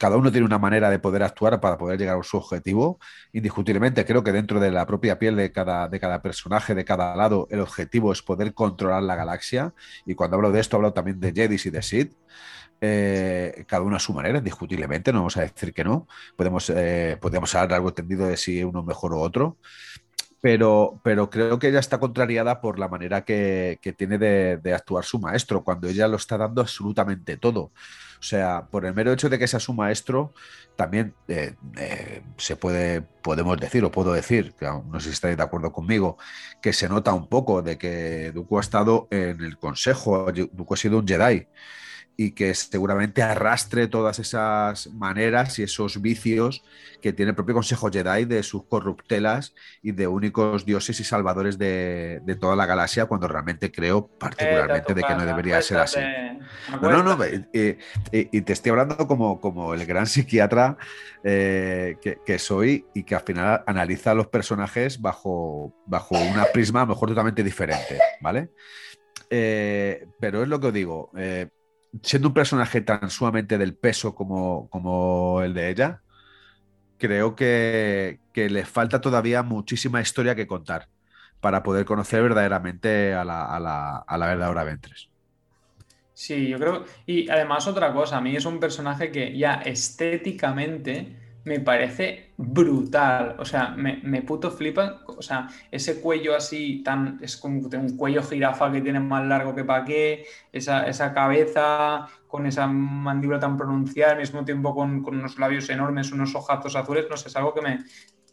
Cada 0.01 0.17
uno 0.17 0.33
tiene 0.33 0.47
una 0.47 0.59
manera 0.59 0.89
de 0.89 0.99
poder 0.99 1.23
actuar 1.23 1.61
para 1.61 1.77
poder 1.77 1.99
llegar 1.99 2.19
a 2.19 2.23
su 2.23 2.39
objetivo. 2.39 2.99
Indiscutiblemente, 3.35 4.07
creo 4.07 4.25
que 4.25 4.33
dentro 4.33 4.59
de 4.59 4.71
la 4.71 4.87
propia 4.87 5.19
piel 5.19 5.37
de 5.37 5.53
cada, 5.53 5.89
de 5.89 6.01
cada 6.01 6.23
personaje, 6.23 6.75
de 6.75 6.87
cada 6.87 7.15
lado, 7.15 7.47
el 7.51 7.61
objetivo 7.61 8.11
es 8.11 8.23
poder 8.23 8.55
controlar 8.55 9.03
la 9.03 9.15
galaxia. 9.15 9.75
Y 10.07 10.15
cuando 10.15 10.37
hablo 10.37 10.53
de 10.53 10.61
esto, 10.61 10.77
hablo 10.77 10.95
también 10.95 11.21
de 11.21 11.35
Jedis 11.35 11.67
y 11.67 11.71
de 11.71 11.83
Sith. 11.83 12.15
Eh, 12.81 13.67
cada 13.69 13.83
uno 13.83 13.97
a 13.97 13.99
su 13.99 14.15
manera, 14.15 14.39
indiscutiblemente, 14.39 15.13
no 15.13 15.19
vamos 15.19 15.37
a 15.37 15.43
decir 15.43 15.75
que 15.75 15.85
no. 15.85 16.09
Podemos, 16.35 16.71
eh, 16.75 17.19
podemos 17.21 17.55
hablar 17.55 17.75
algo 17.75 17.91
entendido 17.91 18.27
de 18.27 18.39
si 18.39 18.65
uno 18.65 18.83
mejor 18.83 19.13
o 19.13 19.21
otro. 19.21 19.59
Pero, 20.41 20.99
pero 21.05 21.29
creo 21.29 21.59
que 21.59 21.69
ella 21.69 21.81
está 21.81 22.01
contrariada 22.01 22.63
por 22.63 22.79
la 22.79 22.89
manera 22.89 23.27
que, 23.27 23.79
que 23.83 23.93
tiene 23.93 24.17
de, 24.17 24.57
de 24.57 24.73
actuar 24.73 25.05
su 25.05 25.19
maestro, 25.19 25.63
cuando 25.63 25.89
ella 25.89 26.09
lo 26.09 26.17
está 26.17 26.39
dando 26.39 26.63
absolutamente 26.63 27.37
todo. 27.37 27.73
O 28.21 28.23
sea, 28.23 28.67
por 28.71 28.85
el 28.85 28.95
mero 28.95 29.13
hecho 29.13 29.31
de 29.31 29.39
que 29.39 29.49
sea 29.49 29.61
su 29.61 29.73
maestro, 29.73 30.35
también 30.77 31.15
eh, 31.27 31.55
eh, 31.79 32.23
se 32.37 32.55
puede, 32.55 33.01
podemos 33.01 33.59
decir, 33.59 33.83
o 33.83 33.91
puedo 33.91 34.13
decir, 34.13 34.55
que 34.59 34.67
no 34.67 35.01
sé 35.01 35.09
si 35.09 35.15
estáis 35.15 35.39
de 35.39 35.43
acuerdo 35.43 35.73
conmigo, 35.73 36.19
que 36.61 36.75
se 36.75 36.89
nota 36.89 37.15
un 37.15 37.29
poco 37.29 37.63
de 37.63 37.79
que 37.79 38.31
Dooku 38.33 38.59
ha 38.59 38.61
estado 38.61 39.09
en 39.11 39.43
el 39.43 39.57
consejo, 39.59 40.31
Dooku 40.33 40.75
ha 40.75 40.77
sido 40.77 40.99
un 40.99 41.09
Jedi 41.09 41.47
y 42.23 42.33
que 42.33 42.53
seguramente 42.55 43.23
arrastre 43.23 43.89
todas 43.89 44.19
esas 44.19 44.89
maneras 44.93 45.59
y 45.59 45.63
esos 45.63 46.03
vicios 46.03 46.63
que 47.01 47.15
tiene 47.15 47.31
el 47.31 47.35
propio 47.35 47.55
Consejo 47.55 47.91
Jedi 47.91 48.27
de 48.27 48.43
sus 48.43 48.65
corruptelas 48.65 49.55
y 49.81 49.93
de 49.93 50.07
únicos 50.07 50.67
dioses 50.67 51.01
y 51.01 51.05
salvadores 51.05 51.57
de, 51.57 52.21
de 52.23 52.37
toda 52.37 52.57
la 52.57 52.67
galaxia, 52.67 53.07
cuando 53.07 53.27
realmente 53.27 53.73
creo 53.73 54.07
particularmente 54.07 54.93
de 54.93 55.03
que 55.03 55.15
no 55.15 55.25
debería 55.25 55.63
ser 55.63 55.79
así. 55.79 56.01
No, 56.83 56.91
no, 56.91 57.03
no, 57.03 57.25
y, 57.25 58.41
te 58.43 58.53
estoy 58.53 58.69
hablando 58.69 59.07
como, 59.07 59.41
como 59.41 59.73
el 59.73 59.87
gran 59.87 60.07
psiquiatra 60.07 60.77
eh, 61.25 61.97
que, 62.03 62.19
que 62.27 62.39
soy 62.39 62.85
y 62.93 63.05
que 63.05 63.15
al 63.15 63.23
final 63.23 63.65
analiza 63.67 64.11
a 64.11 64.15
los 64.15 64.27
personajes 64.27 65.01
bajo, 65.01 65.73
bajo 65.87 66.17
una 66.19 66.45
prisma 66.53 66.83
a 66.83 66.85
lo 66.85 66.89
mejor 66.89 67.09
totalmente 67.09 67.43
diferente, 67.43 67.99
¿vale? 68.21 68.51
Eh, 69.31 70.07
pero 70.19 70.43
es 70.43 70.49
lo 70.49 70.61
que 70.61 70.67
os 70.67 70.75
digo, 70.75 71.11
eh, 71.17 71.49
siendo 72.03 72.29
un 72.29 72.35
personaje 72.35 72.81
tan 72.81 73.11
sumamente 73.11 73.59
del 73.59 73.75
peso 73.75 74.15
como, 74.15 74.69
como 74.71 75.43
el 75.43 75.55
de 75.55 75.71
ella, 75.71 76.03
creo 76.99 77.35
que, 77.35 78.21
que 78.33 78.51
le 78.51 78.65
falta 78.65 79.01
todavía 79.01 79.43
muchísima 79.43 80.01
historia 80.01 80.35
que 80.35 80.47
contar 80.47 80.89
para 81.41 81.63
poder 81.63 81.85
conocer 81.87 82.23
verdaderamente 82.23 83.15
a 83.15 83.25
la, 83.25 83.45
a 83.45 83.59
la, 83.61 83.97
a 83.99 84.19
la 84.19 84.27
verdadera 84.27 84.65
Ventres. 84.65 85.11
Sí, 86.13 86.49
yo 86.49 86.59
creo. 86.59 86.85
Y 87.07 87.31
además, 87.31 87.67
otra 87.67 87.95
cosa, 87.95 88.19
a 88.19 88.21
mí 88.21 88.37
es 88.37 88.45
un 88.45 88.61
personaje 88.61 89.11
que 89.11 89.37
ya 89.37 89.55
estéticamente 89.55 91.17
me 91.45 91.61
parece 91.61 92.33
brutal. 92.37 93.37
O 93.39 93.45
sea, 93.45 93.71
me, 93.71 94.23
puto 94.23 94.51
flipa. 94.51 95.03
O 95.07 95.23
sea, 95.23 95.49
ese 95.71 96.01
cuello 96.01 96.35
así 96.37 96.83
tan. 96.83 97.19
Es 97.23 97.37
como 97.37 97.61
un 97.61 97.97
cuello 97.97 98.23
jirafa 98.23 98.71
que 98.73 98.81
tiene 98.81 99.01
más 99.01 99.27
largo 99.27 99.55
que 99.55 99.65
pa' 99.65 99.85
qué. 99.85 100.27
Esa, 100.53 100.87
esa 100.87 101.13
cabeza 101.15 102.07
con 102.27 102.47
esa 102.47 102.67
mandíbula 102.67 103.41
tan 103.41 103.57
pronunciada, 103.57 104.13
al 104.13 104.19
mismo 104.19 104.45
tiempo 104.45 104.75
con, 104.75 105.03
con 105.03 105.19
unos 105.19 105.39
labios 105.39 105.69
enormes, 105.71 106.13
unos 106.13 106.35
ojazos 106.35 106.77
azules. 106.77 107.07
No 107.11 107.17
sé, 107.17 107.29
es 107.29 107.37
algo 107.37 107.55
que 107.55 107.63
me. 107.63 107.79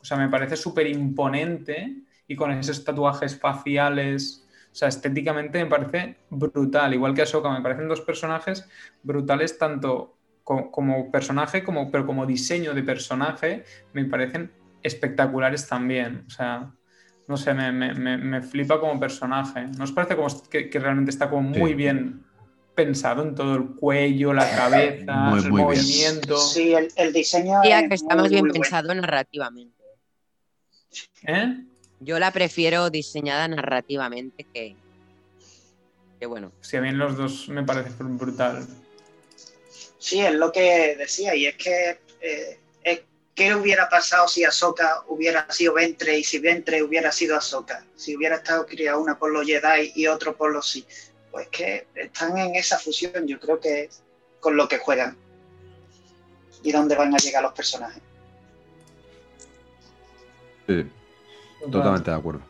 O 0.02 0.06
sea, 0.06 0.18
me 0.18 0.30
parece 0.30 0.56
súper 0.56 0.88
imponente. 0.88 2.04
Y 2.28 2.36
con 2.36 2.52
esos 2.52 2.84
tatuajes 2.84 3.40
faciales. 3.40 4.46
O 4.72 4.76
sea, 4.76 4.90
estéticamente 4.90 5.64
me 5.64 5.70
parece 5.70 6.18
brutal. 6.30 6.94
Igual 6.94 7.14
que 7.14 7.22
Ahsoka, 7.24 7.50
me 7.50 7.62
parecen 7.62 7.88
dos 7.88 8.02
personajes 8.02 8.68
brutales 9.02 9.58
tanto 9.58 10.17
co- 10.48 10.72
como 10.72 11.12
personaje, 11.12 11.62
como, 11.62 11.92
pero 11.92 12.06
como 12.06 12.26
diseño 12.26 12.74
de 12.74 12.82
personaje, 12.82 13.66
me 13.92 14.06
parecen 14.06 14.50
espectaculares 14.82 15.68
también. 15.68 16.24
O 16.26 16.30
sea, 16.30 16.72
no 17.28 17.36
sé, 17.36 17.54
me, 17.54 17.74
me- 17.74 17.94
me- 17.94 18.18
me 18.18 18.42
flipa 18.42 18.80
como 18.80 18.98
personaje. 18.98 19.68
¿No 19.78 19.84
os 19.84 19.92
parece 19.92 20.16
como 20.16 20.30
que, 20.50 20.70
que 20.70 20.80
realmente 20.80 21.12
está 21.12 21.30
como 21.30 21.50
muy 21.50 21.72
Sí. 21.72 21.76
bien 21.76 22.24
pensado 22.74 23.24
en 23.24 23.36
todo 23.36 23.56
el 23.56 23.76
cuello, 23.76 24.32
la 24.34 24.50
cabeza, 24.50 25.14
Muy, 25.32 25.40
el 25.40 25.50
muy 25.52 25.62
bien. 25.64 25.66
movimiento? 25.68 26.38
Sí, 26.38 26.74
el, 26.74 26.88
el 26.96 27.12
diseño 27.12 27.62
es 27.64 27.90
que 27.90 27.96
está 27.96 28.14
muy, 28.16 28.22
más 28.24 28.32
bien 28.32 28.42
bueno. 28.44 28.54
pensado 28.54 28.96
narrativamente. 28.96 29.84
¿Eh? 31.24 31.66
Yo 32.00 32.20
la 32.20 32.32
prefiero 32.32 32.90
diseñada 32.90 33.50
narrativamente 33.50 34.46
que. 34.54 34.78
Que 36.22 36.26
bueno. 36.26 36.54
Sí, 36.62 36.78
a 36.78 36.82
mí 36.82 36.92
los 36.92 37.18
dos 37.18 37.50
me 37.50 37.64
parece 37.64 37.92
brutal. 38.02 38.66
Sí, 40.00 40.22
es 40.22 40.34
lo 40.34 40.52
que 40.52 40.96
decía, 40.98 41.34
y 41.36 41.48
es 41.48 41.56
que 41.56 42.00
eh, 42.22 42.60
es- 42.84 43.02
¿qué 43.36 43.56
hubiera 43.56 43.90
pasado 43.90 44.28
si 44.28 44.44
Ahsoka 44.44 45.04
hubiera 45.08 45.50
sido 45.52 45.74
Ventre 45.74 46.18
y 46.18 46.24
si 46.24 46.40
Ventre 46.40 46.84
hubiera 46.84 47.12
sido 47.12 47.36
Ahsoka? 47.36 47.84
Si 47.96 48.16
hubiera 48.16 48.36
estado 48.38 48.66
criada 48.66 48.98
una 48.98 49.18
por 49.18 49.32
los 49.32 49.46
Jedi 49.46 49.92
y 49.96 50.08
otro 50.08 50.36
por 50.36 50.52
los 50.52 50.70
Sith. 50.70 50.88
Pues 51.32 51.48
que 51.50 51.88
están 51.96 52.38
en 52.38 52.56
esa 52.56 52.80
fusión, 52.80 53.28
yo 53.28 53.40
creo 53.40 53.60
que 53.60 53.84
es 53.86 54.02
con 54.40 54.56
lo 54.56 54.68
que 54.68 54.78
juegan 54.80 55.18
y 56.64 56.72
dónde 56.72 56.96
van 56.96 57.14
a 57.14 57.18
llegar 57.18 57.44
los 57.44 57.54
personajes. 57.54 58.02
Sí, 60.68 60.86
totalmente 61.72 62.12
de 62.12 62.18
acuerdo. 62.18 62.42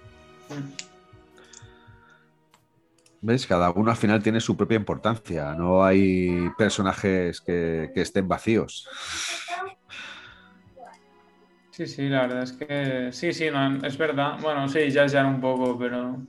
¿Ves? 3.27 3.45
Cada 3.45 3.71
uno 3.71 3.91
al 3.91 3.97
final 3.97 4.23
tiene 4.23 4.39
su 4.39 4.55
propia 4.55 4.77
importancia. 4.77 5.53
No 5.53 5.83
hay 5.83 6.49
personajes 6.57 7.41
que, 7.41 7.91
que 7.93 7.99
estén 8.01 8.25
vacíos. 8.25 8.87
Sí, 11.71 11.85
sí, 11.87 12.07
la 12.07 12.21
verdad 12.21 12.43
es 12.43 12.53
que 12.53 13.09
sí, 13.11 13.33
sí, 13.33 13.51
no, 13.51 13.85
es 13.85 13.97
verdad. 13.97 14.39
Bueno, 14.41 14.69
sí, 14.69 14.89
ya 14.91 15.05
ya 15.07 15.25
un 15.25 15.41
poco, 15.41 15.77
pero 15.77 16.21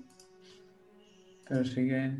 pero 1.49 1.65
sí 1.65 1.87
que 1.89 2.11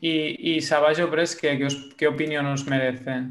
y, 0.00 0.56
y 0.56 0.60
Savage 0.62 1.02
Opress, 1.02 1.36
¿qué, 1.36 1.58
qué, 1.58 1.66
os- 1.66 1.94
qué 1.98 2.06
opinión 2.08 2.46
os 2.46 2.66
merece? 2.66 3.24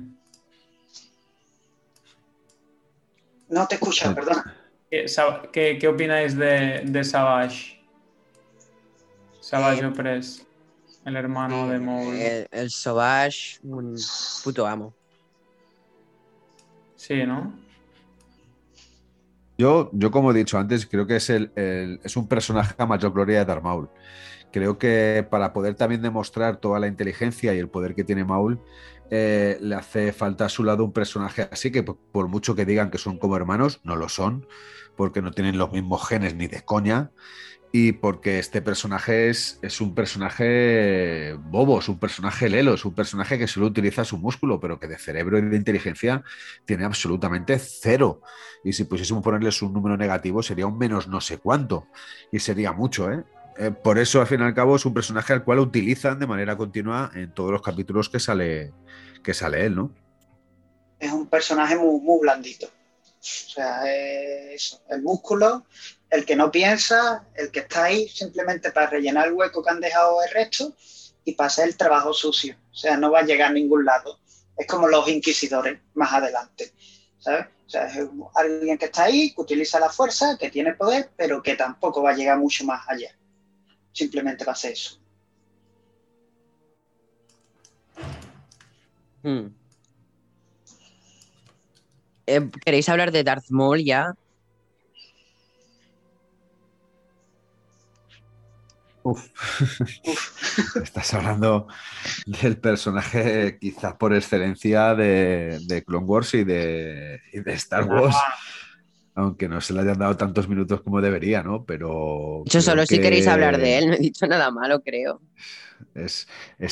No 3.49 3.67
te 3.67 3.75
escuchas, 3.75 4.09
Sí. 4.09 4.13
perdona. 4.15 4.43
¿Qué, 4.91 5.05
qué- 5.51 5.77
qué 5.79 5.87
opináis 5.87 6.37
de, 6.37 6.83
de 6.85 7.03
Savage? 7.03 7.79
Savage 9.41 9.81
Eh, 9.81 9.87
Opress, 9.87 10.47
el 11.05 11.15
hermano 11.15 11.67
de 11.67 11.79
Maul. 11.79 12.15
El, 12.15 12.47
el 12.51 12.69
Sauvage, 12.71 13.59
un 13.63 13.95
puto 14.43 14.65
amo. 14.65 14.93
Sí, 16.95 17.25
¿no? 17.25 17.53
Yo, 19.57 19.89
yo, 19.93 20.09
como 20.11 20.31
he 20.31 20.33
dicho 20.33 20.57
antes, 20.57 20.85
creo 20.87 21.05
que 21.05 21.17
es, 21.17 21.29
el, 21.29 21.51
el- 21.55 21.99
es 22.03 22.17
un 22.17 22.27
personaje 22.27 22.73
a 22.77 22.85
mayor 22.85 23.13
gloria 23.13 23.39
de 23.39 23.45
Darth 23.45 23.63
Maul. 23.63 23.89
creo 24.51 24.77
que 24.77 25.25
para 25.29 25.53
poder 25.53 25.75
también 25.75 26.01
demostrar 26.01 26.57
toda 26.57 26.79
la 26.79 26.87
inteligencia 26.87 27.53
y 27.53 27.59
el 27.59 27.69
poder 27.69 27.95
que 27.95 28.03
tiene 28.03 28.23
Maul, 28.25 28.59
eh, 29.11 29.57
le 29.61 29.75
hace 29.75 30.13
falta 30.13 30.45
a 30.45 30.49
su 30.49 30.63
lado 30.63 30.83
un 30.85 30.93
personaje 30.93 31.47
así 31.51 31.71
que 31.71 31.83
por 31.83 32.27
mucho 32.29 32.55
que 32.55 32.65
digan 32.65 32.91
que 32.91 32.97
son 32.99 33.17
como 33.19 33.35
hermanos, 33.37 33.81
no 33.83 33.95
lo 33.95 34.09
son, 34.09 34.47
porque 34.95 35.21
no 35.21 35.31
tienen 35.31 35.57
los 35.57 35.71
mismos 35.71 36.07
genes 36.07 36.35
ni 36.35 36.47
de 36.47 36.63
coña 36.63 37.11
y 37.75 37.91
porque 37.93 38.37
este 38.37 38.61
personaje 38.61 39.31
es, 39.31 39.57
es, 39.63 39.81
un 39.81 39.95
personaje 39.95 41.33
bobo, 41.33 41.79
es 41.79 41.89
un 41.89 41.97
personaje 41.97 42.47
lelo, 42.47 42.75
es 42.75 42.85
un 42.85 42.93
personaje 42.93 43.39
que 43.39 43.47
solo 43.47 43.65
utiliza 43.65 44.05
su 44.05 44.19
músculo, 44.19 44.59
pero 44.59 44.79
que 44.79 44.87
de 44.87 44.99
cerebro 44.99 45.39
y 45.39 45.41
de 45.41 45.57
inteligencia 45.57 46.23
tiene 46.65 46.85
absolutamente 46.85 47.57
cero. 47.57 48.21
Y 48.63 48.73
si 48.73 48.83
pusiésemos 48.83 49.23
ponerles 49.23 49.59
un 49.63 49.73
número 49.73 49.97
negativo, 49.97 50.43
sería 50.43 50.67
un 50.67 50.77
menos 50.77 51.07
no 51.07 51.19
sé 51.19 51.39
cuánto. 51.39 51.87
Y 52.31 52.37
sería 52.37 52.73
mucho, 52.73 53.11
¿eh? 53.11 53.23
¿eh? 53.57 53.71
por 53.71 53.97
eso, 53.97 54.21
al 54.21 54.27
fin 54.27 54.41
y 54.41 54.43
al 54.43 54.53
cabo, 54.53 54.75
es 54.75 54.85
un 54.85 54.93
personaje 54.93 55.33
al 55.33 55.43
cual 55.43 55.57
utilizan 55.57 56.19
de 56.19 56.27
manera 56.27 56.55
continua 56.55 57.09
en 57.15 57.33
todos 57.33 57.51
los 57.51 57.63
capítulos 57.63 58.07
que 58.07 58.19
sale, 58.19 58.71
que 59.23 59.33
sale 59.33 59.65
él, 59.65 59.75
¿no? 59.75 59.91
Es 60.99 61.11
un 61.11 61.25
personaje 61.25 61.75
muy, 61.75 61.99
muy 62.01 62.19
blandito. 62.21 62.67
O 62.67 63.25
sea, 63.25 63.81
es 63.91 64.79
el 64.89 65.01
músculo, 65.01 65.65
el 66.13 66.25
que 66.25 66.35
no 66.35 66.51
piensa, 66.51 67.25
el 67.33 67.49
que 67.49 67.61
está 67.61 67.85
ahí 67.85 68.07
simplemente 68.07 68.71
para 68.71 68.87
rellenar 68.87 69.27
el 69.27 69.33
hueco 69.33 69.63
que 69.63 69.71
han 69.71 69.79
dejado 69.79 70.21
el 70.21 70.31
resto 70.31 70.71
y 71.25 71.33
para 71.33 71.47
hacer 71.47 71.67
el 71.67 71.75
trabajo 71.75 72.13
sucio. 72.13 72.55
O 72.71 72.75
sea, 72.75 72.97
no 72.97 73.09
va 73.09 73.21
a 73.21 73.23
llegar 73.23 73.49
a 73.49 73.53
ningún 73.53 73.83
lado. 73.83 74.19
Es 74.55 74.67
como 74.67 74.87
los 74.87 75.07
inquisidores 75.07 75.79
más 75.95 76.13
adelante. 76.13 76.71
¿Sabes? 77.17 77.47
O 77.65 77.69
sea, 77.69 77.87
es 77.87 77.97
alguien 78.35 78.77
que 78.77 78.85
está 78.85 79.05
ahí, 79.05 79.33
que 79.33 79.41
utiliza 79.41 79.79
la 79.79 79.89
fuerza, 79.89 80.37
que 80.37 80.51
tiene 80.51 80.75
poder, 80.75 81.09
pero 81.17 81.41
que 81.41 81.55
tampoco 81.55 82.03
va 82.03 82.11
a 82.11 82.15
llegar 82.15 82.37
mucho 82.37 82.63
más 82.63 82.87
allá. 82.87 83.09
Simplemente 83.91 84.45
va 84.45 84.51
a 84.51 84.55
ser 84.55 84.73
eso. 84.73 84.99
Hmm. 89.23 89.47
Eh, 92.27 92.51
¿Queréis 92.63 92.87
hablar 92.87 93.11
de 93.11 93.23
Darth 93.23 93.49
Maul 93.49 93.83
ya? 93.83 94.13
Uf. 99.03 99.29
Estás 100.81 101.13
hablando 101.13 101.67
del 102.25 102.57
personaje 102.57 103.57
quizás 103.59 103.95
por 103.95 104.13
excelencia 104.13 104.95
de, 104.95 105.83
Clone 105.85 106.05
Wars 106.05 106.33
y 106.33 106.43
de, 106.43 107.21
Star 107.45 107.83
Wars. 107.83 108.15
Aunque 109.15 109.47
no 109.47 109.61
se 109.61 109.73
le 109.73 109.81
hayan 109.81 109.99
dado 109.99 110.17
tantos 110.17 110.47
minutos 110.47 110.81
como 110.81 111.01
debería, 111.01 111.43
¿no? 111.43 111.65
Pero. 111.65 112.43
Yo 112.45 112.61
solo 112.61 112.85
si 112.85 112.99
queréis 112.99 113.27
hablar 113.27 113.59
de 113.59 113.77
él, 113.77 113.87
no 113.87 113.93
he 113.93 113.99
dicho 113.99 114.25
nada 114.25 114.49
malo, 114.49 114.81
creo. 114.81 115.21
Es, 115.93 116.27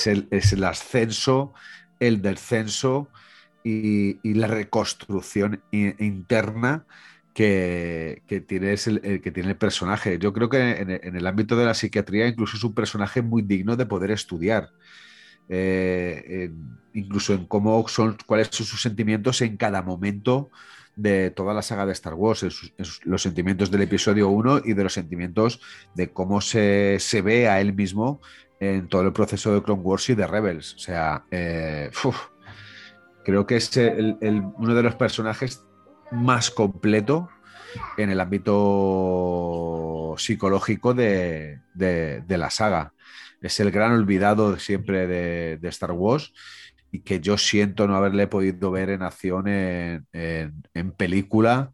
el, 0.07 0.27
es 0.31 0.53
el 0.53 0.63
ascenso, 0.63 1.53
el 1.99 2.21
descenso 2.21 3.09
y, 3.63 4.33
la 4.33 4.47
reconstrucción 4.47 5.61
interna 5.71 6.85
que, 7.33 8.21
tiene 8.47 8.73
el, 8.73 9.21
que 9.21 9.31
tiene 9.31 9.49
el 9.49 9.57
personaje. 9.57 10.19
Yo 10.19 10.33
creo 10.33 10.49
que 10.49 10.59
en, 10.59 11.15
el 11.15 11.27
ámbito 11.27 11.55
de 11.55 11.65
la 11.65 11.73
psiquiatría 11.73 12.27
incluso 12.27 12.57
es 12.57 12.63
un 12.63 12.73
personaje 12.73 13.21
muy 13.21 13.41
digno 13.41 13.75
de 13.75 13.85
poder 13.85 14.11
estudiar. 14.11 14.69
Eh, 15.49 16.51
incluso 16.93 17.33
en 17.33 17.45
cómo 17.45 17.87
son, 17.87 18.17
cuáles 18.25 18.49
son 18.51 18.65
sus 18.65 18.81
sentimientos 18.81 19.41
en 19.41 19.57
cada 19.57 19.81
momento 19.81 20.49
de 20.95 21.31
toda 21.31 21.53
la 21.53 21.61
saga 21.61 21.85
de 21.85 21.93
Star 21.93 22.13
Wars, 22.13 22.45
los 23.03 23.21
sentimientos 23.21 23.71
del 23.71 23.81
episodio 23.81 24.29
1 24.29 24.61
y 24.65 24.73
de 24.73 24.83
los 24.83 24.93
sentimientos 24.93 25.61
de 25.95 26.11
cómo 26.11 26.41
se, 26.41 26.99
ve 27.23 27.47
a 27.47 27.61
él 27.61 27.73
mismo 27.73 28.21
en 28.59 28.87
todo 28.87 29.03
el 29.03 29.13
proceso 29.13 29.53
de 29.53 29.63
Clone 29.63 29.81
Wars 29.81 30.09
y 30.09 30.15
de 30.15 30.27
Rebels. 30.27 30.75
O 30.75 30.79
sea, 30.79 31.25
eh, 31.31 31.89
Creo 33.23 33.45
que 33.45 33.55
es 33.55 33.71
uno 33.77 34.75
de 34.75 34.83
los 34.83 34.95
personajes 34.95 35.63
más 36.11 36.51
completo 36.51 37.29
en 37.97 38.09
el 38.09 38.19
ámbito 38.19 40.15
psicológico 40.17 40.93
de, 40.93 41.59
la 42.27 42.49
saga. 42.49 42.93
Es 43.41 43.59
el 43.59 43.71
gran 43.71 43.93
olvidado 43.93 44.57
siempre 44.59 45.07
de, 45.07 45.67
Star 45.69 45.91
Wars 45.91 46.33
y 46.91 46.99
que 46.99 47.21
yo 47.21 47.37
siento 47.37 47.87
no 47.87 47.95
haberle 47.95 48.27
podido 48.27 48.71
ver 48.71 48.89
en 48.89 49.01
acción 49.01 49.47
en, 49.47 50.05
en 50.13 50.91
película 50.91 51.71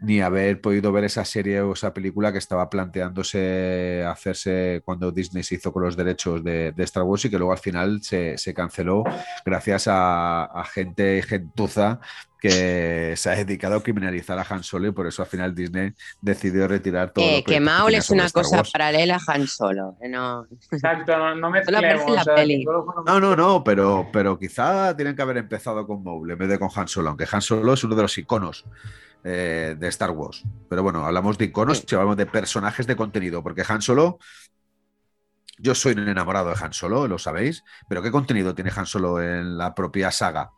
ni 0.00 0.22
haber 0.22 0.60
podido 0.60 0.92
ver 0.92 1.04
esa 1.04 1.24
serie 1.24 1.60
o 1.60 1.74
esa 1.74 1.92
película 1.92 2.32
que 2.32 2.38
estaba 2.38 2.70
planteándose 2.70 4.02
hacerse 4.06 4.80
cuando 4.84 5.12
Disney 5.12 5.42
se 5.42 5.56
hizo 5.56 5.72
con 5.72 5.82
los 5.82 5.96
derechos 5.96 6.42
de, 6.42 6.72
Star 6.78 7.02
Wars 7.02 7.26
y 7.26 7.30
que 7.30 7.36
luego 7.36 7.52
al 7.52 7.58
final 7.58 8.00
se, 8.02 8.36
canceló 8.54 9.04
gracias 9.44 9.84
a, 9.88 10.64
gente 10.72 11.22
gentuza 11.22 12.00
que 12.40 13.14
se 13.16 13.30
ha 13.30 13.36
dedicado 13.36 13.76
a 13.76 13.82
criminalizar 13.82 14.38
a 14.38 14.46
Han 14.48 14.62
Solo 14.62 14.88
y 14.88 14.92
por 14.92 15.06
eso 15.06 15.22
al 15.22 15.28
final 15.28 15.54
Disney 15.54 15.92
decidió 16.20 16.66
retirar 16.66 17.12
todo. 17.12 17.24
Eh, 17.24 17.44
que 17.46 17.60
Maul 17.60 17.94
es 17.94 18.08
una 18.10 18.30
cosa 18.30 18.62
paralela 18.62 19.20
a 19.24 19.32
Han 19.32 19.46
Solo. 19.46 19.96
No. 20.08 20.46
Exacto, 20.70 21.16
no, 21.16 21.34
no 21.34 21.50
me 21.50 21.62
No, 23.06 23.20
no, 23.20 23.36
no, 23.36 23.62
pero, 23.62 24.08
pero 24.12 24.38
quizá 24.38 24.96
tienen 24.96 25.14
que 25.14 25.22
haber 25.22 25.36
empezado 25.36 25.86
con 25.86 26.02
Maul 26.02 26.30
en 26.30 26.38
vez 26.38 26.48
de 26.48 26.58
con 26.58 26.70
Han 26.74 26.88
Solo, 26.88 27.10
aunque 27.10 27.26
Han 27.30 27.42
Solo 27.42 27.74
es 27.74 27.84
uno 27.84 27.94
de 27.94 28.02
los 28.02 28.16
iconos 28.16 28.64
eh, 29.22 29.76
de 29.78 29.88
Star 29.88 30.10
Wars. 30.10 30.42
Pero 30.68 30.82
bueno, 30.82 31.04
hablamos 31.04 31.36
de 31.36 31.44
iconos 31.44 31.84
y 31.86 31.94
hablamos 31.94 32.16
de 32.16 32.26
personajes 32.26 32.86
de 32.86 32.96
contenido, 32.96 33.42
porque 33.42 33.64
Han 33.68 33.82
Solo, 33.82 34.18
yo 35.58 35.74
soy 35.74 35.92
un 35.92 36.08
enamorado 36.08 36.48
de 36.48 36.56
Han 36.58 36.72
Solo, 36.72 37.06
lo 37.06 37.18
sabéis, 37.18 37.62
pero 37.86 38.00
¿qué 38.00 38.10
contenido 38.10 38.54
tiene 38.54 38.72
Han 38.74 38.86
Solo 38.86 39.20
en 39.20 39.58
la 39.58 39.74
propia 39.74 40.10
saga? 40.10 40.52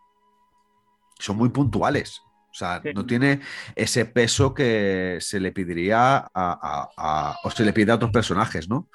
Son 1.23 1.37
muy 1.37 1.51
puntuales. 1.51 2.21
O 2.51 2.55
sea, 2.55 2.83
no 2.95 3.07
tiene 3.07 3.41
ese 3.75 4.05
peso 4.05 4.53
que 4.53 5.17
se 5.21 5.41
le 5.41 5.53
pediría 5.53 6.29
a, 6.35 7.39
o 7.45 7.51
se 7.51 7.65
le 7.65 7.73
pide 7.73 7.93
a 7.93 7.95
otros 7.95 8.11
personajes, 8.11 8.69
¿no? 8.69 8.89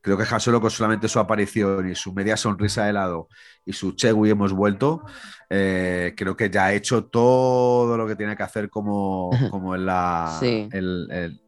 Creo 0.00 0.16
que 0.16 0.24
Han 0.30 0.40
Solo 0.40 0.60
con 0.60 0.70
solamente 0.70 1.08
su 1.08 1.18
aparición 1.18 1.90
y 1.90 1.94
su 1.94 2.14
media 2.14 2.36
sonrisa 2.36 2.86
de 2.86 2.92
lado 2.92 3.28
y 3.66 3.72
su 3.72 3.92
Chewie 3.92 4.30
hemos 4.30 4.52
vuelto, 4.52 5.02
eh, 5.48 6.14
creo 6.16 6.36
que 6.36 6.50
ya 6.50 6.66
ha 6.66 6.72
hecho 6.72 7.04
todo 7.04 7.96
lo 7.96 8.06
que 8.06 8.16
tiene 8.16 8.36
que 8.36 8.42
hacer 8.42 8.68
como, 8.68 9.30
como 9.50 9.74
en 9.74 9.86
la, 9.86 10.38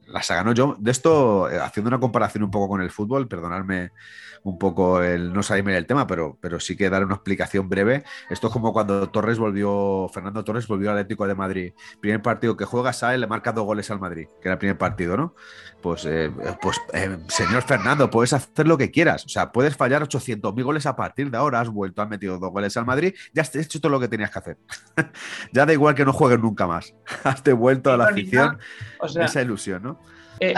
la 0.06 0.22
saga. 0.22 0.44
¿no? 0.44 0.52
Yo, 0.52 0.76
de 0.78 0.90
esto, 0.90 1.50
eh, 1.50 1.58
haciendo 1.58 1.88
una 1.88 2.00
comparación 2.00 2.44
un 2.44 2.50
poco 2.50 2.68
con 2.68 2.80
el 2.80 2.90
fútbol, 2.90 3.28
perdonadme 3.28 3.90
un 4.44 4.58
poco 4.58 5.02
el 5.02 5.32
no 5.32 5.42
salirme 5.42 5.72
del 5.72 5.86
tema, 5.86 6.06
pero, 6.06 6.38
pero 6.40 6.60
sí 6.60 6.76
que 6.76 6.90
dar 6.90 7.04
una 7.04 7.14
explicación 7.14 7.68
breve. 7.68 8.04
Esto 8.30 8.48
es 8.48 8.52
como 8.52 8.72
cuando 8.72 9.08
Torres 9.10 9.38
volvió, 9.38 10.08
Fernando 10.12 10.44
Torres 10.44 10.66
volvió 10.66 10.90
al 10.90 10.98
Atlético 10.98 11.26
de 11.26 11.34
Madrid. 11.34 11.72
Primer 12.00 12.22
partido 12.22 12.56
que 12.56 12.64
juega, 12.64 12.92
sale, 12.92 13.18
le 13.18 13.26
marca 13.26 13.52
dos 13.52 13.64
goles 13.64 13.90
al 13.90 14.00
Madrid, 14.00 14.26
que 14.40 14.48
era 14.48 14.52
el 14.52 14.58
primer 14.58 14.78
partido, 14.78 15.16
¿no? 15.16 15.34
Pues, 15.82 16.04
eh, 16.06 16.30
pues 16.60 16.80
señor 17.28 17.62
Fernando, 17.62 18.10
puedes 18.10 18.32
hacer 18.32 18.66
lo 18.66 18.78
que 18.78 18.90
quieras. 18.90 19.24
O 19.24 19.28
sea, 19.28 19.52
puedes 19.52 19.76
fallar 19.76 20.02
800.000 20.02 20.62
goles 20.62 20.86
a 20.86 20.96
partir 20.96 21.30
de 21.30 21.36
ahora. 21.36 21.60
Has 21.60 21.68
vuelto, 21.68 22.02
has 22.02 22.08
metido 22.08 22.38
dos 22.38 22.50
goles 22.50 22.76
al 22.76 22.86
Madrid, 22.86 23.14
ya 23.32 23.42
has 23.42 23.54
hecho 23.54 23.80
lo 23.88 24.00
que 24.00 24.08
tenías 24.08 24.30
que 24.30 24.38
hacer. 24.38 24.58
ya 25.52 25.66
da 25.66 25.72
igual 25.72 25.94
que 25.94 26.04
no 26.04 26.12
juegues 26.12 26.40
nunca 26.40 26.66
más. 26.66 26.94
has 27.24 27.42
devuelto 27.42 27.92
a 27.92 27.96
la 27.96 28.06
afición 28.06 28.58
esa 29.02 29.42
ilusión, 29.42 29.82
¿no? 29.82 30.00
Eh, 30.40 30.54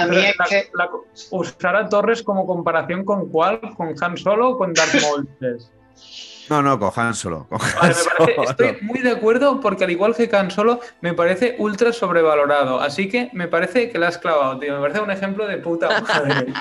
usar 1.31 1.77
a 1.77 1.89
Torres 1.89 2.23
como 2.23 2.47
comparación 2.47 3.05
con 3.05 3.31
cuál, 3.31 3.61
con 3.77 3.94
Han 3.98 4.16
Solo 4.16 4.51
o 4.51 4.59
con 4.59 4.73
Darth 4.74 5.01
Maul. 5.02 5.28
No, 6.48 6.61
no, 6.62 6.81
con 6.81 6.90
Han 6.97 7.15
Solo. 7.15 7.47
estoy 8.48 8.78
muy 8.82 8.98
de 8.98 9.12
acuerdo 9.12 9.61
porque 9.61 9.85
al 9.85 9.90
igual 9.93 10.16
que 10.16 10.28
Han 10.35 10.51
Solo, 10.51 10.81
me 11.01 11.15
parece 11.15 11.55
ultra 11.61 11.93
sobrevalorado. 11.93 12.81
Así 12.81 13.09
que 13.09 13.31
me 13.35 13.47
parece 13.47 13.89
que 13.89 13.98
la 14.01 14.09
has 14.09 14.19
clavado, 14.19 14.59
tío. 14.59 14.74
Me 14.74 14.81
parece 14.81 15.01
un 15.01 15.12
ejemplo 15.12 15.47
de 15.47 15.59
puta 15.59 16.01
madre. 16.01 16.52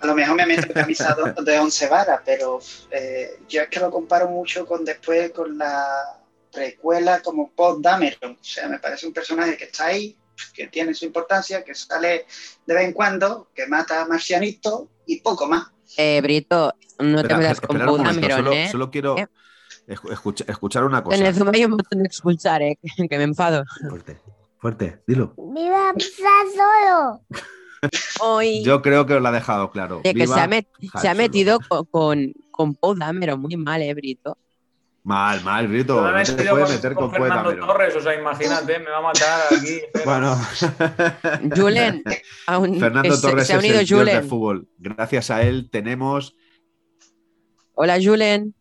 A 0.00 0.06
lo 0.06 0.14
mejor 0.14 0.36
me 0.36 0.46
meto 0.46 0.72
camisa 0.72 1.16
de 1.42 1.58
once 1.58 1.88
varas, 1.88 2.20
pero 2.24 2.60
eh, 2.90 3.40
yo 3.48 3.62
es 3.62 3.68
que 3.68 3.80
lo 3.80 3.90
comparo 3.90 4.28
mucho 4.28 4.64
con 4.64 4.84
después 4.84 5.32
con 5.32 5.58
la 5.58 6.18
precuela 6.52 7.20
como 7.20 7.50
Paul 7.50 7.82
Dameron. 7.82 8.32
O 8.32 8.44
sea, 8.44 8.68
me 8.68 8.78
parece 8.78 9.06
un 9.06 9.12
personaje 9.12 9.56
que 9.56 9.64
está 9.64 9.86
ahí, 9.86 10.16
que 10.54 10.68
tiene 10.68 10.94
su 10.94 11.04
importancia, 11.04 11.64
que 11.64 11.74
sale 11.74 12.26
de 12.66 12.74
vez 12.74 12.84
en 12.84 12.92
cuando, 12.92 13.48
que 13.54 13.66
mata 13.66 14.02
a 14.02 14.06
marcianitos 14.06 14.84
y 15.06 15.20
poco 15.20 15.46
más. 15.46 15.66
Eh, 15.96 16.20
Brito, 16.22 16.74
no 16.98 17.22
te 17.22 17.34
metas 17.34 17.60
con 17.60 17.78
Paul 17.78 18.02
Dameron, 18.02 18.38
solo, 18.38 18.52
¿eh? 18.52 18.68
solo 18.70 18.90
quiero... 18.90 19.18
¿Eh? 19.18 19.26
escuchar 20.46 20.84
una 20.84 21.02
cosa. 21.02 21.16
En 21.16 21.24
el 21.24 21.34
Zoom 21.34 21.50
hay 21.54 21.64
un 21.64 21.70
botón 21.70 22.00
de 22.00 22.06
expulsar, 22.06 22.60
¿eh? 22.60 22.78
que 23.08 23.18
me 23.18 23.24
enfado. 23.24 23.64
Fuerte, 23.88 24.20
fuerte, 24.58 25.02
dilo. 25.06 25.32
¡Viva 25.36 25.94
solo! 25.96 27.22
Yo 28.64 28.82
creo 28.82 29.06
que 29.06 29.14
os 29.14 29.22
lo 29.22 29.28
ha 29.28 29.32
dejado 29.32 29.70
claro. 29.70 30.02
que 30.02 30.26
se 30.26 30.40
ha, 31.08 31.14
metido 31.14 31.60
con, 31.90 32.32
con, 32.50 32.74
Paul 32.74 32.98
Dameron 32.98 33.40
muy 33.40 33.56
mal, 33.56 33.82
¿eh, 33.82 33.94
Brito? 33.94 34.36
Mal, 35.04 35.42
mal, 35.42 35.68
Brito. 35.68 35.94
Yo 35.96 36.12
me 36.12 36.18
No 36.18 36.24
te 36.24 36.44
puedes 36.44 36.66
con, 36.66 36.74
meter 36.74 36.94
con 36.94 37.10
con 37.10 37.20
Fernando. 37.22 37.66
Torres, 37.66 37.96
o 37.96 38.00
sea, 38.00 38.14
imagínate, 38.14 38.78
me 38.80 38.90
va 38.90 38.98
a 38.98 39.02
matar 39.02 39.40
aquí. 39.56 39.80
pero- 39.92 40.04
Bueno, 40.04 40.38
Julen, 41.56 42.02
aún- 42.46 42.78
Fernando 42.80 43.14
se- 43.16 43.22
Torres 43.22 43.46
se 43.46 43.52
ha 43.54 43.56
es 43.56 43.62
unido 43.64 43.80
el 43.80 43.86
dios 43.86 44.00
del 44.00 44.08
Julen. 44.16 44.28
fútbol. 44.28 44.68
Gracias 44.78 45.30
a 45.30 45.42
él 45.42 45.70
tenemos 45.70 46.34
Hola, 47.74 47.96
Julen. 48.02 48.54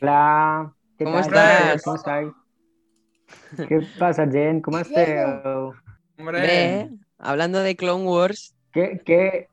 Hola, 0.00 0.74
¿qué 0.98 1.04
¿Cómo 1.04 1.16
tal? 1.16 1.26
estás? 1.26 1.82
¿Cómo 1.82 1.96
estáis? 1.96 2.28
¿Qué 3.68 3.80
pasa, 3.98 4.26
Jen? 4.26 4.60
¿Cómo 4.60 4.78
estás? 4.78 5.44
Hombre, 6.18 6.88
hablando 7.18 7.60
de 7.60 7.76
Clone 7.76 8.04
Wars, 8.04 8.54
Qué, 8.72 9.02
qué, 9.04 9.48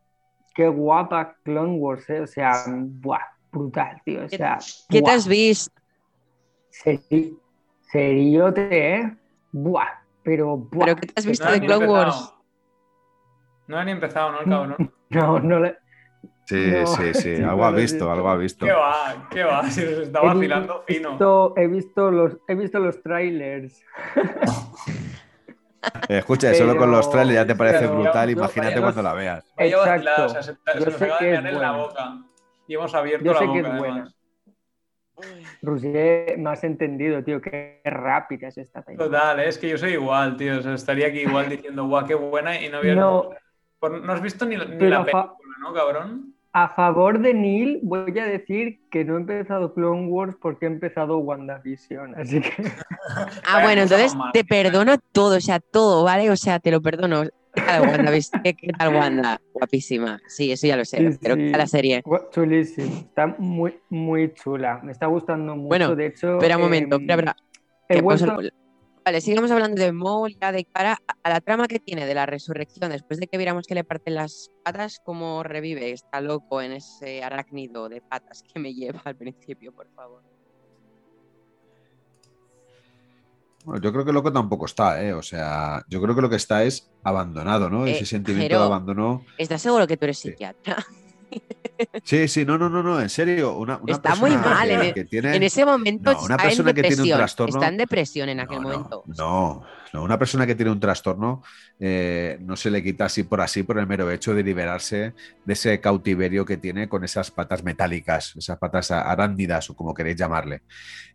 qué 0.55 0.67
guapa 0.67 1.35
Clone 1.43 1.77
Wars, 1.77 2.09
¿eh? 2.09 2.21
O 2.21 2.27
sea, 2.27 2.63
buah, 2.67 3.19
brutal, 3.51 4.01
tío. 4.05 4.23
O 4.25 4.29
sea, 4.29 4.57
¿qué 4.89 5.01
te 5.01 5.11
has 5.11 5.27
visto? 5.27 5.73
seri- 6.71 7.37
seriote, 7.91 8.95
¿eh? 8.95 9.17
Buah, 9.51 9.89
pero 10.23 10.57
buah. 10.57 10.85
¿Pero 10.85 10.95
qué 10.95 11.07
te 11.07 11.13
has 11.17 11.25
visto 11.25 11.45
no 11.45 11.51
de 11.51 11.59
Clone 11.59 11.85
empezado. 11.85 12.05
Wars? 12.05 12.33
No 13.67 13.77
han 13.77 13.85
ni 13.85 13.91
empezado, 13.91 14.31
¿no? 14.31 14.39
El 14.41 14.49
cabrón. 14.49 14.93
No, 15.11 15.39
no 15.39 15.59
le... 15.59 15.75
Sí, 16.49 16.71
No, 16.71 16.87
sí, 16.87 17.13
sí, 17.13 17.35
sí, 17.37 17.43
algo 17.43 17.63
ha 17.65 17.71
visto, 17.71 18.11
algo 18.11 18.29
ha 18.29 18.35
visto. 18.35 18.65
¿Qué 18.65 18.71
va? 18.71 19.27
¿Qué 19.29 19.43
va? 19.43 19.63
Si 19.69 19.81
nos 19.83 19.91
está 19.99 20.19
he 20.21 20.25
vacilando 20.25 20.83
fino. 20.87 21.53
he 21.55 21.67
visto 21.67 22.09
los, 22.11 22.37
he 22.47 22.55
visto 22.55 22.79
los 22.79 23.01
trailers. 23.03 23.83
Eh, 26.09 26.17
Escucha, 26.19 26.53
solo 26.55 26.75
con 26.75 26.89
los 26.91 27.09
trailers 27.11 27.35
ya 27.35 27.45
te 27.45 27.55
parece 27.55 27.79
pero- 27.87 27.95
brutal, 27.99 28.29
imagínate 28.31 28.73
vaya- 28.75 28.81
cuando 28.81 29.01
la 29.03 29.13
veas. 29.13 29.53
Exacto. 29.57 30.25
o 30.25 30.29
sea, 30.29 30.43
se, 30.43 30.53
se 30.53 30.79
Yo 30.79 30.85
nos 30.85 30.93
sé 30.95 31.05
acaba 31.05 31.19
de 31.19 31.25
que 31.25 31.33
es 31.35 31.41
mear 31.43 31.53
en 31.53 31.61
la 31.61 31.71
buena. 31.71 31.83
boca. 31.85 32.17
Y 32.67 32.73
hemos 32.75 32.93
abierto 32.95 33.25
Yo 33.25 33.33
la 33.33 33.39
sé 33.39 33.45
boca, 33.45 33.61
que 33.61 33.67
es 33.69 33.77
buena. 33.77 34.13
Roger, 35.61 36.37
me 36.37 36.49
has 36.49 36.63
entendido, 36.63 37.23
tío, 37.23 37.41
qué 37.41 37.81
rápida 37.83 38.47
es 38.47 38.57
esta 38.57 38.81
película. 38.81 39.07
Total, 39.09 39.39
es 39.41 39.57
que 39.57 39.67
yo 39.69 39.77
soy 39.77 39.93
igual, 39.93 40.37
tío. 40.37 40.57
O 40.59 40.61
sea, 40.61 40.73
estaría 40.73 41.07
aquí 41.07 41.19
igual 41.19 41.49
diciendo, 41.49 41.85
guau, 41.87 42.05
qué 42.07 42.15
buena. 42.15 42.59
Y 42.59 42.69
no 42.69 42.77
había. 42.77 42.95
No, 42.95 43.29
no 43.81 44.13
has 44.13 44.21
visto 44.21 44.45
ni, 44.45 44.55
ni 44.55 44.87
la 44.87 45.03
película, 45.03 45.33
¿no, 45.59 45.73
cabrón? 45.73 46.33
A 46.51 46.69
favor 46.69 47.19
de 47.19 47.33
Neil, 47.33 47.79
voy 47.83 48.17
a 48.17 48.25
decir 48.25 48.79
que 48.89 49.05
no 49.05 49.15
he 49.17 49.19
empezado 49.19 49.73
Clone 49.75 50.07
Wars 50.07 50.35
porque 50.41 50.65
he 50.65 50.69
empezado 50.69 51.19
WandaVision, 51.19 52.15
así 52.15 52.41
que 52.41 52.49
Ah, 53.47 53.61
bueno, 53.63 53.83
entonces 53.83 54.13
te 54.33 54.43
perdono 54.43 54.97
todo, 55.11 55.37
o 55.37 55.41
sea, 55.41 55.59
todo, 55.59 56.03
¿vale? 56.03 56.29
O 56.31 56.35
sea, 56.35 56.59
te 56.59 56.71
lo 56.71 56.81
perdono. 56.81 57.23
¿Qué 57.53 57.61
tal 57.61 57.81
Wanda? 57.81 58.11
¿Viste? 58.11 58.53
¿Qué 58.55 58.73
tal 58.77 58.95
Wanda? 58.95 59.41
Guapísima. 59.53 60.19
Sí, 60.27 60.51
eso 60.51 60.67
ya 60.67 60.77
lo 60.77 60.85
sé. 60.85 61.11
Sí, 61.13 61.17
pero 61.21 61.35
¿qué 61.35 61.45
sí. 61.45 61.51
tal 61.51 61.59
la 61.59 61.67
serie? 61.67 62.03
chulísimo, 62.31 62.95
está 62.95 63.27
muy, 63.37 63.79
muy 63.89 64.33
chula, 64.33 64.79
me 64.83 64.91
está 64.91 65.05
gustando 65.07 65.55
mucho, 65.55 65.67
Bueno, 65.67 65.95
de 65.95 66.05
hecho... 66.07 66.33
Espera 66.37 66.57
un 66.57 66.63
momento, 66.63 66.95
em, 66.95 67.01
espera, 67.01 67.35
espera. 67.81 67.99
he 67.99 68.01
vuelto- 68.01 68.39
el- 68.39 68.53
Vale, 69.05 69.21
sigamos 69.21 69.49
hablando 69.49 69.81
de 69.81 69.91
Maul 69.91 70.35
ya 70.39 70.51
de 70.51 70.65
cara 70.65 70.97
a- 71.23 71.29
la 71.29 71.41
trama 71.41 71.67
que 71.67 71.79
tiene 71.79 72.05
de 72.05 72.13
la 72.13 72.25
resurrección 72.25 72.91
después 72.91 73.19
de 73.19 73.27
que 73.27 73.37
viéramos 73.37 73.65
que 73.65 73.73
le 73.73 73.83
parten 73.83 74.15
las 74.15 74.51
patas, 74.63 74.99
cómo 75.01 75.41
revive, 75.41 75.91
está 75.91 76.21
loco 76.21 76.61
en 76.61 76.73
ese 76.73 77.23
arácnido 77.23 77.89
de 77.89 78.01
patas 78.01 78.43
que 78.53 78.59
me 78.59 78.73
lleva 78.99 79.01
al 79.05 79.15
principio, 79.15 79.71
por 79.73 79.87
favor. 79.95 80.21
Bueno, 83.65 83.81
yo 83.81 83.91
creo 83.91 84.05
que 84.05 84.13
loco 84.13 84.31
tampoco 84.31 84.65
está, 84.65 85.03
¿eh? 85.03 85.13
O 85.13 85.21
sea, 85.21 85.81
yo 85.89 86.01
creo 86.01 86.15
que 86.15 86.21
lo 86.21 86.29
que 86.29 86.37
está 86.37 86.63
es 86.63 86.91
abandonado, 87.03 87.69
¿no? 87.69 87.85
Eh, 87.87 87.91
Ese 87.91 88.05
sentimiento 88.05 88.57
de 88.57 88.63
abandono. 88.63 89.25
¿Estás 89.37 89.61
seguro 89.61 89.85
que 89.87 89.97
tú 89.97 90.05
eres 90.05 90.19
Sí. 90.19 90.29
psiquiatra? 90.29 90.77
Sí, 92.03 92.27
sí, 92.27 92.45
no, 92.45 92.57
no, 92.57 92.69
no, 92.69 92.83
no, 92.83 92.99
en 92.99 93.09
serio. 93.09 93.57
Una, 93.57 93.77
una 93.77 93.93
Está 93.93 94.15
muy 94.15 94.31
mal, 94.31 94.67
que, 94.67 94.73
en 94.73 94.81
e- 94.81 94.93
que 94.93 95.05
tiene. 95.05 95.35
En 95.35 95.43
ese 95.43 95.63
momento 95.65 96.11
No, 96.11 96.19
una 96.23 96.35
está 96.35 96.43
en 96.43 96.49
persona 96.49 96.73
que 96.73 96.81
tiene 96.81 96.95
un 97.03 97.07
depresión. 97.07 97.17
trastorno- 97.19 97.55
Está 97.59 97.67
en 97.69 97.77
depresión 97.77 98.29
en 98.29 98.39
aquel 98.41 98.57
No, 98.57 98.63
momento. 98.63 99.03
No, 99.17 99.63
no, 99.93 100.03
una 100.03 100.19
persona 100.19 100.45
que 100.45 100.55
tiene 100.55 100.71
un 100.71 100.79
trastorno 100.79 101.41
eh, 101.79 102.37
no 102.41 102.57
se 102.57 102.69
le 102.69 102.83
quita 102.83 103.05
así 103.05 103.23
por 103.23 103.39
así 103.39 103.63
por 103.63 103.79
el 103.79 103.87
mero 103.87 104.11
hecho 104.11 104.33
de 104.35 104.43
liberarse 104.43 105.13
de 105.45 105.53
ese 105.53 105.79
cautiverio 105.79 106.43
que 106.43 106.57
tiene 106.57 106.89
con 106.89 107.05
esas 107.05 107.31
patas 107.31 107.63
metálicas, 107.63 108.35
esas 108.35 108.57
patas 108.59 108.91
arándidas 108.91 109.69
o 109.69 109.75
como 109.75 109.93
queréis 109.93 110.17
llamarle. 110.17 110.63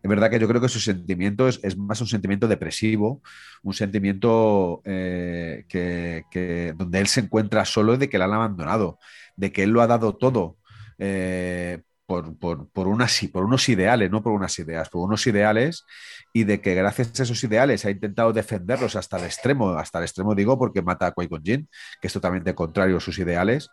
Es 0.03 0.09
verdad 0.09 0.31
que 0.31 0.39
yo 0.39 0.49
creo 0.49 0.61
que 0.63 0.69
su 0.71 0.81
sentimiento 0.81 1.47
es, 1.47 1.61
es 1.63 1.77
más 1.77 2.01
un 2.01 2.07
sentimiento 2.07 2.49
depresivo, 2.49 3.21
un 3.63 3.75
sentimiento 3.75 4.81
eh, 4.85 5.65
que, 5.69 6.25
que- 6.31 6.73
donde 6.77 7.01
él 7.01 7.07
se 7.07 7.21
encuentra 7.21 7.65
solo 7.67 7.97
de 7.99 8.09
que 8.09 8.17
le 8.19 8.25
han 8.25 8.33
abandonado, 8.33 8.99
de 9.37 9.53
que 9.53 9.63
él 9.65 9.71
lo 9.71 9.83
ha 9.83 9.87
dado 9.87 10.17
todo. 10.17 10.57
eh, 10.99 11.83
por, 12.07 12.37
por, 12.39 12.69
por, 12.69 12.87
por 13.33 13.45
unos 13.45 13.69
ideales, 13.69 14.11
no 14.11 14.23
por 14.23 14.33
unas 14.33 14.59
ideas, 14.59 14.89
por 14.91 15.03
unos 15.03 15.27
ideales 15.27 15.85
y 16.33 16.45
de 16.45 16.61
que 16.61 16.75
gracias 16.75 17.19
a 17.19 17.23
esos 17.23 17.43
ideales 17.45 17.85
ha 17.85 17.91
intentado 17.91 18.33
defenderlos 18.33 18.97
hasta 18.97 19.17
el 19.19 19.25
extremo, 19.25 19.71
hasta 19.71 19.99
el 19.99 20.05
extremo 20.05 20.35
digo 20.35 20.59
porque 20.59 20.83
mata 20.83 21.07
a 21.07 21.15
Qui-Gon 21.15 21.43
Jinn, 21.43 21.69
que 22.01 22.09
es 22.09 22.13
totalmente 22.13 22.55
contrario 22.55 22.99
a 22.99 23.01
sus 23.01 23.19
ideales, 23.19 23.71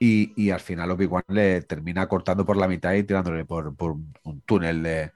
y, 0.00 0.32
y 0.42 0.50
al 0.50 0.60
final 0.60 0.92
Obi-Wan 0.92 1.24
le 1.28 1.62
termina 1.62 2.06
cortando 2.06 2.46
por 2.46 2.56
la 2.56 2.68
mitad 2.68 2.94
y 2.94 3.02
tirándole 3.02 3.44
por, 3.44 3.74
por 3.76 3.96
un 4.22 4.40
túnel 4.46 4.82
de, 4.82 5.12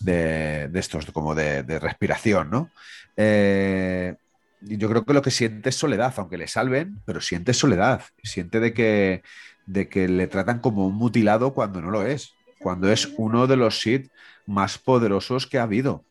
de, 0.00 0.70
estos, 0.74 1.06
como 1.12 1.34
de, 1.34 1.62
de 1.62 1.78
respiración, 1.78 2.50
¿no? 2.50 2.70
Eh, 3.16 4.16
yo 4.60 4.88
creo 4.88 5.04
que 5.04 5.12
lo 5.14 5.22
que 5.22 5.30
siente 5.30 5.68
es 5.70 5.76
soledad, 5.76 6.14
aunque 6.16 6.38
le 6.38 6.48
salven, 6.48 7.00
pero 7.04 7.20
siente 7.20 7.52
soledad, 7.54 8.02
siente 8.22 8.60
de 8.60 8.72
que, 8.72 9.22
de 9.66 9.88
que 9.88 10.08
le 10.08 10.26
tratan 10.26 10.60
como 10.60 10.86
un 10.86 10.94
mutilado 10.94 11.54
cuando 11.54 11.80
no 11.80 11.90
lo 11.90 12.02
es, 12.04 12.34
cuando 12.60 12.90
es 12.90 13.12
uno 13.18 13.46
de 13.46 13.56
los 13.56 13.80
Sith 13.80 14.10
más 14.46 14.78
poderosos 14.78 15.46
que 15.46 15.58
ha 15.58 15.64
habido 15.64 16.04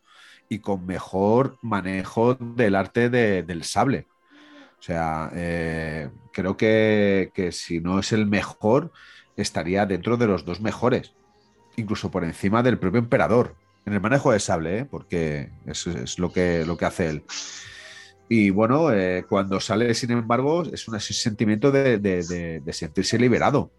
y 0.47 0.59
con 0.59 0.85
mejor 0.85 1.57
manejo 1.61 2.35
del 2.35 2.75
arte 2.75 3.09
de- 3.09 3.43
del 3.43 3.63
sable. 3.63 4.07
O 4.79 4.83
sea, 4.85 5.31
eh, 5.33 6.09
creo 6.31 6.57
que, 6.57 7.31
que 7.33 7.51
si 7.51 7.79
no 7.79 7.97
es 7.99 8.11
el 8.11 8.27
mejor, 8.27 8.91
estaría 9.35 9.85
dentro 9.85 10.17
de 10.17 10.27
los 10.27 10.45
dos 10.45 10.61
mejores, 10.61 11.13
incluso 11.75 12.11
por 12.11 12.23
encima 12.23 12.61
del 12.61 12.77
propio 12.77 12.99
emperador, 12.99 13.55
en 13.85 13.93
el 13.93 14.01
manejo 14.01 14.31
de 14.31 14.39
sable, 14.39 14.79
¿eh? 14.79 14.85
porque 14.85 15.49
es, 15.65 16.19
lo, 16.19 16.31
que, 16.31 16.63
lo 16.65 16.77
que 16.77 16.85
hace 16.85 17.09
él. 17.09 17.23
Y 18.27 18.49
bueno, 18.49 18.91
eh, 18.91 19.25
cuando 19.27 19.59
sale, 19.59 19.93
sin 19.93 20.11
embargo, 20.11 20.63
es 20.63 20.87
un 20.87 20.99
sentimiento 20.99 21.71
de, 21.71 22.61
sentirse 22.71 23.19
liberado. 23.19 23.71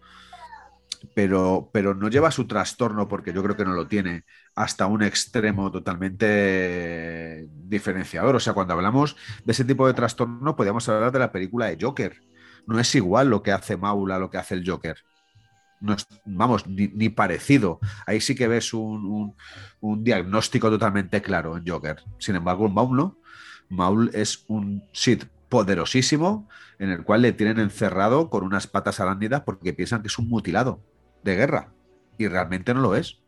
Pero, 1.13 1.69
pero 1.71 1.93
no 1.93 2.09
lleva 2.09 2.31
su 2.31 2.47
trastorno, 2.47 3.07
porque 3.07 3.33
yo 3.33 3.43
creo 3.43 3.55
que 3.55 3.65
no 3.65 3.73
lo 3.73 3.87
tiene, 3.87 4.23
hasta 4.55 4.87
un 4.87 5.03
extremo 5.03 5.71
totalmente 5.71 7.47
diferenciador. 7.49 8.35
O 8.35 8.39
sea, 8.39 8.53
cuando 8.53 8.73
hablamos 8.73 9.15
de 9.43 9.51
ese 9.51 9.65
tipo 9.65 9.85
de 9.85 9.93
trastorno, 9.93 10.55
podríamos 10.55 10.87
hablar 10.89 11.11
de 11.11 11.19
la 11.19 11.31
película 11.31 11.67
de 11.67 11.77
Joker. 11.79 12.19
No 12.67 12.79
es 12.79 12.93
igual 12.95 13.29
lo 13.29 13.43
que 13.43 13.51
hace 13.51 13.77
Maula, 13.77 14.19
lo 14.19 14.29
que 14.29 14.37
hace 14.37 14.55
el 14.55 14.69
Joker. 14.69 14.97
No 15.79 15.93
es, 15.93 16.07
vamos, 16.25 16.65
ni, 16.67 17.09
parecido. 17.09 17.79
Ahí 18.05 18.19
sí 18.19 18.35
que 18.35 18.47
ves 18.47 18.73
un, 18.73 19.35
diagnóstico 19.81 20.69
totalmente 20.69 21.21
claro 21.21 21.57
en 21.57 21.65
Joker. 21.65 22.03
Sin 22.17 22.35
embargo, 22.35 22.65
en 22.65 22.73
Maul 22.73 22.97
no. 22.97 23.17
Maul 23.69 24.11
es 24.13 24.45
un 24.47 24.83
Sith 24.91 25.25
poderosísimo 25.49 26.47
en 26.79 26.89
el 26.89 27.03
cual 27.03 27.21
le 27.21 27.31
tienen 27.31 27.59
encerrado 27.59 28.29
con 28.29 28.43
unas 28.43 28.67
patas 28.67 28.99
arándidas 28.99 29.41
porque 29.41 29.73
piensan 29.73 30.01
que 30.01 30.07
es 30.07 30.19
un 30.19 30.29
mutilado 30.29 30.81
de 31.23 31.35
guerra. 31.35 31.73
Y 32.17 32.27
realmente 32.27 32.73
no 32.73 32.81
lo 32.81 32.95
es, 32.95 33.19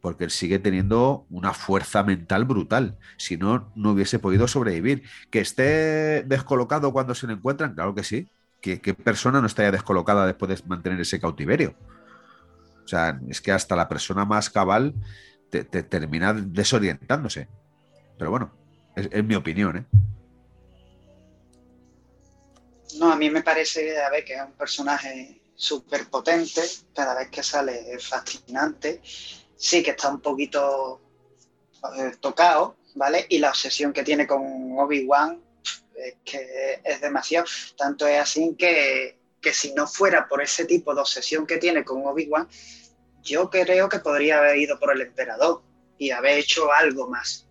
porque 0.00 0.24
él 0.24 0.30
sigue 0.30 0.58
teniendo 0.58 1.26
una 1.30 1.52
fuerza 1.52 2.02
mental 2.02 2.44
brutal. 2.44 2.96
Si 3.16 3.36
no, 3.36 3.72
no 3.74 3.92
hubiese 3.92 4.18
podido 4.18 4.48
sobrevivir. 4.48 5.02
Que 5.30 5.40
esté 5.40 6.22
descolocado 6.22 6.92
cuando 6.92 7.14
se 7.14 7.26
lo 7.26 7.32
encuentran, 7.32 7.74
claro 7.74 7.94
que 7.94 8.04
sí. 8.04 8.28
¿Qué, 8.60 8.80
qué 8.80 8.94
persona 8.94 9.40
no 9.40 9.46
estaría 9.46 9.72
descolocada 9.72 10.26
después 10.26 10.48
de 10.48 10.66
mantener 10.66 11.00
ese 11.00 11.20
cautiverio? 11.20 11.74
O 12.84 12.88
sea, 12.88 13.20
es 13.28 13.40
que 13.40 13.52
hasta 13.52 13.76
la 13.76 13.88
persona 13.88 14.24
más 14.24 14.48
cabal 14.48 14.94
te 15.50 15.64
termina 15.64 16.32
desorientándose. 16.32 17.48
Pero 18.18 18.30
bueno, 18.30 18.52
es, 18.96 19.08
es 19.12 19.24
mi 19.24 19.34
opinión, 19.34 19.76
¿eh? 19.76 19.84
No, 22.98 23.12
a 23.12 23.16
mí 23.16 23.28
me 23.30 23.42
parece, 23.42 24.00
a 24.00 24.10
ver, 24.10 24.24
que 24.24 24.34
es 24.34 24.42
un 24.42 24.52
personaje 24.52 25.40
súper 25.54 26.08
potente, 26.08 26.62
cada 26.94 27.14
vez 27.14 27.28
que 27.28 27.42
sale 27.42 27.92
es 27.92 28.08
fascinante, 28.08 29.00
sí 29.56 29.82
que 29.82 29.90
está 29.90 30.10
un 30.10 30.20
poquito 30.20 31.00
eh, 31.96 32.12
tocado, 32.20 32.76
¿vale? 32.94 33.26
Y 33.28 33.38
la 33.38 33.50
obsesión 33.50 33.92
que 33.92 34.02
tiene 34.02 34.26
con 34.26 34.78
Obi-Wan 34.78 35.42
es 35.94 36.14
que 36.24 36.80
es 36.84 37.00
demasiado, 37.00 37.46
tanto 37.76 38.06
es 38.06 38.20
así 38.20 38.54
que, 38.58 39.18
que 39.40 39.52
si 39.52 39.72
no 39.74 39.86
fuera 39.86 40.28
por 40.28 40.42
ese 40.42 40.64
tipo 40.64 40.94
de 40.94 41.00
obsesión 41.00 41.46
que 41.46 41.58
tiene 41.58 41.84
con 41.84 42.06
Obi-Wan, 42.06 42.48
yo 43.22 43.50
creo 43.50 43.88
que 43.88 43.98
podría 43.98 44.38
haber 44.38 44.56
ido 44.56 44.78
por 44.78 44.94
el 44.94 45.02
emperador 45.02 45.62
y 45.98 46.10
haber 46.10 46.38
hecho 46.38 46.70
algo 46.72 47.08
más 47.08 47.46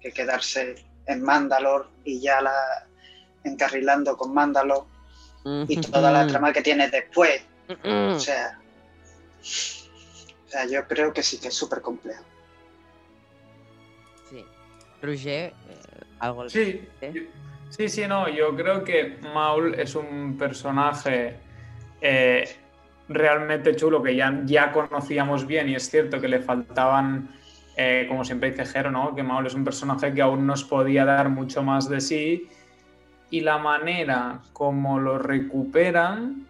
que 0.00 0.12
quedarse 0.12 0.89
en 1.10 1.22
Mandalore 1.22 1.86
y 2.04 2.20
ya 2.20 2.40
la 2.40 2.86
encarrilando 3.44 4.16
con 4.16 4.34
Mandalore 4.34 4.86
y 5.68 5.80
toda 5.80 6.12
la 6.12 6.26
trama 6.26 6.52
que 6.52 6.62
tiene 6.62 6.88
después. 6.90 7.42
O 7.84 8.18
sea, 8.18 8.58
O 9.40 10.50
sea, 10.50 10.66
yo 10.66 10.84
creo 10.86 11.12
que 11.12 11.22
sí 11.22 11.38
que 11.38 11.48
es 11.48 11.54
súper 11.54 11.80
complejo. 11.80 12.24
Sí. 14.28 14.44
Roger, 15.00 15.52
eh, 15.52 15.54
algo 16.18 16.42
al 16.42 16.50
Sí, 16.50 16.88
¿eh? 17.00 17.30
sí, 17.70 17.88
sí, 17.88 18.06
no, 18.08 18.28
yo 18.28 18.54
creo 18.56 18.82
que 18.82 19.18
Maul 19.32 19.74
es 19.78 19.94
un 19.94 20.36
personaje 20.36 21.36
eh, 22.00 22.56
realmente 23.08 23.76
chulo 23.76 24.02
que 24.02 24.16
ya, 24.16 24.42
ya 24.44 24.72
conocíamos 24.72 25.46
bien 25.46 25.68
y 25.68 25.76
es 25.76 25.88
cierto 25.88 26.20
que 26.20 26.28
le 26.28 26.40
faltaban, 26.40 27.28
eh, 27.76 28.06
como 28.08 28.24
siempre 28.24 28.50
dice 28.50 28.64
Jero, 28.66 28.90
¿no? 28.90 29.14
que 29.14 29.22
Maul 29.22 29.46
es 29.46 29.54
un 29.54 29.64
personaje 29.64 30.12
que 30.12 30.22
aún 30.22 30.46
nos 30.46 30.64
podía 30.64 31.04
dar 31.04 31.28
mucho 31.28 31.62
más 31.62 31.88
de 31.88 32.00
sí 32.00 32.48
y 33.30 33.40
la 33.40 33.58
manera 33.58 34.40
como 34.52 34.98
lo 34.98 35.18
recuperan, 35.18 36.46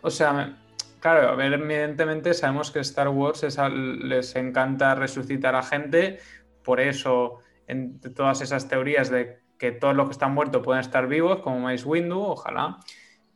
o 0.00 0.10
sea, 0.10 0.56
claro, 1.00 1.28
a 1.28 1.34
ver, 1.34 1.52
evidentemente 1.52 2.32
sabemos 2.34 2.70
que 2.70 2.80
Star 2.80 3.08
Wars 3.08 3.42
es 3.44 3.58
al- 3.58 4.08
les 4.08 4.34
encanta 4.36 4.94
resucitar 4.94 5.54
a 5.54 5.62
gente, 5.62 6.18
por 6.64 6.80
eso 6.80 7.38
en 7.66 8.00
todas 8.00 8.40
esas 8.40 8.68
teorías 8.68 9.10
de 9.10 9.38
que 9.58 9.72
todos 9.72 9.94
los 9.94 10.06
que 10.06 10.12
están 10.12 10.32
muertos 10.34 10.62
pueden 10.64 10.80
estar 10.80 11.06
vivos, 11.08 11.40
como 11.40 11.60
Mace 11.60 11.84
Windu, 11.84 12.20
ojalá. 12.20 12.78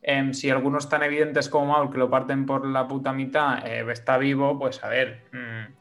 Em, 0.01 0.33
si 0.33 0.49
algunos 0.49 0.89
tan 0.89 1.03
evidentes 1.03 1.47
como 1.49 1.67
Maul, 1.73 1.91
que 1.91 1.97
lo 1.97 2.09
parten 2.09 2.45
por 2.45 2.65
la 2.65 2.87
puta 2.87 3.13
mitad, 3.13 3.65
eh, 3.67 3.85
está 3.91 4.17
vivo, 4.17 4.57
pues 4.57 4.83
a 4.83 4.89
ver. 4.89 5.23
mm. 5.31 5.73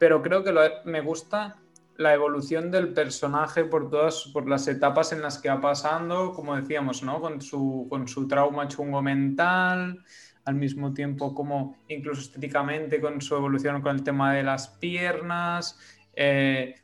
Pero 0.00 0.22
creo 0.22 0.44
que 0.44 0.52
lo- 0.52 0.62
me 0.86 1.02
gusta 1.02 1.62
la 1.96 2.14
evolución 2.14 2.72
del 2.72 2.94
personaje 2.94 3.64
por 3.66 3.90
todas, 3.90 4.30
por 4.34 4.48
las 4.50 4.68
etapas 4.68 5.12
en 5.12 5.22
las 5.22 5.38
que 5.40 5.50
va 5.50 5.60
pasando, 5.62 6.32
como 6.34 6.56
decíamos, 6.56 7.04
¿no? 7.04 7.20
Con 7.22 7.42
su, 7.42 7.86
con 7.90 8.08
su 8.08 8.28
trauma 8.28 8.68
chungo 8.68 9.02
mental, 9.02 10.04
al 10.46 10.56
mismo 10.56 10.94
tiempo 10.94 11.34
como 11.34 11.76
incluso 11.88 12.22
estéticamente 12.22 13.00
con 13.00 13.20
su 13.22 13.36
evolución 13.36 13.82
con 13.82 13.96
el 13.96 14.04
tema 14.04 14.34
de 14.34 14.42
las 14.44 14.68
piernas. 14.80 15.78
eh, 16.14 16.76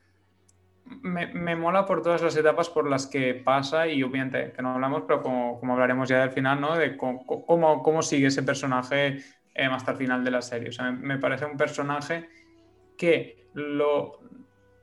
me, 1.02 1.26
me 1.34 1.56
mola 1.56 1.84
por 1.86 2.02
todas 2.02 2.22
las 2.22 2.36
etapas 2.36 2.68
por 2.70 2.88
las 2.88 3.06
que 3.06 3.34
pasa 3.34 3.88
y 3.88 4.02
obviamente 4.02 4.52
que 4.52 4.62
no 4.62 4.74
hablamos, 4.74 5.02
pero 5.06 5.22
como, 5.22 5.58
como 5.58 5.72
hablaremos 5.74 6.08
ya 6.08 6.20
del 6.20 6.30
final, 6.30 6.60
¿no? 6.60 6.76
De 6.76 6.96
cómo, 6.96 7.24
cómo, 7.26 7.82
cómo 7.82 8.02
sigue 8.02 8.28
ese 8.28 8.42
personaje 8.42 9.18
eh, 9.54 9.64
hasta 9.66 9.92
el 9.92 9.96
final 9.96 10.24
de 10.24 10.30
la 10.30 10.42
serie. 10.42 10.68
O 10.70 10.72
sea, 10.72 10.90
me, 10.92 10.98
me 11.14 11.18
parece 11.18 11.46
un 11.46 11.56
personaje 11.56 12.28
que 12.96 13.48
lo 13.54 14.20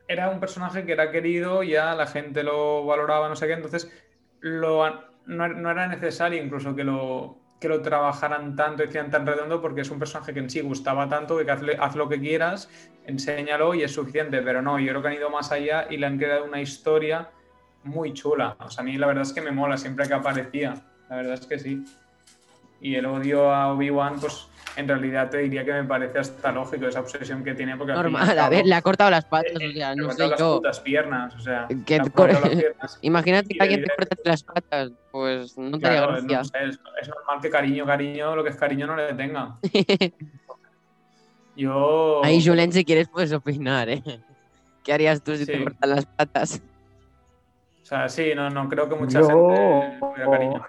era 0.08 0.30
un 0.30 0.40
personaje 0.40 0.86
que 0.86 0.92
era 0.92 1.12
querido, 1.12 1.64
ya 1.64 1.96
la 1.96 2.06
gente 2.08 2.44
lo 2.44 2.86
valoraba, 2.86 3.30
no 3.30 3.36
sé 3.36 3.48
qué, 3.48 3.54
entonces 3.54 3.92
lo, 4.42 4.90
no, 5.26 5.48
no 5.48 5.72
era 5.72 5.88
necesario 5.88 6.44
incluso 6.44 6.76
que 6.76 6.84
lo, 6.84 7.38
que 7.60 7.70
lo 7.70 7.82
trabajaran 7.82 8.56
tanto 8.58 8.84
y 8.84 8.88
hicieran 8.88 9.10
tan 9.10 9.26
redondo 9.26 9.62
porque 9.62 9.82
es 9.82 9.90
un 9.90 10.00
personaje 10.00 10.34
que 10.34 10.42
en 10.42 10.50
sí 10.50 10.60
gustaba 10.62 11.08
tanto 11.08 11.38
que 11.38 11.46
hazle- 11.46 11.78
haz 11.80 11.96
lo 11.96 12.10
que 12.10 12.20
quieras, 12.20 12.70
enséñalo 13.06 13.74
y 13.74 13.84
es 13.84 13.94
suficiente, 13.94 14.42
pero 14.42 14.62
no, 14.62 14.78
yo 14.80 14.90
creo 14.90 15.02
que 15.02 15.08
han 15.08 15.14
ido 15.14 15.30
más 15.30 15.52
allá 15.52 15.88
y 15.90 15.98
le 15.98 16.06
han 16.06 16.18
creado 16.18 16.44
una 16.44 16.62
historia 16.62 17.30
muy 17.84 18.14
chula. 18.14 18.58
O 18.60 18.70
sea, 18.70 18.82
a 18.82 18.86
mí 18.86 18.98
la 18.98 19.08
verdad 19.08 19.24
es 19.24 19.34
que 19.34 19.42
me 19.42 19.52
mola 19.52 19.78
siempre 19.78 20.08
que 20.08 20.14
aparecía, 20.14 20.74
la 21.10 21.16
verdad 21.16 21.36
es 21.36 21.46
que 21.46 21.58
sí. 21.58 21.84
Y 22.82 22.96
el 22.96 23.06
odio 23.06 23.50
a 23.54 23.72
Obi-Wan, 23.74 24.20
pues 24.20 24.48
en 24.76 24.88
realidad 24.88 25.30
te 25.30 25.38
diría 25.38 25.64
que 25.64 25.72
me 25.74 25.84
parece 25.84 26.20
hasta 26.20 26.52
lógico 26.52 26.88
esa 26.88 27.00
obsesión 27.02 27.44
que 27.44 27.54
tiene 27.54 27.78
porque 27.78 27.94
Normal, 27.94 28.38
a 28.40 28.50
ver, 28.50 28.66
le 28.66 28.74
ha 28.76 28.82
cortado 28.82 29.10
las 29.12 29.26
patas, 29.26 29.54
eh, 29.60 29.70
o 29.70 29.72
sea, 29.74 29.94
le 29.96 30.02
no 30.02 30.10
ha 30.10 30.12
sé 30.14 30.18
cortado 30.24 30.30
las 30.32 30.40
yo. 30.40 30.56
putas 30.58 30.80
piernas, 30.80 31.36
o 31.36 31.40
sea, 31.40 31.68
Que 31.68 31.76
le 31.96 32.02
ha 32.02 32.04
te 32.04 32.12
cortado 32.12 32.42
cor- 32.42 32.50
las 32.52 32.60
piernas. 32.62 33.00
Imagínate 33.02 33.48
que 33.50 33.62
alguien 33.62 33.82
te 33.84 33.88
le- 33.88 33.96
corta 33.96 34.16
las 34.26 34.44
patas, 34.44 34.92
pues 35.12 35.58
no 35.58 35.78
te 35.80 35.86
haría 35.88 36.00
Claro, 36.00 36.14
gracia. 36.14 36.38
no 36.40 36.44
sé, 36.46 36.58
es, 36.70 36.80
es 37.02 37.08
normal 37.10 37.40
que 37.42 37.50
cariño, 37.50 37.86
cariño, 37.86 38.36
lo 38.36 38.44
que 38.44 38.50
es 38.50 38.56
cariño 38.56 38.88
no 38.88 38.96
le 38.96 39.14
tenga. 39.14 39.58
Yo. 41.56 42.24
Ahí, 42.24 42.44
Julen, 42.44 42.72
si 42.74 42.84
quieres, 42.84 43.08
puedes 43.10 43.32
opinar, 43.32 43.88
¿eh? 43.90 44.02
¿Qué 44.84 44.92
harías 44.92 45.22
tú 45.24 45.36
si 45.36 45.46
te 45.46 45.64
cortan 45.64 45.90
las 45.92 46.06
patas? 46.06 46.62
O 47.82 47.86
sea, 47.86 48.10
sí, 48.10 48.32
no, 48.36 48.50
no 48.50 48.68
creo 48.70 48.90
que 48.90 48.96
mucha 48.96 49.20
Yo- 49.22 49.28
gente 49.28 49.98
tuviera 50.00 50.32
cariño. 50.32 50.66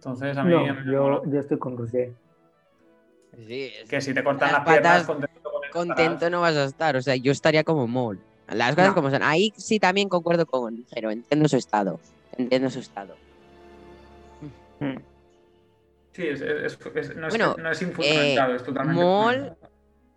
Entonces, 0.00 0.34
a 0.38 0.44
mí, 0.44 0.54
a 0.54 0.82
yo, 0.86 1.22
yo 1.26 1.40
estoy 1.40 1.58
con 1.58 1.76
Roger. 1.76 2.10
Sí, 3.46 3.70
es 3.82 3.88
Que 3.88 4.00
si 4.00 4.14
te 4.14 4.24
cortan 4.24 4.50
Las 4.50 4.64
las, 4.64 4.66
piernas, 4.66 4.92
patas, 5.02 5.06
contento 5.06 5.50
con 5.50 5.88
contento 5.88 6.30
no 6.30 6.40
vas 6.40 6.56
a 6.56 6.64
estar. 6.64 6.96
O 6.96 7.02
sea, 7.02 7.16
yo 7.16 7.30
estaría 7.32 7.64
como 7.64 7.86
mol. 7.86 8.18
Las 8.48 8.74
cosas 8.74 8.88
No. 8.88 8.94
como 8.94 9.10
son. 9.10 9.22
Ahí 9.22 9.52
sí 9.58 9.78
también 9.78 10.08
concuerdo 10.08 10.46
con 10.46 10.84
pero 10.94 11.10
entiendo 11.10 11.48
su 11.50 11.56
estado. 11.58 12.00
Entiendo 12.38 12.70
su 12.70 12.78
estado. 12.80 13.14
Sí, 16.12 16.26
es, 16.26 16.40
es- 16.40 16.78
es- 16.94 17.16
no, 17.16 17.26
es, 17.28 17.32
Bueno, 17.32 17.54
no 17.58 17.70
es 17.70 17.82
infundamentado, 17.82 18.54
es 18.56 18.64
totalmente. 18.64 19.02
Mol 19.02 19.34
infundamentado. 19.34 19.72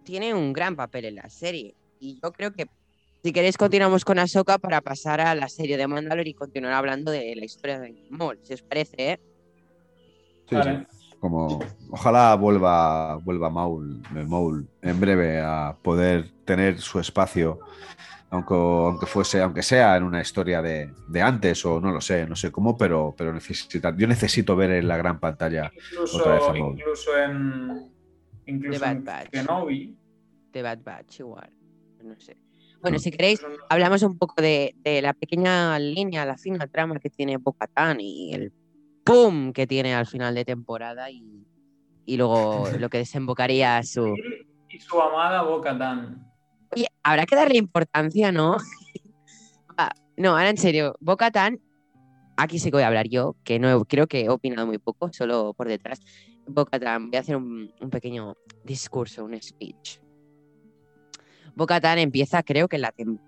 tiene 0.06 0.34
un 0.34 0.54
gran 0.54 0.76
papel 0.78 1.06
en 1.06 1.16
la 1.16 1.30
serie. 1.30 1.76
Y 2.00 2.20
yo 2.24 2.32
creo 2.32 2.52
que 2.54 2.68
si 3.22 3.32
queréis 3.34 3.58
continuamos 3.58 4.04
con 4.06 4.18
Ahsoka 4.18 4.58
para 4.58 4.82
pasar 4.82 5.20
a 5.22 5.36
la 5.36 5.50
serie 5.50 5.78
de 5.78 5.88
Mandalore 5.88 6.30
y 6.30 6.34
continuar 6.34 6.74
hablando 6.74 7.12
de 7.12 7.36
la 7.36 7.46
historia 7.46 7.80
de 7.80 7.94
Mol, 8.10 8.40
si 8.44 8.54
os 8.54 8.62
parece, 8.64 8.96
¿eh? 9.12 9.20
Sí, 10.62 10.70
Vale. 10.70 10.88
sí. 11.00 11.16
Como, 11.20 11.60
ojalá 11.90 12.36
vuelva, 12.36 13.16
vuelva 13.16 13.50
Maul, 13.50 14.02
eh, 14.16 14.26
Maul 14.28 14.68
en 14.82 15.00
breve 15.00 15.40
a 15.40 15.74
poder 15.82 16.30
tener 16.44 16.80
su 16.82 17.00
espacio, 17.00 17.60
aunque, 18.30 18.54
aunque 18.54 19.06
fuese, 19.06 19.42
aunque 19.42 19.64
sea 19.64 19.96
en 19.96 20.04
una 20.04 20.20
historia 20.22 20.62
de, 20.62 20.92
de 21.08 21.22
antes 21.22 21.66
o 21.66 21.80
no 21.80 21.92
lo 21.94 22.02
sé, 22.02 22.28
no 22.28 22.36
sé 22.36 22.52
cómo, 22.52 22.78
pero, 22.78 23.16
pero 23.18 23.32
necesita, 23.34 23.96
yo 23.96 24.06
necesito 24.08 24.56
ver 24.58 24.72
en 24.72 24.88
la 24.90 24.98
gran 24.98 25.20
pantalla. 25.22 25.72
Incluso, 25.92 26.18
Otra 26.18 26.34
vez 26.34 26.44
a 26.44 26.54
Maul. 26.54 26.78
incluso 26.80 27.18
en. 27.18 27.92
Incluso 28.46 28.80
The 28.82 28.90
en 28.92 29.04
Bad 29.06 29.14
Batch. 29.16 29.30
Kenobi. 29.30 29.98
De 30.52 30.62
Bad 30.62 30.80
Batch, 30.84 31.20
igual. 31.22 31.50
No 32.04 32.20
sé. 32.20 32.36
Bueno, 32.82 33.00
si 33.00 33.12
queréis, 33.12 33.40
hablamos 33.70 34.04
un 34.04 34.18
poco 34.18 34.42
de, 34.42 34.76
de 34.84 35.02
la 35.02 35.14
pequeña 35.14 35.80
línea, 35.80 36.26
la 36.26 36.38
fina 36.38 36.68
trama 36.68 37.00
que 37.00 37.10
tiene 37.10 37.38
Bo-Katan 37.38 38.02
y 38.02 38.34
el 38.34 38.52
¡pum! 39.04 39.54
que 39.54 39.68
tiene 39.68 39.94
al 39.94 40.06
final 40.08 40.36
de 40.36 40.46
temporada 40.46 41.10
y, 41.12 41.46
y 42.06 42.18
luego 42.18 42.64
lo 42.80 42.90
que 42.90 43.00
desembocaría 43.00 43.78
a 43.78 43.84
su... 43.84 44.16
Y 44.70 44.80
su 44.80 45.00
amada 45.02 45.44
Boca 45.44 45.78
Tan. 45.78 46.26
Oye, 46.76 46.88
habrá 47.04 47.26
que 47.26 47.36
darle 47.36 47.58
importancia, 47.58 48.32
¿no? 48.32 48.58
Ah, 49.78 49.92
no, 50.18 50.32
ahora 50.38 50.50
en 50.52 50.58
serio, 50.58 50.96
Bo-Katan, 51.00 51.60
aquí 52.38 52.60
sí 52.60 52.70
que 52.70 52.76
voy 52.78 52.84
a 52.84 52.88
hablar 52.88 53.08
yo, 53.10 53.36
que 53.44 53.58
no 53.58 53.70
he- 53.82 53.86
creo 53.86 54.06
que 54.06 54.22
he 54.22 54.30
opinado 54.30 54.68
muy 54.68 54.78
poco, 54.78 55.12
solo 55.12 55.56
por 55.56 55.68
detrás. 55.68 56.00
Bo-Katan, 56.46 57.10
voy 57.10 57.18
a 57.18 57.22
hacer 57.22 57.36
un, 57.38 57.74
un 57.82 57.90
pequeño 57.90 58.36
discurso, 58.64 59.26
un 59.26 59.42
speech. 59.42 60.00
Bo-Katan 61.56 61.98
empieza, 62.00 62.44
creo 62.44 62.68
que 62.68 62.76
en 62.76 62.82
la 62.84 62.92
tem- 62.92 63.20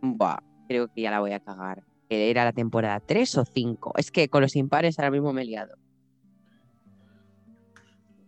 Buah, 0.00 0.38
creo 0.66 0.88
que 0.88 1.00
ya 1.02 1.12
la 1.12 1.20
voy 1.20 1.30
a 1.32 1.38
cagar. 1.38 1.84
Que 2.08 2.30
era 2.30 2.44
la 2.44 2.52
temporada 2.52 3.00
3 3.00 3.38
o 3.38 3.44
5. 3.44 3.94
Es 3.96 4.10
que 4.10 4.28
con 4.28 4.42
los 4.42 4.56
impares 4.56 4.98
ahora 4.98 5.10
mismo 5.10 5.32
me 5.32 5.42
he 5.42 5.44
liado. 5.46 5.76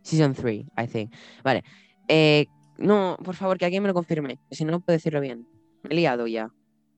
Season 0.02 0.34
3, 0.34 0.64
I 0.76 0.86
think. 0.86 1.12
Vale. 1.42 1.64
Eh, 2.08 2.46
no, 2.78 3.16
por 3.24 3.34
favor, 3.34 3.58
que 3.58 3.64
alguien 3.64 3.82
me 3.82 3.88
lo 3.88 3.94
confirme. 3.94 4.38
Si 4.50 4.64
no, 4.64 4.80
puedo 4.80 4.96
decirlo 4.96 5.20
bien. 5.20 5.46
Me 5.82 5.90
he 5.90 5.94
liado 5.96 6.26
ya. 6.26 6.48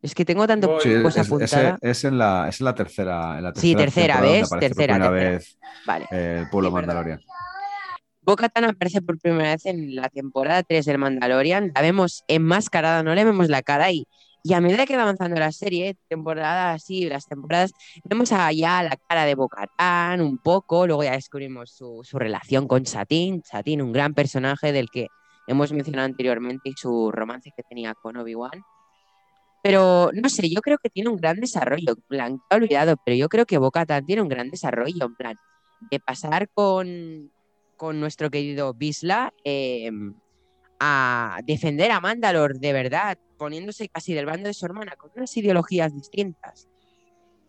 Es 0.02 0.14
que 0.14 0.24
tengo 0.24 0.46
tanto. 0.46 0.78
Sí, 0.80 0.92
es, 0.92 1.02
cosa 1.02 1.22
es- 1.22 1.26
apuntada. 1.26 1.78
es 1.80 2.05
en 2.05 2.18
la, 2.18 2.48
es 2.48 2.60
en 2.60 2.64
la 2.66 2.74
tercera. 2.74 3.38
En 3.38 3.44
la 3.44 3.52
Sí, 3.55 3.74
tercera, 3.74 4.16
por 4.18 4.60
Tercera, 4.60 4.60
tercera. 4.60 5.10
vez 5.10 5.59
Vale. 5.86 6.06
eh, 6.10 6.38
el 6.42 6.50
pueblo 6.50 6.68
Sí. 6.68 6.74
Mandalorian. 6.74 7.20
Bo-Katan 8.22 8.64
aparece 8.64 9.00
por 9.00 9.18
primera 9.18 9.52
vez 9.52 9.64
en 9.64 9.94
la 9.96 10.09
temporada 10.10 10.62
3 10.62 10.84
del 10.84 10.98
Mandalorian. 10.98 11.72
La 11.74 11.80
vemos 11.80 12.22
enmascarada, 12.28 13.02
no 13.02 13.14
le 13.14 13.24
vemos 13.24 13.48
la 13.48 13.62
cara 13.62 13.90
y, 13.90 14.06
y 14.48 14.54
a 14.54 14.62
medida 14.62 14.86
que 14.86 14.96
va 14.96 15.02
avanzando 15.02 15.38
la 15.38 15.52
serie, 15.52 15.98
temporada 16.08 16.72
así, 16.72 17.06
las 17.06 17.26
temporadas, 17.26 17.72
vemos 18.02 18.32
allá 18.32 18.82
la 18.82 18.96
cara 19.06 19.26
de 19.26 19.34
Bo-Katan 19.34 20.22
un 20.22 20.38
poco, 20.38 20.86
luego 20.86 21.04
ya 21.04 21.12
descubrimos 21.12 21.70
su, 21.70 22.00
su 22.02 22.18
relación 22.18 22.66
con 22.66 22.86
Satín. 22.86 23.42
Satín, 23.44 23.82
un 23.82 23.92
gran 23.92 24.14
personaje 24.14 24.72
del 24.72 24.88
que 24.88 25.08
hemos 25.48 25.70
mencionado 25.72 26.06
anteriormente 26.06 26.70
y 26.70 26.72
su 26.78 27.12
romance 27.12 27.52
que 27.54 27.62
tenía 27.62 27.92
con 27.92 28.16
Obi-Wan. 28.16 28.62
Pero 29.62 30.12
no 30.14 30.30
sé, 30.30 30.48
yo 30.48 30.62
creo 30.62 30.78
que 30.78 30.88
tiene 30.88 31.10
un 31.10 31.16
gran 31.16 31.36
desarrollo. 31.40 31.90
En 31.90 32.02
plan, 32.08 32.40
he 32.48 32.54
olvidado, 32.54 32.96
pero 33.04 33.18
yo 33.18 33.28
creo 33.28 33.44
que 33.44 33.58
Bo-Katan 33.58 34.06
tiene 34.06 34.22
un 34.22 34.28
gran 34.28 34.48
desarrollo. 34.48 35.04
En 35.04 35.14
plan, 35.14 35.36
de 35.90 36.00
pasar 36.00 36.48
con, 36.54 37.30
con 37.76 38.00
nuestro 38.00 38.30
querido 38.30 38.72
Bisla 38.72 39.34
eh, 39.44 39.90
a 40.80 41.40
defender 41.44 41.90
a 41.90 42.00
Mandalor 42.00 42.59
de 42.59 42.72
verdad, 42.72 43.18
poniéndose 43.36 43.88
casi 43.88 44.14
del 44.14 44.26
bando 44.26 44.48
de 44.48 44.55
su 44.55 44.66
hermana, 44.66 44.94
con 44.96 45.10
unas 45.16 45.36
ideologías 45.36 45.92
distintas. 45.94 46.68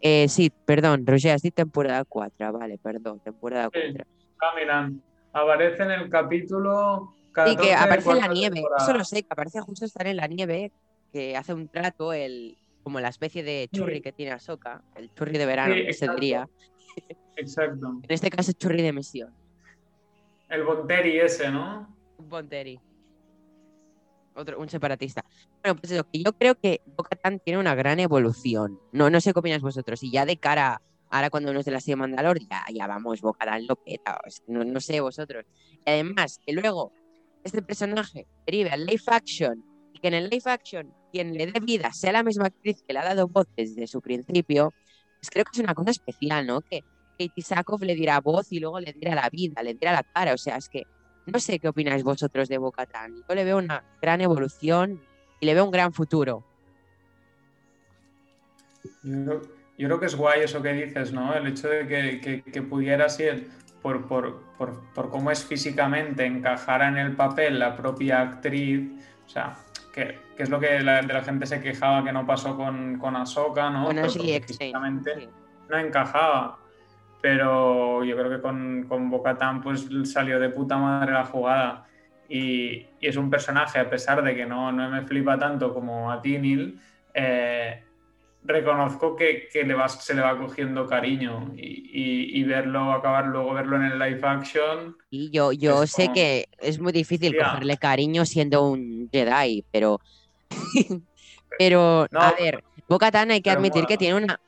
Eh, 0.02 0.28
sí, 0.30 0.52
perdón, 0.66 1.06
Roger, 1.06 1.34
has 1.36 1.42
dicho 1.42 1.56
temporada 1.56 2.06
4, 2.06 2.54
vale, 2.54 2.78
perdón, 2.78 3.20
temporada 3.20 3.70
Sí. 3.74 3.80
4. 3.94 4.06
Ah, 4.42 4.52
mira, 4.58 4.92
aparece 5.34 5.84
en 5.84 5.92
el 5.92 6.10
capítulo. 6.10 7.14
Sí, 7.26 7.32
14 7.34 7.62
que 7.62 7.68
de 7.68 7.74
aparece 7.76 8.10
en 8.12 8.18
la 8.18 8.28
nieve, 8.28 8.56
temporada. 8.56 8.84
eso 8.84 8.98
lo 8.98 9.04
sé, 9.04 9.22
que 9.24 9.28
aparece 9.30 9.60
justo 9.62 9.86
estar 9.86 10.08
en 10.08 10.18
la 10.18 10.28
nieve, 10.28 10.72
que 11.14 11.36
hace 11.38 11.54
un 11.54 11.68
trato, 11.68 12.14
el, 12.14 12.58
como 12.84 13.00
la 13.00 13.10
especie 13.10 13.44
de 13.44 13.70
churri 13.72 13.96
Sí. 13.96 14.02
que 14.02 14.12
tiene 14.14 14.32
Ahsoka, 14.32 14.82
el 14.96 15.14
churri 15.14 15.38
de 15.38 15.46
verano, 15.46 15.76
Sí, 15.76 15.86
que 15.86 15.94
se 15.94 16.08
diría. 16.10 16.48
Exacto. 17.36 17.88
En 18.04 18.10
este 18.12 18.30
caso, 18.30 18.52
churri 18.54 18.82
de 18.82 18.94
misión. 18.94 19.34
El 20.50 20.64
Bonteri 20.64 21.20
ese, 21.20 21.52
¿no? 21.52 21.96
Bonteri. 22.18 22.80
Otro, 24.40 24.60
un 24.60 24.70
separatista. 24.70 25.26
Bueno, 25.62 25.80
pues 25.80 25.92
eso, 25.92 26.06
que 26.10 26.24
yo 26.24 26.34
creo 26.34 26.56
que 26.56 26.82
Bo-Katan 26.98 27.40
tiene 27.40 27.60
una 27.60 27.76
gran 27.76 28.00
evolución. 28.00 28.80
No, 28.94 29.10
no 29.10 29.20
sé 29.20 29.34
qué 29.34 29.40
opináis 29.40 29.62
vosotros. 29.62 30.02
Y 30.04 30.12
ya 30.12 30.26
de 30.26 30.38
cara, 30.38 30.82
ahora 31.10 31.30
cuando 31.30 31.54
nos 31.54 31.66
de 31.66 31.72
la 31.72 31.82
serie 31.82 31.98
Mandalor, 31.98 32.40
ya, 32.40 32.66
ya 32.74 32.88
vamos, 32.88 33.22
Bo-Katan 33.22 33.68
lo 33.68 33.76
peta. 33.76 34.20
no, 34.48 34.64
no 34.64 34.80
sé 34.80 35.02
vosotros. 35.02 35.46
Y 35.86 35.90
además, 35.90 36.40
que 36.46 36.54
luego 36.54 36.94
este 37.44 37.62
personaje 37.62 38.28
derive 38.46 38.70
al 38.70 38.86
live 38.86 39.04
action 39.08 39.64
y 39.94 40.00
que 40.00 40.08
en 40.08 40.14
el 40.14 40.30
live 40.30 40.44
action 40.46 40.94
quien 41.12 41.34
le 41.34 41.48
dé 41.48 41.60
vida 41.60 41.92
sea 41.92 42.12
la 42.12 42.24
misma 42.24 42.46
actriz 42.48 42.84
que 42.88 42.94
le 42.94 43.00
ha 43.00 43.06
dado 43.06 43.28
voz 43.28 43.48
desde 43.58 43.88
su 43.88 44.02
principio, 44.02 44.74
pues 45.20 45.30
creo 45.30 45.44
que 45.46 45.52
es 45.54 45.60
una 45.60 45.74
cosa 45.74 45.92
especial, 45.92 46.46
¿no? 46.46 46.62
Que 46.62 46.84
Katie 47.18 47.44
Sackhoff 47.44 47.82
le 47.82 47.96
diera 47.96 48.22
voz 48.22 48.52
y 48.52 48.60
luego 48.60 48.80
le 48.80 48.94
diera 48.94 49.16
la 49.16 49.30
vida, 49.30 49.62
le 49.64 49.74
diera 49.74 49.92
la 49.92 50.04
cara. 50.04 50.34
O 50.34 50.38
sea, 50.38 50.58
es 50.58 50.70
que 50.70 50.86
no 51.26 51.40
sé 51.40 51.60
qué 51.60 51.68
opináis 51.70 52.04
vosotros 52.04 52.50
de 52.50 52.58
Bo-Katan. 52.58 53.24
Yo 53.28 53.36
le 53.36 53.44
veo 53.44 53.58
una 53.58 53.84
gran 54.02 54.22
evolución 54.22 55.00
y 55.40 55.46
le 55.46 55.54
veo 55.54 55.66
un 55.66 55.72
gran 55.72 55.94
futuro. 55.94 56.44
Yo, 59.04 59.26
creo- 59.26 59.42
yo 59.78 59.88
creo 59.88 60.00
que 60.00 60.06
es 60.08 60.16
guay 60.16 60.42
eso 60.42 60.62
que 60.62 60.74
dices, 60.74 61.12
¿no? 61.14 61.34
El 61.34 61.48
hecho 61.48 61.68
de 61.70 61.88
que, 61.88 62.20
que- 62.22 62.42
que 62.52 62.62
pudiera 62.62 63.08
ser, 63.10 63.48
por, 63.82 64.08
por, 64.08 64.42
por, 64.58 64.82
por 64.94 65.10
cómo 65.10 65.32
es 65.32 65.44
físicamente, 65.46 66.26
encajara 66.26 66.88
en 66.88 66.98
el 66.98 67.16
papel 67.16 67.60
la 67.60 67.76
propia 67.76 68.22
actriz. 68.22 68.90
O 69.26 69.30
sea, 69.30 69.56
que, 69.94 70.20
que 70.36 70.44
es 70.44 70.50
lo 70.50 70.60
que 70.60 70.80
la, 70.82 71.02
de 71.02 71.14
la 71.14 71.22
gente 71.24 71.46
se 71.46 71.62
quejaba 71.62 72.04
que 72.04 72.12
no 72.12 72.26
pasó 72.26 72.56
con, 72.58 72.98
con 72.98 73.16
Ahsoka, 73.16 73.70
¿no? 73.70 73.86
Porque 73.86 74.36
Eckstein. 74.36 74.58
físicamente 74.72 75.16
sí. 75.20 75.30
no 75.70 75.78
encajaba. 75.78 76.58
Pero 77.22 78.04
yo 78.04 78.16
creo 78.16 78.30
que 78.30 78.42
con, 78.42 78.86
con 78.88 79.10
Bo-Katan, 79.10 79.62
pues 79.62 79.88
salió 80.06 80.40
de 80.40 80.50
puta 80.50 80.78
madre 80.78 81.12
la 81.14 81.26
jugada. 81.26 81.86
Y, 82.30 82.86
y 83.00 83.08
es 83.08 83.18
un 83.18 83.30
personaje, 83.30 83.80
a 83.80 83.90
pesar 83.90 84.24
de 84.24 84.36
que 84.36 84.46
no, 84.46 84.72
no 84.72 84.90
me 84.90 85.02
flipa 85.02 85.38
tanto 85.38 85.74
como 85.74 86.12
a 86.12 86.22
ti, 86.22 86.38
Neil, 86.38 86.80
eh, 87.14 87.84
reconozco 88.44 89.16
que, 89.16 89.50
que 89.52 89.64
le 89.64 89.74
va, 89.74 89.90
se 89.90 90.14
le 90.14 90.22
va 90.22 90.38
cogiendo 90.38 90.86
cariño. 90.88 91.52
Y, 91.56 91.62
y- 91.92 92.40
y 92.40 92.44
verlo, 92.44 92.94
acabar 92.94 93.26
luego 93.28 93.54
verlo 93.54 93.76
en 93.76 93.84
el 93.84 94.00
live 94.00 94.22
action. 94.24 94.96
Y 95.10 95.30
yo, 95.32 95.52
yo 95.52 95.86
sé 95.88 96.04
como- 96.04 96.14
que 96.14 96.48
es 96.60 96.80
muy 96.80 96.94
difícil 96.94 97.36
cogerle 97.36 97.78
cariño 97.78 98.26
siendo 98.26 98.70
un 98.70 99.10
Jedi, 99.12 99.66
pero. 99.72 100.00
pero, 101.58 102.08
No, 102.12 102.22
a 102.22 102.32
ver, 102.34 102.64
Bo-Katan 102.88 103.32
hay 103.32 103.42
que 103.42 103.50
admitir 103.52 103.86
que 103.86 103.98
tiene 103.98 104.16
una. 104.16 104.40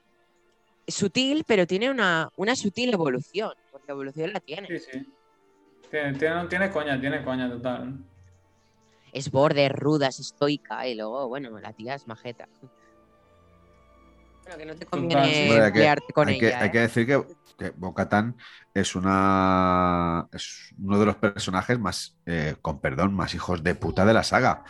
Sutil, 0.91 1.43
pero 1.47 1.65
tiene 1.65 1.89
una, 1.89 2.29
una 2.35 2.55
sutil 2.55 2.93
evolución. 2.93 3.53
Porque 3.71 3.91
evolución 3.91 4.33
la 4.33 4.39
tiene. 4.39 4.67
Sí, 4.67 4.79
sí. 4.91 5.13
Tiene, 5.89 6.17
tiene, 6.17 6.47
tiene 6.47 6.69
coña, 6.71 6.99
tiene 6.99 7.23
coña 7.23 7.49
total. 7.49 7.97
Es 9.11 9.29
borde, 9.29 9.65
es 9.65 9.71
ruda, 9.71 10.07
es 10.07 10.19
estoica. 10.19 10.87
Y 10.87 10.95
luego, 10.95 11.27
bueno, 11.27 11.59
la 11.59 11.73
tía 11.73 11.95
es 11.95 12.07
majeta. 12.07 12.47
Bueno, 14.43 14.57
que 14.57 14.65
no 14.65 14.75
te 14.75 14.85
conviene 14.85 15.23
sí. 15.33 15.41
Hombre, 15.49 15.55
hay 15.55 15.59
que- 15.61 15.65
emplearte 15.67 16.13
con 16.13 16.27
hay, 16.27 16.39
que, 16.39 16.47
ella. 16.47 16.59
hay 16.61 16.67
¿eh? 16.67 16.71
que 16.71 16.79
decir 16.79 17.05
que, 17.05 17.23
que 17.57 17.69
Bo-Katan 17.71 18.35
es 18.73 18.95
una 18.95 20.27
es 20.31 20.73
uno 20.81 20.99
de 20.99 21.05
los 21.05 21.15
personajes 21.17 21.77
más, 21.79 22.17
eh, 22.25 22.55
con 22.61 22.79
perdón, 22.79 23.13
más 23.13 23.33
hijos 23.35 23.63
de 23.63 23.75
puta 23.75 24.05
de 24.05 24.13
la 24.13 24.23
saga. 24.23 24.63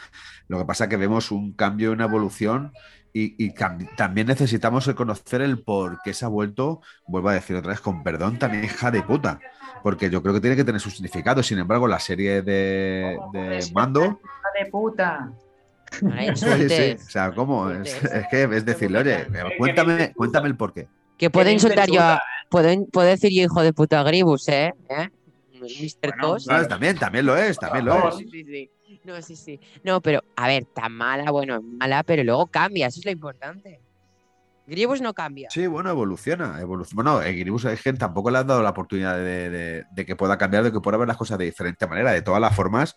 Lo 0.48 0.58
que 0.58 0.66
pasa 0.66 0.86
es 0.86 0.90
que 0.90 0.98
vemos 0.98 1.32
un 1.32 1.54
cambio, 1.54 1.92
una 1.92 2.06
evolución 2.06 2.74
y, 3.14 3.54
también 3.96 4.28
necesitamos 4.28 4.90
conocer 4.96 5.42
el 5.42 5.62
por 5.62 6.02
qué 6.02 6.14
se 6.14 6.26
ha 6.26 6.30
vuelto, 6.30 6.82
vuelvo 7.06 7.30
a 7.30 7.34
decir 7.34 7.56
otra 7.56 7.72
vez, 7.72 7.82
con 7.82 8.04
perdón, 8.04 8.40
tan 8.40 8.64
hija 8.64 8.92
de 8.92 9.04
puta. 9.04 9.40
Porque 9.84 10.10
yo 10.10 10.22
creo 10.22 10.34
que 10.34 10.42
tiene 10.42 10.56
que 10.56 10.64
tener 10.64 10.80
su 10.80 10.92
significado. 10.92 11.42
Sin 11.42 11.58
embargo, 11.58 11.88
la 11.88 12.00
serie 12.00 12.42
de, 12.44 13.18
de 13.34 13.70
Mando 13.74 14.20
de 14.58 14.66
puta! 14.70 15.32
No 16.02 16.12
Sí, 16.36 16.70
sí. 16.70 16.96
O 16.96 17.10
sea, 17.10 17.32
¿cómo? 17.32 17.70
Es, 17.70 18.02
es 18.04 18.28
que 18.30 18.44
es 18.44 18.66
decirle, 18.66 19.00
oye, 19.00 19.28
que 19.28 19.58
cuéntame, 19.58 20.14
cuéntame 20.14 20.48
el 20.48 20.56
porqué. 20.56 20.88
Que 21.18 21.30
puedo 21.30 21.50
insultar 21.50 21.90
yo 21.90 22.02
a. 22.02 22.22
Puedo, 22.50 22.86
puedo 22.88 23.08
decir 23.08 23.32
yo 23.32 23.44
hijo 23.44 23.62
de 23.62 23.74
puta 23.74 24.04
Gribus, 24.04 24.48
¿eh? 24.50 24.74
¿Eh? 24.90 25.10
Mr. 25.62 26.16
Bueno. 26.20 26.38
No, 26.48 26.68
también, 26.68 26.98
también 26.98 27.26
lo 27.26 27.38
es, 27.38 27.58
también 27.58 27.86
lo 27.86 28.10
es. 28.10 28.16
Sí, 28.16 28.28
sí, 28.30 28.44
sí. 28.44 28.72
No, 29.04 29.22
sí, 29.22 29.36
sí. 29.36 29.60
No, 29.84 30.02
pero, 30.02 30.24
a 30.36 30.48
ver, 30.48 30.66
tan 30.66 30.92
mala, 30.94 31.30
bueno, 31.32 31.56
es 31.58 31.64
mala, 31.64 32.04
pero 32.04 32.24
luego 32.24 32.48
cambia, 32.48 32.88
eso 32.88 33.00
es 33.00 33.06
lo 33.06 33.12
importante. 33.12 33.80
Gribus 34.68 35.02
no 35.02 35.14
cambia. 35.14 35.50
Sí, 35.50 35.68
bueno, 35.68 35.90
evoluciona. 35.90 36.62
evoluciona. 36.62 37.04
Bueno, 37.12 37.22
en 37.24 37.38
Gribus 37.38 37.66
es 37.66 37.82
que 37.82 37.92
tampoco 37.94 38.32
le 38.32 38.38
han 38.38 38.48
dado 38.48 38.62
la 38.64 38.70
oportunidad 38.70 39.18
de, 39.18 39.50
de- 39.50 39.86
de 39.92 40.06
que 40.06 40.16
pueda 40.16 40.38
cambiar, 40.38 40.64
de 40.64 40.72
que 40.72 40.80
pueda 40.80 40.98
ver 40.98 41.08
las 41.08 41.18
cosas 41.18 41.38
de 41.40 41.46
diferente 41.46 41.88
manera. 41.88 42.12
De 42.12 42.22
todas 42.22 42.40
las 42.40 42.56
formas, 42.56 42.96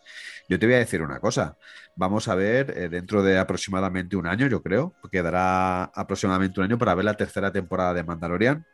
yo 0.48 0.58
te 0.58 0.66
voy 0.66 0.76
a 0.76 0.78
decir 0.78 1.02
una 1.02 1.18
cosa. 1.18 1.56
Vamos 1.96 2.28
a 2.28 2.34
ver 2.36 2.70
eh, 2.76 2.88
dentro 2.88 3.22
de 3.22 3.38
aproximadamente 3.38 4.14
un 4.14 4.26
año, 4.26 4.46
yo 4.46 4.62
creo, 4.62 4.94
quedará 5.10 5.84
aproximadamente 5.84 6.60
un 6.60 6.66
año 6.66 6.78
para 6.78 6.94
ver 6.94 7.06
la 7.06 7.14
tercera 7.14 7.50
temporada 7.50 7.94
de 7.94 8.04
Mandalorian, 8.04 8.64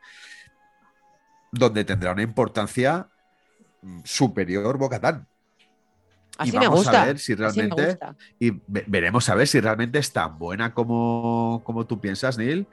donde 1.51 1.83
tendrá 1.83 2.11
una 2.11 2.21
importancia 2.23 3.07
mm, 3.81 4.01
superior 4.03 4.77
Bocatán. 4.77 5.27
Así 6.37 6.49
y 6.49 6.53
me 6.53 6.59
vamos 6.65 6.79
gusta. 6.79 7.01
a 7.03 7.05
ver 7.05 7.19
si 7.19 7.33
me 7.33 7.37
realmente 7.37 7.99
y 8.39 8.51
ve- 8.67 8.85
veremos 8.87 9.27
a 9.29 9.35
ver 9.35 9.47
si 9.47 9.59
realmente 9.59 9.99
es 9.99 10.11
tan 10.13 10.39
buena 10.39 10.73
como, 10.73 11.61
como 11.63 11.85
tú 11.85 11.99
piensas, 11.99 12.37
Neil, 12.37 12.67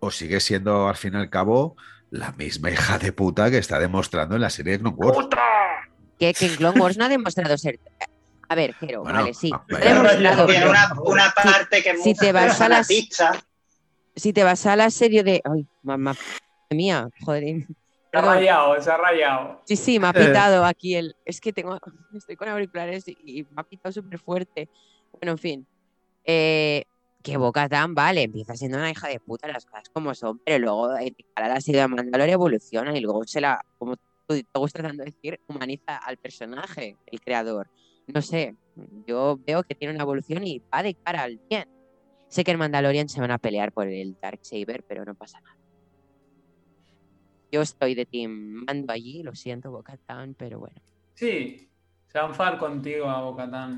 o 0.00 0.10
sigue 0.10 0.40
siendo 0.40 0.88
al 0.88 0.96
fin 0.96 1.14
y 1.14 1.16
al 1.18 1.30
cabo 1.30 1.76
la 2.10 2.32
misma 2.32 2.70
hija 2.70 2.98
de 2.98 3.12
puta 3.12 3.50
que 3.50 3.58
está 3.58 3.78
demostrando 3.78 4.34
en 4.34 4.40
la 4.42 4.50
serie 4.50 4.72
de 4.72 4.78
Clone 4.80 4.96
Wars. 4.96 5.28
Que, 6.18 6.34
que 6.34 6.46
en 6.46 6.56
Clone 6.56 6.80
Wars 6.80 6.96
no 6.96 7.04
ha 7.04 7.08
demostrado 7.08 7.56
ser. 7.58 7.78
A 8.48 8.54
ver, 8.54 8.74
pero, 8.80 9.02
Bueno, 9.02 9.20
vale, 9.20 9.34
sí. 9.34 9.50
demostrado, 9.68 10.46
pero 10.46 10.70
una, 10.70 10.92
una 11.04 11.30
parte 11.30 11.82
que 11.82 11.96
si 11.98 12.14
te 12.14 12.32
vas 12.32 12.60
a 12.60 12.68
las- 12.68 12.86
fanatista. 12.88 13.42
si 14.14 14.32
te 14.32 14.44
vas 14.44 14.66
a 14.66 14.76
la 14.76 14.90
serie 14.90 15.22
de. 15.22 15.40
Ay, 15.44 15.66
mamá 15.82 16.14
mía, 16.70 17.08
joder. 17.24 17.66
Se 18.12 18.18
ha 18.18 18.20
rayado, 18.20 18.80
se 18.80 18.90
ha 18.90 18.96
rayado. 18.98 19.62
Sí, 19.64 19.76
sí, 19.76 19.98
me 19.98 20.08
ha 20.08 20.12
pitado 20.12 20.64
aquí 20.64 20.94
el. 20.94 21.16
Es 21.24 21.40
que 21.40 21.52
tengo. 21.52 21.78
Estoy 22.14 22.36
con 22.36 22.48
auriculares 22.48 23.08
y, 23.08 23.16
y 23.24 23.42
me 23.44 23.56
ha 23.56 23.64
pitado 23.64 23.92
súper 23.92 24.18
fuerte. 24.18 24.68
Bueno, 25.12 25.32
en 25.32 25.38
fin. 25.38 25.66
Eh, 26.24 26.84
que 27.22 27.36
Boca 27.36 27.68
Tan, 27.68 27.94
vale, 27.94 28.22
empieza 28.22 28.56
siendo 28.56 28.78
una 28.78 28.90
hija 28.90 29.08
de 29.08 29.20
puta, 29.20 29.48
las 29.48 29.64
cosas 29.64 29.88
como 29.90 30.14
son, 30.14 30.40
pero 30.44 30.58
luego 30.58 30.96
eh, 30.96 31.14
de 31.16 31.24
cara 31.34 31.46
a 31.46 31.54
la 31.54 31.60
serie 31.60 31.80
de 31.80 31.88
Mandalor 31.88 32.28
evoluciona 32.28 32.96
y 32.96 33.00
luego 33.00 33.24
se 33.24 33.40
la, 33.40 33.64
como 33.78 33.96
tú 33.96 34.34
te 34.34 34.58
gusta 34.58 34.82
tanto 34.82 35.04
decir, 35.04 35.40
humaniza 35.48 35.96
al 35.98 36.16
personaje, 36.16 36.96
el 37.06 37.20
creador. 37.20 37.70
No 38.08 38.20
sé, 38.20 38.56
yo 39.06 39.38
veo 39.46 39.62
que 39.62 39.74
tiene 39.74 39.94
una 39.94 40.02
evolución 40.02 40.44
y 40.44 40.60
va 40.72 40.82
de 40.82 40.94
cara 40.94 41.22
al 41.22 41.40
bien. 41.48 41.68
Sé 42.28 42.44
que 42.44 42.50
en 42.50 42.58
Mandalorian 42.58 43.08
se 43.08 43.20
van 43.20 43.30
a 43.30 43.38
pelear 43.38 43.72
por 43.72 43.86
el 43.86 44.16
Darksaber, 44.20 44.82
pero 44.88 45.04
no 45.04 45.14
pasa 45.14 45.40
nada. 45.40 45.61
Yo 47.52 47.60
estoy 47.60 47.94
de 47.94 48.06
team 48.06 48.64
mando 48.66 48.94
allí, 48.94 49.22
lo 49.22 49.34
siento, 49.34 49.70
Boca 49.70 49.98
Tan, 50.06 50.32
pero 50.34 50.58
bueno. 50.58 50.80
Sí, 51.14 51.70
se 52.08 52.18
va 52.18 52.24
a 52.24 52.28
enfadar 52.28 52.58
contigo 52.58 53.06
a 53.10 53.20
Bocatán. 53.22 53.76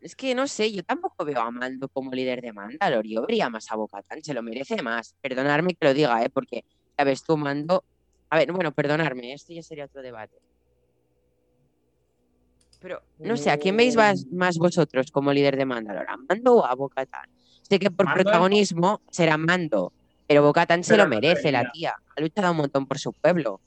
Es 0.00 0.16
que 0.16 0.34
no 0.34 0.48
sé, 0.48 0.72
yo 0.72 0.82
tampoco 0.82 1.24
veo 1.24 1.40
a 1.40 1.50
Mando 1.52 1.88
como 1.88 2.10
líder 2.10 2.40
de 2.42 2.52
Mandalor. 2.52 3.06
Yo 3.06 3.24
vería 3.24 3.48
más 3.50 3.70
a 3.70 3.76
Bocatán, 3.76 4.20
se 4.24 4.34
lo 4.34 4.42
merece 4.42 4.82
más. 4.82 5.14
Perdonarme 5.20 5.74
que 5.74 5.86
lo 5.86 5.94
diga, 5.94 6.24
¿eh? 6.24 6.30
Porque, 6.30 6.64
sabes, 6.96 7.22
tú 7.22 7.36
Mando. 7.36 7.84
A 8.30 8.38
ver, 8.38 8.50
bueno, 8.50 8.72
perdonarme, 8.72 9.32
esto 9.32 9.52
ya 9.52 9.62
sería 9.62 9.84
otro 9.84 10.02
debate. 10.02 10.36
Pero, 12.80 13.00
no 13.18 13.36
sé, 13.36 13.50
¿a 13.50 13.58
quién 13.58 13.76
veis 13.76 13.94
más, 13.94 14.26
más 14.32 14.56
vosotros 14.56 15.10
como 15.12 15.32
líder 15.32 15.56
de 15.56 15.66
Mandalor? 15.66 16.06
¿A 16.08 16.16
Mando 16.16 16.54
o 16.56 16.64
a 16.64 16.74
Bocatán? 16.74 17.28
Sé 17.62 17.78
que 17.78 17.90
por 17.90 18.06
Mando 18.06 18.20
es- 18.20 18.24
protagonismo 18.24 19.02
será 19.10 19.36
Mando, 19.36 19.92
pero 20.30 20.44
Bocatán 20.44 20.84
se 20.84 20.96
lo 20.96 21.08
merece, 21.08 21.50
la 21.50 21.72
tía. 21.72 21.92
Ha 22.16 22.20
luchado 22.20 22.52
un 22.52 22.58
montón 22.58 22.86
por 22.86 23.00
su 23.00 23.12
pueblo. 23.12 23.60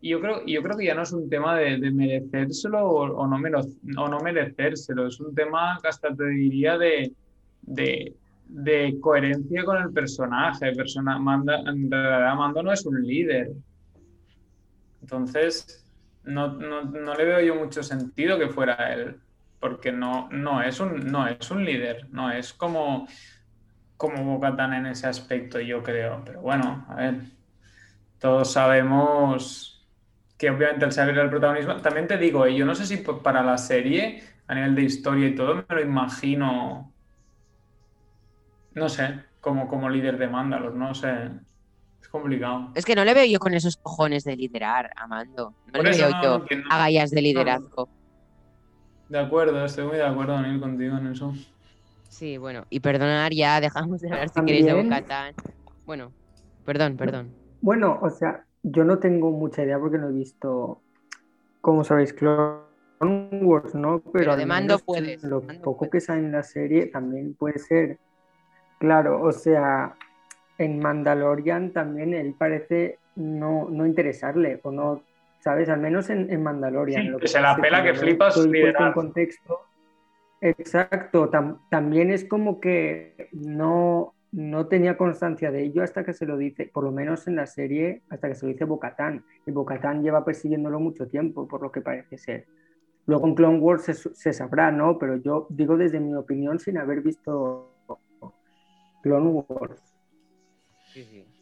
Y 0.00 0.08
yo 0.08 0.20
creo, 0.22 0.42
yo 0.46 0.62
creo 0.62 0.78
que 0.78 0.86
ya 0.86 0.94
no 0.94 1.02
es 1.02 1.12
un 1.12 1.28
tema 1.28 1.58
de, 1.58 1.76
de 1.76 1.90
merecérselo 1.90 2.88
o, 2.88 3.02
o 3.02 3.26
no 3.26 3.36
mero- 3.36 3.66
o 3.98 4.08
no 4.08 4.18
merecérselo, 4.20 5.06
es 5.06 5.20
un 5.20 5.34
tema 5.34 5.78
que 5.82 5.88
hasta 5.88 6.08
te 6.14 6.24
diría 6.24 6.78
de, 6.78 7.12
de, 7.60 8.14
de 8.46 8.96
coherencia 8.98 9.62
con 9.64 9.76
el 9.76 9.92
personaje. 9.92 10.68
El 10.70 10.74
persona, 10.76 11.18
manda, 11.18 11.58
en 11.60 11.90
realidad 11.90 12.34
Mando 12.34 12.62
no 12.62 12.72
es 12.72 12.86
un 12.86 13.02
líder. 13.06 13.50
Entonces, 15.02 15.84
no, 16.22 16.48
no, 16.54 16.80
no 16.84 17.14
le 17.14 17.24
veo 17.26 17.40
yo 17.40 17.56
mucho 17.56 17.82
sentido 17.82 18.38
que 18.38 18.48
fuera 18.48 18.94
él, 18.94 19.16
porque 19.60 19.92
no, 19.92 20.30
no, 20.30 20.62
es, 20.62 20.80
un, 20.80 21.12
no 21.12 21.28
es 21.28 21.50
un 21.50 21.62
líder, 21.62 22.06
no 22.10 22.30
es 22.30 22.54
como, 22.54 23.06
como 24.04 24.24
Bo-Katan 24.24 24.74
en 24.74 24.86
ese 24.86 25.06
aspecto, 25.06 25.60
yo 25.60 25.82
creo. 25.82 26.22
Pero 26.24 26.40
bueno, 26.42 26.84
a 26.88 26.94
ver, 26.96 27.20
todos 28.18 28.52
sabemos 28.52 29.86
que 30.38 30.50
obviamente 30.50 30.84
el 30.84 30.92
saber 30.92 31.18
el 31.18 31.30
protagonismo, 31.30 31.76
también 31.76 32.06
te 32.08 32.18
digo, 32.18 32.46
eh, 32.46 32.54
yo 32.56 32.66
no 32.66 32.74
sé 32.74 32.86
si 32.86 32.98
para 32.98 33.42
la 33.42 33.58
serie, 33.58 34.22
a 34.46 34.54
nivel 34.54 34.74
de 34.74 34.82
historia 34.82 35.28
y 35.28 35.34
todo, 35.34 35.56
me 35.56 35.74
lo 35.74 35.80
imagino, 35.82 36.94
no 38.72 38.88
sé, 38.88 39.24
como, 39.40 39.68
como 39.68 39.88
líder 39.88 40.18
de 40.18 40.28
Mandalor, 40.28 40.74
no 40.74 40.94
sé. 40.94 41.30
Es 42.00 42.08
complicado. 42.08 42.72
Es 42.74 42.84
que 42.84 42.94
no 42.94 43.04
le 43.04 43.14
veo 43.14 43.24
yo 43.24 43.38
con 43.38 43.54
esos 43.54 43.76
cojones 43.76 44.24
de 44.24 44.36
liderar 44.36 44.90
a 44.96 45.06
Mando. 45.06 45.54
No 45.66 45.72
Por 45.72 45.84
le 45.84 45.96
veo 45.96 46.10
no, 46.10 46.22
yo 46.22 46.38
no, 46.40 46.44
que 46.44 46.56
no. 46.56 46.64
agallas 46.70 47.10
de 47.10 47.22
liderazgo. 47.22 47.88
De 49.08 49.18
acuerdo, 49.18 49.64
estoy 49.64 49.86
muy 49.86 49.96
de 49.96 50.04
acuerdo, 50.04 50.32
Daniel, 50.34 50.60
contigo 50.60 50.98
en 50.98 51.06
eso. 51.08 51.32
Sí, 52.14 52.38
bueno, 52.38 52.64
y 52.70 52.78
perdonar 52.78 53.32
ya, 53.32 53.60
dejamos 53.60 54.00
de 54.00 54.08
hablar 54.08 54.28
si 54.28 54.40
queréis 54.44 54.66
de 54.66 54.70
También- 54.70 54.88
Bocatán. 54.88 55.34
Bueno, 55.84 56.12
perdón, 56.64 56.96
perdón. 56.96 57.34
Bueno, 57.60 57.98
o 58.00 58.08
sea, 58.08 58.44
yo 58.62 58.84
no 58.84 59.00
tengo 59.00 59.32
mucha 59.32 59.64
idea 59.64 59.80
porque 59.80 59.98
no 59.98 60.10
he 60.10 60.12
visto, 60.12 60.80
como 61.60 61.82
sabéis, 61.82 62.12
Clone 62.12 62.60
Wars, 63.42 63.74
¿no? 63.74 63.98
Pero, 63.98 64.12
Pero 64.12 64.36
de 64.36 64.46
mando 64.46 64.78
puedes, 64.78 65.24
Lo 65.24 65.42
mando 65.42 65.60
poco 65.64 65.86
que 65.86 65.90
puedes. 65.90 66.04
sale 66.04 66.20
en 66.20 66.30
la 66.30 66.44
serie 66.44 66.86
también 66.86 67.34
puede 67.34 67.58
ser. 67.58 67.98
Claro, 68.78 69.20
o 69.20 69.32
sea, 69.32 69.94
en 70.58 70.78
Mandalorian 70.78 71.72
también 71.72 72.14
él 72.14 72.36
parece 72.38 73.00
no, 73.16 73.68
no 73.68 73.86
interesarle, 73.86 74.60
o 74.62 74.70
no, 74.70 75.02
¿sabes? 75.40 75.68
Al 75.68 75.80
menos 75.80 76.10
en, 76.10 76.30
en 76.30 76.44
Mandalorian. 76.44 77.02
Sí, 77.02 77.08
lo 77.08 77.18
que 77.18 77.26
se 77.26 77.40
la 77.40 77.48
pasa 77.56 77.56
es 77.56 77.62
pela 77.64 77.82
que 77.82 77.94
flipas 77.94 78.36
estoy 78.36 78.60
en 78.60 78.92
contexto. 78.92 79.60
Exacto, 80.44 81.30
tam- 81.30 81.58
también 81.70 82.10
es 82.10 82.26
como 82.28 82.60
que 82.60 83.28
no, 83.32 84.14
no 84.30 84.68
tenía 84.68 84.96
constancia 84.98 85.50
de 85.50 85.62
ello 85.64 85.82
hasta 85.82 86.04
que 86.04 86.12
se 86.12 86.26
lo 86.26 86.36
dice, 86.36 86.70
por 86.72 86.84
lo 86.84 86.92
menos 86.92 87.26
en 87.28 87.36
la 87.36 87.46
serie, 87.46 88.02
hasta 88.10 88.28
que 88.28 88.34
se 88.34 88.44
lo 88.46 88.52
dice 88.52 88.64
Bocatán. 88.66 89.24
Y 89.46 89.52
Bocatán 89.52 90.02
lleva 90.02 90.24
persiguiéndolo 90.24 90.80
mucho 90.80 91.08
tiempo, 91.08 91.48
por 91.48 91.62
lo 91.62 91.72
que 91.72 91.80
parece 91.80 92.18
ser. 92.18 92.46
Luego 93.06 93.26
en 93.28 93.34
Clone 93.36 93.58
Wars 93.60 93.84
se, 93.84 93.94
se 93.94 94.32
sabrá, 94.34 94.70
¿no? 94.72 94.98
Pero 94.98 95.16
yo 95.16 95.46
digo 95.50 95.78
desde 95.78 96.00
mi 96.00 96.14
opinión 96.14 96.58
sin 96.58 96.78
haber 96.78 97.02
visto 97.02 97.70
Clone 99.02 99.44
Wars. 99.48 99.80
Sí, 100.92 101.04
sí. 101.04 101.33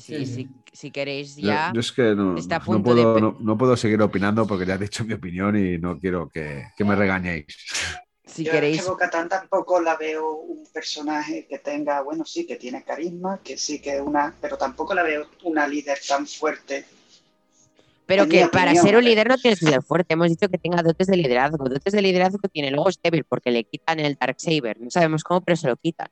Sí, 0.00 0.24
sí, 0.24 0.24
Sí, 0.26 0.48
si, 0.72 0.90
queréis 0.90 1.36
ya. 1.36 1.70
yo 1.74 1.80
es 1.80 1.92
que 1.92 2.14
no, 2.14 2.36
está 2.38 2.56
a 2.56 2.58
no 2.60 2.64
punto 2.64 2.82
puedo, 2.82 3.14
pe- 3.14 3.20
no, 3.20 3.36
no 3.40 3.58
puedo 3.58 3.76
seguir 3.76 4.00
opinando 4.00 4.46
porque 4.46 4.64
ya 4.64 4.74
he 4.74 4.78
dicho 4.78 5.04
mi 5.04 5.12
opinión 5.12 5.54
y 5.56 5.76
no 5.76 5.98
quiero 5.98 6.30
que, 6.30 6.64
que 6.76 6.84
me 6.84 6.96
regañéis. 6.96 7.44
Si 8.24 8.44
Yo 8.44 8.52
queréis. 8.52 8.78
es 8.78 8.86
que 8.86 9.08
tampoco 9.28 9.80
la 9.80 9.96
veo 9.96 10.34
un 10.36 10.64
personaje 10.72 11.46
que 11.46 11.58
tenga, 11.58 12.00
bueno, 12.00 12.24
sí, 12.24 12.46
que 12.46 12.56
tiene 12.56 12.82
carisma, 12.82 13.40
que 13.44 13.58
sí 13.58 13.80
que 13.82 13.96
es 13.96 14.00
una, 14.00 14.34
pero 14.40 14.56
tampoco 14.56 14.94
la 14.94 15.02
veo 15.02 15.26
una 15.42 15.66
líder 15.68 15.98
tan 16.08 16.26
fuerte. 16.26 16.86
Pero 18.06 18.26
que 18.26 18.46
para 18.46 18.70
opinión, 18.70 18.86
ser 18.86 18.96
un 18.96 19.04
líder 19.04 19.28
no 19.28 19.36
tienes 19.36 19.60
que 19.60 19.66
ser 19.66 19.82
fuerte. 19.82 20.14
Hemos 20.14 20.28
dicho 20.28 20.48
que 20.48 20.56
tenga 20.58 20.82
dotes 20.82 21.06
de 21.06 21.16
liderazgo. 21.18 21.68
Dotes 21.68 21.92
de 21.92 22.00
liderazgo 22.02 22.38
tiene. 22.50 22.70
Luego 22.70 22.88
es 22.88 22.98
débil 23.02 23.24
porque 23.24 23.50
le 23.50 23.64
quitan 23.64 24.00
el 24.00 24.16
Darksaber. 24.18 24.80
No 24.80 24.90
sabemos 24.90 25.22
cómo, 25.22 25.40
pero 25.42 25.56
se 25.56 25.68
lo 25.68 25.76
quitan. 25.76 26.08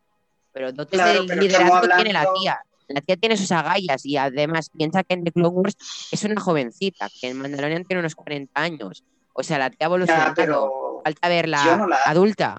Pero 0.53 0.73
dotes 0.73 0.99
Claro, 1.01 1.23
de 1.23 1.29
pero 1.29 1.41
liderazgo 1.43 1.77
estamos 1.77 1.97
tiene 1.97 2.13
la 2.13 2.21
hablando- 2.21 2.41
tía. 2.41 2.61
La 2.95 3.01
tía 3.01 3.17
tiene 3.17 3.37
sus 3.37 3.51
agallas 3.53 4.05
y 4.05 4.17
además 4.17 4.71
piensa 4.71 5.05
que 5.05 5.15
en 5.15 5.25
The 5.25 5.33
Clone 5.33 5.49
Wars 5.49 5.77
es 6.11 6.25
una 6.25 6.41
jovencita, 6.41 7.09
que 7.21 7.29
en 7.29 7.39
Mandalorian 7.39 7.85
tiene 7.85 8.01
unos 8.01 8.15
40 8.15 8.61
años. 8.61 9.05
O 9.33 9.43
sea, 9.43 9.59
la 9.59 9.71
tía 9.71 9.87
evolucionado. 9.87 10.35
pero 10.35 11.01
Falta 11.05 11.29
verla 11.29 11.63
Yo 11.65 11.77
no 11.77 11.87
la- 11.87 12.03
adulta. 12.05 12.59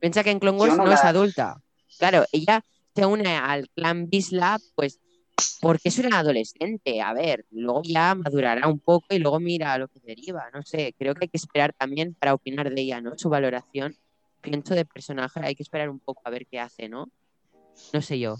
Piensa 0.00 0.22
que 0.24 0.30
en 0.30 0.38
Clone 0.38 0.58
Wars 0.58 0.76
no 0.76 0.84
no, 0.84 0.92
es 0.92 1.04
adulta. 1.04 1.62
Claro, 1.98 2.24
ella 2.32 2.62
se 2.94 3.06
une 3.06 3.36
al 3.36 3.68
clan 3.70 4.08
Bisla, 4.10 4.58
pues 4.74 4.98
porque 5.60 5.88
es 5.88 5.98
una 5.98 6.18
adolescente. 6.18 7.00
A 7.00 7.12
ver, 7.12 7.46
luego 7.50 7.82
ya 7.84 8.14
madurará 8.14 8.66
un 8.66 8.78
poco 8.80 9.06
y 9.14 9.18
luego 9.18 9.38
mira 9.40 9.78
lo 9.78 9.88
que 9.88 10.00
deriva. 10.00 10.44
No 10.52 10.62
sé, 10.62 10.94
creo 10.98 11.14
que 11.14 11.24
hay 11.26 11.28
que 11.28 11.36
esperar 11.38 11.72
también 11.74 12.14
para 12.14 12.34
opinar 12.34 12.70
de 12.70 12.80
ella, 12.80 13.00
¿no? 13.00 13.16
Su 13.16 13.28
valoración. 13.28 13.96
Pienso 14.40 14.74
de 14.74 14.84
personaje, 14.86 15.40
hay 15.42 15.54
que 15.54 15.62
esperar 15.62 15.90
un 15.90 16.00
poco 16.00 16.22
a 16.24 16.30
ver 16.30 16.46
qué 16.46 16.58
hace, 16.58 16.88
¿no? 16.88 17.08
No 17.92 18.02
sé 18.02 18.18
yo. 18.18 18.36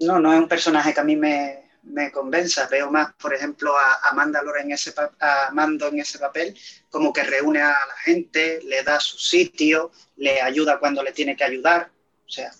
No, 0.00 0.18
no 0.18 0.32
es 0.32 0.38
un 0.38 0.48
personaje 0.48 0.92
que 0.94 1.00
a 1.00 1.04
mí 1.04 1.16
me, 1.16 1.70
me 1.84 2.10
convenza. 2.12 2.66
Veo 2.68 2.90
más, 2.90 3.12
por 3.14 3.32
ejemplo, 3.34 3.76
a, 3.76 4.00
a 4.08 4.12
Mandalore 4.12 4.62
en 4.62 4.72
ese 4.72 4.92
a 5.20 5.50
Mando 5.52 5.88
en 5.88 6.00
ese 6.00 6.18
papel, 6.18 6.56
como 6.90 7.12
que 7.12 7.22
reúne 7.22 7.60
a 7.62 7.70
la 7.70 7.94
gente, 8.04 8.60
le 8.64 8.82
da 8.82 8.98
su 9.00 9.18
sitio, 9.18 9.90
le 10.16 10.40
ayuda 10.40 10.78
cuando 10.78 11.02
le 11.02 11.12
tiene 11.12 11.36
que 11.36 11.44
ayudar. 11.44 11.90
O 12.26 12.30
sea, 12.30 12.50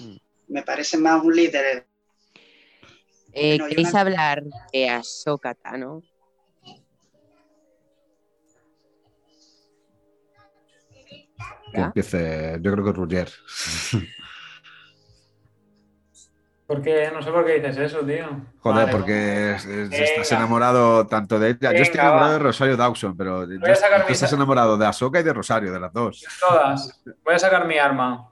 Mm. 0.00 0.16
me 0.48 0.62
parece 0.62 0.96
más 0.96 1.22
un 1.22 1.34
líder. 1.36 1.86
Eh, 3.32 3.56
Bueno, 3.58 3.66
¿Queréis 3.68 3.90
una- 3.90 4.00
hablar 4.00 4.42
de 4.72 4.88
Ahsoka 4.88 5.54
Tano? 5.54 6.02
Que 11.72 11.78
¿Ya? 11.78 11.84
empiece, 11.86 12.58
yo 12.62 12.72
creo 12.72 12.84
que 12.84 12.92
Roger. 12.92 13.30
Porque 16.66 17.10
no 17.14 17.22
sé 17.22 17.30
por 17.30 17.44
qué 17.46 17.60
dices 17.60 17.76
eso, 17.78 18.00
tío. 18.00 18.26
Joder, 18.58 18.86
Vale. 18.86 18.92
porque 18.92 19.52
es- 19.54 19.64
es- 19.66 19.92
estás 19.92 20.32
enamorado 20.32 21.06
tanto 21.06 21.38
de 21.38 21.50
ella. 21.50 21.72
yo 21.72 21.82
estoy 21.82 22.00
enamorado 22.00 22.26
va. 22.28 22.32
de 22.32 22.38
Rosario 22.40 22.76
Dawson, 22.76 23.16
pero 23.16 23.46
yo- 23.48 23.72
a 23.72 23.74
sacar 23.76 24.04
tú 24.06 24.12
estás 24.12 24.32
enamorado 24.32 24.76
de 24.76 24.84
Ahsoka 24.86 25.20
y 25.20 25.22
de 25.22 25.32
Rosario, 25.32 25.72
de 25.72 25.78
las 25.78 25.92
dos. 25.92 26.24
Todas. 26.40 27.00
Voy 27.24 27.34
a 27.34 27.38
sacar 27.38 27.66
mi 27.68 27.78
arma. 27.78 28.28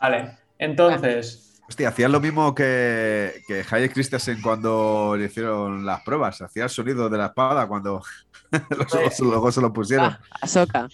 Vale. 0.00 0.38
Entonces, 0.58 1.42
Hostia, 1.68 1.88
hacían 1.88 2.12
lo 2.12 2.20
mismo 2.20 2.54
que, 2.54 3.42
que 3.48 3.64
Hayek 3.68 3.92
Christensen 3.92 4.40
cuando 4.40 5.16
le 5.18 5.24
hicieron 5.24 5.84
las 5.84 6.00
pruebas. 6.02 6.40
Hacía 6.40 6.62
el 6.64 6.70
sonido 6.70 7.08
de 7.10 7.18
la 7.18 7.26
espada 7.26 7.66
cuando 7.66 8.02
luego 9.20 9.50
se 9.50 9.60
lo 9.60 9.72
pusieron. 9.72 10.06
Ah, 10.12 10.20
Ahsoka. 10.42 10.86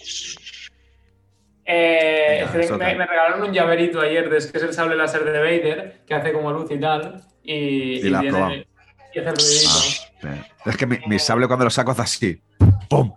Eh, 1.65 2.45
es 2.45 2.51
que 2.51 2.77
me, 2.77 3.07
regalaron 3.07 3.43
un 3.43 3.53
llaverito 3.53 4.01
ayer, 4.01 4.25
de, 4.29 4.37
que 4.39 4.59
es 4.59 4.63
el 4.63 4.73
sable 4.73 4.97
láser 4.97 5.25
de 5.25 5.39
Vader, 5.39 6.03
que 6.07 6.15
hace 6.15 6.33
como 6.33 6.53
luz 6.53 6.71
y 6.71 6.79
tal. 6.79 7.23
Y, 7.43 8.07
Y 8.07 8.11
la 8.11 8.21
tiene, 8.21 8.67
y 9.15 9.19
hace 9.19 9.31
ruidito. 9.31 10.13
Ah. 10.25 10.47
Es 10.65 10.77
que 10.77 10.87
mi, 10.87 10.99
mi 11.07 11.19
sable 11.19 11.47
cuando 11.47 11.65
lo 11.65 11.71
saco 11.71 11.93
hace 11.93 12.03
así. 12.03 12.43
¡Pum! 12.89 13.13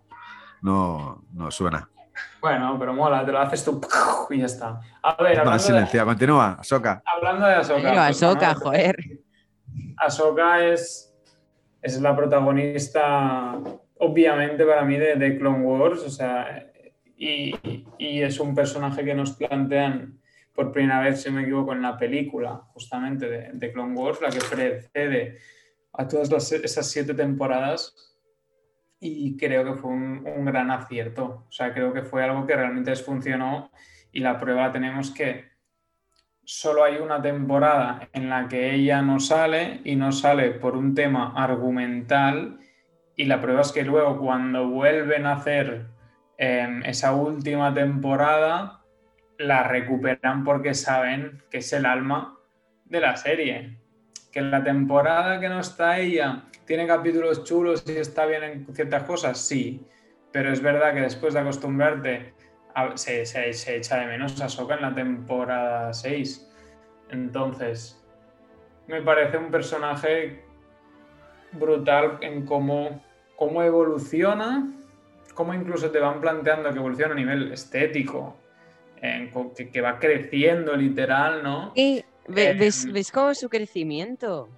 No, 0.61 1.23
no 1.33 1.51
suena. 1.51 1.89
Bueno, 2.41 2.77
pero 2.77 2.93
mola, 2.93 3.25
te 3.25 3.31
lo 3.31 3.39
haces 3.39 3.65
tú 3.65 3.81
y 4.29 4.39
ya 4.39 4.45
está. 4.45 4.79
A 5.01 5.21
ver, 5.21 5.39
hablando 5.39 5.87
de. 5.87 6.05
Continúa, 6.05 6.57
Ahsoka. 6.59 7.01
hablando 7.05 7.45
de 7.47 7.55
Ahsoka. 7.55 7.81
Pero 7.81 7.95
pues, 7.95 8.23
Ahsoka, 8.23 8.53
joder. 8.55 8.95
Ahsoka 9.97 10.65
es, 10.65 11.13
es 11.81 11.99
la 12.01 12.15
protagonista, 12.15 13.55
obviamente, 13.97 14.63
para 14.65 14.83
mí 14.83 14.97
de, 14.97 15.15
de 15.15 15.37
Clone 15.37 15.65
Wars, 15.65 16.01
o 16.03 16.09
sea, 16.09 16.67
y, 17.17 17.53
y 17.97 18.21
es 18.21 18.39
un 18.39 18.53
personaje 18.55 19.03
que 19.05 19.15
nos 19.15 19.31
plantean 19.33 20.19
por 20.53 20.71
primera 20.71 21.01
vez, 21.01 21.21
si 21.21 21.29
no 21.29 21.35
me 21.35 21.41
equivoco, 21.43 21.73
en 21.73 21.81
la 21.81 21.97
película, 21.97 22.61
justamente, 22.73 23.29
de, 23.29 23.49
de 23.53 23.71
Clone 23.73 23.93
Wars, 23.93 24.21
la 24.21 24.29
que 24.29 24.39
precede 24.39 25.37
a 25.93 26.07
todas 26.07 26.31
las- 26.31 26.51
esas 26.51 26.89
siete 26.89 27.13
temporadas, 27.13 27.93
y 28.99 29.35
creo 29.37 29.65
que 29.65 29.73
fue 29.73 29.91
un, 29.91 30.25
un 30.25 30.45
gran 30.45 30.71
acierto, 30.71 31.45
o 31.47 31.51
sea, 31.51 31.73
creo 31.73 31.93
que 31.93 32.03
fue 32.03 32.23
algo 32.23 32.45
que 32.47 32.55
realmente 32.55 32.89
les 32.91 33.03
funcionó, 33.03 33.69
y 34.11 34.21
la 34.21 34.39
prueba 34.39 34.67
la 34.67 34.71
tenemos 34.71 35.11
que 35.11 35.55
solo 36.45 36.83
hay 36.83 36.97
una 36.97 37.21
temporada 37.21 38.07
en 38.13 38.29
la 38.29 38.47
que 38.47 38.73
ella 38.73 39.01
no 39.01 39.19
sale 39.19 39.81
y 39.83 39.95
no 39.95 40.11
sale 40.11 40.51
por 40.51 40.77
un 40.77 40.93
tema 40.93 41.33
argumental 41.35 42.59
y 43.15 43.25
la 43.25 43.41
prueba 43.41 43.61
es 43.61 43.71
que 43.71 43.83
luego 43.83 44.19
cuando 44.19 44.69
vuelven 44.69 45.25
a 45.25 45.33
hacer 45.33 45.87
eh, 46.37 46.81
esa 46.85 47.13
última 47.13 47.73
temporada 47.73 48.81
la 49.37 49.63
recuperan 49.63 50.43
porque 50.43 50.73
saben 50.73 51.43
que 51.49 51.57
es 51.59 51.73
el 51.73 51.85
alma 51.85 52.37
de 52.85 52.99
la 53.01 53.15
serie. 53.17 53.77
Que 54.31 54.39
en 54.39 54.51
la 54.51 54.63
temporada 54.63 55.39
que 55.39 55.49
no 55.49 55.59
está 55.59 55.99
ella 55.99 56.43
tiene 56.65 56.87
capítulos 56.87 57.43
chulos 57.43 57.83
y 57.87 57.93
está 57.97 58.25
bien 58.25 58.43
en 58.43 58.75
ciertas 58.75 59.03
cosas, 59.03 59.37
sí, 59.39 59.85
pero 60.31 60.51
es 60.51 60.61
verdad 60.61 60.93
que 60.93 61.01
después 61.01 61.33
de 61.33 61.39
acostumbrarte 61.41 62.33
a- 62.73 62.97
se, 62.97 63.25
se- 63.25 63.75
echa 63.77 63.97
de 63.99 64.07
menos 64.07 64.41
a 64.41 64.49
Soka 64.49 64.75
en 64.75 64.81
la 64.81 64.93
temporada 64.93 65.93
6. 65.93 66.51
Entonces, 67.09 68.03
me 68.87 69.01
parece 69.01 69.37
un 69.37 69.51
personaje 69.51 70.43
brutal 71.53 72.17
en 72.21 72.45
cómo, 72.45 73.01
cómo 73.35 73.63
evoluciona, 73.63 74.71
cómo 75.35 75.53
incluso 75.53 75.91
te 75.91 75.99
van 75.99 76.19
planteando 76.19 76.71
que 76.71 76.79
evoluciona 76.79 77.13
a 77.13 77.15
nivel 77.15 77.51
estético, 77.51 78.35
en 79.01 79.31
que, 79.55 79.69
que 79.69 79.81
va 79.81 79.99
creciendo 79.99 80.75
literal, 80.75 81.43
¿no? 81.43 81.71
Y 81.75 82.03
Eh, 82.35 82.55
ves, 82.57 82.91
ves 82.91 83.11
como 83.11 83.35
su 83.35 83.49
crecimiento. 83.49 84.49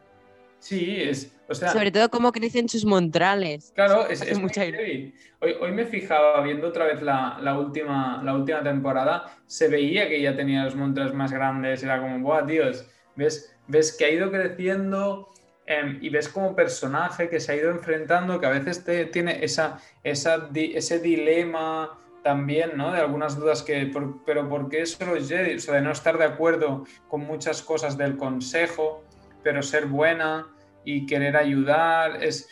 Sí, 0.59 0.97
es, 1.01 1.37
o 1.49 1.53
sea, 1.53 1.69
Sobre 1.69 1.91
todo 1.91 2.09
cómo 2.09 2.31
crecen 2.31 2.69
sus 2.69 2.85
montrales. 2.85 3.73
Claro, 3.75 4.07
es, 4.07 4.21
es 4.21 4.39
muy 4.39 4.49
heavy. 4.51 5.13
Hoy, 5.41 5.55
hoy 5.59 5.71
me 5.71 5.85
fijaba, 5.85 6.41
viendo 6.41 6.69
otra 6.69 6.85
vez 6.85 7.01
la, 7.01 7.37
la 7.41 7.59
última, 7.59 8.21
la 8.23 8.33
última 8.33 8.63
temporada, 8.63 9.37
se 9.45 9.67
veía 9.67 10.07
que 10.07 10.21
ya 10.21 10.35
tenía 10.35 10.63
los 10.63 10.75
montres 10.75 11.13
más 11.13 11.31
grandes, 11.31 11.83
era 11.83 11.99
como, 11.99 12.19
¡buah, 12.19 12.45
tíos! 12.45 12.87
¿Ves, 13.15 13.53
ves 13.67 13.95
que 13.97 14.05
ha 14.05 14.09
ido 14.09 14.31
creciendo 14.31 15.29
em, 15.67 15.99
y 16.01 16.09
ves 16.09 16.29
como 16.29 16.55
personaje 16.55 17.29
que 17.29 17.39
se 17.39 17.51
ha 17.51 17.55
ido 17.55 17.69
enfrentando, 17.69 18.39
que 18.39 18.45
a 18.47 18.49
veces 18.49 18.83
te, 18.83 19.05
tiene 19.05 19.43
esa, 19.43 19.79
ese 20.03 20.99
dilema 20.99 21.99
también, 22.23 22.71
¿no? 22.75 22.91
De 22.91 22.99
algunas 22.99 23.37
dudas 23.37 23.63
que, 23.63 23.91
pero 24.25 24.49
¿por 24.49 24.69
qué 24.69 24.85
solo 24.85 25.15
Jedi? 25.15 25.55
O 25.55 25.59
sea, 25.59 25.75
de 25.75 25.81
no 25.81 25.91
estar 25.91 26.17
de 26.17 26.25
acuerdo 26.25 26.85
con 27.07 27.21
muchas 27.21 27.61
cosas 27.61 27.97
del 27.97 28.17
consejo, 28.17 29.03
pero 29.43 29.61
ser 29.61 29.85
buena 29.85 30.47
y 30.83 31.05
querer 31.05 31.37
ayudar. 31.37 32.21
Es, 32.21 32.49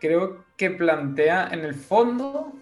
creo 0.00 0.44
que 0.56 0.70
plantea 0.70 1.48
en 1.52 1.64
el 1.64 1.74
fondo, 1.74 2.52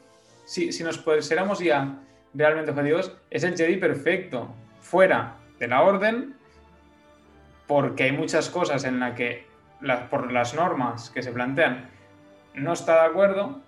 si, 0.45 0.73
si 0.73 0.83
nos 0.83 0.99
pusiéramos 0.99 1.61
ya 1.61 2.01
realmente 2.35 2.71
objetivos, 2.71 3.17
es 3.31 3.45
el 3.45 3.57
Jedi 3.57 3.77
perfecto, 3.77 4.55
fuera 4.81 5.37
de 5.59 5.69
la 5.69 5.83
orden, 5.83 6.35
porque 7.67 8.05
hay 8.05 8.13
muchas 8.13 8.49
cosas 8.49 8.85
en 8.85 8.99
las 8.99 9.15
que, 9.15 9.47
por 10.11 10.33
las 10.33 10.55
normas 10.55 11.11
que 11.11 11.23
se 11.23 11.33
plantean, 11.33 11.91
no 12.55 12.73
está 12.73 13.03
de 13.03 13.09
acuerdo, 13.09 13.61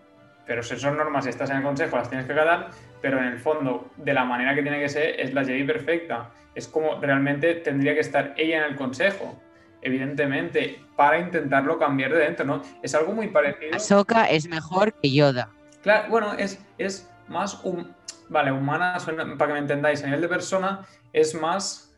pero 0.47 0.63
si 0.63 0.77
son 0.77 0.97
normas 0.97 1.27
y 1.27 1.31
estás 1.31 1.51
en 1.51 1.59
el 1.59 1.63
consejo, 1.63 1.97
las 1.97 2.09
tienes 2.09 2.27
que 2.27 2.33
acatar, 2.33 2.69
pero 3.01 3.19
en 3.19 3.25
el 3.25 3.39
fondo, 3.39 3.91
de 3.97 4.13
la 4.15 4.25
manera 4.25 4.55
que 4.55 4.63
tiene 4.63 4.79
que 4.79 4.89
ser, 4.89 5.21
es 5.21 5.33
la 5.33 5.45
Jedi 5.45 5.65
perfecta. 5.65 6.31
Es 6.55 6.69
como 6.69 7.01
realmente 7.01 7.55
tendría 7.57 7.95
que 7.95 8.01
estar 8.01 8.35
ella 8.37 8.59
en 8.59 8.73
el 8.73 8.77
consejo, 8.77 9.41
evidentemente, 9.83 10.81
para 10.97 11.19
intentarlo 11.19 11.79
cambiar 11.79 12.13
de 12.13 12.19
dentro, 12.19 12.45
¿no? 12.45 12.63
Es 12.83 12.95
algo 12.95 13.13
muy 13.13 13.29
parecido. 13.29 13.75
Ahsoka 13.75 14.25
es 14.25 14.49
mejor 14.49 14.93
que 14.95 15.13
Yoda. 15.13 15.51
Claro, 15.83 16.09
bueno, 16.11 16.35
es, 16.35 16.65
es 16.79 17.11
más 17.29 17.63
un... 17.65 17.95
Vale, 18.29 18.53
humana, 18.53 18.97
para 19.39 19.49
que 19.49 19.53
me 19.53 19.59
entendáis, 19.59 20.03
a 20.03 20.07
nivel 20.07 20.23
de 20.23 20.29
persona, 20.29 20.81
es 21.13 21.35
más 21.35 21.95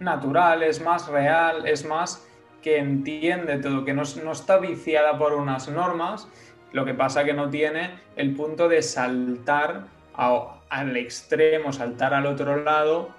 natural, 0.00 0.62
es 0.62 0.80
más 0.80 1.06
real, 1.06 1.66
es 1.66 1.86
más 1.86 2.26
que 2.66 2.78
entiende 2.78 3.58
todo, 3.58 3.84
que 3.84 3.94
no, 3.94 4.02
no 4.24 4.32
está 4.32 4.58
viciada 4.58 5.16
por 5.16 5.34
unas 5.34 5.68
normas, 5.68 6.28
lo 6.72 6.84
que 6.84 6.94
pasa 6.94 7.22
que 7.22 7.32
no 7.32 7.48
tiene 7.48 8.00
el 8.16 8.34
punto 8.34 8.68
de 8.68 8.82
saltar 8.82 9.84
al 10.14 10.96
extremo, 10.96 11.72
saltar 11.72 12.12
al 12.12 12.26
otro 12.26 12.64
lado, 12.64 13.10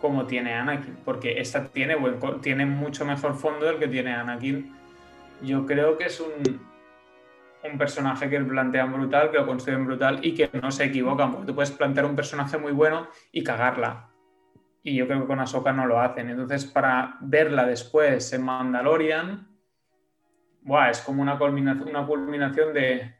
como 0.00 0.26
tiene 0.26 0.54
Anakin, 0.54 0.96
porque 1.04 1.40
esta 1.40 1.64
tiene, 1.64 1.96
tiene 2.40 2.66
mucho 2.66 3.04
mejor 3.04 3.34
fondo 3.34 3.66
del 3.66 3.80
que 3.80 3.88
tiene 3.88 4.14
Anakin. 4.14 4.72
Yo 5.42 5.66
creo 5.66 5.98
que 5.98 6.04
es 6.04 6.20
un, 6.20 6.60
un 7.68 7.76
personaje 7.76 8.30
que 8.30 8.38
plantean 8.38 8.92
brutal, 8.92 9.32
que 9.32 9.38
lo 9.38 9.46
construyen 9.48 9.86
brutal 9.86 10.20
y 10.22 10.36
que 10.36 10.48
no 10.62 10.70
se 10.70 10.84
equivocan, 10.84 11.32
porque 11.32 11.48
tú 11.48 11.54
puedes 11.56 11.72
plantear 11.72 12.06
un 12.06 12.14
personaje 12.14 12.58
muy 12.58 12.70
bueno 12.70 13.08
y 13.32 13.42
cagarla. 13.42 14.13
Y 14.86 14.96
yo 14.96 15.06
creo 15.06 15.22
que 15.22 15.26
con 15.26 15.40
Ahsoka 15.40 15.72
no 15.72 15.86
lo 15.86 15.98
hacen. 15.98 16.28
Entonces, 16.28 16.66
para 16.66 17.16
verla 17.22 17.64
después 17.66 18.30
en 18.34 18.42
Mandalorian, 18.42 19.48
es 20.90 21.00
como 21.00 21.22
una 21.22 21.38
culminación, 21.38 21.88
una 21.88 22.06
culminación 22.06 22.72
de. 22.74 23.14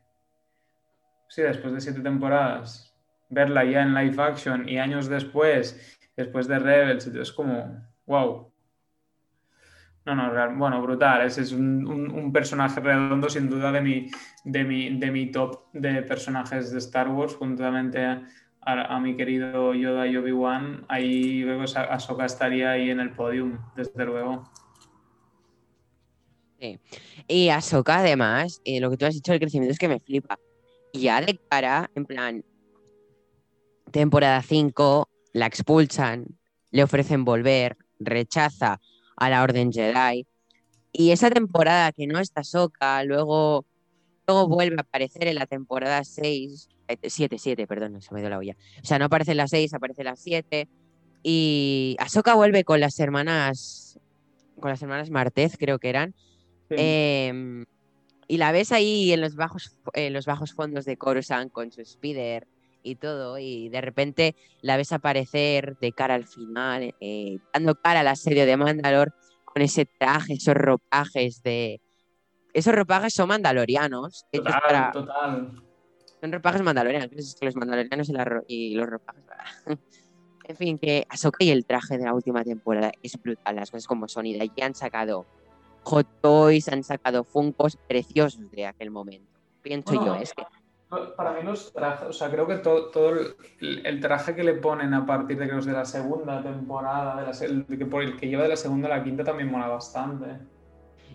Sí, 1.27 1.43
después 1.43 1.73
de 1.73 1.81
siete 1.81 2.01
temporadas, 2.01 2.95
verla 3.31 3.65
ya 3.65 3.83
en 3.83 3.95
live 3.95 4.23
action 4.23 4.69
y 4.69 4.79
años 4.79 5.09
después, 5.09 5.99
después 6.17 6.47
de 6.47 6.59
Rebels, 6.59 7.07
es 7.07 7.33
como. 7.33 7.83
¡Wow! 8.07 8.53
No, 10.05 10.15
no, 10.15 10.57
bueno, 10.57 10.83
brutal. 10.83 11.23
Es 11.23 11.53
un, 11.53 12.31
personaje 12.31 12.79
redondo, 12.81 13.31
sin 13.31 13.49
duda, 13.49 13.73
de 13.73 13.81
mi, 13.81 14.11
de, 14.45 14.65
mi, 14.65 14.99
de 14.99 15.11
mi 15.11 15.31
top 15.31 15.73
de 15.73 16.03
personajes 16.03 16.73
de 16.73 16.79
Star 16.79 17.09
Wars, 17.09 17.35
juntamente 17.35 18.21
a, 18.67 19.01
mi 19.01 19.17
querido 19.17 19.75
Yoda 19.75 20.07
y 20.07 20.17
Obi-Wan. 20.17 20.85
Ahí 20.89 21.43
luego 21.43 21.63
Ahsoka 21.63 22.25
estaría 22.25 22.73
ahí 22.73 22.91
en 22.91 23.01
el 23.01 23.11
podium, 23.11 23.59
desde 23.77 24.05
luego. 24.05 24.51
Y 27.29 27.49
Ahsoka, 27.51 27.99
además, 27.99 28.61
eh, 28.65 28.81
lo 28.81 28.91
que 28.91 28.97
tú 28.97 29.07
has 29.07 29.15
dicho 29.15 29.33
del 29.33 29.41
crecimiento 29.41 29.73
es 29.73 29.79
que 29.79 29.89
me 29.89 30.01
flipa. 30.01 30.39
Ya 30.93 31.21
de 31.21 31.39
cara, 31.49 31.91
en 31.95 32.07
plan, 32.07 32.45
temporada 33.91 34.41
5, 34.43 35.09
la 35.33 35.47
expulsan, 35.47 36.27
le 36.71 36.83
ofrecen 36.83 37.25
volver, 37.25 37.77
rechaza 37.99 38.81
a 39.17 39.31
la 39.31 39.43
Orden 39.43 39.73
Jedi. 39.73 40.27
Y 40.93 41.11
esa 41.11 41.31
temporada 41.31 41.93
que 41.93 42.07
no 42.07 42.21
está 42.21 42.43
Ahsoka, 42.43 43.03
luego, 43.05 43.67
luego 44.27 44.49
vuelve 44.49 44.77
a 44.79 44.83
aparecer 44.83 45.27
en 45.27 45.35
la 45.35 45.47
temporada 45.47 46.05
6, 46.05 46.69
7, 47.03 47.39
7, 47.39 47.67
perdón, 47.67 48.01
se 48.01 48.15
me 48.15 48.21
dio 48.21 48.31
la 48.31 48.39
olla. 48.39 48.57
O 48.83 48.87
sea, 48.87 48.99
no 48.99 49.07
aparece 49.07 49.33
en 49.33 49.39
la 49.39 49.49
6, 49.49 49.75
aparece 49.75 50.03
en 50.03 50.07
la 50.07 50.17
7. 50.17 50.69
Y 51.23 51.97
Ahsoka 51.99 52.35
vuelve 52.35 52.65
con 52.65 52.81
las 52.81 52.99
hermanas, 53.01 53.99
con 54.61 54.71
las 54.71 54.83
hermanas 54.83 55.11
Martez, 55.11 55.57
creo 55.59 55.79
que 55.79 55.89
eran, 55.89 56.15
Em, 56.71 57.65
y 58.27 58.39
la 58.39 58.53
ves 58.53 58.73
ahí 58.73 59.13
en 59.13 59.21
los 59.21 59.37
bajos, 59.37 59.77
los 59.95 60.27
bajos 60.27 60.55
fondos 60.55 60.85
de 60.85 60.97
Coruscant 60.97 61.53
con 61.53 61.71
su 61.73 61.85
speeder 61.85 62.49
y 62.83 62.97
todo, 62.97 63.39
y 63.39 63.69
de 63.69 63.81
repente 63.81 64.37
la 64.61 64.77
ves 64.77 64.93
aparecer 64.93 65.77
de 65.79 65.93
cara 65.93 66.15
al 66.15 66.27
final, 66.27 66.95
eh, 67.01 67.39
dando 67.53 67.75
cara 67.75 68.01
al 68.01 68.09
asedio 68.09 68.47
de 68.47 68.57
Mandalor 68.57 69.15
con 69.45 69.63
ese 69.63 69.87
traje, 69.87 70.35
esos 70.35 70.55
ropajes 70.55 71.43
de... 71.43 71.81
Esos 72.53 72.75
ropajes 72.75 73.13
son 73.13 73.29
mandalorianos. 73.29 74.27
Total, 74.31 74.93
total. 74.93 75.64
Son 76.25 76.33
ropajes 76.33 76.63
mandalorianos. 76.63 77.37
los 77.43 77.55
mandalorianos 77.55 78.11
y, 78.49 78.75
los 78.75 78.89
ropajes... 78.89 79.23
en 80.49 80.57
fin, 80.57 80.79
que 80.79 81.07
Ahsoka 81.11 81.45
y 81.45 81.51
el 81.51 81.67
traje 81.67 81.99
de 81.99 82.05
la 82.05 82.15
última 82.15 82.43
temporada 82.43 82.93
es 83.03 83.21
brutal, 83.21 83.57
las 83.57 83.71
cosas 83.71 83.87
como 83.87 84.09
son, 84.09 84.25
y 84.25 84.33
de 84.33 84.41
allí 84.41 84.63
han 84.63 84.75
sacado 84.75 85.27
Hot 85.83 86.07
Toys, 86.23 86.67
han 86.69 86.83
sacado 86.83 87.25
Funkos 87.25 87.77
preciosos 87.77 88.51
de 88.53 88.65
aquel 88.65 88.91
momento. 88.91 89.39
Pienso 89.61 89.93
yo, 90.03 90.15
es 90.15 90.33
que... 90.33 90.45
Para 91.15 91.33
mí 91.35 91.43
los 91.43 91.75
trajes, 91.75 92.09
o 92.09 92.13
sea, 92.15 92.31
creo 92.31 92.47
que 92.47 92.57
todo, 92.57 92.91
todo 92.91 93.13
el, 93.61 94.01
traje 94.01 94.35
que 94.35 94.45
le 94.45 94.55
ponen 94.55 94.95
a 94.95 95.05
partir 95.05 95.37
de, 95.37 95.47
de 95.47 95.73
la 95.73 95.85
segunda 95.85 96.43
temporada, 96.43 97.17
de 97.17 97.27
la, 97.27 97.55
el, 97.55 97.67
que, 97.67 97.85
por 97.85 98.03
el 98.03 98.17
que 98.17 98.29
lleva 98.29 98.45
de 98.45 98.49
la 98.49 98.57
segunda 98.57 98.89
a 98.89 98.97
la 98.97 99.05
quinta 99.05 99.25
también 99.25 99.51
mola 99.51 99.69
bastante. 99.69 100.39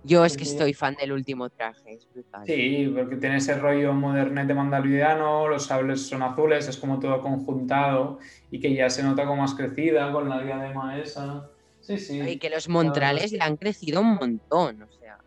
Yo 0.03 0.25
es 0.25 0.37
que 0.37 0.43
estoy 0.43 0.73
fan 0.73 0.95
del 0.95 1.11
último 1.11 1.49
traje, 1.49 1.93
es 1.93 2.07
brutal. 2.11 2.43
Sí, 2.45 2.91
porque 2.95 3.17
tiene 3.17 3.37
ese 3.37 3.59
rollo 3.59 3.93
modernete 3.93 4.53
mandaloriano, 4.53 5.47
los 5.47 5.65
sables 5.65 6.07
son 6.07 6.23
azules, 6.23 6.67
es 6.67 6.77
como 6.77 6.99
todo 6.99 7.21
conjuntado 7.21 8.19
y 8.49 8.59
que 8.59 8.73
ya 8.73 8.89
se 8.89 9.03
nota 9.03 9.25
como 9.25 9.41
más 9.41 9.55
crecida 9.55 10.11
con 10.11 10.29
la 10.29 10.41
diadema 10.41 10.99
esa. 10.99 11.49
Y 11.87 12.37
que 12.37 12.49
los 12.49 12.69
Montrales 12.69 13.31
le 13.31 13.41
han 13.41 13.57
crecido 13.57 14.01
un 14.01 14.15
montón, 14.15 14.83
o 14.83 14.91
sea. 14.91 15.17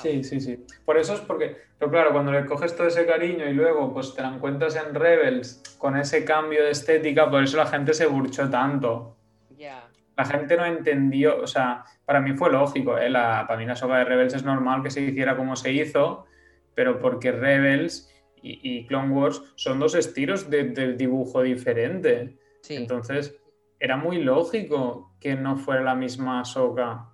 Sí, 0.00 0.24
sí, 0.24 0.40
sí. 0.40 0.64
Por 0.84 0.96
eso 0.96 1.14
es 1.14 1.20
porque, 1.20 1.56
pero 1.78 1.90
claro, 1.90 2.12
cuando 2.12 2.32
le 2.32 2.46
coges 2.46 2.74
todo 2.74 2.86
ese 2.86 3.04
cariño 3.04 3.44
y 3.48 3.52
luego 3.52 3.92
pues 3.92 4.14
te 4.14 4.22
la 4.22 4.34
encuentras 4.34 4.76
en 4.76 4.94
Rebels 4.94 5.62
con 5.76 5.96
ese 5.96 6.24
cambio 6.24 6.64
de 6.64 6.70
estética, 6.70 7.30
por 7.30 7.42
eso 7.42 7.56
la 7.58 7.66
gente 7.66 7.92
se 7.92 8.06
burchó 8.06 8.48
tanto. 8.48 9.16
Ya. 9.56 9.91
La 10.16 10.24
gente 10.24 10.56
no 10.56 10.66
entendió, 10.66 11.40
o 11.40 11.46
sea, 11.46 11.84
para 12.04 12.20
mí 12.20 12.34
fue 12.34 12.50
lógico, 12.50 12.98
¿eh? 12.98 13.08
la, 13.08 13.44
para 13.46 13.58
mí 13.58 13.66
la 13.66 13.76
soga 13.76 13.98
de 13.98 14.04
Rebels 14.04 14.34
es 14.34 14.44
normal 14.44 14.82
que 14.82 14.90
se 14.90 15.00
hiciera 15.00 15.36
como 15.36 15.56
se 15.56 15.72
hizo, 15.72 16.26
pero 16.74 16.98
porque 16.98 17.32
Rebels 17.32 18.12
y, 18.42 18.86
Clone 18.86 19.12
Wars 19.14 19.42
son 19.54 19.78
dos 19.78 19.94
estilos 19.94 20.50
de, 20.50 20.94
dibujo 20.94 21.42
diferente. 21.42 22.36
Entonces, 22.68 23.36
era 23.78 23.96
muy 23.96 24.22
lógico 24.22 25.14
que 25.20 25.36
no 25.36 25.56
fuera 25.56 25.82
la 25.82 25.94
misma 25.94 26.44
soga. 26.44 27.10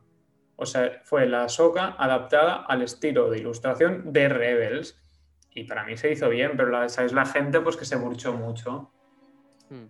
O 0.57 0.67
sea, 0.67 1.01
fue 1.05 1.27
la 1.27 1.49
soga 1.49 1.95
adaptada 1.99 2.65
al 2.65 2.83
estilo 2.83 3.31
de 3.31 3.39
ilustración 3.39 4.13
de 4.13 4.29
Rebels. 4.29 4.99
Y 5.55 5.65
para 5.65 5.85
mí 5.85 5.97
se 5.97 6.13
hizo 6.13 6.29
bien, 6.29 6.53
pero 6.57 6.71
la, 6.71 6.87
es 6.87 7.13
la 7.13 7.27
gente 7.27 7.61
pues 7.61 7.77
que 7.77 7.85
se 7.85 7.97
burchó 7.97 8.33
mucho. 8.35 8.91
Hmm. 9.69 9.87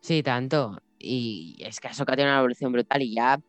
Sí, 0.00 0.22
tanto. 0.22 0.78
Y 1.04 1.56
es 1.60 1.80
que 1.80 1.88
Ahsoka 1.88 2.16
tiene 2.16 2.30
una 2.30 2.38
evolución 2.38 2.72
brutal 2.72 3.02
y 3.02 3.14
ya 3.14 3.40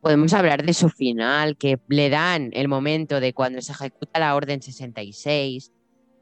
podemos 0.00 0.32
hablar 0.32 0.64
de 0.64 0.74
su 0.74 0.88
final, 0.88 1.56
que 1.56 1.78
le 1.88 2.10
dan 2.10 2.50
el 2.52 2.68
momento 2.68 3.20
de 3.20 3.32
cuando 3.34 3.60
se 3.60 3.72
ejecuta 3.72 4.20
la 4.20 4.34
Orden 4.34 4.62
66, 4.62 5.72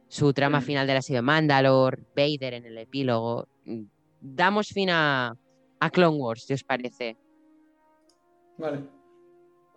su 0.09 0.32
trama 0.32 0.60
hmm. 0.60 0.62
final 0.62 0.86
de 0.86 0.94
la 0.94 1.02
serie 1.02 1.22
Mandalore, 1.22 2.02
Vader 2.16 2.55
en 2.55 2.66
el 2.66 2.78
epílogo. 2.78 3.48
Damos 4.20 4.68
fin 4.68 4.90
a, 4.90 5.36
a 5.80 5.90
Clone 5.90 6.16
Wars, 6.16 6.44
si 6.44 6.55
os 6.55 6.64
parece. 6.64 7.16
Vale. 8.56 8.98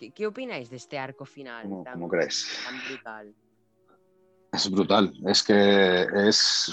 ¿Qué, 0.09 0.25
opináis 0.25 0.69
de 0.71 0.77
este 0.77 0.97
arco 0.97 1.25
final? 1.25 1.69
¿Cómo, 1.93 2.09
crees? 2.09 2.47
Tan 2.65 2.79
brutal. 2.87 3.35
Es 4.51 4.71
brutal, 4.71 5.13
es 5.27 5.43
que 5.43 6.07
es 6.27 6.71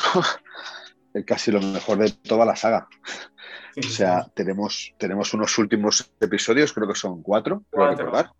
casi 1.26 1.52
lo 1.52 1.60
mejor 1.60 1.98
de 1.98 2.10
toda 2.10 2.46
la 2.46 2.56
saga. 2.56 2.88
O 3.78 3.88
sea, 3.88 4.26
tenemos, 4.34 4.94
tenemos 4.98 5.32
unos 5.34 5.56
últimos 5.58 6.10
episodios, 6.20 6.72
creo 6.72 6.88
que 6.88 6.94
son 6.94 7.22
cuatro, 7.22 7.64
creo 7.70 7.88
recordar. 7.88 8.30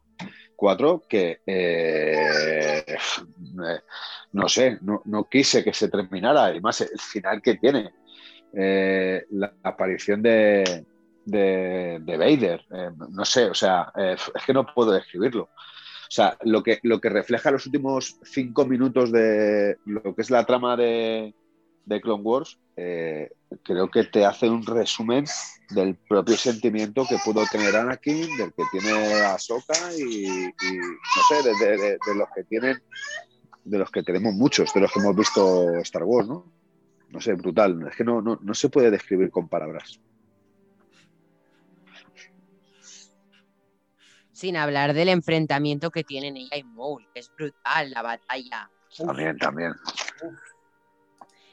Cuatro 0.57 1.05
que 1.09 1.41
eh, 1.47 2.85
no 4.33 4.49
sé, 4.49 4.79
no, 4.83 5.03
no, 5.05 5.29
quise 5.29 5.63
que 5.63 5.73
se 5.73 5.89
terminara. 5.89 6.47
Además, 6.47 6.81
el 6.81 6.99
final 6.99 7.41
que 7.41 7.55
tiene 7.57 7.93
eh, 8.53 9.25
la 9.31 9.55
aparición 9.63 10.21
de, 10.21 10.85
de, 11.25 12.01
Vader. 12.05 12.65
Eh, 12.73 12.91
no 13.11 13.25
sé, 13.25 13.45
o 13.45 13.55
sea, 13.55 13.93
es 13.97 14.45
que 14.45 14.53
no 14.53 14.67
puedo 14.67 14.91
describirlo. 14.91 15.45
O 15.45 16.11
sea, 16.11 16.37
lo 16.43 16.63
que, 16.63 16.81
lo 16.83 17.01
que 17.01 17.11
refleja 17.11 17.51
los 17.51 17.67
últimos 17.67 18.19
cinco 18.25 18.65
minutos 18.65 19.13
de 19.13 19.77
lo 19.85 20.15
que 20.15 20.23
es 20.23 20.31
la 20.31 20.45
trama 20.45 20.77
de, 20.77 21.35
de 21.89 22.01
Clone 22.01 22.23
Wars, 22.23 22.59
eh, 22.77 23.31
creo 23.63 23.91
que 23.91 24.05
te 24.05 24.25
hace 24.25 24.49
un 24.49 24.65
resumen 24.65 25.25
del 25.71 25.97
propio 26.09 26.37
sentimiento 26.37 27.05
que 27.09 27.17
pudo 27.25 27.45
tener 27.51 27.75
Anakin, 27.75 28.37
del 28.37 28.53
que 28.53 28.65
tiene 28.71 28.93
Ahsoka 29.25 29.75
y, 29.97 30.27
y 30.27 30.77
no 30.79 31.23
sé, 31.29 31.43
de, 31.43 31.55
de- 31.67 31.77
de- 31.79 31.99
de 32.07 32.15
los 32.15 32.29
que 32.35 32.45
tienen, 32.45 32.83
de 33.65 33.79
los 33.79 33.91
que 33.91 34.03
tenemos 34.03 34.35
muchos, 34.35 34.73
de 34.75 34.81
los 34.81 34.93
que 34.93 35.01
hemos 35.01 35.17
visto 35.17 35.75
Star 35.79 36.05
Wars, 36.05 36.29
¿no? 36.29 36.53
No 37.09 37.21
sé, 37.23 37.33
brutal. 37.33 37.87
Es 37.89 37.97
que 37.97 38.05
no, 38.05 38.21
no, 38.21 38.39
no 38.43 38.55
se 38.55 38.69
puede 38.69 38.91
describir 38.91 39.31
con 39.31 39.49
palabras. 39.49 39.99
Sin 44.33 44.57
hablar 44.57 44.93
del 44.95 45.09
enfrentamiento 45.09 45.91
que 45.91 46.05
tienen 46.05 46.37
ella 46.37 46.57
y 46.57 46.65
Maul, 46.65 47.09
que 47.13 47.21
es 47.21 47.33
brutal 47.35 47.91
la 47.91 48.03
batalla. 48.03 48.71
También, 48.97 49.37
también. 49.39 49.73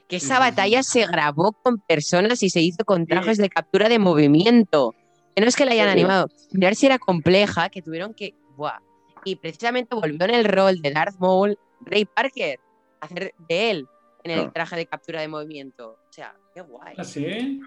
Que 0.07 0.17
esa 0.17 0.37
batalla 0.39 0.83
se 0.83 1.05
grabó 1.07 1.51
con 1.51 1.79
personas 1.79 2.43
y 2.43 2.49
se 2.49 2.61
hizo 2.61 2.85
con 2.85 3.05
trajes 3.07 3.37
de 3.37 3.49
captura 3.49 3.89
de 3.89 3.97
movimiento. 3.99 4.93
Que 5.35 5.41
no 5.41 5.47
es 5.47 5.55
que 5.55 5.65
la 5.65 5.71
hayan 5.71 5.89
animado. 5.89 6.27
Mirar 6.51 6.75
si 6.75 6.85
era 6.85 6.99
compleja, 6.99 7.69
que 7.69 7.81
tuvieron 7.81 8.13
que. 8.13 8.35
Buah. 8.55 8.79
Y 9.23 9.35
precisamente 9.37 9.95
volvió 9.95 10.23
en 10.25 10.35
el 10.35 10.45
rol 10.45 10.81
de 10.81 10.91
Darth 10.91 11.15
Maul, 11.19 11.57
Ray 11.81 12.05
Parker, 12.05 12.59
a 13.01 13.05
hacer 13.07 13.33
de 13.49 13.71
él 13.71 13.87
en 14.23 14.31
el 14.31 14.51
traje 14.53 14.75
de 14.75 14.85
captura 14.85 15.21
de 15.21 15.27
movimiento. 15.27 15.97
O 16.07 16.11
sea, 16.13 16.35
qué 16.53 16.61
guay. 16.61 16.93
¿Ah, 16.97 17.03
sí? 17.03 17.59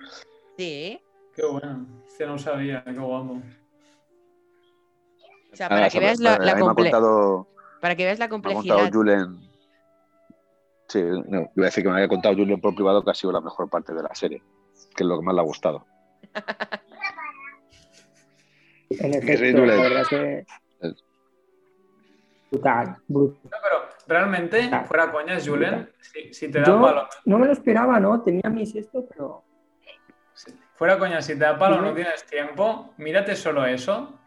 Sí. 0.57 1.01
Qué 1.35 1.45
bueno. 1.45 1.87
Este 2.07 2.27
no 2.27 2.39
sabía, 2.39 2.83
qué 2.85 2.93
guapo. 2.93 3.43
O 5.53 5.57
sea, 5.57 5.67
Ah, 5.67 5.71
para 5.71 5.91
que 5.91 5.99
veas 6.01 6.21
la, 6.21 6.39
la 6.39 6.55
me 6.55 6.61
ha 6.61 6.65
comple- 6.65 6.75
contado, 6.85 7.49
para 7.81 7.97
que 7.97 8.05
veas 8.05 8.19
la 8.19 8.25
me 8.25 8.27
ha 8.27 8.31
complejidad. 8.31 8.77
contado 8.77 8.93
Julen. 8.93 9.48
Sí, 10.89 11.03
no, 11.03 11.51
iba 11.55 11.65
a 11.65 11.65
decir 11.67 11.85
que 11.85 11.91
me 11.91 11.97
había 11.97 12.09
contado 12.09 12.35
Julen 12.35 12.61
por 12.61 12.75
privado 12.75 13.05
que 13.05 13.11
ha 13.11 13.15
sido 13.15 13.33
la 13.33 13.43
mejor 13.43 13.69
parte 13.69 13.93
de 13.93 14.03
la 14.03 14.15
serie, 14.15 14.43
que 14.97 15.03
es 15.05 15.07
lo 15.07 15.19
que 15.19 15.25
más 15.25 15.35
le 15.35 15.41
ha 15.41 15.45
gustado. 15.45 15.87
En 18.91 19.13
efecto, 19.13 19.67
la 19.67 19.77
Julen. 19.77 19.83
verdad 19.83 20.07
que. 20.09 20.47
Brutal, 22.51 22.97
brutal. 23.07 23.41
No, 23.45 23.51
pero 23.63 23.89
realmente, 24.07 24.71
fuera 24.87 25.13
coñas, 25.13 25.47
Julen, 25.47 25.93
si, 26.01 26.33
si 26.33 26.51
te 26.51 26.61
da 26.61 26.67
Yo 26.67 26.81
palo, 26.81 27.07
no 27.27 27.39
me 27.39 27.47
lo 27.47 27.53
esperaba, 27.53 28.01
¿no? 28.01 28.23
Tenía 28.23 28.49
mis 28.49 28.75
esto, 28.75 29.05
pero. 29.07 29.45
fuera 30.75 30.99
coñas, 30.99 31.27
si 31.27 31.35
te 31.35 31.41
da 31.41 31.59
palo, 31.59 31.83
no 31.83 31.93
tienes 31.93 32.25
tiempo, 32.25 32.95
mírate 32.97 33.37
solo 33.37 33.67
eso. 33.67 34.19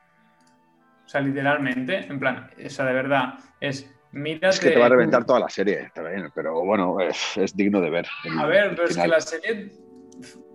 O 1.06 1.10
sea, 1.10 1.22
literalmente, 1.22 2.06
en 2.06 2.20
plan, 2.20 2.48
o 2.64 2.70
sea, 2.70 2.86
de 2.86 2.94
verdad, 2.94 3.34
es 3.60 3.92
mírate. 4.12 4.50
Es 4.50 4.60
que 4.60 4.72
te 4.72 4.80
va 4.80 4.86
a 4.86 4.90
reventar 4.90 5.26
toda 5.26 5.40
la 5.40 5.50
serie, 5.50 5.92
bien, 5.96 6.32
pero 6.34 6.62
bueno, 6.66 7.00
es, 7.00 7.38
es 7.38 7.56
digno 7.56 7.82
de 7.82 7.90
ver. 7.90 8.08
el- 8.26 8.40
A 8.40 8.46
ver, 8.46 8.70
pero 8.76 8.88
es 8.88 8.98
que 8.98 9.08
la 9.08 9.22
serie 9.22 9.72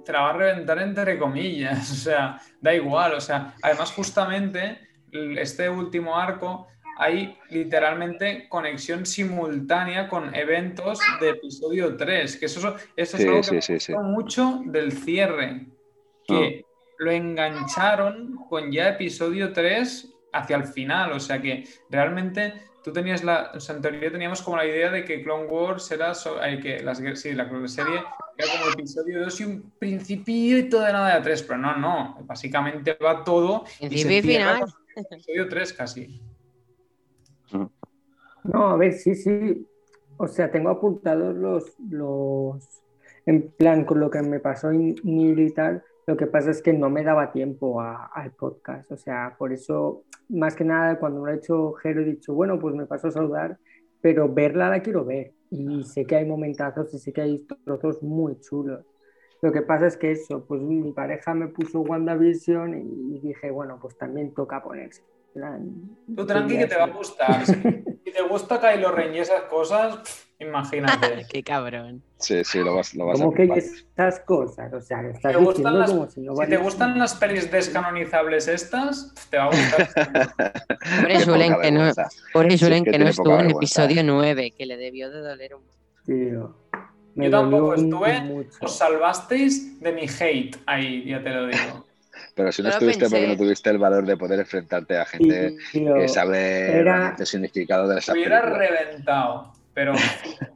te 0.05 0.13
la 0.13 0.21
va 0.21 0.31
a 0.31 0.33
reventar 0.35 0.79
entre 0.79 1.19
comillas, 1.19 1.91
o 1.93 1.95
sea, 1.95 2.41
da 2.61 2.75
igual, 2.75 3.15
o 3.15 3.21
sea, 3.21 3.55
además 3.63 3.93
justamente 3.93 4.81
este 5.13 5.69
último 5.69 6.17
arco 6.17 6.69
hay 6.99 7.37
literalmente 7.51 8.49
conexión 8.49 9.05
simultánea 9.05 10.09
con 10.09 10.35
eventos 10.35 11.01
de 11.21 11.31
episodio 11.31 11.97
3, 11.97 12.37
que 12.37 12.47
eso, 12.47 12.75
eso 12.97 13.17
es 13.17 13.23
Sí, 13.23 13.29
algo 13.29 13.43
que 13.43 13.53
sí, 13.53 13.55
me 13.55 13.61
sí, 13.61 13.93
gustó 13.93 14.03
mucho 14.03 14.63
del 14.67 14.93
cierre, 14.93 15.67
que 16.27 16.65
lo 16.99 17.11
engancharon 17.11 18.37
con 18.49 18.71
ya 18.73 18.89
episodio 18.91 19.53
3 19.53 20.15
hacia 20.33 20.57
el 20.57 20.65
final, 20.65 21.13
o 21.13 21.21
sea 21.21 21.41
que 21.41 21.65
realmente 21.91 22.55
tú 22.87 22.93
tenías 22.93 23.25
la, 23.25 23.51
o 23.53 23.59
sea, 23.59 23.75
en 23.75 23.83
teoría 23.83 24.13
teníamos 24.13 24.41
como 24.43 24.57
la 24.57 24.65
idea 24.65 24.93
de 24.93 25.05
que 25.05 25.21
Clone 25.21 25.47
Wars 25.47 25.91
era, 25.91 26.15
so- 26.15 26.37
que 26.63 26.81
las, 26.85 26.99
sí, 26.99 27.33
la 27.35 27.49
serie 27.67 27.97
era 28.39 28.49
como 28.53 28.73
episodio 28.73 29.25
2 29.25 29.41
y 29.41 29.45
un 29.45 29.73
principito 29.77 30.81
de 30.81 30.93
nada 30.93 31.17
de 31.17 31.21
3, 31.23 31.43
pero 31.43 31.59
no, 31.59 31.77
no, 31.77 32.17
básicamente 32.23 32.97
va 33.05 33.25
todo 33.25 33.65
y 33.81 33.89
Principio 33.89 34.09
se 34.09 34.17
y 34.19 34.23
final. 34.23 34.65
episodio 34.95 35.49
3 35.49 35.73
casi. 35.73 36.23
No, 38.45 38.69
a 38.71 38.77
ver, 38.77 38.93
sí, 38.93 39.17
sí. 39.17 39.67
O 40.19 40.29
sea, 40.29 40.49
tengo 40.53 40.71
apuntados 40.71 41.35
los, 41.35 41.73
los, 41.91 42.65
en 43.27 43.51
plan, 43.51 43.85
con 43.85 43.99
lo 43.99 44.09
que 44.09 44.23
me 44.23 44.39
pasó 44.39 44.71
en 44.71 44.95
Nil 45.03 45.41
y 45.41 45.53
tal. 45.53 45.83
Lo 46.07 46.17
que 46.17 46.29
pasa 46.29 46.53
es 46.53 46.63
que 46.63 46.73
no 46.73 46.89
me 46.89 47.03
daba 47.03 47.33
tiempo 47.33 47.81
a- 47.81 48.07
al 48.15 48.31
podcast. 48.31 48.93
O 48.93 48.97
sea, 48.97 49.35
por 49.37 49.53
eso, 49.53 50.05
más 50.29 50.55
que 50.55 50.65
nada, 50.65 50.99
cuando 50.99 51.21
me 51.21 51.31
lo 51.31 51.33
ha 51.33 51.39
hecho 51.39 51.73
Jero, 51.75 52.03
he 52.03 52.05
dicho, 52.05 52.35
bueno, 52.35 52.59
pues 52.59 52.75
me 52.75 52.87
paso 52.87 53.09
a 53.09 53.11
saludar, 53.11 53.59
pero 54.01 54.33
verla 54.33 54.71
la 54.71 54.81
quiero 54.81 55.05
ver. 55.05 55.33
Y 55.51 55.85
sé 55.85 56.05
que 56.05 56.17
hay 56.17 56.27
momentazos 56.27 56.93
y 56.95 56.99
sé 56.99 57.13
que 57.13 57.21
hay 57.21 57.47
trozos 57.65 58.03
muy 58.03 58.41
chulos. 58.41 58.85
Lo 59.43 59.53
que 59.53 59.63
pasa 59.63 59.87
es 59.87 59.97
que 59.97 60.13
eso, 60.13 60.45
pues 60.47 60.61
mi 60.61 60.93
pareja 60.93 61.35
me 61.35 61.49
puso 61.49 61.81
WandaVision 61.81 62.75
y, 62.75 63.17
y 63.17 63.21
dije, 63.21 63.51
bueno, 63.51 63.79
pues 63.81 63.97
también 63.97 64.35
toca 64.35 64.63
ponerse. 64.63 65.03
Plan, 65.35 65.99
Tú 66.17 66.25
tranqui 66.25 66.57
que 66.57 66.67
te 66.67 66.77
va 66.77 66.85
a 66.85 66.91
gustar. 66.91 67.45
Si, 67.45 67.53
te 67.55 68.23
gusta 68.29 68.59
Kylo 68.59 68.91
Ren 68.91 69.15
y 69.15 69.19
esas 69.19 69.43
cosas, 69.43 70.26
imagínate. 70.39 71.27
Qué 71.31 71.43
cabrón. 71.43 72.03
Sí, 72.19 72.43
sí, 72.45 72.59
lo 72.63 72.75
vas, 72.77 72.95
lo 72.95 73.07
vas 73.07 73.19
¿Cómo 73.21 73.33
a 73.33 73.35
que 73.35 73.45
esas 73.45 74.21
cosas? 74.21 74.73
O 74.73 74.81
sea, 74.81 75.01
estás 75.03 75.33
¿Te 75.35 75.39
diciendo 75.39 75.71
las- 75.71 75.91
como 75.91 76.11
si 76.11 76.21
no 76.21 76.35
Si 76.37 76.47
te 76.49 76.57
gustan 76.57 76.99
las 76.99 77.15
pelis 77.15 77.51
descanonizables 77.51 78.49
estas, 78.49 79.13
te 79.31 79.37
va 79.37 79.45
a 79.45 79.49
gustar. 79.49 79.89
Pobre 81.03 81.25
Julen, 81.25 81.55
que 81.61 81.71
no, 81.73 81.93
pobre 82.33 82.51
Sí, 82.57 82.65
Julen 82.65 82.85
que 82.85 82.91
que 82.93 82.99
no 82.99 83.09
estuvo 83.09 83.39
en 83.39 83.51
episodio 83.51 84.03
9, 84.03 84.53
que 84.57 84.67
le 84.67 84.77
debió 84.77 85.11
de 85.11 85.21
doler 85.21 85.55
un 85.55 85.63
Tío, 86.07 86.57
me 87.17 87.25
Yo 87.27 87.31
tampoco 87.33 87.75
estuve, 87.75 88.21
mucho. 88.23 88.51
Os 88.61 88.77
salvasteis 88.79 89.81
de 89.81 89.93
mi 89.93 90.03
hate 90.09 90.57
ahí, 90.67 91.05
ya 91.05 91.23
te 91.23 91.31
lo 91.31 91.47
digo. 91.49 91.85
Pero 92.35 92.53
si 92.53 92.63
no 92.63 92.69
estuviste 92.71 93.09
porque 93.11 93.27
no 93.29 93.37
tuviste 93.37 93.69
el 93.71 93.79
valor 93.79 94.07
de 94.07 94.17
poder 94.17 94.41
enfrentarte 94.41 94.97
a 94.97 95.05
gente 95.05 95.57
Tío, 95.73 95.95
que 95.95 96.09
sabe 96.09 96.79
era- 96.79 97.15
el 97.19 97.27
significado 97.27 97.89
de 97.89 97.99
esa 97.99 98.13
Hubiera 98.13 98.41
película. 98.43 98.69
reventado, 98.69 99.53
pero 99.77 99.93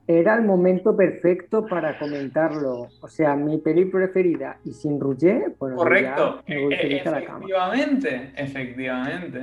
Era 0.06 0.34
el 0.34 0.42
momento 0.44 0.96
perfecto 0.96 1.66
para 1.66 1.98
comentarlo. 1.98 2.88
O 3.02 3.06
sea, 3.08 3.36
mi 3.36 3.58
peli 3.58 3.84
preferida 3.84 4.58
y 4.64 4.72
sin 4.72 4.98
Rouget, 4.98 5.58
bueno, 5.58 5.76
correcto. 5.76 6.42
ya 6.48 6.54
me 6.56 6.74
E- 6.74 7.02
a 7.06 7.10
la 7.10 7.24
cama. 7.24 7.38
efectivamente, 7.44 8.32
efectivamente. 8.34 9.40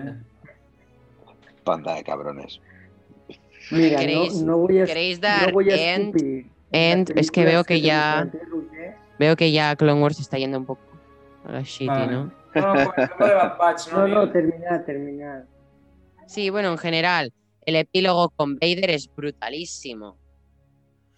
Panda 1.64 1.94
de 1.94 2.04
cabrones. 2.04 2.60
Mira, 3.70 4.00
¿Queréis- 4.00 4.42
no, 4.42 4.48
no 4.54 4.58
voy 4.58 4.80
a, 4.80 4.86
queréis 4.86 5.22
no 5.22 5.28
dar 5.28 5.54
voy 5.54 5.70
a 5.70 5.76
end? 6.72 7.12
es 7.16 7.30
que 7.30 7.46
veo 7.46 7.64
que 7.64 7.80
ya- 7.80 8.28
Veo 9.20 9.36
que 9.36 9.52
ya 9.52 9.76
Clone 9.76 10.02
Wars 10.02 10.20
está 10.20 10.38
yendo 10.40 10.58
un 10.58 10.66
poco 10.66 10.82
a 11.46 11.52
la 11.52 11.62
shitty, 11.62 11.86
Vale. 11.88 12.12
¿no? 12.14 12.32
No, 12.56 12.74
no, 12.74 12.74
¿no? 12.74 12.94
No, 13.94 14.08
no, 14.08 14.18
Neil? 14.26 14.32
terminar, 14.32 14.86
terminar. 14.86 15.44
Sí, 16.26 16.50
bueno, 16.50 16.72
en 16.72 16.78
general, 16.80 17.32
el 17.68 17.76
epílogo 17.76 18.30
con 18.30 18.56
Vader 18.56 18.92
es 18.92 19.14
brutalísimo. 19.14 20.18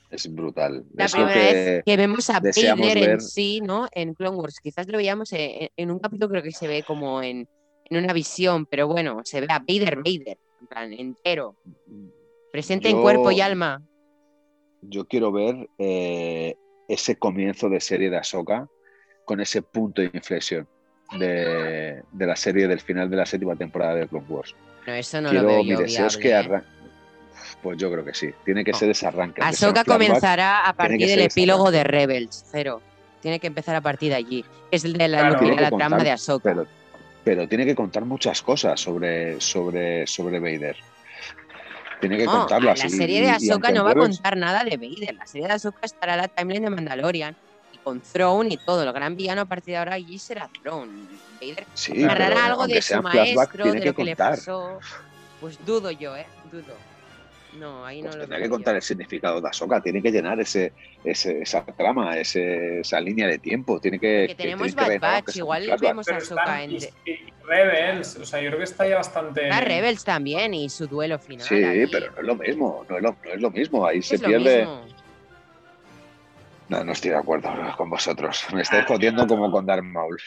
Es 0.09 0.33
brutal. 0.33 0.83
La 0.95 1.05
es 1.05 1.11
primera 1.11 1.33
que 1.33 1.39
vez 1.39 1.83
que 1.85 1.97
vemos 1.97 2.29
a 2.31 2.39
Vader 2.39 2.97
en 2.97 3.21
sí, 3.21 3.61
¿no? 3.61 3.87
En 3.91 4.15
Clone 4.15 4.35
Wars. 4.35 4.59
Quizás 4.59 4.87
lo 4.87 4.97
veíamos 4.97 5.31
en, 5.33 5.69
en 5.77 5.91
un 5.91 5.99
capítulo, 5.99 6.27
creo 6.27 6.41
que 6.41 6.51
se 6.51 6.67
ve 6.67 6.81
como 6.81 7.21
en, 7.21 7.47
en 7.85 8.03
una 8.03 8.13
visión, 8.13 8.65
pero 8.65 8.87
bueno, 8.87 9.21
se 9.25 9.41
ve 9.41 9.47
a 9.47 9.59
Vader, 9.59 9.97
Vader, 9.97 10.39
en 10.59 10.67
plan, 10.67 10.91
entero. 10.91 11.55
Presente 12.51 12.89
en 12.89 12.99
cuerpo 12.99 13.29
y 13.29 13.41
alma. 13.41 13.83
yo 14.81 15.07
quiero 15.07 15.31
ver 15.31 15.69
eh, 15.77 16.55
ese 16.87 17.15
comienzo 17.15 17.69
de 17.69 17.79
serie 17.79 18.09
de 18.09 18.17
Ahsoka 18.17 18.67
con 19.23 19.39
ese 19.39 19.61
punto 19.61 20.01
de 20.01 20.09
inflexión 20.11 20.67
de, 21.17 22.03
de 22.11 22.25
la 22.25 22.35
serie 22.35 22.67
del 22.67 22.79
final 22.79 23.09
de 23.09 23.17
la 23.17 23.25
séptima 23.25 23.55
temporada 23.55 23.95
de 23.95 24.07
Clone 24.07 24.25
Wars. 24.29 24.55
No, 24.85 24.93
eso 24.93 25.21
no 25.21 25.29
quiero, 25.29 25.43
lo 25.43 25.49
veo 25.49 25.63
mi 25.63 25.69
yo 25.71 25.79
deseo 25.79 26.07
es 26.07 26.17
que 26.17 26.27
viable, 26.29 26.47
¿eh? 26.49 26.57
arran- 26.57 26.63
Pues 27.61 27.77
yo 27.77 27.91
creo 27.91 28.05
que 28.05 28.13
sí. 28.13 28.29
Tiene 28.45 28.63
que 28.63 28.73
ser 28.73 28.89
ese 28.89 29.07
arranque. 29.07 29.41
aunque 29.41 29.55
sea 29.57 29.69
un 29.69 29.77
Ahsoka 29.77 29.91
comenzará 29.93 30.67
a 30.67 30.73
partir 30.73 30.99
del 30.99 31.09
ser 31.09 31.19
epílogo 31.19 31.71
de 31.71 31.83
Rebels, 31.83 32.45
cero. 32.51 32.81
Tiene 33.21 33.39
que 33.39 33.47
empezar 33.47 33.75
a 33.75 33.81
partir 33.81 34.09
de 34.11 34.15
allí. 34.15 34.45
Es 34.71 34.85
el 34.85 34.93
de 34.93 35.07
la, 35.09 35.19
Claro. 35.19 35.39
que 35.39 35.61
la 35.61 35.69
trama 35.71 35.97
de 36.03 36.11
Ahsoka. 36.11 36.43
Pero, 36.49 36.65
pero 37.23 37.47
tiene 37.47 37.65
que 37.65 37.75
contar 37.75 38.05
muchas 38.05 38.41
cosas 38.41 38.79
sobre, 38.79 39.41
sobre, 39.41 40.07
sobre 40.07 40.39
Vader. 40.39 40.77
Tiene 41.99 42.17
que 42.17 42.23
No, 42.25 42.31
contarlas. 42.39 42.81
la 42.81 42.89
serie 42.89 43.17
y- 43.19 43.21
de 43.23 43.29
Ahsoka 43.31 43.71
no 43.71 43.83
va 43.83 43.91
a 43.91 43.95
contar 43.95 44.37
nada 44.37 44.63
de 44.63 44.77
Vader. 44.77 45.15
La 45.15 45.25
serie 45.27 45.47
de 45.47 45.53
Ahsoka 45.53 45.79
estará 45.83 46.13
en 46.13 46.21
la 46.21 46.27
timeline 46.29 46.63
de 46.63 46.69
Mandalorian 46.69 47.35
con 47.83 48.01
Throne 48.01 48.53
y 48.53 48.57
todo. 48.57 48.83
El 48.83 48.91
gran 48.93 49.15
villano 49.15 49.41
a 49.41 49.45
partir 49.45 49.73
de 49.73 49.77
ahora 49.77 49.93
allí 49.95 50.17
será 50.19 50.49
Throne. 50.61 50.91
Vader 51.41 51.65
Sí, 51.73 51.93
narrará 51.93 52.35
pero 52.35 52.45
algo 52.45 52.67
de 52.67 52.81
su 52.81 53.01
maestro, 53.01 53.63
tiene 53.63 53.79
de 53.79 53.81
que 53.81 53.87
lo 53.89 53.95
que 53.95 54.03
le 54.03 54.11
contar. 54.15 54.31
pasó. 54.35 54.79
Pues 55.39 55.57
dudo 55.65 55.89
yo, 55.91 56.15
¿eh? 56.17 56.25
Dudo. 56.51 56.73
No, 57.57 57.83
ahí 57.83 58.01
no 58.01 58.09
Pues 58.09 58.15
lo 58.17 58.21
tendrá 58.21 58.37
veo 58.37 58.43
que 58.43 58.49
yo. 58.49 58.55
contar 58.55 58.75
el 58.75 58.81
significado 58.83 59.41
de 59.41 59.47
Ahsoka, 59.47 59.81
tiene 59.81 60.03
que 60.03 60.11
llenar 60.11 60.39
ese, 60.39 60.71
ese- 61.03 61.41
esa 61.41 61.65
trama, 61.65 62.15
ese- 62.17 62.81
esa 62.81 63.01
línea 63.01 63.25
de 63.27 63.39
tiempo. 63.39 63.79
Tiene 63.79 63.97
que. 63.99 64.25
Que 64.27 64.35
tenemos 64.35 64.67
tiene 64.75 64.91
que 64.93 64.99
Bad 64.99 65.11
Batch, 65.23 65.29
sea 65.33 65.39
igual 65.39 65.75
vemos 65.81 66.07
a 66.09 66.17
Ahsoka 66.17 66.63
en... 66.63 66.71
y, 66.73 66.75
y 67.05 67.33
Rebels, 67.43 68.17
o 68.17 68.25
sea, 68.25 68.39
yo 68.41 68.49
creo 68.49 68.59
que 68.59 68.65
está 68.65 68.87
ya 68.87 68.97
bastante. 68.97 69.45
Está 69.45 69.61
Rebels 69.61 70.03
también 70.03 70.53
y 70.53 70.69
su 70.69 70.85
duelo 70.85 71.17
final. 71.17 71.47
Sí, 71.47 71.55
ahí. 71.63 71.87
pero 71.87 72.11
no 72.11 72.17
es 72.19 72.23
lo 72.27 72.35
mismo, 72.35 72.85
no 72.87 72.97
es 72.97 73.01
lo, 73.01 73.17
no 73.23 73.31
es 73.33 73.41
lo 73.41 73.49
mismo. 73.49 73.87
Ahí 73.87 73.97
¿Qué 74.01 74.03
se 74.03 74.17
lo 74.19 74.27
pierde. 74.27 74.57
mismo? 74.59 74.85
No, 76.69 76.83
no 76.83 76.91
estoy 76.91 77.11
de 77.11 77.17
acuerdo 77.17 77.49
con 77.77 77.89
vosotros. 77.89 78.45
Me 78.53 78.61
estáis 78.61 78.85
jodiendo 78.85 79.27
como 79.27 79.51
con 79.51 79.65
Darth 79.65 79.83
Maul. 79.83 80.17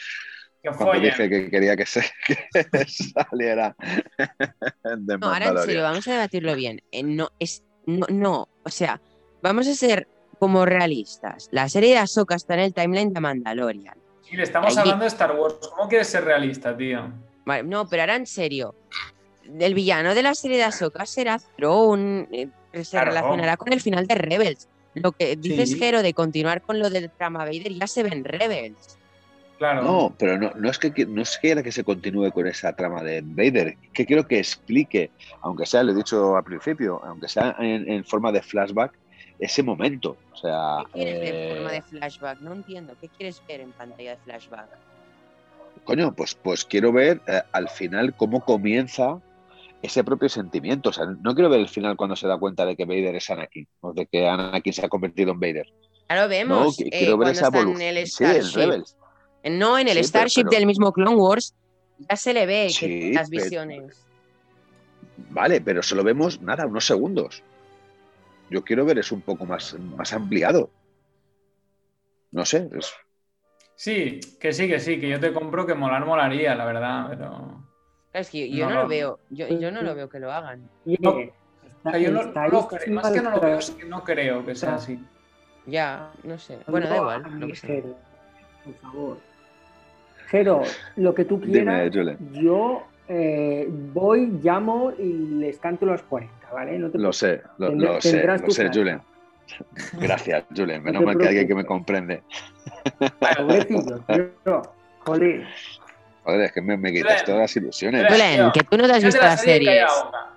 Cuando 0.77 0.99
dije 0.99 1.29
que 1.29 1.49
quería 1.49 1.75
que, 1.75 1.85
se, 1.85 2.01
que 2.27 2.85
saliera 2.87 3.75
de 4.97 5.17
No, 5.17 5.27
ahora 5.27 5.47
en 5.49 5.57
serio, 5.59 5.83
vamos 5.83 6.07
a 6.07 6.13
debatirlo 6.13 6.55
bien. 6.55 6.81
Eh, 6.91 7.03
no, 7.03 7.29
es, 7.39 7.63
no, 7.85 8.05
no, 8.09 8.47
o 8.63 8.69
sea, 8.69 9.01
vamos 9.41 9.67
a 9.67 9.73
ser 9.73 10.07
como 10.39 10.65
realistas. 10.65 11.49
La 11.51 11.67
serie 11.69 11.91
de 11.91 11.97
Ahsoka 11.97 12.35
está 12.35 12.53
en 12.53 12.61
el 12.61 12.73
timeline 12.73 13.13
de 13.13 13.19
Mandalorian. 13.19 13.95
Y 14.31 14.37
le 14.37 14.43
estamos 14.43 14.69
Allí- 14.71 14.79
hablando 14.79 15.03
de 15.03 15.09
Star 15.09 15.31
Wars. 15.35 15.55
¿Cómo 15.75 15.89
quieres 15.89 16.07
ser 16.07 16.23
realista, 16.23 16.75
tío? 16.75 17.11
Vale, 17.45 17.63
no, 17.63 17.87
pero 17.87 18.03
ahora 18.03 18.15
en 18.15 18.25
serio. 18.25 18.73
El 19.59 19.73
villano 19.73 20.15
de 20.15 20.23
la 20.23 20.33
serie 20.33 20.55
de 20.57 20.63
Ahsoka 20.63 21.05
será 21.05 21.37
Throne, 21.57 22.27
eh, 22.31 22.47
se 22.83 22.91
Claro. 22.91 23.07
relacionará 23.11 23.57
con 23.57 23.73
el 23.73 23.81
final 23.81 24.07
de 24.07 24.15
Rebels. 24.15 24.69
Lo 24.95 25.11
que 25.11 25.35
dices, 25.35 25.71
Sí. 25.71 25.79
Jero, 25.79 26.01
de 26.01 26.13
continuar 26.13 26.61
con 26.61 26.79
lo 26.79 26.89
del 26.89 27.09
trama 27.09 27.39
Vader, 27.45 27.73
ya 27.73 27.87
se 27.87 28.03
ve 28.03 28.09
en 28.09 28.23
Rebels. 28.23 28.97
Claro. 29.57 29.83
No, 29.83 30.15
pero 30.17 30.37
no, 30.37 30.51
no 30.55 30.69
es 30.69 30.77
que 30.77 31.05
no 31.05 31.21
es 31.21 31.37
que 31.37 31.47
quiera 31.47 31.63
que 31.63 31.71
se 31.71 31.83
continúe 31.83 32.31
con 32.31 32.47
esa 32.47 32.73
trama 32.75 33.01
de 33.01 33.21
Vader, 33.23 33.77
que 33.93 34.05
quiero 34.05 34.27
que 34.27 34.39
explique, 34.39 35.11
aunque 35.41 35.65
sea, 35.65 35.83
lo 35.83 35.91
he 35.91 35.95
dicho 35.95 36.35
al 36.35 36.43
principio, 36.43 37.01
aunque 37.03 37.27
sea 37.27 37.55
en, 37.59 37.89
en 37.89 38.03
forma 38.03 38.31
de 38.31 38.41
flashback, 38.41 38.93
ese 39.39 39.63
momento. 39.63 40.17
O 40.33 40.35
sea, 40.35 40.83
¿Qué 40.93 41.03
quieres 41.03 41.19
ver 41.21 41.35
eh, 41.35 41.49
en 41.49 41.55
forma 41.55 41.71
de 41.71 41.81
flashback? 41.81 42.39
No 42.41 42.53
entiendo. 42.53 42.95
¿Qué 42.99 43.09
quieres 43.09 43.41
ver 43.47 43.61
en 43.61 43.71
pantalla 43.71 44.11
de 44.11 44.17
flashback? 44.17 44.69
coño, 45.85 46.13
pues, 46.13 46.35
pues 46.35 46.63
quiero 46.65 46.91
ver 46.91 47.21
eh, 47.27 47.41
al 47.51 47.67
final 47.69 48.13
cómo 48.15 48.43
comienza 48.45 49.19
ese 49.83 50.03
propio 50.03 50.27
sentimiento. 50.29 50.89
O 50.89 50.93
sea, 50.93 51.05
no 51.05 51.35
quiero 51.35 51.49
ver 51.49 51.59
el 51.59 51.69
final 51.69 51.95
cuando 51.95 52.15
se 52.15 52.27
da 52.27 52.39
cuenta 52.39 52.65
de 52.65 52.75
que 52.75 52.85
Vader 52.85 53.15
es 53.15 53.29
Anakin, 53.29 53.67
o 53.81 53.93
de 53.93 54.07
que 54.07 54.27
Anakin 54.27 54.73
se 54.73 54.83
ha 54.85 54.89
convertido 54.89 55.31
en 55.33 55.39
Vader. 55.39 55.67
Ya 56.09 56.15
lo 56.23 56.27
vemos. 56.27 56.79
No, 56.79 56.85
eh, 56.85 56.89
quiero 56.89 57.17
ver 57.17 57.29
esa 57.29 57.45
está 57.47 57.57
en 57.59 57.63
evolución. 57.63 57.97
el 57.97 58.07
Sí, 58.07 58.23
en 58.23 58.29
Starship. 58.31 58.57
Rebels. 58.57 58.97
Eh, 59.43 59.49
No, 59.51 59.77
en 59.77 59.87
el 59.89 59.97
Sí, 59.97 60.03
Starship 60.05 60.43
pero- 60.45 60.51
del 60.57 60.65
mismo 60.65 60.91
Clone 60.93 61.15
Wars 61.15 61.53
ya 62.09 62.15
se 62.15 62.33
le 62.33 62.45
ve 62.45 62.71
que 62.79 63.11
las 63.13 63.29
pero- 63.29 63.43
visiones. 63.43 64.05
Vale, 65.29 65.61
pero 65.61 65.83
solo 65.83 66.03
vemos 66.03 66.41
nada, 66.41 66.65
unos 66.65 66.85
segundos. 66.85 67.43
Yo 68.49 68.63
quiero 68.63 68.85
ver 68.85 68.99
eso 68.99 69.15
un 69.15 69.21
poco 69.21 69.45
más, 69.45 69.73
más 69.79 70.13
ampliado. 70.13 70.69
No 72.31 72.45
sé, 72.45 72.69
es- 72.77 72.93
Sí, 73.75 74.19
que 74.39 74.53
sí, 74.53 74.67
que 74.67 74.79
sí, 74.79 74.99
que 74.99 75.09
yo 75.09 75.19
te 75.19 75.33
compro 75.33 75.65
que 75.65 75.73
molar 75.73 76.05
molaría, 76.05 76.55
la 76.55 76.65
verdad, 76.65 77.07
pero. 77.09 77.63
Es 78.13 78.29
que 78.29 78.49
yo 78.49 78.65
No, 78.65 78.69
no, 78.69 78.75
no. 78.75 78.81
lo 78.83 78.87
veo, 78.89 79.19
yo, 79.31 79.47
yo 79.47 79.71
no 79.71 79.81
lo 79.81 79.95
veo 79.95 80.07
que 80.07 80.19
lo 80.19 80.31
hagan. 80.31 80.69
No, 80.85 81.19
está- 81.19 81.29
O 81.85 81.89
sea, 81.91 81.99
yo 81.99 82.11
no, 82.11 82.23
lo 82.23 82.67
creo, 82.67 82.93
más 82.93 83.11
que 83.11 83.21
no 83.21 83.31
lo 83.31 83.39
veo, 83.41 83.57
es 83.57 83.71
que 83.71 83.85
no 83.85 84.03
creo 84.03 84.45
que 84.45 84.55
sea 84.55 84.75
así. 84.75 84.99
Ya, 85.65 86.11
no 86.23 86.37
sé. 86.37 86.59
Bueno, 86.67 86.87
da 86.87 86.97
igual. 86.97 87.39
no. 87.39 87.47
Jero, 87.55 87.95
por 88.63 88.75
favor. 88.75 89.17
Jero, 90.27 90.61
lo 90.95 91.13
que 91.13 91.25
tú 91.25 91.41
quieras, 91.41 91.91
yo 92.31 92.83
eh, 93.07 93.67
voy, 93.69 94.39
llamo 94.41 94.93
y 94.97 95.11
les 95.39 95.57
canto 95.59 95.85
los 95.85 96.01
40, 96.03 96.33
¿vale? 96.53 96.79
No 96.79 96.89
te 96.89 96.97
Lo 96.97 97.11
sé, 97.11 97.41
lo, 97.57 97.67
sé, 98.01 98.23
lo 98.25 98.49
sé. 98.51 98.69
Julen. 98.73 99.01
Gracias, 99.99 100.45
Julen. 100.55 100.83
Menos 100.83 101.03
mal 101.03 101.17
que 101.17 101.23
hay 101.23 101.27
alguien 101.29 101.47
que 101.47 101.55
me 101.55 101.65
comprende. 101.65 102.23
Pobrecillo, 103.37 103.99
tío. 104.07 104.61
Joder. 104.99 105.45
Joder, 106.23 106.41
es 106.41 106.51
que 106.53 106.61
me, 106.61 106.77
me 106.77 106.93
quitas 106.93 107.23
todas 107.25 107.41
las 107.41 107.55
ilusiones. 107.57 108.07
Tío, 108.07 108.51
que 108.53 108.63
tú 108.63 108.77
no 108.77 108.87
te 108.87 108.93
has 108.93 109.03
visto 109.03 109.21
la 109.21 109.27
las 109.27 109.41
series. 109.41 109.85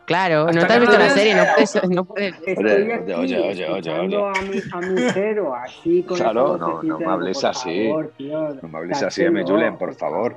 Claro, 0.04 0.46
no 0.52 0.66
te 0.66 0.72
has 0.72 0.80
visto 0.80 0.98
la 0.98 1.10
serie, 1.10 1.34
no 1.34 1.44
puedes, 1.54 1.88
no 1.88 2.04
puedes. 2.04 2.34
Oye, 2.56 3.14
oye, 3.14 3.38
oye, 3.38 3.68
oye, 3.68 3.92
a 3.92 4.42
mi, 4.42 4.60
a 4.72 4.80
mi 4.80 5.12
Jero 5.12 5.54
así 5.54 6.02
con 6.02 6.16
Claro, 6.16 6.56
no, 6.56 6.82
no 6.82 6.98
me 6.98 7.06
hables 7.06 7.44
así. 7.44 7.86
favor, 7.88 8.12
tío, 8.16 8.54
No 8.62 8.68
me 8.68 8.78
hables 8.78 9.02
así 9.02 9.24
dátelo, 9.24 9.46
Julen, 9.46 9.78
por 9.78 9.94
favor. 9.94 10.36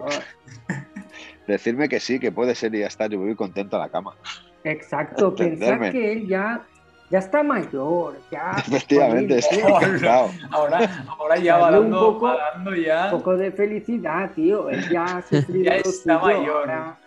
Decirme 1.47 1.89
que 1.89 1.99
sí, 1.99 2.19
que 2.19 2.31
puede 2.31 2.53
ser 2.53 2.73
y 2.75 2.79
ya 2.79 2.87
está. 2.87 3.07
Yo 3.07 3.19
voy 3.19 3.35
contento 3.35 3.75
a 3.77 3.79
la 3.79 3.89
cama. 3.89 4.15
Exacto, 4.63 5.33
pensar 5.33 5.91
que 5.91 6.11
él 6.11 6.27
ya, 6.27 6.61
ya 7.09 7.19
está 7.19 7.43
mayor, 7.43 8.19
ya. 8.31 8.53
Efectivamente, 8.57 9.39
encantado. 9.51 10.29
Ahora, 10.51 11.05
ahora 11.17 11.37
ya 11.37 11.57
va 11.57 11.71
Dale 11.71 11.79
un 11.79 11.91
dando, 11.91 12.13
poco- 12.13 12.25
va 12.27 12.51
dando 12.53 12.75
ya. 12.75 13.05
Un 13.05 13.11
poco 13.11 13.37
de 13.37 13.51
felicidad, 13.51 14.31
tío. 14.33 14.69
Él 14.69 14.87
ya 14.89 15.03
ha 15.17 15.21
sufrido 15.27 15.63
Ya 15.65 15.75
está 15.77 16.19
suyo, 16.19 16.37
mayor. 16.39 16.69
ahora 16.71 16.97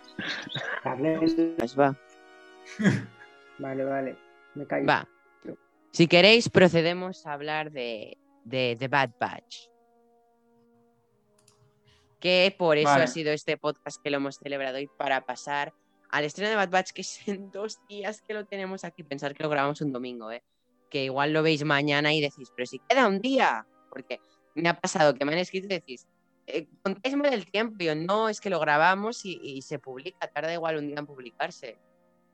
va. 1.77 1.95
Vale, 3.59 3.85
vale. 3.85 4.15
Me 4.55 4.65
callo. 4.67 4.85
Va. 4.87 5.07
Si 5.91 6.07
queréis, 6.07 6.49
procedemos 6.49 7.25
a 7.25 7.33
hablar 7.33 7.71
de, 7.71 8.17
de 8.45 8.75
The 8.79 8.87
Bad 8.87 9.11
Batch. 9.19 9.67
Que 12.19 12.55
por 12.57 12.77
eso 12.77 12.87
Vale. 12.89 13.03
ha 13.03 13.07
sido 13.07 13.31
este 13.33 13.57
podcast 13.57 14.01
que 14.01 14.09
lo 14.09 14.17
hemos 14.17 14.37
celebrado 14.37 14.77
hoy 14.77 14.89
para 14.97 15.21
pasar 15.25 15.73
al 16.13 16.25
estreno 16.25 16.51
de 16.51 16.55
Bad 16.55 16.69
Batch, 16.69 16.91
que 16.91 17.01
es 17.01 17.27
en 17.27 17.49
dos 17.49 17.79
días 17.87 18.21
que 18.21 18.35
lo 18.35 18.45
tenemos 18.45 18.83
aquí. 18.83 19.01
Pensar 19.01 19.33
que 19.33 19.41
lo 19.41 19.49
grabamos 19.49 19.81
un 19.81 19.91
domingo, 19.91 20.31
¿eh? 20.31 20.43
Que 20.91 21.05
igual 21.05 21.33
lo 21.33 21.41
veis 21.41 21.63
mañana 21.63 22.13
y 22.13 22.21
decís, 22.21 22.51
pero 22.55 22.67
si 22.67 22.77
queda 22.77 23.07
un 23.07 23.19
día. 23.19 23.65
Porque 23.89 24.19
me 24.53 24.69
ha 24.69 24.79
pasado 24.79 25.15
que 25.15 25.25
me 25.25 25.33
han 25.33 25.39
escrito 25.39 25.65
y 25.65 25.69
decís, 25.69 26.07
eh, 26.45 26.67
contáis 26.83 27.15
mal 27.15 27.33
el 27.33 27.49
tiempo. 27.49 27.77
Y 27.79 27.85
yo, 27.85 27.95
no, 27.95 28.29
es 28.29 28.39
que 28.41 28.51
lo 28.51 28.59
grabamos 28.59 29.25
y, 29.25 29.39
y 29.41 29.63
se 29.63 29.79
publica. 29.79 30.27
Tarda 30.27 30.53
igual 30.53 30.77
un 30.77 30.87
día 30.87 30.99
en 30.99 31.07
publicarse. 31.07 31.79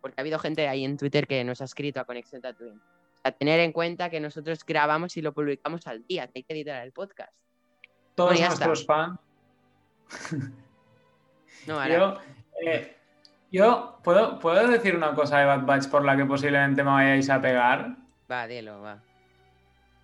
Porque 0.02 0.16
ha 0.20 0.24
habido 0.24 0.40
gente 0.40 0.68
ahí 0.68 0.84
en 0.84 0.98
Twitter 0.98 1.26
que 1.26 1.42
nos 1.46 1.62
ha 1.62 1.64
escrito 1.64 2.02
a 2.02 2.04
Conexión 2.04 2.42
Tatooine. 2.42 2.82
A 3.24 3.32
tener 3.32 3.62
en 3.62 3.72
cuenta 3.72 4.10
que 4.10 4.20
nosotros 4.20 4.66
grabamos 4.66 5.16
y 5.16 5.22
lo 5.22 5.34
publicamos 5.34 5.88
al 5.88 6.06
día, 6.06 6.28
que 6.28 6.40
hay 6.40 6.44
que 6.44 6.54
editar 6.54 6.84
el 6.84 6.92
podcast. 6.92 7.32
Todos 8.14 8.32
Bueno, 8.32 8.46
nuestros 8.46 8.86
fans. 8.86 9.20
No, 11.66 11.80
ahora. 11.80 11.98
Yo, 11.98 12.22
eh, 12.62 12.99
yo 13.52 14.00
¿puedo, 14.04 14.40
¿puedo 14.40 14.68
decir 14.68 14.96
una 14.96 15.14
cosa 15.14 15.40
de 15.40 15.46
Bad 15.46 15.66
Batch 15.66 15.88
por 15.88 16.06
la 16.06 16.16
que 16.16 16.26
posiblemente 16.26 16.84
me 16.84 16.92
vayáis 16.92 17.30
a 17.30 17.42
pegar? 17.42 17.96
Va, 18.32 18.48
dilo, 18.48 18.82
va. 18.82 19.00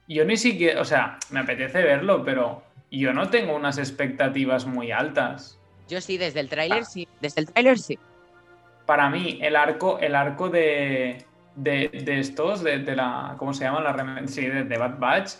Yo 0.07 0.25
ni 0.25 0.37
siquiera, 0.37 0.81
o 0.81 0.85
sea, 0.85 1.17
me 1.31 1.39
apetece 1.39 1.81
verlo, 1.81 2.23
pero 2.23 2.63
yo 2.91 3.13
no 3.13 3.29
tengo 3.29 3.55
unas 3.55 3.77
expectativas 3.77 4.65
muy 4.65 4.91
altas. 4.91 5.59
Yo 5.87 6.01
sí, 6.01 6.17
desde 6.17 6.39
el 6.39 6.49
tráiler 6.49 6.85
sí. 6.85 7.07
Desde 7.21 7.41
el 7.41 7.47
tráiler 7.47 7.77
sí. 7.79 7.97
Para 8.85 9.09
mí, 9.09 9.39
el 9.41 9.55
arco, 9.55 9.97
el 9.99 10.15
arco 10.15 10.49
de, 10.49 11.25
de, 11.55 11.89
de 11.89 12.19
estos, 12.19 12.63
de, 12.63 12.79
de 12.79 12.95
la. 12.95 13.35
¿Cómo 13.37 13.53
se 13.53 13.63
llaman? 13.63 13.83
La 13.83 14.27
sí, 14.27 14.45
de, 14.45 14.63
de 14.63 14.77
Bad 14.77 14.99
Batch. 14.99 15.31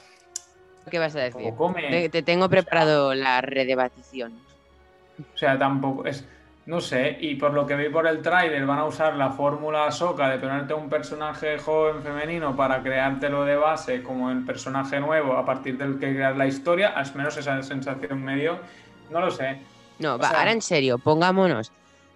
¿Qué 0.90 1.00
vas 1.00 1.16
a 1.16 1.20
decir? 1.20 1.54
Me. 1.76 1.90
Te, 1.90 2.10
te 2.10 2.24
tengo 2.24 2.50
preparado 2.50 3.14
la 3.14 3.42
redebatición. 3.42 4.34
O 5.20 5.38
sea, 5.38 5.58
tampoco 5.58 6.06
es. 6.06 6.28
No 6.66 6.82
sé, 6.82 7.16
y 7.22 7.36
por 7.36 7.54
lo 7.54 7.68
que 7.68 7.76
vi 7.76 7.90
por 7.90 8.08
el 8.08 8.24
tráiler 8.24 8.66
van 8.66 8.80
a 8.80 8.86
usar 8.86 9.16
la 9.16 9.30
fórmula 9.30 9.92
Soca 9.92 10.30
de 10.30 10.40
ponerte 10.40 10.74
un 10.74 10.90
personaje 10.90 11.60
joven 11.60 12.02
femenino 12.02 12.56
para 12.56 12.82
creártelo 12.82 13.46
de 13.46 13.56
base 13.56 14.02
como 14.02 14.32
el 14.32 14.44
personaje 14.44 15.00
nuevo 15.00 15.34
a 15.34 15.46
partir 15.46 15.78
del 15.78 16.00
que 16.00 16.12
crear 16.12 16.36
la 16.36 16.48
historia, 16.48 16.88
al 16.90 17.14
menos 17.16 17.38
esa 17.38 17.62
sensación 17.62 18.24
medio, 18.24 18.58
no 19.12 19.20
lo 19.22 19.30
sé. 19.30 19.60
No, 20.00 20.16
O 20.16 20.18
va, 20.18 20.30
sea- 20.30 20.40
ahora 20.40 20.52
en 20.54 20.62
serio, 20.64 20.98
pongámonos. 20.98 21.72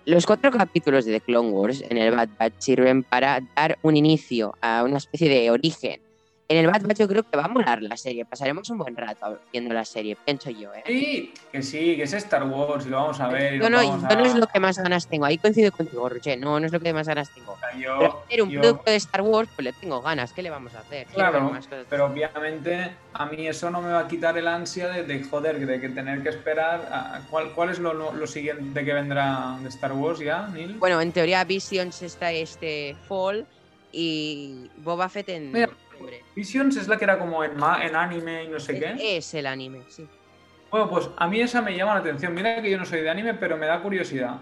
Los 0.05 0.25
cuatro 0.25 0.49
capítulos 0.49 1.05
de 1.05 1.11
The 1.19 1.21
Clone 1.21 1.49
Wars 1.49 1.83
en 1.87 1.97
el 1.99 2.15
Bad 2.15 2.29
Batch 2.39 2.53
sirven 2.57 3.03
para 3.03 3.41
dar 3.55 3.77
un 3.83 3.95
inicio 3.97 4.55
a 4.61 4.81
una 4.83 4.97
especie 4.97 5.29
de 5.29 5.51
origen. 5.51 6.01
En 6.51 6.57
el 6.57 6.65
Bad 6.65 6.81
Batch 6.81 6.97
yo 6.97 7.07
creo 7.07 7.21
que 7.21 7.37
va 7.37 7.43
a 7.45 7.47
molar 7.47 7.79
la 7.83 7.95
serie. 7.95 8.25
Pasaremos 8.25 8.67
un 8.71 8.79
buen 8.79 8.97
rato 8.97 9.37
viendo 9.51 9.71
la 9.71 9.85
serie, 9.85 10.17
pienso 10.25 10.49
yo, 10.49 10.73
¿eh? 10.73 10.81
Sí, 10.87 11.31
que 11.51 11.61
sí, 11.61 11.95
que 11.95 12.01
es 12.03 12.13
Star 12.13 12.41
Wars 12.43 12.87
y 12.87 12.89
lo 12.89 12.97
vamos 12.97 13.19
a 13.19 13.27
ver. 13.27 13.59
no, 13.59 13.69
vamos 13.77 14.01
yo 14.09 14.17
no 14.17 14.23
a- 14.23 14.27
es 14.27 14.33
lo 14.33 14.47
que 14.47 14.59
más 14.59 14.79
ganas 14.79 15.07
tengo. 15.07 15.25
Ahí 15.25 15.37
coincido 15.37 15.71
contigo, 15.71 16.09
Roche. 16.09 16.35
No, 16.37 16.59
no 16.59 16.65
es 16.65 16.71
lo 16.71 16.79
que 16.79 16.91
más 16.91 17.07
ganas 17.07 17.29
tengo. 17.35 17.55
yo- 17.77 17.97
Pero 17.99 18.23
hacer 18.25 18.41
un 18.41 18.49
yo- 18.49 18.61
producto 18.61 18.89
de 18.89 18.97
Star 18.97 19.21
Wars, 19.21 19.47
pues 19.55 19.63
le 19.63 19.73
tengo 19.73 20.01
ganas. 20.01 20.33
¿Qué 20.33 20.41
le 20.41 20.49
vamos 20.49 20.73
a 20.73 20.79
hacer? 20.79 21.05
Claro, 21.13 21.51
pero 21.87 22.05
obviamente 22.07 22.95
a 23.13 23.27
mí 23.27 23.47
eso 23.47 23.69
no 23.69 23.79
me 23.81 23.91
va 23.91 23.99
a 23.99 24.07
quitar 24.07 24.35
el 24.35 24.47
ansia 24.47 24.87
de, 24.87 25.03
de, 25.03 25.23
joder, 25.23 25.63
de 25.63 25.79
que 25.79 25.89
tener 25.89 26.23
que 26.23 26.29
esperar. 26.29 26.89
A- 26.91 27.21
¿cuál, 27.29 27.51
¿Cuál 27.53 27.69
es 27.69 27.77
lo, 27.77 27.93
lo- 27.93 28.11
lo 28.11 28.25
siguiente 28.25 28.83
que 28.83 28.93
vendrá 28.95 29.55
de 29.61 29.69
Star 29.69 29.93
Wars 29.93 30.17
ya, 30.17 30.47
Neil? 30.47 30.77
Bueno, 30.79 30.99
en 30.99 31.11
teoría 31.11 31.43
Visions 31.43 32.01
está 32.01 32.31
este 32.31 32.95
Fall 33.07 33.45
y 33.91 34.67
Boba 34.77 35.09
Fett 35.09 35.29
en 35.29 35.51
Mira, 35.51 35.69
Visions 36.35 36.77
es 36.77 36.87
la 36.87 36.97
que 36.97 37.03
era 37.05 37.17
como 37.19 37.43
en, 37.43 37.55
ma- 37.57 37.83
en 37.85 37.95
anime 37.95 38.43
y 38.45 38.47
no 38.47 38.59
sé 38.59 38.79
qué. 38.79 39.17
Es 39.17 39.33
el 39.33 39.45
anime, 39.47 39.81
sí. 39.89 40.07
Bueno, 40.71 40.89
pues 40.89 41.09
a 41.17 41.27
mí 41.27 41.41
esa 41.41 41.61
me 41.61 41.75
llama 41.75 41.95
la 41.95 41.99
atención. 42.01 42.33
Mira 42.33 42.61
que 42.61 42.69
yo 42.69 42.77
no 42.77 42.85
soy 42.85 43.01
de 43.01 43.09
anime, 43.09 43.33
pero 43.33 43.57
me 43.57 43.65
da 43.65 43.81
curiosidad. 43.81 44.37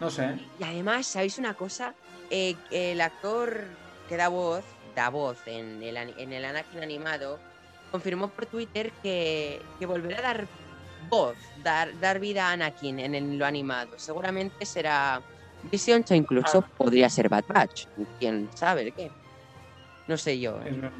No 0.00 0.10
sé. 0.10 0.38
Y 0.58 0.64
además, 0.64 1.06
¿sabéis 1.06 1.38
una 1.38 1.54
cosa? 1.54 1.94
Eh, 2.30 2.54
el 2.70 3.00
actor 3.00 3.64
que 4.08 4.16
da 4.16 4.28
voz, 4.28 4.64
da 4.94 5.08
voz 5.10 5.38
en 5.46 5.82
el, 5.82 5.96
en 5.96 6.32
el 6.32 6.44
Anakin 6.44 6.82
animado, 6.82 7.38
confirmó 7.90 8.28
por 8.28 8.46
Twitter 8.46 8.90
que, 9.02 9.60
que 9.78 9.86
volverá 9.86 10.18
a 10.18 10.22
dar 10.22 10.46
voz, 11.08 11.36
dar, 11.62 11.98
dar 12.00 12.18
vida 12.18 12.48
a 12.48 12.52
Anakin 12.52 12.98
en 12.98 13.14
el- 13.14 13.38
lo 13.38 13.46
animado. 13.46 13.98
Seguramente 13.98 14.64
será 14.66 15.20
Visions 15.70 16.10
o 16.10 16.14
incluso 16.14 16.58
Ah. 16.66 16.70
podría 16.76 17.08
ser 17.08 17.28
Bad 17.28 17.44
Batch. 17.48 17.86
¿Quién 18.18 18.48
sabe 18.54 18.92
qué? 18.92 19.10
No 20.08 20.16
sé 20.16 20.38
yo. 20.38 20.60
¿eh? 20.64 20.90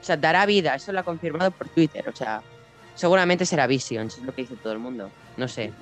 O 0.00 0.04
sea, 0.04 0.16
dará 0.16 0.46
vida, 0.46 0.74
eso 0.74 0.92
lo 0.92 1.00
ha 1.00 1.04
confirmado 1.04 1.50
por 1.52 1.68
Twitter. 1.68 2.08
O 2.08 2.14
sea, 2.14 2.42
seguramente 2.94 3.46
será 3.46 3.66
Visions, 3.66 4.18
es 4.18 4.24
lo 4.24 4.34
que 4.34 4.42
dice 4.42 4.56
todo 4.56 4.72
el 4.72 4.78
mundo. 4.78 5.10
No 5.36 5.46
sé. 5.46 5.72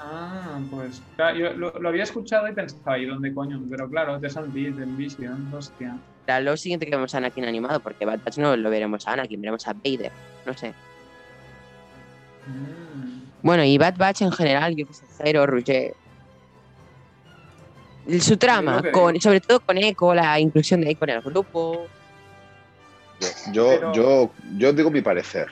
Ah, 0.00 0.60
pues 0.70 1.02
claro, 1.16 1.36
yo 1.38 1.52
lo, 1.54 1.78
lo 1.78 1.88
había 1.88 2.04
escuchado 2.04 2.48
y 2.48 2.52
pensaba, 2.52 2.98
¿y 2.98 3.06
dónde 3.06 3.34
coño? 3.34 3.60
Pero 3.68 3.88
claro, 3.88 4.18
de 4.18 4.30
Santis, 4.30 4.76
del 4.76 4.90
Vision, 4.90 5.52
hostia. 5.52 5.96
Lo 6.40 6.56
siguiente 6.56 6.86
que 6.86 6.94
vemos 6.94 7.14
a 7.14 7.18
Anakin 7.18 7.44
animado, 7.46 7.80
porque 7.80 8.04
Bad 8.04 8.20
Batch 8.22 8.38
no 8.38 8.54
lo 8.56 8.70
veremos 8.70 9.08
a 9.08 9.12
Anakin, 9.12 9.40
veremos 9.40 9.66
a 9.66 9.72
Vader. 9.72 10.12
No 10.44 10.52
sé. 10.52 10.74
Mm. 12.46 13.22
Bueno, 13.42 13.64
y 13.64 13.78
Bad 13.78 13.96
Batch 13.96 14.22
en 14.22 14.32
general, 14.32 14.76
yo 14.76 14.86
que 14.86 14.92
sé, 14.92 15.06
Zero, 15.16 15.46
Rouget. 15.46 15.94
Su 18.20 18.36
trama, 18.36 18.82
que 18.82 18.90
con, 18.90 19.20
sobre 19.20 19.40
todo 19.40 19.60
con 19.60 19.76
Echo, 19.76 20.14
la 20.14 20.38
inclusión 20.40 20.80
de 20.80 20.90
Echo 20.90 21.04
en 21.04 21.10
el 21.10 21.20
grupo. 21.20 21.86
Yo, 23.52 23.68
Pero- 23.68 23.92
yo, 23.92 24.30
yo 24.56 24.72
digo 24.72 24.90
mi 24.90 25.00
parecer, 25.02 25.48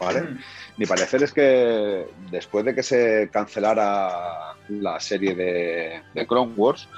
¿vale? 0.00 0.22
Mm. 0.22 0.38
Mi 0.76 0.86
parecer 0.86 1.22
es 1.22 1.32
que 1.32 2.06
después 2.30 2.64
de 2.64 2.74
que 2.74 2.82
se 2.82 3.28
cancelara 3.32 4.54
la 4.68 4.98
serie 5.00 5.34
de, 5.34 6.02
de 6.14 6.26
Clone 6.26 6.52
Wars, 6.56 6.88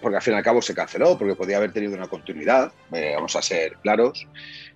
porque 0.00 0.16
al 0.16 0.22
fin 0.22 0.34
y 0.34 0.36
al 0.36 0.42
cabo 0.42 0.60
se 0.60 0.74
canceló, 0.74 1.16
porque 1.16 1.36
podía 1.36 1.58
haber 1.58 1.72
tenido 1.72 1.94
una 1.94 2.08
continuidad, 2.08 2.72
eh, 2.92 3.12
vamos 3.14 3.36
a 3.36 3.42
ser 3.42 3.76
claros, 3.82 4.26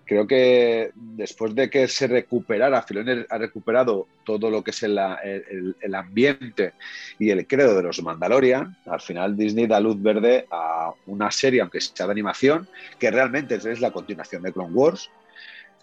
creo 0.06 0.26
que 0.26 0.92
después 0.94 1.54
de 1.54 1.68
que 1.68 1.88
se 1.88 2.06
recuperara, 2.06 2.80
Filoni 2.82 3.24
ha 3.28 3.38
recuperado 3.38 4.06
todo 4.24 4.50
lo 4.50 4.62
que 4.62 4.70
es 4.70 4.82
el, 4.84 4.96
el- 5.24 5.76
el 5.80 5.94
ambiente 5.94 6.72
y 7.18 7.30
el 7.30 7.46
credo 7.46 7.74
de 7.76 7.82
los 7.82 8.00
Mandalorian, 8.02 8.76
al 8.86 9.00
final 9.00 9.36
Disney 9.36 9.66
da 9.66 9.80
luz 9.80 10.00
verde 10.00 10.46
a 10.50 10.92
una 11.06 11.30
serie, 11.30 11.60
aunque 11.60 11.80
sea 11.80 12.06
de 12.06 12.12
animación, 12.12 12.68
que 12.98 13.10
realmente 13.10 13.56
es 13.56 13.80
la 13.80 13.90
continuación 13.90 14.42
de 14.42 14.52
Clone 14.52 14.72
Wars, 14.72 15.10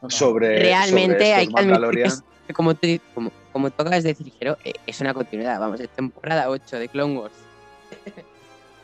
sobre, 0.09 0.59
Realmente 0.59 1.15
sobre 1.19 1.33
hay 1.33 1.49
Mandalorian. 1.49 2.07
es- 2.07 2.23
que 2.47 2.53
como, 2.53 2.73
tú, 2.75 2.87
como, 3.13 3.31
como 3.53 3.69
tú 3.69 3.81
acabas 3.83 4.03
de 4.03 4.09
decir, 4.09 4.31
Jero, 4.39 4.57
eh, 4.65 4.73
es 4.85 4.99
una 5.01 5.13
continuidad, 5.13 5.59
vamos, 5.59 5.79
es 5.79 5.89
temporada 5.89 6.49
8 6.49 6.77
de 6.79 6.89
Clone 6.89 7.17
Wars. 7.19 7.33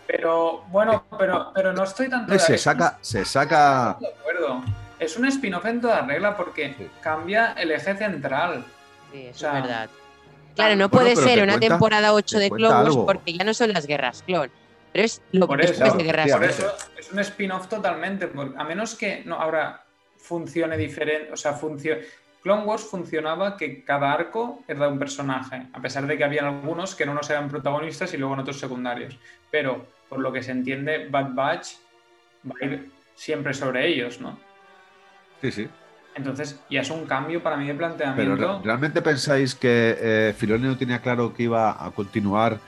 Pero 0.07 0.64
bueno, 0.70 1.03
pero, 1.20 1.52
pero 1.53 1.72
no 1.74 1.84
estoy 1.84 2.07
de 2.07 2.40
se 2.40 2.57
saca, 2.57 2.98
se 3.02 3.24
saca. 3.26 3.98
de 4.02 4.07
acuerdo. 4.07 4.64
Es 5.00 5.18
un 5.18 5.26
spin-off 5.26 5.66
en 5.66 5.82
toda 5.82 6.02
regla 6.02 6.36
porque 6.36 6.74
Sí. 6.78 6.88
cambia 7.02 7.54
el 7.54 7.72
eje 7.72 7.96
central. 7.96 8.66
Sí, 9.12 9.28
eso 9.28 9.32
O 9.32 9.40
sea, 9.40 9.58
es 9.58 9.64
verdad. 9.64 9.90
Claro, 10.56 10.76
no 10.76 10.90
bueno, 10.90 10.90
puede 10.90 11.16
ser 11.16 11.42
una 11.44 11.54
cuenta- 11.54 11.68
temporada 11.68 12.14
8 12.14 12.38
te 12.38 12.44
de 12.44 12.50
Clone 12.52 12.84
Wars 12.84 12.98
porque 13.06 13.34
ya 13.34 13.44
no 13.46 13.54
son 13.54 13.72
las 13.72 13.88
guerras 13.88 14.24
clon. 14.24 14.52
Pero 14.92 15.06
es 15.06 15.22
lo 15.32 15.48
Por 15.48 15.62
eso, 15.62 15.84
de 15.96 16.04
guerras 16.04 16.32
Por 16.32 16.44
eso 16.44 16.74
es 16.98 17.12
un 17.12 17.20
spin-off 17.20 17.68
totalmente, 17.68 18.30
a 18.58 18.64
menos 18.64 18.96
que 18.96 19.24
no, 19.26 19.36
ahora 19.36 19.84
funcione 20.18 20.76
diferente, 20.78 21.32
o 21.32 21.38
sea, 21.38 21.54
funcione. 21.54 22.02
Clone 22.42 22.64
Wars 22.64 22.84
funcionaba 22.84 23.56
que 23.56 23.84
cada 23.84 24.12
arco 24.12 24.64
era 24.68 24.86
de 24.86 24.92
un 24.92 25.00
personaje, 25.00 25.68
a 25.74 25.82
pesar 25.82 26.08
de 26.08 26.18
que 26.18 26.24
habían 26.24 26.46
algunos 26.46 26.96
que 26.96 27.04
en 27.04 27.10
unos 27.10 27.30
eran 27.30 27.50
protagonistas 27.50 28.14
y 28.14 28.18
luego 28.18 28.34
en 28.34 28.40
otros 28.42 28.60
secundarios. 28.60 29.18
Pero, 29.52 29.86
por 30.10 30.20
lo 30.20 30.32
que 30.32 30.42
se 30.42 30.52
entiende, 30.52 31.08
Bad 31.10 31.34
Batch 31.34 31.68
va 32.50 32.56
a 32.62 32.66
ir 32.66 32.92
siempre 33.16 33.54
sobre 33.54 33.88
ellos, 33.88 34.20
¿no? 34.22 34.40
Sí, 35.41 35.52
sí. 35.52 35.68
Entonces, 36.16 36.60
ya 36.70 36.82
es 36.82 36.90
un 36.90 37.06
cambio 37.06 37.41
para 37.41 37.56
mí 37.56 37.66
de 37.68 37.74
Pero 37.76 37.95
planteamiento. 37.95 38.57
¿re- 38.60 38.66
¿realmente 38.66 39.02
pensáis 39.02 39.56
que 39.56 39.95
eh, 39.99 40.34
Filoni 40.38 40.64
no 40.68 40.78
tenía 40.78 40.99
claro 41.02 41.34
que 41.34 41.44
iba 41.44 41.84
a 41.86 41.91
continuar 41.91 42.60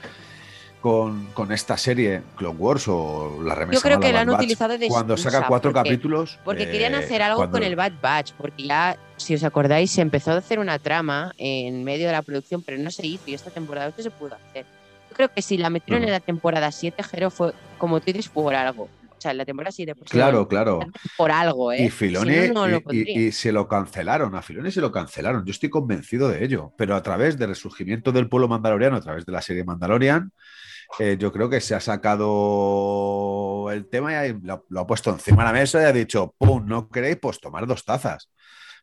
con, 0.80 1.26
con 1.26 1.52
esta 1.52 1.76
serie, 1.76 2.22
Clone 2.36 2.58
Wars 2.58 2.86
o 2.88 3.40
la 3.44 3.54
remesa 3.54 3.78
Yo 3.78 3.82
creo 3.82 4.00
que 4.00 4.12
lo 4.12 4.18
han 4.18 4.26
Batch, 4.28 4.38
utilizado 4.38 4.76
de 4.78 4.88
Cuando 4.88 5.14
excusa, 5.14 5.30
saca 5.36 5.46
cuatro 5.48 5.72
porque- 5.72 5.88
capítulos. 5.90 6.38
Porque 6.44 6.64
eh, 6.64 6.70
querían 6.70 6.94
hacer 6.94 7.22
algo 7.22 7.36
cuando- 7.38 7.58
con 7.58 7.62
el 7.62 7.76
Bad 7.76 7.92
Batch, 8.00 8.32
porque 8.32 8.64
ya, 8.64 8.96
si 9.16 9.34
os 9.34 9.44
acordáis, 9.44 9.90
se 9.90 10.00
empezó 10.00 10.32
a 10.32 10.38
hacer 10.38 10.58
una 10.58 10.78
trama 10.78 11.32
en 11.38 11.84
medio 11.84 12.06
de 12.06 12.12
la 12.12 12.22
producción, 12.22 12.62
pero 12.62 12.78
no 12.82 12.90
se 12.90 13.06
hizo 13.06 13.24
y 13.26 13.34
esta 13.34 13.50
temporada 13.50 13.88
8 13.94 14.02
se 14.02 14.10
pudo 14.10 14.34
hacer. 14.34 14.64
Yo 15.10 15.16
creo 15.16 15.28
que 15.32 15.42
si 15.42 15.58
la 15.58 15.68
metieron 15.68 16.02
en 16.04 16.10
la 16.10 16.20
temporada 16.20 16.72
7, 16.72 17.02
Jero 17.02 17.30
fue, 17.30 17.52
como 17.78 18.00
tú 18.00 18.06
dices, 18.06 18.28
por 18.28 18.54
algo. 18.54 18.88
Sea, 19.22 19.30
en 19.30 19.38
la 19.38 19.44
temporada 19.44 19.72
7, 19.72 19.94
pues, 19.94 20.10
Claro, 20.10 20.46
claro. 20.48 20.80
por 21.16 21.30
algo, 21.30 21.72
¿eh? 21.72 21.84
Y 21.84 21.90
Filoni, 21.90 22.34
Si 22.34 22.48
no, 22.48 22.54
no 22.54 22.66
lo 22.68 22.76
y- 22.76 22.78
y, 22.78 22.80
pondría. 22.82 23.18
y 23.20 23.32
se 23.32 23.52
lo 23.52 23.68
cancelaron, 23.68 24.34
a 24.34 24.42
Filoni 24.42 24.70
se 24.70 24.80
lo 24.80 24.90
cancelaron, 24.92 25.44
yo 25.44 25.50
estoy 25.52 25.70
convencido 25.70 26.28
de 26.28 26.44
ello, 26.44 26.72
pero 26.76 26.94
a 26.96 27.02
través 27.02 27.38
del 27.38 27.48
resurgimiento 27.50 28.12
del 28.12 28.28
pueblo 28.28 28.48
mandaloriano, 28.48 28.96
a 28.96 29.00
través 29.00 29.24
de 29.24 29.32
la 29.32 29.40
serie 29.42 29.64
Mandalorian, 29.64 30.32
eh, 30.98 31.16
yo 31.18 31.32
creo 31.32 31.48
que 31.48 31.60
se 31.62 31.74
ha 31.74 31.80
sacado 32.46 33.70
el 33.70 33.86
tema 33.88 34.26
y 34.26 34.38
lo, 34.42 34.64
lo 34.68 34.80
ha 34.80 34.86
puesto 34.86 35.10
encima 35.10 35.42
de 35.42 35.52
la 35.52 35.52
mesa 35.60 35.80
y 35.82 35.84
ha 35.86 35.92
dicho, 35.92 36.34
¡pum! 36.38 36.64
¿No 36.66 36.88
queréis? 36.88 37.16
Pues 37.20 37.40
tomar 37.40 37.66
dos 37.66 37.84
tazas. 37.84 38.30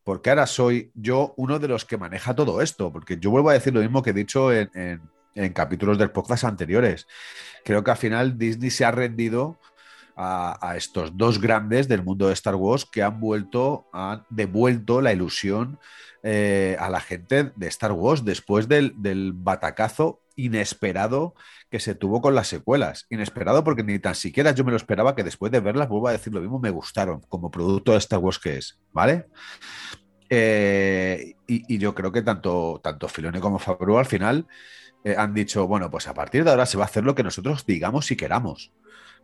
Porque 0.03 0.29
ahora 0.29 0.47
soy 0.47 0.91
yo 0.95 1.33
uno 1.37 1.59
de 1.59 1.67
los 1.67 1.85
que 1.85 1.97
maneja 1.97 2.33
todo 2.35 2.61
esto, 2.61 2.91
porque 2.91 3.17
yo 3.19 3.29
vuelvo 3.31 3.49
a 3.49 3.53
decir 3.53 3.73
lo 3.73 3.81
mismo 3.81 4.01
que 4.01 4.11
he 4.11 4.13
dicho 4.13 4.51
en, 4.53 4.69
en- 4.73 5.01
en 5.35 5.53
capítulos 5.53 5.97
del 5.97 6.11
podcast 6.11 6.43
anteriores. 6.45 7.05
Creo 7.63 7.83
que 7.83 7.91
al 7.91 7.97
final 7.97 8.37
Disney 8.37 8.71
se 8.71 8.83
ha 8.85 8.91
rendido 8.91 9.59
a, 10.21 10.75
estos 10.75 11.17
dos 11.17 11.39
grandes 11.39 11.87
del 11.87 12.03
mundo 12.03 12.27
de 12.27 12.33
Star 12.33 12.55
Wars 12.55 12.85
que 12.85 13.01
han 13.01 13.21
vuelto, 13.21 13.87
han 13.93 14.25
devuelto 14.29 14.99
la 15.01 15.13
ilusión 15.13 15.79
eh, 16.23 16.75
a 16.77 16.89
la 16.89 16.99
gente 16.99 17.53
de 17.55 17.67
Star 17.67 17.93
Wars 17.93 18.25
después 18.25 18.67
del, 18.67 18.93
del 18.97 19.31
batacazo 19.33 20.21
inesperado 20.35 21.35
que 21.69 21.79
se 21.79 21.95
tuvo 21.95 22.21
con 22.21 22.35
las 22.35 22.47
secuelas. 22.49 23.05
Inesperado 23.09 23.63
porque 23.63 23.83
ni 23.83 23.97
tan 23.99 24.15
siquiera 24.15 24.51
yo 24.51 24.65
me 24.65 24.71
lo 24.71 24.77
esperaba 24.77 25.15
que 25.15 25.23
después 25.23 25.53
de 25.53 25.61
verlas, 25.61 25.87
vuelvo 25.87 26.09
a 26.09 26.13
decir 26.13 26.33
lo 26.33 26.41
mismo, 26.41 26.59
me 26.59 26.69
gustaron 26.69 27.21
como 27.29 27.49
producto 27.49 27.93
de 27.93 27.99
Star 27.99 28.19
Wars 28.19 28.39
que 28.39 28.57
es, 28.57 28.77
¿vale? 28.91 29.27
Eh, 30.29 31.35
y, 31.47 31.77
yo 31.77 31.95
creo 31.95 32.11
que 32.11 32.21
tanto, 32.21 32.81
tanto 32.83 33.07
Filoni 33.07 33.39
como 33.39 33.57
Favreau 33.57 33.97
al 33.97 34.05
final 34.05 34.47
eh, 35.05 35.15
han 35.17 35.33
dicho, 35.33 35.65
bueno, 35.65 35.89
pues 35.89 36.07
a 36.07 36.13
partir 36.13 36.43
de 36.43 36.51
ahora 36.51 36.65
se 36.65 36.77
va 36.77 36.83
a 36.83 36.87
hacer 36.87 37.05
lo 37.05 37.15
que 37.15 37.23
nosotros 37.23 37.65
digamos 37.65 38.11
y 38.11 38.17
queramos 38.17 38.73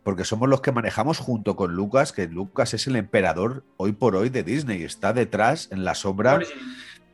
porque 0.06 0.24
somos 0.24 0.48
los 0.48 0.60
que 0.60 0.70
manejamos 0.70 1.18
junto 1.18 1.56
con 1.56 1.74
Lucas, 1.74 2.12
que 2.12 2.28
Lucas 2.28 2.72
es 2.74 2.86
el 2.86 2.94
emperador 2.94 3.64
hoy 3.76 3.90
por 3.90 4.14
hoy 4.14 4.28
de 4.28 4.44
Disney, 4.44 4.84
está 4.84 5.12
detrás 5.12 5.68
en 5.72 5.84
la 5.84 5.96
sombra 5.96 6.38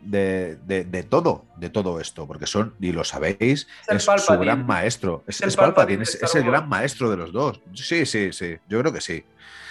de, 0.02 0.56
de- 0.66 0.84
de 0.84 1.02
todo, 1.02 1.46
de 1.56 1.70
todo 1.70 2.00
esto, 2.00 2.26
porque 2.26 2.46
son, 2.46 2.74
y 2.80 2.92
lo 2.92 3.02
sabéis, 3.04 3.66
es 3.88 4.02
su 4.18 4.38
gran 4.38 4.66
maestro, 4.66 5.24
es, 5.26 5.36
Es 5.36 5.42
el 5.42 5.48
es 5.48 5.56
Palpatine, 5.56 6.02
es, 6.02 6.34
el 6.34 6.44
gran 6.44 6.68
maestro 6.68 7.10
de 7.10 7.16
los 7.16 7.32
dos. 7.32 7.62
Sí, 7.72 8.04
sí, 8.04 8.30
sí, 8.34 8.56
yo 8.68 8.78
creo 8.80 8.92
que 8.92 9.00
sí. 9.00 9.24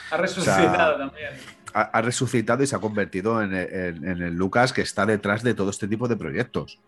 Ha 0.10 0.18
resucitado 0.18 0.98
también. 0.98 1.30
Ha, 1.76 1.82
ha 1.82 2.02
resucitado 2.02 2.64
y 2.64 2.68
se 2.68 2.76
ha 2.76 2.80
convertido 2.80 3.40
en 3.44 3.54
el, 3.54 3.72
en- 3.72 4.08
en 4.10 4.22
el 4.24 4.34
Lucas 4.34 4.74
que 4.74 4.82
está 4.82 5.06
detrás 5.06 5.44
de 5.44 5.54
todo 5.54 5.70
este 5.70 5.88
tipo 5.88 6.08
de 6.08 6.18
proyectos. 6.18 6.80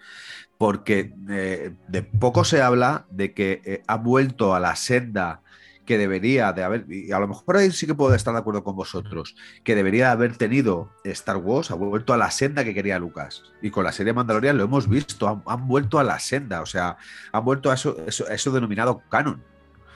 Porque 0.58 1.14
eh, 1.30 1.74
de 1.88 2.02
poco 2.02 2.44
se 2.44 2.64
habla 2.64 3.06
de 3.12 3.34
que 3.34 3.62
eh, 3.66 3.84
ha 3.86 3.98
vuelto 3.98 4.56
a 4.56 4.60
la 4.60 4.76
senda 4.76 5.42
que 5.86 5.98
debería 5.98 6.54
de 6.54 6.64
haber, 6.64 6.86
y 6.90 7.12
a 7.12 7.20
lo 7.20 7.28
mejor 7.28 7.58
ahí 7.58 7.72
sí 7.72 7.86
que 7.86 7.94
puedo 7.96 8.14
estar 8.16 8.34
de 8.34 8.40
acuerdo 8.40 8.64
con 8.64 8.76
vosotros, 8.76 9.36
que 9.64 9.76
debería 9.76 10.12
haber 10.12 10.38
tenido 10.38 10.92
Star 11.04 11.38
Wars, 11.38 11.72
ha 11.72 11.76
vuelto 11.76 12.14
a 12.14 12.18
la 12.18 12.32
senda 12.32 12.64
que 12.64 12.74
quería 12.74 13.00
Lucas. 13.00 13.44
Y 13.62 13.70
con 13.70 13.84
la 13.84 13.92
serie 13.92 14.14
Mandalorian 14.14 14.58
lo 14.58 14.64
hemos 14.64 14.88
visto, 14.88 15.28
han, 15.28 15.44
han 15.46 15.68
vuelto 15.68 16.00
a 16.00 16.04
la 16.04 16.20
senda, 16.20 16.62
o 16.62 16.66
sea, 16.66 16.98
han 17.32 17.44
vuelto 17.44 17.70
a 17.70 17.74
eso, 17.74 17.98
eso, 18.08 18.26
a 18.30 18.34
eso 18.34 18.52
denominado 18.52 19.02
canon. 19.10 19.44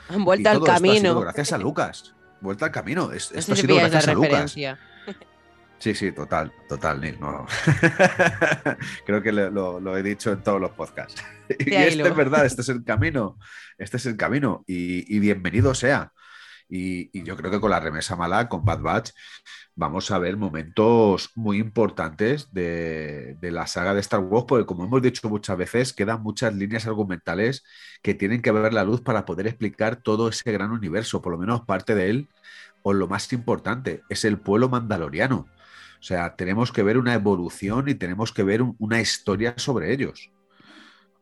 Han 0.09 0.21
Y 0.21 0.23
vuelto 0.23 0.49
al 0.49 0.55
todo 0.57 0.65
esto 0.67 0.73
ha 0.73 0.77
sido 0.79 0.93
camino. 0.93 1.19
gracias 1.21 1.53
a 1.53 1.57
Lucas. 1.57 2.15
Vuelta 2.41 2.65
al 2.65 2.71
camino. 2.71 3.11
Es- 3.11 3.31
No 3.31 3.39
esto 3.39 3.41
sé 3.41 3.51
ha 3.53 3.55
si 3.55 3.61
sido 3.61 3.75
gracias 3.77 4.07
a 4.07 4.13
Lucas. 4.13 4.55
Sí, 5.79 5.93
sí, 5.93 6.11
total, 6.11 6.51
total, 6.67 6.99
Neil. 6.99 7.19
No. 7.19 7.45
Creo 9.05 9.21
que 9.21 9.31
lo, 9.31 9.97
he 9.97 10.03
dicho 10.03 10.31
en 10.31 10.41
todos 10.41 10.59
los 10.59 10.71
podcasts. 10.71 11.23
y 11.59 11.73
este 11.73 12.07
es 12.07 12.15
verdad, 12.15 12.45
este 12.45 12.61
es 12.61 12.69
el 12.69 12.83
camino. 12.85 13.37
Este 13.77 13.97
es 13.97 14.05
el 14.05 14.17
camino. 14.17 14.63
Y, 14.67 15.15
y 15.15 15.19
bienvenido 15.19 15.75
sea. 15.75 16.11
Y, 16.69 17.17
y 17.17 17.23
yo 17.23 17.37
creo 17.37 17.49
que 17.49 17.61
con 17.61 17.71
la 17.71 17.79
remesa 17.79 18.15
mala, 18.17 18.49
con 18.49 18.65
Bad 18.65 18.81
Batch, 18.81 19.11
vamos 19.75 20.11
a 20.11 20.17
ver 20.17 20.35
momentos 20.35 21.29
muy 21.35 21.59
importantes 21.59 22.51
de, 22.51 23.37
de 23.39 23.51
la 23.51 23.67
saga 23.67 23.93
de 23.93 24.01
Star 24.01 24.19
Wars, 24.19 24.45
porque 24.47 24.65
como 24.65 24.83
hemos 24.83 25.01
dicho 25.01 25.29
muchas 25.29 25.57
veces, 25.57 25.93
quedan 25.93 26.23
muchas 26.23 26.53
líneas 26.55 26.85
argumentales 26.87 27.63
que 28.01 28.15
tienen 28.15 28.41
que 28.41 28.51
ver 28.51 28.73
la 28.73 28.83
luz 28.83 28.99
para 29.01 29.23
poder 29.23 29.47
explicar 29.47 29.97
todo 29.97 30.27
ese 30.27 30.51
gran 30.51 30.71
universo, 30.71 31.21
por 31.21 31.31
lo 31.31 31.37
menos 31.37 31.61
parte 31.61 31.95
de 31.95 32.09
él, 32.09 32.29
o 32.81 32.91
lo 32.93 33.07
más 33.07 33.31
importante, 33.31 34.01
es 34.09 34.25
el 34.25 34.39
pueblo 34.39 34.67
mandaloriano. 34.67 35.47
O 35.99 36.03
sea, 36.03 36.35
tenemos 36.35 36.71
que 36.71 36.83
ver 36.83 36.97
una 36.97 37.13
evolución 37.13 37.89
y 37.89 37.95
tenemos 37.95 38.31
que 38.31 38.43
ver 38.43 38.61
un- 38.61 38.75
una 38.79 38.99
historia 39.01 39.53
sobre 39.57 39.91
ellos. 39.93 40.31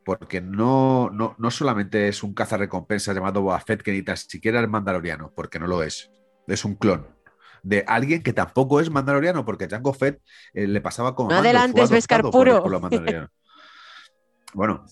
Porque 0.04 0.40
no, 0.42 1.10
no, 1.12 1.36
no 1.40 1.50
solamente 1.52 2.08
es 2.08 2.22
un 2.24 2.34
cazarrecompensas 2.34 3.16
llamado 3.16 3.42
Boba 3.42 3.60
Fett 3.60 3.82
que 3.82 3.92
ni 3.92 4.04
tan 4.04 4.18
siquiera 4.18 4.62
es 4.62 4.70
mandaloriano, 4.70 5.32
porque 5.36 5.58
no 5.60 5.66
lo 5.68 5.82
es. 5.82 6.12
Es 6.48 6.64
un 6.66 6.76
clon 6.76 7.08
de 7.64 7.84
alguien 7.88 8.22
que 8.22 8.32
tampoco 8.32 8.80
es 8.80 8.92
mandaloriano, 8.92 9.44
porque 9.44 9.68
Jango 9.68 9.92
Fett 9.94 10.22
eh, 10.54 10.68
le 10.68 10.82
pasaba 10.82 11.16
como 11.16 11.32
No 11.32 11.38
adelantes, 11.38 11.90
por 12.32 12.48
el 12.48 12.62
puro. 12.62 12.80
mandaloriano. 12.80 13.30
Bueno, 14.54 14.86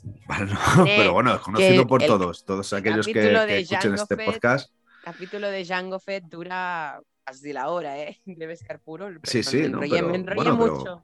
no, 0.75 0.85
Eh, 0.85 0.95
pero 0.97 1.13
bueno, 1.13 1.35
es 1.35 1.39
conocido 1.41 1.87
por 1.87 2.01
el 2.01 2.07
todos, 2.07 2.43
todos 2.43 2.73
aquellos 2.73 3.05
que, 3.05 3.13
que 3.13 3.59
escuchen 3.59 3.79
Jango 3.91 3.95
este 4.03 4.15
Fett 4.17 4.25
podcast. 4.25 4.71
capítulo 5.05 5.47
de 5.47 5.65
Jango 5.65 5.99
Fett 5.99 6.25
dura 6.25 6.99
casi 7.23 7.53
la 7.53 7.69
hora, 7.69 7.97
¿eh? 7.99 8.19
Debe 8.25 8.53
estar 8.53 8.79
puro. 8.79 9.09
Sí, 9.23 9.43
sí, 9.43 9.57
me 9.57 9.69
no, 9.69 9.83
enrollé, 9.83 9.95
pero- 9.95 10.07
me 10.09 10.15
enrollé 10.15 10.35
bueno, 10.35 10.59
pero- 10.59 10.75
mucho. 10.77 11.03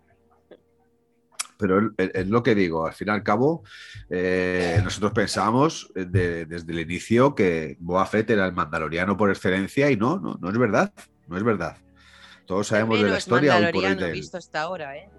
Pero 1.57 1.91
es- 1.97 2.27
lo 2.29 2.41
que 2.41 2.55
digo, 2.55 2.87
al 2.87 2.93
fin 2.93 3.09
y 3.09 3.11
al 3.11 3.21
cabo, 3.21 3.63
eh, 4.09 4.79
nosotros 4.81 5.11
pensábamos 5.11 5.91
eh, 5.93 6.05
de- 6.05 6.45
desde 6.45 6.71
el 6.71 6.79
inicio 6.79 7.35
que 7.35 7.75
Boba 7.81 8.05
Fett 8.05 8.29
era 8.29 8.45
el 8.45 8.53
mandaloriano 8.53 9.17
por 9.17 9.29
excelencia 9.29 9.91
y 9.91 9.97
no, 9.97 10.19
no, 10.19 10.35
no 10.39 10.49
es 10.49 10.57
verdad, 10.57 10.93
no 11.27 11.35
es 11.35 11.43
verdad. 11.43 11.75
Todos 12.45 12.67
sabemos 12.67 13.01
de 13.01 13.09
la 13.09 13.17
historia 13.17 13.51
por 13.55 13.61
mandaloriano 13.61 14.01
del- 14.05 14.11
visto 14.13 14.37
hasta 14.37 14.61
ahora, 14.61 14.95
¿eh? 14.97 15.09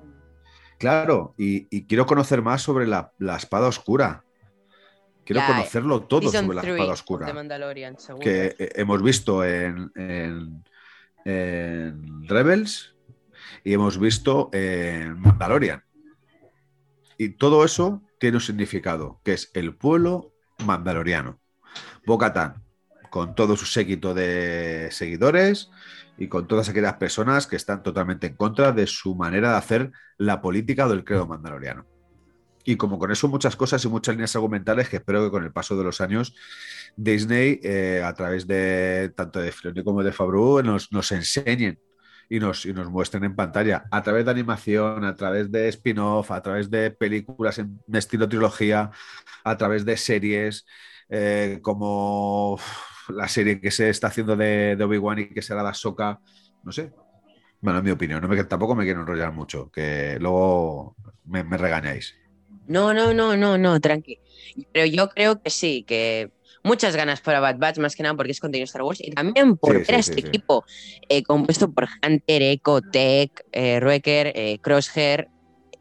Claro, 0.78 1.34
y, 1.36 1.66
y 1.76 1.84
quiero 1.84 2.06
conocer 2.06 2.40
más 2.40 2.62
sobre 2.62 2.86
la, 2.86 3.12
la 3.18 3.36
espada 3.36 3.68
oscura. 3.68 4.24
Quiero 5.26 5.42
Ya, 5.42 5.46
conocerlo 5.48 6.04
todo 6.04 6.32
sobre 6.32 6.54
la 6.54 6.62
espada 6.62 6.92
oscura. 6.94 7.26
Que 8.18 8.56
eh, 8.58 8.72
hemos 8.76 9.02
visto 9.02 9.44
en, 9.44 9.92
en- 9.94 10.64
en 11.24 12.26
Rebels 12.28 12.94
y 13.64 13.72
hemos 13.72 13.98
visto 13.98 14.50
en 14.52 15.18
Mandalorian. 15.20 15.84
Y 17.18 17.30
todo 17.30 17.64
eso 17.64 18.02
tiene 18.18 18.38
un 18.38 18.42
significado, 18.42 19.20
que 19.24 19.34
es 19.34 19.50
el 19.54 19.74
pueblo 19.74 20.32
mandaloriano. 20.64 21.40
Bo-Katan, 22.06 22.62
con 23.10 23.34
todo 23.34 23.56
su 23.56 23.66
séquito 23.66 24.14
de 24.14 24.88
seguidores 24.90 25.70
y 26.16 26.28
con 26.28 26.46
todas 26.46 26.68
aquellas 26.68 26.94
personas 26.94 27.46
que 27.46 27.56
están 27.56 27.82
totalmente 27.82 28.28
en 28.28 28.36
contra 28.36 28.72
de 28.72 28.86
su 28.86 29.14
manera 29.14 29.50
de 29.50 29.56
hacer 29.56 29.92
la 30.16 30.40
política 30.40 30.88
del 30.88 31.04
credo 31.04 31.26
mandaloriano. 31.26 31.86
Y 32.64 32.76
como 32.76 32.98
con 32.98 33.10
eso 33.10 33.28
muchas 33.28 33.56
cosas 33.56 33.84
y 33.84 33.88
muchas 33.88 34.14
líneas 34.14 34.34
argumentales 34.36 34.88
que 34.88 34.96
espero 34.96 35.24
que 35.24 35.30
con 35.30 35.44
el 35.44 35.52
paso 35.52 35.76
de 35.76 35.84
los 35.84 36.00
años 36.00 36.34
Disney, 36.96 37.60
eh, 37.62 38.02
a 38.04 38.12
través 38.14 38.46
de 38.46 39.12
tanto 39.16 39.40
de 39.40 39.52
Filoni 39.52 39.82
como 39.84 40.02
de 40.02 40.12
Favreau, 40.12 40.62
nos, 40.62 40.92
nos 40.92 41.12
enseñen 41.12 41.78
y 42.28 42.38
nos, 42.38 42.64
y 42.66 42.72
nos 42.72 42.88
muestren 42.90 43.24
en 43.24 43.34
pantalla, 43.36 43.84
a 43.90 44.02
través 44.02 44.24
de 44.24 44.30
animación, 44.30 45.04
a 45.04 45.16
través 45.16 45.50
de 45.50 45.68
spin-off, 45.68 46.30
a 46.30 46.42
través 46.42 46.70
de 46.70 46.90
películas 46.92 47.58
en 47.58 47.80
estilo 47.92 48.28
trilogía, 48.28 48.90
a 49.44 49.56
través 49.56 49.84
de 49.84 49.96
series, 49.96 50.64
eh, 51.08 51.58
como 51.62 52.58
la 53.08 53.26
serie 53.28 53.60
que 53.60 53.70
se 53.70 53.88
está 53.90 54.08
haciendo 54.08 54.36
de, 54.36 54.76
de 54.76 54.84
Obi-Wan 54.84 55.18
y 55.20 55.28
que 55.30 55.42
será 55.42 55.62
de 55.62 55.70
Ahsoka, 55.70 56.20
no 56.62 56.72
sé. 56.72 56.92
Bueno, 57.60 57.80
en 57.80 57.84
mi 57.84 57.90
opinión, 57.90 58.20
no 58.22 58.28
me, 58.28 58.42
tampoco 58.44 58.74
me 58.74 58.84
quiero 58.84 59.00
enrollar 59.00 59.32
mucho, 59.32 59.70
que 59.70 60.18
luego 60.20 60.96
me, 61.24 61.44
me 61.44 61.56
regañáis. 61.58 62.19
No, 62.70 62.94
no, 62.94 63.12
no, 63.12 63.36
no, 63.36 63.58
no, 63.58 63.80
tranqui. 63.80 64.18
Pero 64.72 64.86
yo 64.86 65.08
creo 65.08 65.42
que 65.42 65.50
sí, 65.50 65.82
que 65.86 66.30
muchas 66.62 66.94
ganas 66.94 67.20
para 67.20 67.40
Bad 67.40 67.58
Batch, 67.58 67.78
más 67.78 67.96
que 67.96 68.02
nada 68.04 68.14
porque 68.14 68.32
es 68.32 68.40
contenido 68.40 68.64
Star 68.64 68.82
Wars, 68.82 69.00
y 69.02 69.10
también 69.10 69.56
por 69.56 69.72
Sí, 69.72 69.78
ver 69.78 69.86
sí, 69.88 69.94
a 69.94 69.98
este 69.98 70.20
sí. 70.22 70.28
equipo 70.28 70.64
eh, 71.08 71.22
compuesto 71.24 71.70
por 71.72 71.88
Hunter, 72.06 72.42
Echo, 72.42 72.80
Tech, 72.80 73.32
eh, 73.50 73.80
Ruecker, 73.80 74.32
eh, 74.34 74.58
Crosshair, 74.62 75.28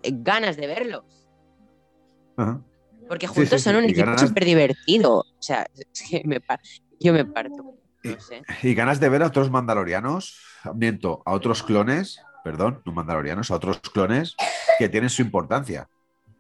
eh, 0.02 0.12
ganas 0.14 0.58
de 0.58 0.68
verlos. 0.68 1.04
Ajá. 2.38 2.62
Porque 3.08 3.28
juntos 3.28 3.62
son 3.62 3.76
un 3.76 3.84
equipo 3.86 4.06
ganas- 4.08 4.28
súper 4.30 4.46
divertido. 4.46 5.20
O 5.20 5.26
sea, 5.42 5.68
es 5.94 6.04
que 6.10 6.24
me 6.26 6.40
par- 6.42 6.60
yo 7.00 7.14
me 7.14 7.26
parto. 7.26 7.76
No 8.04 8.20
sé. 8.20 8.42
Y 8.64 8.74
ganas 8.74 9.00
de 9.00 9.10
ver 9.10 9.24
a 9.24 9.28
otros 9.28 9.52
mandalorianos, 9.52 10.40
miento, 10.74 11.22
a 11.26 11.34
otros 11.34 11.62
clones, 11.64 12.20
perdón, 12.44 12.82
no 12.86 12.94
mandalorianos, 12.94 13.52
a 13.52 13.56
otros 13.56 13.80
clones 13.82 14.36
que 14.80 14.88
tienen 14.90 15.10
su 15.10 15.22
importancia, 15.22 15.90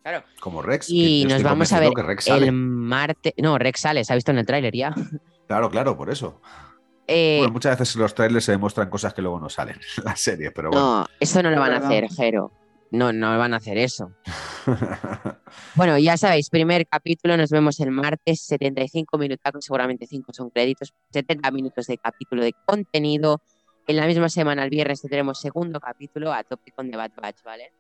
Claro. 0.09 0.25
como 0.39 0.61
Rex. 0.61 0.89
Y 0.89 1.25
nos 1.25 1.43
vamos 1.43 1.71
a 1.71 1.79
ver 1.79 1.89
convencido 1.89 2.07
que 2.07 2.13
Rex 2.13 2.25
sale. 2.25 2.45
el 2.47 2.51
martes. 2.51 3.33
No, 3.37 3.57
Rex 3.57 3.79
sale, 3.79 4.03
se 4.03 4.13
ha 4.13 4.15
visto 4.15 4.31
en 4.31 4.39
el 4.39 4.45
tráiler 4.45 4.73
ya. 4.75 4.93
Claro, 5.47 5.69
claro, 5.71 5.97
por 5.97 6.11
eso. 6.11 6.41
Eh, 7.07 7.37
Bueno, 7.39 7.53
muchas 7.53 7.79
veces 7.79 7.95
en 7.95 8.03
los 8.03 8.13
trailers 8.13 8.45
se 8.45 8.51
demuestran 8.51 8.87
cosas 8.87 9.15
que 9.15 9.23
luego 9.23 9.39
no 9.39 9.49
salen 9.49 9.75
en 9.97 10.03
la 10.03 10.15
serie, 10.15 10.51
pero 10.51 10.69
bueno. 10.69 10.99
no, 10.99 11.05
eso 11.19 11.41
no 11.41 11.49
lo 11.49 11.59
van 11.59 11.71
a 11.73 11.77
hacer, 11.77 12.07
Jero. 12.07 12.51
No, 12.91 13.11
no 13.11 13.35
van 13.37 13.53
a 13.55 13.57
hacer 13.57 13.77
eso. 13.79 14.11
Bueno, 15.75 15.97
ya 15.97 16.15
sabéis, 16.17 16.49
primer 16.51 16.85
capítulo, 16.87 17.35
nos 17.35 17.49
vemos 17.49 17.79
el 17.79 17.89
martes, 17.91 18.41
75 18.45 19.17
minutacos, 19.17 19.65
seguramente 19.65 20.05
5 20.05 20.31
son 20.33 20.49
créditos, 20.51 20.93
70 21.11 21.49
minutos 21.51 21.87
de 21.87 21.97
capítulo 21.97 22.43
de 22.43 22.53
contenido. 22.67 23.41
En 23.87 23.95
la 23.95 24.05
misma 24.05 24.29
semana, 24.29 24.63
el 24.63 24.69
viernes, 24.69 25.01
tendremos 25.01 25.39
segundo 25.41 25.79
capítulo 25.79 26.31
a 26.31 26.43
tope 26.43 26.71
con 26.71 26.91
The 26.91 26.97
Bad 26.97 27.11
Batch, 27.19 27.43
¿vale? 27.43 27.73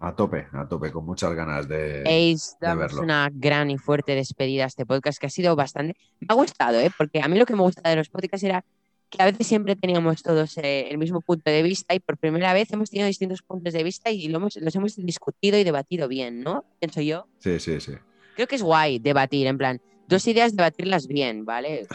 A 0.00 0.16
tope, 0.16 0.46
a 0.52 0.66
tope, 0.66 0.90
con 0.90 1.04
muchas 1.04 1.34
ganas 1.34 1.68
de. 1.68 2.00
Ace, 2.02 2.56
de 2.60 2.74
verlo. 2.74 3.02
una 3.02 3.30
gran 3.32 3.70
y 3.70 3.78
fuerte 3.78 4.14
despedida 4.14 4.64
a 4.64 4.66
este 4.66 4.86
podcast 4.86 5.18
que 5.20 5.26
ha 5.26 5.30
sido 5.30 5.54
bastante. 5.56 5.94
Me 6.20 6.26
ha 6.30 6.34
gustado, 6.34 6.80
¿eh? 6.80 6.90
Porque 6.96 7.20
a 7.20 7.28
mí 7.28 7.38
lo 7.38 7.46
que 7.46 7.54
me 7.54 7.62
gusta 7.62 7.88
de 7.88 7.96
los 7.96 8.08
podcasts 8.08 8.42
era 8.42 8.64
que 9.10 9.20
a 9.22 9.26
veces 9.26 9.46
siempre 9.46 9.74
teníamos 9.76 10.22
todos 10.22 10.56
eh, 10.58 10.86
el 10.88 10.96
mismo 10.96 11.20
punto 11.20 11.50
de 11.50 11.62
vista 11.62 11.94
y 11.94 12.00
por 12.00 12.16
primera 12.16 12.52
vez 12.52 12.72
hemos 12.72 12.90
tenido 12.90 13.06
distintos 13.08 13.42
puntos 13.42 13.72
de 13.72 13.82
vista 13.82 14.10
y 14.10 14.28
lo 14.28 14.38
hemos- 14.38 14.56
los 14.56 14.74
hemos 14.76 14.94
discutido 14.96 15.58
y 15.58 15.64
debatido 15.64 16.06
bien, 16.08 16.42
¿no? 16.42 16.64
Pienso 16.78 17.00
yo. 17.00 17.26
Sí, 17.38 17.58
sí, 17.58 17.80
sí. 17.80 17.92
Creo 18.36 18.46
que 18.46 18.54
es 18.56 18.62
guay 18.62 19.00
debatir, 19.00 19.48
en 19.48 19.58
plan, 19.58 19.80
dos 20.08 20.26
ideas, 20.28 20.54
debatirlas 20.54 21.08
bien, 21.08 21.44
¿vale? 21.44 21.86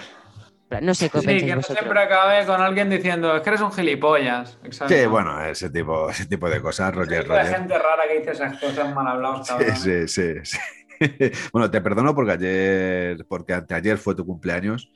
No 0.81 0.93
sé 0.95 1.09
qué 1.09 1.19
Sí, 1.19 1.45
que 1.45 1.55
no 1.55 1.61
siempre 1.61 1.99
acabe 1.99 2.45
con 2.45 2.59
alguien 2.61 2.89
diciendo, 2.89 3.35
es 3.35 3.41
que 3.41 3.49
eres 3.49 3.61
un 3.61 3.71
gilipollas. 3.71 4.57
Exacto. 4.63 4.93
Sí, 4.93 5.05
bueno, 5.05 5.43
ese 5.45 5.69
tipo, 5.69 6.09
ese 6.09 6.25
tipo 6.25 6.49
de 6.49 6.61
cosas, 6.61 6.93
Roger, 6.93 7.21
tipo 7.23 7.33
Roger. 7.33 7.55
gente 7.55 7.77
rara 7.77 8.03
que 8.07 8.19
dice 8.19 8.31
esas 8.31 8.59
cosas 8.59 8.93
mal 8.93 9.07
hablados, 9.07 9.47
cabrón. 9.47 9.75
Sí, 9.75 10.07
sí, 10.07 10.33
sí, 10.33 10.33
sí. 10.43 10.57
Bueno, 11.51 11.69
te 11.69 11.81
perdono 11.81 12.15
porque 12.15 12.31
ayer, 12.31 13.25
porque 13.27 13.53
anteayer 13.53 13.97
fue 13.97 14.15
tu 14.15 14.25
cumpleaños 14.25 14.91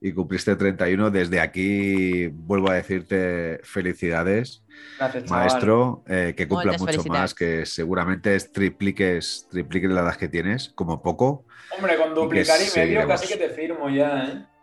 y 0.00 0.12
cumpliste 0.12 0.56
31. 0.56 1.10
Desde 1.10 1.40
aquí 1.40 2.28
vuelvo 2.28 2.70
a 2.70 2.74
decirte 2.74 3.60
felicidades, 3.62 4.64
Gracias, 4.98 5.30
maestro, 5.30 6.02
eh, 6.08 6.34
que 6.36 6.48
cumpla 6.48 6.72
Muchas 6.78 6.96
mucho 6.96 7.08
más, 7.08 7.34
que 7.34 7.66
seguramente 7.66 8.34
es 8.34 8.52
tripliques, 8.52 9.46
tripliques 9.50 9.90
la 9.90 10.00
edad 10.00 10.16
que 10.16 10.28
tienes, 10.28 10.70
como 10.70 11.02
poco. 11.02 11.44
Hombre, 11.76 11.96
con 11.96 12.14
duplicar 12.14 12.56
y 12.56 12.60
medio 12.60 12.72
seguiremos. 12.72 13.20
casi 13.20 13.32
que 13.32 13.38
te 13.38 13.50
firmo 13.50 13.88
ya, 13.90 14.24
¿eh? 14.24 14.53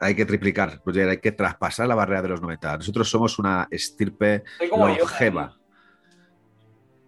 Hay 0.00 0.14
que 0.16 0.24
triplicar, 0.24 0.80
Roger, 0.84 1.08
hay 1.10 1.18
que 1.18 1.32
traspasar 1.32 1.86
la 1.86 1.94
barrera 1.94 2.22
de 2.22 2.28
los 2.28 2.40
90. 2.40 2.78
Nosotros 2.78 3.08
somos 3.10 3.38
una 3.38 3.68
estirpe 3.70 4.44
longeva 4.70 5.56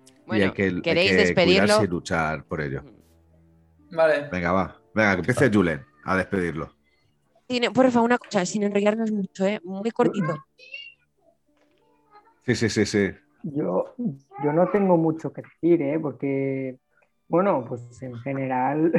y 0.05 0.27
Bueno, 0.27 0.45
hay 0.45 0.51
que, 0.53 0.63
hay 0.65 0.83
¿queréis 0.83 1.11
que 1.11 1.17
despedirlo? 1.17 1.63
cuidarse 1.63 1.85
y 1.85 1.87
luchar 1.89 2.45
por 2.45 2.61
ello. 2.61 2.83
Vale. 3.91 4.29
Venga, 4.31 4.53
va. 4.53 4.77
Venga, 4.95 5.13
que 5.15 5.19
empiece 5.21 5.51
Julen 5.51 5.85
a 6.05 6.17
despedirlo. 6.17 6.75
Tiene- 7.47 7.71
porfa, 7.71 8.01
una 8.03 8.19
cosa, 8.19 8.45
sin 8.45 8.63
enrollarnos 8.63 9.11
mucho, 9.11 9.47
¿eh? 9.47 9.61
Muy 9.65 9.91
cortito. 9.91 10.45
Sí, 12.45 12.55
sí, 12.55 12.69
sí, 12.69 12.87
sí. 12.87 13.11
Yo, 13.45 13.95
yo 14.45 14.53
no 14.53 14.69
tengo 14.71 14.97
mucho 14.97 15.33
que 15.33 15.43
decir, 15.43 15.83
¿eh? 15.83 15.99
porque, 15.99 16.79
bueno, 17.29 17.65
pues 17.67 17.83
en 18.03 18.15
general, 18.21 18.93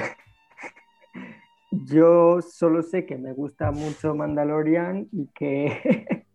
yo 1.85 2.41
solo 2.41 2.81
sé 2.83 3.05
que 3.05 3.17
me 3.17 3.33
gusta 3.33 3.71
mucho 3.71 4.13
Mandalorian 4.15 5.07
y 5.11 5.27
que 5.33 6.25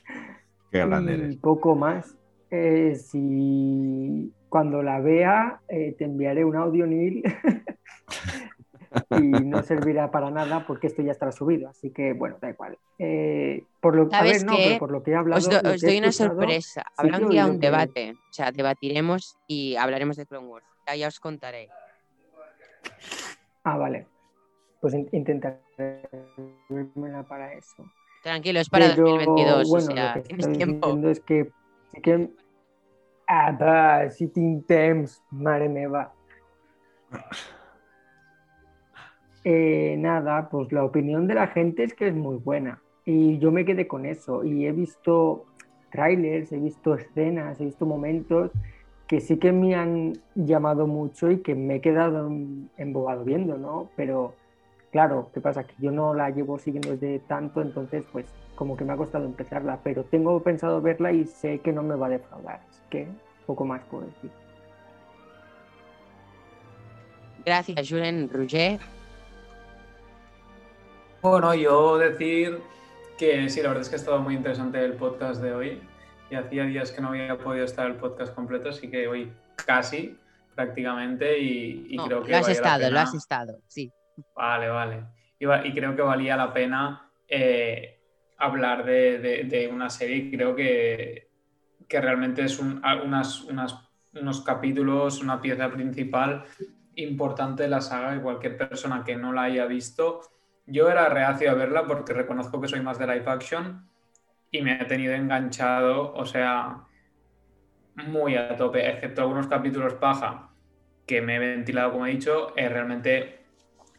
Qué 0.70 0.78
grande 0.86 1.12
y 1.12 1.14
eres. 1.20 1.36
poco 1.36 1.74
más. 1.76 2.14
Eh, 2.50 2.94
si 2.96 4.32
cuando 4.48 4.82
la 4.82 5.00
vea, 5.00 5.60
eh, 5.68 5.94
te 5.98 6.04
enviaré 6.04 6.44
un 6.44 6.56
audio, 6.56 6.86
Neil, 6.86 7.22
y 9.10 9.20
no 9.44 9.62
servirá 9.62 10.10
para 10.10 10.30
nada 10.30 10.64
porque 10.66 10.86
esto 10.86 11.02
ya 11.02 11.12
estará 11.12 11.32
subido, 11.32 11.68
así 11.68 11.90
que 11.90 12.12
bueno, 12.12 12.38
da 12.40 12.50
igual. 12.50 12.78
Eh, 12.98 13.64
por 13.80 13.94
lo, 13.96 14.06
a 14.06 14.10
¿Sabes 14.10 14.44
ver, 14.44 14.46
no, 14.50 14.56
qué? 14.56 14.64
pero 14.68 14.78
por 14.78 14.90
lo 14.92 15.02
que 15.02 15.10
he 15.10 15.14
hablado, 15.16 15.38
Os, 15.38 15.48
do- 15.50 15.60
doy 15.60 15.98
una 15.98 16.12
sorpresa. 16.12 16.84
Habrá 16.96 17.18
que 17.18 17.24
un 17.24 17.30
día 17.30 17.46
un 17.46 17.52
que- 17.60 17.66
debate. 17.66 18.12
O 18.12 18.32
sea, 18.32 18.52
debatiremos 18.52 19.36
y 19.46 19.76
hablaremos 19.76 20.16
de 20.16 20.26
Clone 20.26 20.46
Wars. 20.46 20.66
Ya, 20.86 20.94
ya 20.96 21.08
os 21.08 21.18
contaré. 21.20 21.68
Ah, 23.64 23.76
vale. 23.76 24.06
Pues 24.86 24.94
in- 24.94 25.08
intentaré 25.10 25.58
para 27.28 27.52
eso. 27.54 27.84
Tranquilo, 28.22 28.60
es 28.60 28.68
para 28.68 28.94
Pero, 28.94 29.02
2022. 29.04 29.68
bueno, 29.68 29.90
o 29.90 29.94
sea, 29.94 30.06
lo 30.06 30.22
que 30.22 30.28
tienes 30.28 30.46
estoy 30.46 30.56
tiempo. 30.58 30.86
diciendo 30.86 31.10
es 31.10 31.20
que 31.22 31.50
sí 31.92 32.00
que... 32.02 32.30
Ah, 33.26 33.50
va, 33.50 34.08
si 34.10 34.28
tinc 34.28 34.64
temps, 34.64 35.20
mare 35.32 35.68
meva. 35.68 36.12
Eh, 39.42 39.96
nada, 39.98 40.48
pues 40.48 40.70
la 40.72 40.84
opinión 40.84 41.26
de 41.26 41.34
la 41.34 41.46
gente 41.48 41.82
es 41.84 41.94
que 41.94 42.08
es 42.08 42.14
muy 42.14 42.36
buena. 42.36 42.80
Y 43.04 43.38
yo 43.38 43.50
me 43.50 43.64
quedé 43.64 43.88
con 43.88 44.04
eso. 44.06 44.44
Y 44.44 44.66
he 44.66 44.72
visto 44.72 45.46
trailers, 45.90 46.52
he 46.52 46.58
visto 46.58 46.94
escenas, 46.94 47.60
he 47.60 47.64
visto 47.64 47.86
momentos 47.86 48.52
que 49.08 49.20
sí 49.20 49.36
que 49.38 49.50
me 49.52 49.74
han 49.76 50.12
llamado 50.34 50.86
mucho 50.88 51.30
y 51.30 51.38
que 51.42 51.54
me 51.56 51.76
he 51.76 51.80
quedado 51.80 52.26
em- 52.28 52.68
embobado 52.76 53.24
viendo, 53.24 53.56
¿no? 53.56 53.88
Pero 53.96 54.34
claro, 54.90 55.30
¿qué 55.32 55.40
pasa? 55.40 55.64
Que 55.64 55.74
yo 55.78 55.90
no 55.90 56.14
la 56.14 56.30
llevo 56.30 56.58
siguiendo 56.58 56.90
desde 56.90 57.18
tanto, 57.20 57.60
entonces 57.60 58.04
pues 58.12 58.26
como 58.54 58.76
que 58.76 58.84
me 58.84 58.92
ha 58.92 58.96
costado 58.96 59.24
empezarla, 59.24 59.78
pero 59.82 60.04
tengo 60.04 60.42
pensado 60.42 60.80
verla 60.80 61.12
y 61.12 61.26
sé 61.26 61.60
que 61.60 61.72
no 61.72 61.82
me 61.82 61.94
va 61.94 62.06
a 62.06 62.10
defraudar. 62.10 62.60
Así 62.68 62.80
que 62.90 63.08
poco 63.46 63.64
más 63.64 63.82
puedo 63.84 64.06
decir. 64.06 64.30
Gracias, 67.44 67.88
Julen 67.88 68.28
Roger. 68.28 68.80
Bueno, 71.22 71.54
yo 71.54 71.98
decir 71.98 72.60
Que 73.18 73.48
sí, 73.48 73.62
la 73.62 73.68
verdad 73.68 73.82
es 73.82 73.88
que 73.88 73.94
ha 73.96 73.98
estado 73.98 74.20
muy 74.20 74.34
interesante 74.34 74.84
el 74.84 74.94
podcast 74.94 75.40
de 75.40 75.54
hoy. 75.54 75.82
Y 76.30 76.34
hacía 76.34 76.64
días 76.64 76.90
que 76.90 77.00
no 77.00 77.08
había 77.08 77.38
podido 77.38 77.64
estar 77.64 77.86
el 77.86 77.96
podcast 77.96 78.34
completo, 78.34 78.70
así 78.70 78.90
que 78.90 79.06
hoy 79.06 79.32
casi, 79.54 80.18
prácticamente, 80.56 81.38
y, 81.38 81.86
y 81.88 81.96
No, 81.96 82.06
creo 82.06 82.22
que 82.22 82.32
lo 82.32 82.36
has 82.38 82.46
la 82.46 82.52
estado, 82.52 82.90
lo 82.90 82.98
has 82.98 83.14
estado, 83.14 83.58
sí. 83.68 83.92
Vale, 84.34 84.68
vale. 84.68 85.04
Y, 85.38 85.46
creo 85.74 85.94
que 85.94 86.02
valía 86.02 86.36
la 86.36 86.52
pena 86.52 87.10
eh, 87.28 88.00
hablar 88.38 88.84
de, 88.84 89.68
una 89.72 89.90
serie. 89.90 90.30
Creo 90.30 90.54
que, 90.54 91.28
que 91.88 92.00
realmente 92.00 92.42
es 92.42 92.58
unas- 92.58 93.44
unos 94.12 94.40
capítulos, 94.42 95.20
una 95.22 95.40
pieza 95.40 95.70
principal 95.70 96.44
importante 96.96 97.64
de 97.64 97.68
la 97.68 97.80
saga 97.80 98.16
y 98.16 98.20
cualquier 98.20 98.56
persona 98.56 99.04
que 99.04 99.16
no 99.16 99.32
la 99.32 99.44
haya 99.44 99.66
visto. 99.66 100.22
Yo 100.66 100.88
era 100.90 101.08
reacio 101.08 101.50
a 101.50 101.54
verla 101.54 101.86
porque 101.86 102.12
reconozco 102.14 102.60
que 102.60 102.68
soy 102.68 102.80
más 102.80 102.98
de 102.98 103.06
live 103.06 103.24
action 103.30 103.88
y 104.50 104.62
me 104.62 104.72
ha 104.72 104.86
tenido 104.86 105.14
enganchado, 105.14 106.12
o 106.14 106.24
sea, 106.24 106.86
muy 107.96 108.36
a 108.36 108.56
tope, 108.56 108.88
excepto 108.88 109.22
algunos 109.22 109.46
capítulos 109.46 109.94
paja 109.94 110.50
que 111.06 111.20
me 111.22 111.36
he 111.36 111.38
ventilado, 111.38 111.92
como 111.92 112.06
he 112.06 112.10
dicho, 112.10 112.54
es 112.56 112.70
realmente 112.70 113.45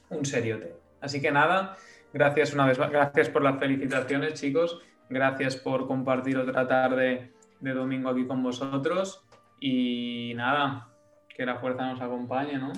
un 0.10 0.26
seriote. 0.26 0.76
Así 1.02 1.22
que 1.22 1.32
nada, 1.32 1.78
gracias 2.14 2.54
una 2.54 2.66
vez 2.66 2.80
más, 2.80 2.90
gracias 2.90 3.30
por 3.30 3.44
las 3.44 3.60
felicitaciones, 3.60 4.34
chicos, 4.34 4.82
gracias 5.10 5.56
por 5.56 5.88
compartir 5.88 6.38
otra 6.38 6.68
tarde 6.68 7.34
de 7.60 7.74
domingo 7.74 8.10
aquí 8.10 8.26
con 8.26 8.44
vosotros 8.44 9.24
y 9.60 10.34
nada, 10.36 10.90
que 11.36 11.46
la 11.46 11.58
fuerza 11.58 11.92
nos 11.92 12.02
acompañe, 12.02 12.58
¿no? 12.58 12.72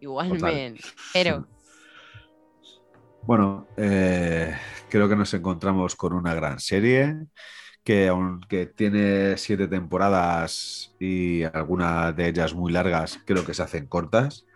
Igualmente. 0.00 0.82
Pero, 1.12 1.46
Bueno, 3.22 3.66
eh, 3.76 4.56
creo 4.88 5.08
que 5.08 5.16
nos 5.16 5.32
encontramos 5.34 5.94
con 5.94 6.14
una 6.14 6.34
gran 6.34 6.58
serie 6.58 7.26
que 7.84 8.08
aunque 8.08 8.66
tiene 8.66 9.36
siete 9.36 9.66
temporadas 9.68 10.94
y 10.98 11.42
algunas 11.44 12.14
de 12.14 12.28
ellas 12.28 12.54
muy 12.54 12.72
largas, 12.72 13.18
creo 13.24 13.44
que 13.44 13.54
se 13.54 13.62
hacen 13.62 13.86
cortas. 13.86 14.46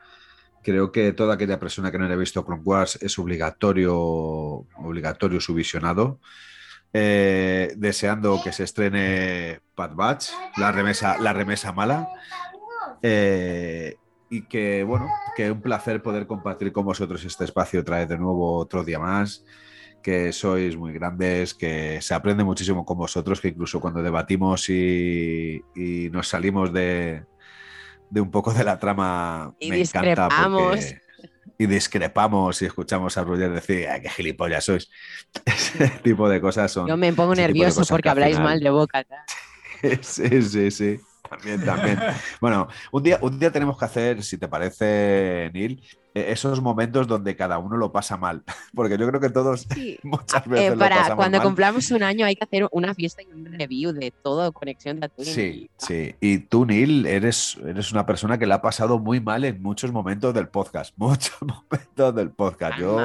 Creo 0.64 0.90
que 0.90 1.12
toda 1.12 1.34
aquella 1.34 1.60
persona 1.60 1.92
que 1.92 1.98
no 1.98 2.06
haya 2.06 2.16
visto 2.16 2.42
Clone 2.42 2.62
Wars 2.64 2.98
es 3.02 3.18
obligatorio, 3.18 3.94
obligatorio 3.94 5.38
su 5.38 5.52
visionado. 5.52 6.20
Eh, 6.90 7.74
deseando 7.76 8.40
que 8.42 8.50
se 8.52 8.64
estrene 8.64 9.60
Bad 9.76 9.94
Batch, 9.94 10.30
la 10.56 10.72
remesa, 10.72 11.18
la 11.18 11.34
remesa 11.34 11.72
mala. 11.72 12.08
Eh, 13.02 13.96
y 14.30 14.46
que, 14.46 14.84
bueno, 14.84 15.06
que 15.36 15.50
un 15.50 15.60
placer 15.60 16.02
poder 16.02 16.26
compartir 16.26 16.72
con 16.72 16.86
vosotros 16.86 17.22
este 17.26 17.44
espacio 17.44 17.80
otra 17.80 17.98
vez 17.98 18.08
de 18.08 18.16
nuevo, 18.16 18.56
otro 18.56 18.84
día 18.84 18.98
más, 18.98 19.44
que 20.02 20.32
sois 20.32 20.78
muy 20.78 20.94
grandes, 20.94 21.52
que 21.52 22.00
se 22.00 22.14
aprende 22.14 22.42
muchísimo 22.42 22.86
con 22.86 22.96
vosotros, 22.96 23.38
que 23.38 23.48
incluso 23.48 23.80
cuando 23.80 24.02
debatimos 24.02 24.70
y 24.70 25.62
nos 26.10 26.28
salimos 26.28 26.72
de, 26.72 27.24
de 28.10 28.20
un 28.20 28.30
poco 28.30 28.52
de 28.52 28.64
la 28.64 28.78
trama, 28.78 29.54
Y 29.58 29.70
me 29.70 29.80
encanta 29.80 30.00
discrepamos. 30.08 30.76
porque... 30.76 31.00
Y 31.56 31.66
discrepamos 31.66 32.60
y 32.62 32.66
escuchamos 32.66 33.16
a 33.16 33.22
Roger 33.22 33.52
decir, 33.52 33.86
"Ay, 33.88 34.02
qué 34.02 34.08
gilipollas 34.10 34.64
sois. 34.64 34.90
Ese 35.44 35.88
tipo 36.02 36.28
de 36.28 36.40
cosas 36.40 36.70
son... 36.72 36.86
yo 36.88 36.96
me 36.96 37.12
pongo 37.12 37.34
nervioso 37.34 37.82
porque 37.88 38.08
habláis 38.08 38.36
final- 38.36 38.48
mal 38.50 38.60
de 38.60 38.70
boca. 38.70 39.04
Sí, 40.00 40.42
sí, 40.42 40.70
sí. 40.70 41.00
También, 41.28 41.64
también. 41.64 41.98
Bueno, 42.40 42.68
un 42.90 43.02
día, 43.02 43.18
un 43.20 43.38
día 43.38 43.50
tenemos 43.52 43.78
que 43.78 43.84
hacer, 43.84 44.22
si 44.22 44.38
te 44.38 44.48
parece, 44.48 45.50
Neil, 45.52 45.82
esos 46.14 46.60
momentos 46.62 47.06
donde 47.08 47.34
cada 47.36 47.58
uno 47.58 47.76
lo 47.76 47.92
pasa 47.92 48.16
mal. 48.16 48.42
Porque 48.74 48.96
yo 48.96 49.06
creo 49.08 49.20
que 49.20 49.30
todos 49.30 49.66
Sí. 49.74 49.98
muchas 50.02 50.46
Eh, 50.46 50.48
veces 50.50 50.70
lo 50.72 50.78
para 50.78 50.96
pasamos 50.96 51.16
cuando 51.16 51.38
mal. 51.38 51.46
cumplamos 51.46 51.90
un 51.90 52.02
año 52.02 52.24
hay 52.26 52.36
que 52.36 52.44
hacer 52.44 52.68
una 52.72 52.94
fiesta 52.94 53.22
y 53.22 53.26
un 53.26 53.44
review 53.46 53.92
de 53.92 54.10
todo 54.10 54.52
Conexión 54.52 55.00
Tatooine. 55.00 55.32
Sí, 55.32 55.70
sí. 55.76 56.14
Y 56.20 56.38
tú, 56.38 56.64
Neil, 56.66 57.04
eres, 57.06 57.58
eres 57.66 57.90
una 57.92 58.06
persona 58.06 58.38
que 58.38 58.46
la 58.46 58.56
ha 58.56 58.62
pasado 58.62 58.98
muy 58.98 59.20
mal 59.20 59.44
en 59.44 59.60
muchos 59.62 59.90
momentos 59.92 60.32
del 60.34 60.48
podcast. 60.48 60.94
Muchos 60.98 61.36
momentos 61.42 62.14
del 62.14 62.30
podcast. 62.30 62.78
Yo, 62.78 62.98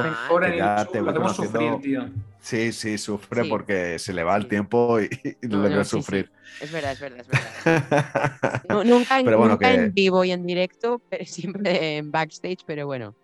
ya 0.57 0.85
te 0.85 0.99
lo 1.01 1.05
voy 1.05 1.11
hacemos 1.13 1.35
sufrir, 1.35 1.75
tío. 1.81 2.09
Sí, 2.49 2.71
sí, 2.73 2.97
sufre 2.97 3.43
Sí. 3.43 3.49
porque 3.49 3.99
se 3.99 4.11
le 4.13 4.23
va 4.23 4.35
el 4.35 4.43
Sí. 4.43 4.49
tiempo 4.49 4.99
y, 4.99 5.09
y 5.41 5.47
No, 5.47 5.63
le 5.63 5.75
no, 5.75 5.83
sí, 5.83 5.89
sufrir. 5.91 6.31
Es 6.59 6.71
verdad, 6.71 6.91
es 6.93 6.99
verdad, 6.99 7.19
es 7.21 7.27
verdad. 7.27 8.63
Nu- 8.69 8.83
nunca 8.83 9.19
en, 9.19 9.25
Pero 9.25 9.37
bueno, 9.37 9.53
nunca 9.53 9.67
que- 9.69 9.75
en 9.75 9.93
vivo 9.93 10.23
y 10.23 10.31
en 10.31 10.45
directo, 10.45 11.01
pero 11.09 11.23
siempre 11.65 11.97
en 11.97 12.11
backstage, 12.11 12.63
pero 12.65 12.85
bueno. 12.87 13.15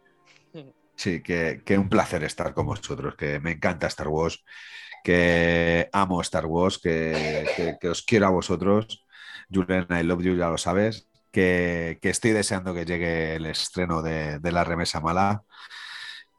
Sí, 0.98 1.22
que, 1.22 1.62
que 1.66 1.78
un 1.78 1.90
placer 1.90 2.24
estar 2.24 2.54
con 2.54 2.68
vosotros, 2.68 3.16
que 3.18 3.40
me 3.42 3.52
encanta 3.52 3.88
Star 3.88 4.08
Wars, 4.08 4.46
que 5.04 5.90
amo 5.92 6.22
Star 6.22 6.46
Wars, 6.46 6.78
que, 6.80 7.46
que- 7.56 7.76
que 7.82 7.90
os 7.90 8.02
quiero 8.04 8.28
a 8.28 8.30
vosotros. 8.30 9.06
Julian, 9.54 9.88
I 9.92 10.04
love 10.04 10.24
you, 10.24 10.36
ya 10.36 10.48
lo 10.50 10.58
sabes, 10.58 11.10
que, 11.32 12.00
que 12.02 12.10
estoy 12.10 12.32
deseando 12.32 12.74
que 12.74 12.86
llegue 12.86 13.36
el 13.36 13.46
estreno 13.46 14.02
de, 14.02 14.40
de 14.40 14.52
La 14.54 14.64
Remesa 14.64 15.02
Mala 15.02 15.44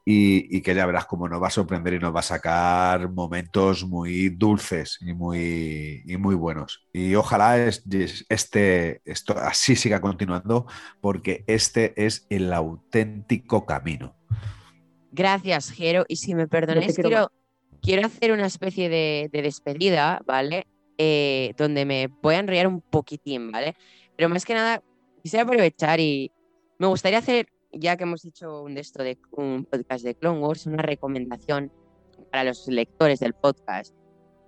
y, 0.09 0.55
y 0.55 0.61
que 0.61 0.73
ya 0.73 0.85
verás 0.85 1.05
cómo 1.05 1.27
nos 1.27 1.41
va 1.43 1.47
a 1.47 1.49
sorprender 1.49 1.95
y 1.95 1.99
nos 1.99 2.15
va 2.15 2.21
a 2.21 2.23
sacar 2.23 3.11
momentos 3.11 3.85
muy 3.85 4.29
dulces 4.29 4.97
y 5.01 5.13
muy, 5.13 6.01
y 6.05 6.15
muy 6.15 6.33
buenos. 6.33 6.87
Y 6.93 7.13
ojalá 7.15 7.57
es- 7.57 7.83
este, 8.29 9.01
esto 9.03 9.37
así 9.37 9.75
siga 9.75 9.99
continuando 9.99 10.65
porque 11.01 11.43
este 11.45 11.93
es 12.05 12.25
el 12.29 12.53
auténtico 12.53 13.65
camino. 13.65 14.15
Gracias, 15.11 15.71
Jero. 15.71 16.05
Y 16.07 16.15
si 16.15 16.35
me 16.35 16.47
perdonáis, 16.47 16.95
quiero 16.95 17.09
quiero, 17.09 17.31
quiero 17.81 18.05
hacer 18.07 18.31
una 18.31 18.45
especie 18.45 18.87
de, 18.87 19.29
de 19.29 19.41
despedida, 19.41 20.21
¿vale? 20.25 20.67
Eh, 20.97 21.53
donde 21.57 21.83
me 21.85 22.07
voy 22.21 22.35
a 22.35 22.39
enrollar 22.39 22.67
un 22.67 22.79
poquitín, 22.79 23.51
¿vale? 23.51 23.75
Pero 24.15 24.29
más 24.29 24.45
que 24.45 24.53
nada, 24.53 24.81
quisiera 25.21 25.43
aprovechar 25.43 25.99
y 25.99 26.31
me 26.79 26.87
gustaría 26.87 27.19
hacer, 27.19 27.47
ya 27.71 27.97
que 27.97 28.03
hemos 28.03 28.25
hecho 28.25 28.63
un, 28.63 28.75
de 28.75 28.81
de, 28.81 29.17
un 29.31 29.65
podcast 29.65 30.03
de 30.03 30.15
Clone 30.15 30.39
Wars, 30.39 30.65
una 30.65 30.81
recomendación 30.81 31.71
para 32.31 32.43
los 32.43 32.67
lectores 32.67 33.19
del 33.19 33.33
podcast, 33.33 33.95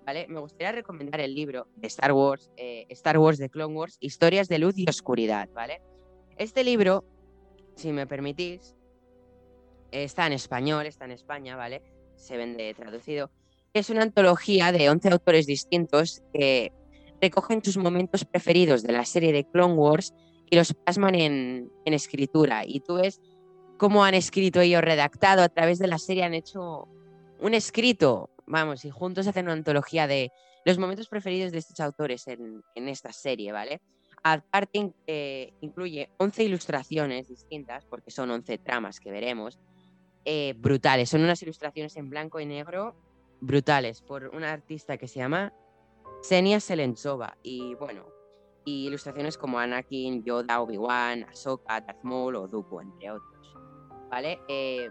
¿vale? 0.04 0.26
Me 0.28 0.40
gustaría 0.40 0.72
recomendar 0.72 1.20
el 1.20 1.34
libro 1.34 1.68
de 1.76 1.86
Star 1.86 2.12
Wars, 2.12 2.50
eh, 2.56 2.86
Star 2.90 3.18
Wars 3.18 3.38
de 3.38 3.48
Clone 3.48 3.74
Wars, 3.74 3.96
Historias 4.00 4.48
de 4.48 4.58
Luz 4.58 4.76
y 4.76 4.88
Oscuridad, 4.88 5.48
¿vale? 5.54 5.82
Este 6.36 6.64
libro, 6.64 7.04
si 7.76 7.92
me 7.92 8.06
permitís, 8.06 8.74
está 9.90 10.26
en 10.26 10.32
español, 10.32 10.86
está 10.86 11.04
en 11.04 11.12
España, 11.12 11.56
¿vale? 11.56 11.82
Se 12.16 12.36
vende 12.36 12.74
traducido. 12.74 13.30
Es 13.72 13.90
una 13.90 14.02
antología 14.02 14.72
de 14.72 14.90
11 14.90 15.10
autores 15.10 15.46
distintos 15.46 16.22
que 16.32 16.72
recogen 17.20 17.62
sus 17.62 17.76
momentos 17.76 18.24
preferidos 18.24 18.82
de 18.82 18.92
la 18.92 19.04
serie 19.04 19.32
de 19.32 19.44
Clone 19.44 19.74
Wars 19.74 20.14
y 20.50 20.56
los 20.56 20.74
plasman 20.74 21.14
en, 21.14 21.72
en 21.84 21.94
escritura. 21.94 22.64
Y 22.66 22.80
tú 22.80 22.96
ves 22.96 23.20
cómo 23.78 24.04
han 24.04 24.14
escrito 24.14 24.60
ellos, 24.60 24.82
redactado 24.82 25.42
a 25.42 25.48
través 25.48 25.78
de 25.78 25.86
la 25.86 25.98
serie, 25.98 26.24
han 26.24 26.34
hecho 26.34 26.88
un 27.40 27.54
escrito, 27.54 28.30
vamos, 28.46 28.84
y 28.84 28.90
juntos 28.90 29.26
hacen 29.26 29.46
una 29.46 29.54
antología 29.54 30.06
de 30.06 30.30
los 30.64 30.78
momentos 30.78 31.08
preferidos 31.08 31.52
de 31.52 31.58
estos 31.58 31.80
autores 31.80 32.26
en, 32.28 32.62
en 32.74 32.88
esta 32.88 33.12
serie, 33.12 33.52
¿vale? 33.52 33.80
Aparte, 34.22 34.92
eh, 35.06 35.54
incluye 35.62 36.10
11 36.18 36.44
ilustraciones 36.44 37.28
distintas, 37.28 37.86
porque 37.86 38.10
son 38.10 38.30
11 38.30 38.58
tramas 38.58 39.00
que 39.00 39.10
veremos, 39.10 39.58
eh, 40.24 40.54
brutales. 40.58 41.08
Son 41.08 41.22
unas 41.22 41.42
ilustraciones 41.42 41.96
en 41.96 42.10
blanco 42.10 42.40
y 42.40 42.46
negro 42.46 42.94
brutales 43.40 44.02
por 44.02 44.28
una 44.34 44.52
artista 44.52 44.98
que 44.98 45.08
se 45.08 45.20
llama 45.20 45.54
Xenia 46.22 46.60
Selentsova. 46.60 47.38
Y 47.42 47.74
bueno, 47.76 48.04
y 48.64 48.86
ilustraciones 48.86 49.38
como 49.38 49.58
Anakin, 49.58 50.22
Yoda, 50.24 50.60
Obi-Wan, 50.60 51.24
Ahsoka, 51.24 51.80
Darth 51.80 52.02
Maul 52.02 52.36
o 52.36 52.46
Dooku, 52.46 52.80
entre 52.80 53.10
otros. 53.10 53.54
¿Vale? 54.10 54.40
Eh, 54.48 54.88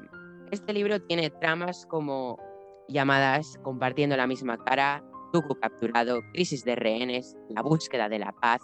este 0.51 0.73
libro 0.73 1.01
tiene 1.01 1.29
tramas 1.29 1.85
como 1.85 2.39
llamadas 2.87 3.59
Compartiendo 3.63 4.17
la 4.17 4.27
misma 4.27 4.57
cara, 4.57 5.03
Dooku 5.33 5.55
capturado, 5.59 6.21
Crisis 6.33 6.63
de 6.63 6.75
rehenes, 6.75 7.35
La 7.49 7.61
búsqueda 7.61 8.09
de 8.09 8.19
la 8.19 8.31
paz, 8.31 8.61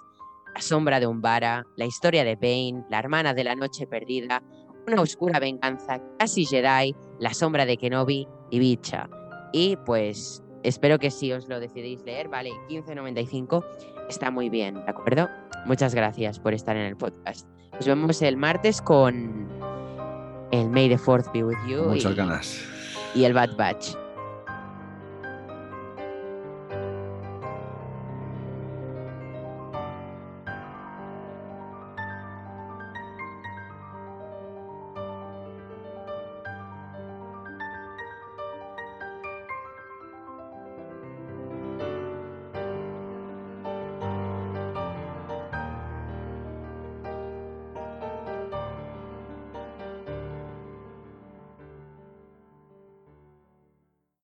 La 0.53 0.61
sombra 0.61 0.99
de 0.99 1.07
Umbara, 1.07 1.65
La 1.75 1.85
historia 1.85 2.23
de 2.23 2.35
Bane, 2.35 2.85
La 2.89 2.99
hermana 2.99 3.33
de 3.33 3.43
la 3.43 3.55
noche 3.55 3.85
perdida, 3.85 4.41
Una 4.87 5.01
oscura 5.01 5.39
venganza, 5.39 6.01
Casi 6.17 6.45
Jedi, 6.45 6.95
La 7.19 7.33
sombra 7.33 7.65
de 7.65 7.77
Kenobi 7.77 8.27
y 8.49 8.59
Bicha. 8.59 9.09
Y 9.53 9.77
pues 9.85 10.43
espero 10.63 10.97
que 10.97 11.11
si 11.11 11.31
os 11.31 11.47
lo 11.47 11.59
decidéis 11.59 12.03
leer, 12.03 12.27
vale, 12.27 12.51
15.95 12.69 13.63
está 14.09 14.31
muy 14.31 14.49
bien, 14.49 14.75
¿de 14.75 14.89
acuerdo? 14.89 15.29
Muchas 15.65 15.95
gracias 15.95 16.39
por 16.39 16.53
estar 16.53 16.75
en 16.75 16.83
el 16.85 16.95
podcast. 16.97 17.47
Nos 17.73 17.85
vemos 17.87 18.21
el 18.21 18.37
martes 18.37 18.81
con 18.81 19.47
el 20.51 20.69
May 20.69 20.89
the 20.89 20.97
Fourth 20.97 21.31
be 21.33 21.43
with 21.43 21.57
you 21.67 21.83
Muchas 21.83 22.11
y, 22.11 22.15
ganas. 22.15 22.61
y 23.13 23.23
el 23.25 23.33
Bad 23.33 23.55
Batch. 23.57 23.95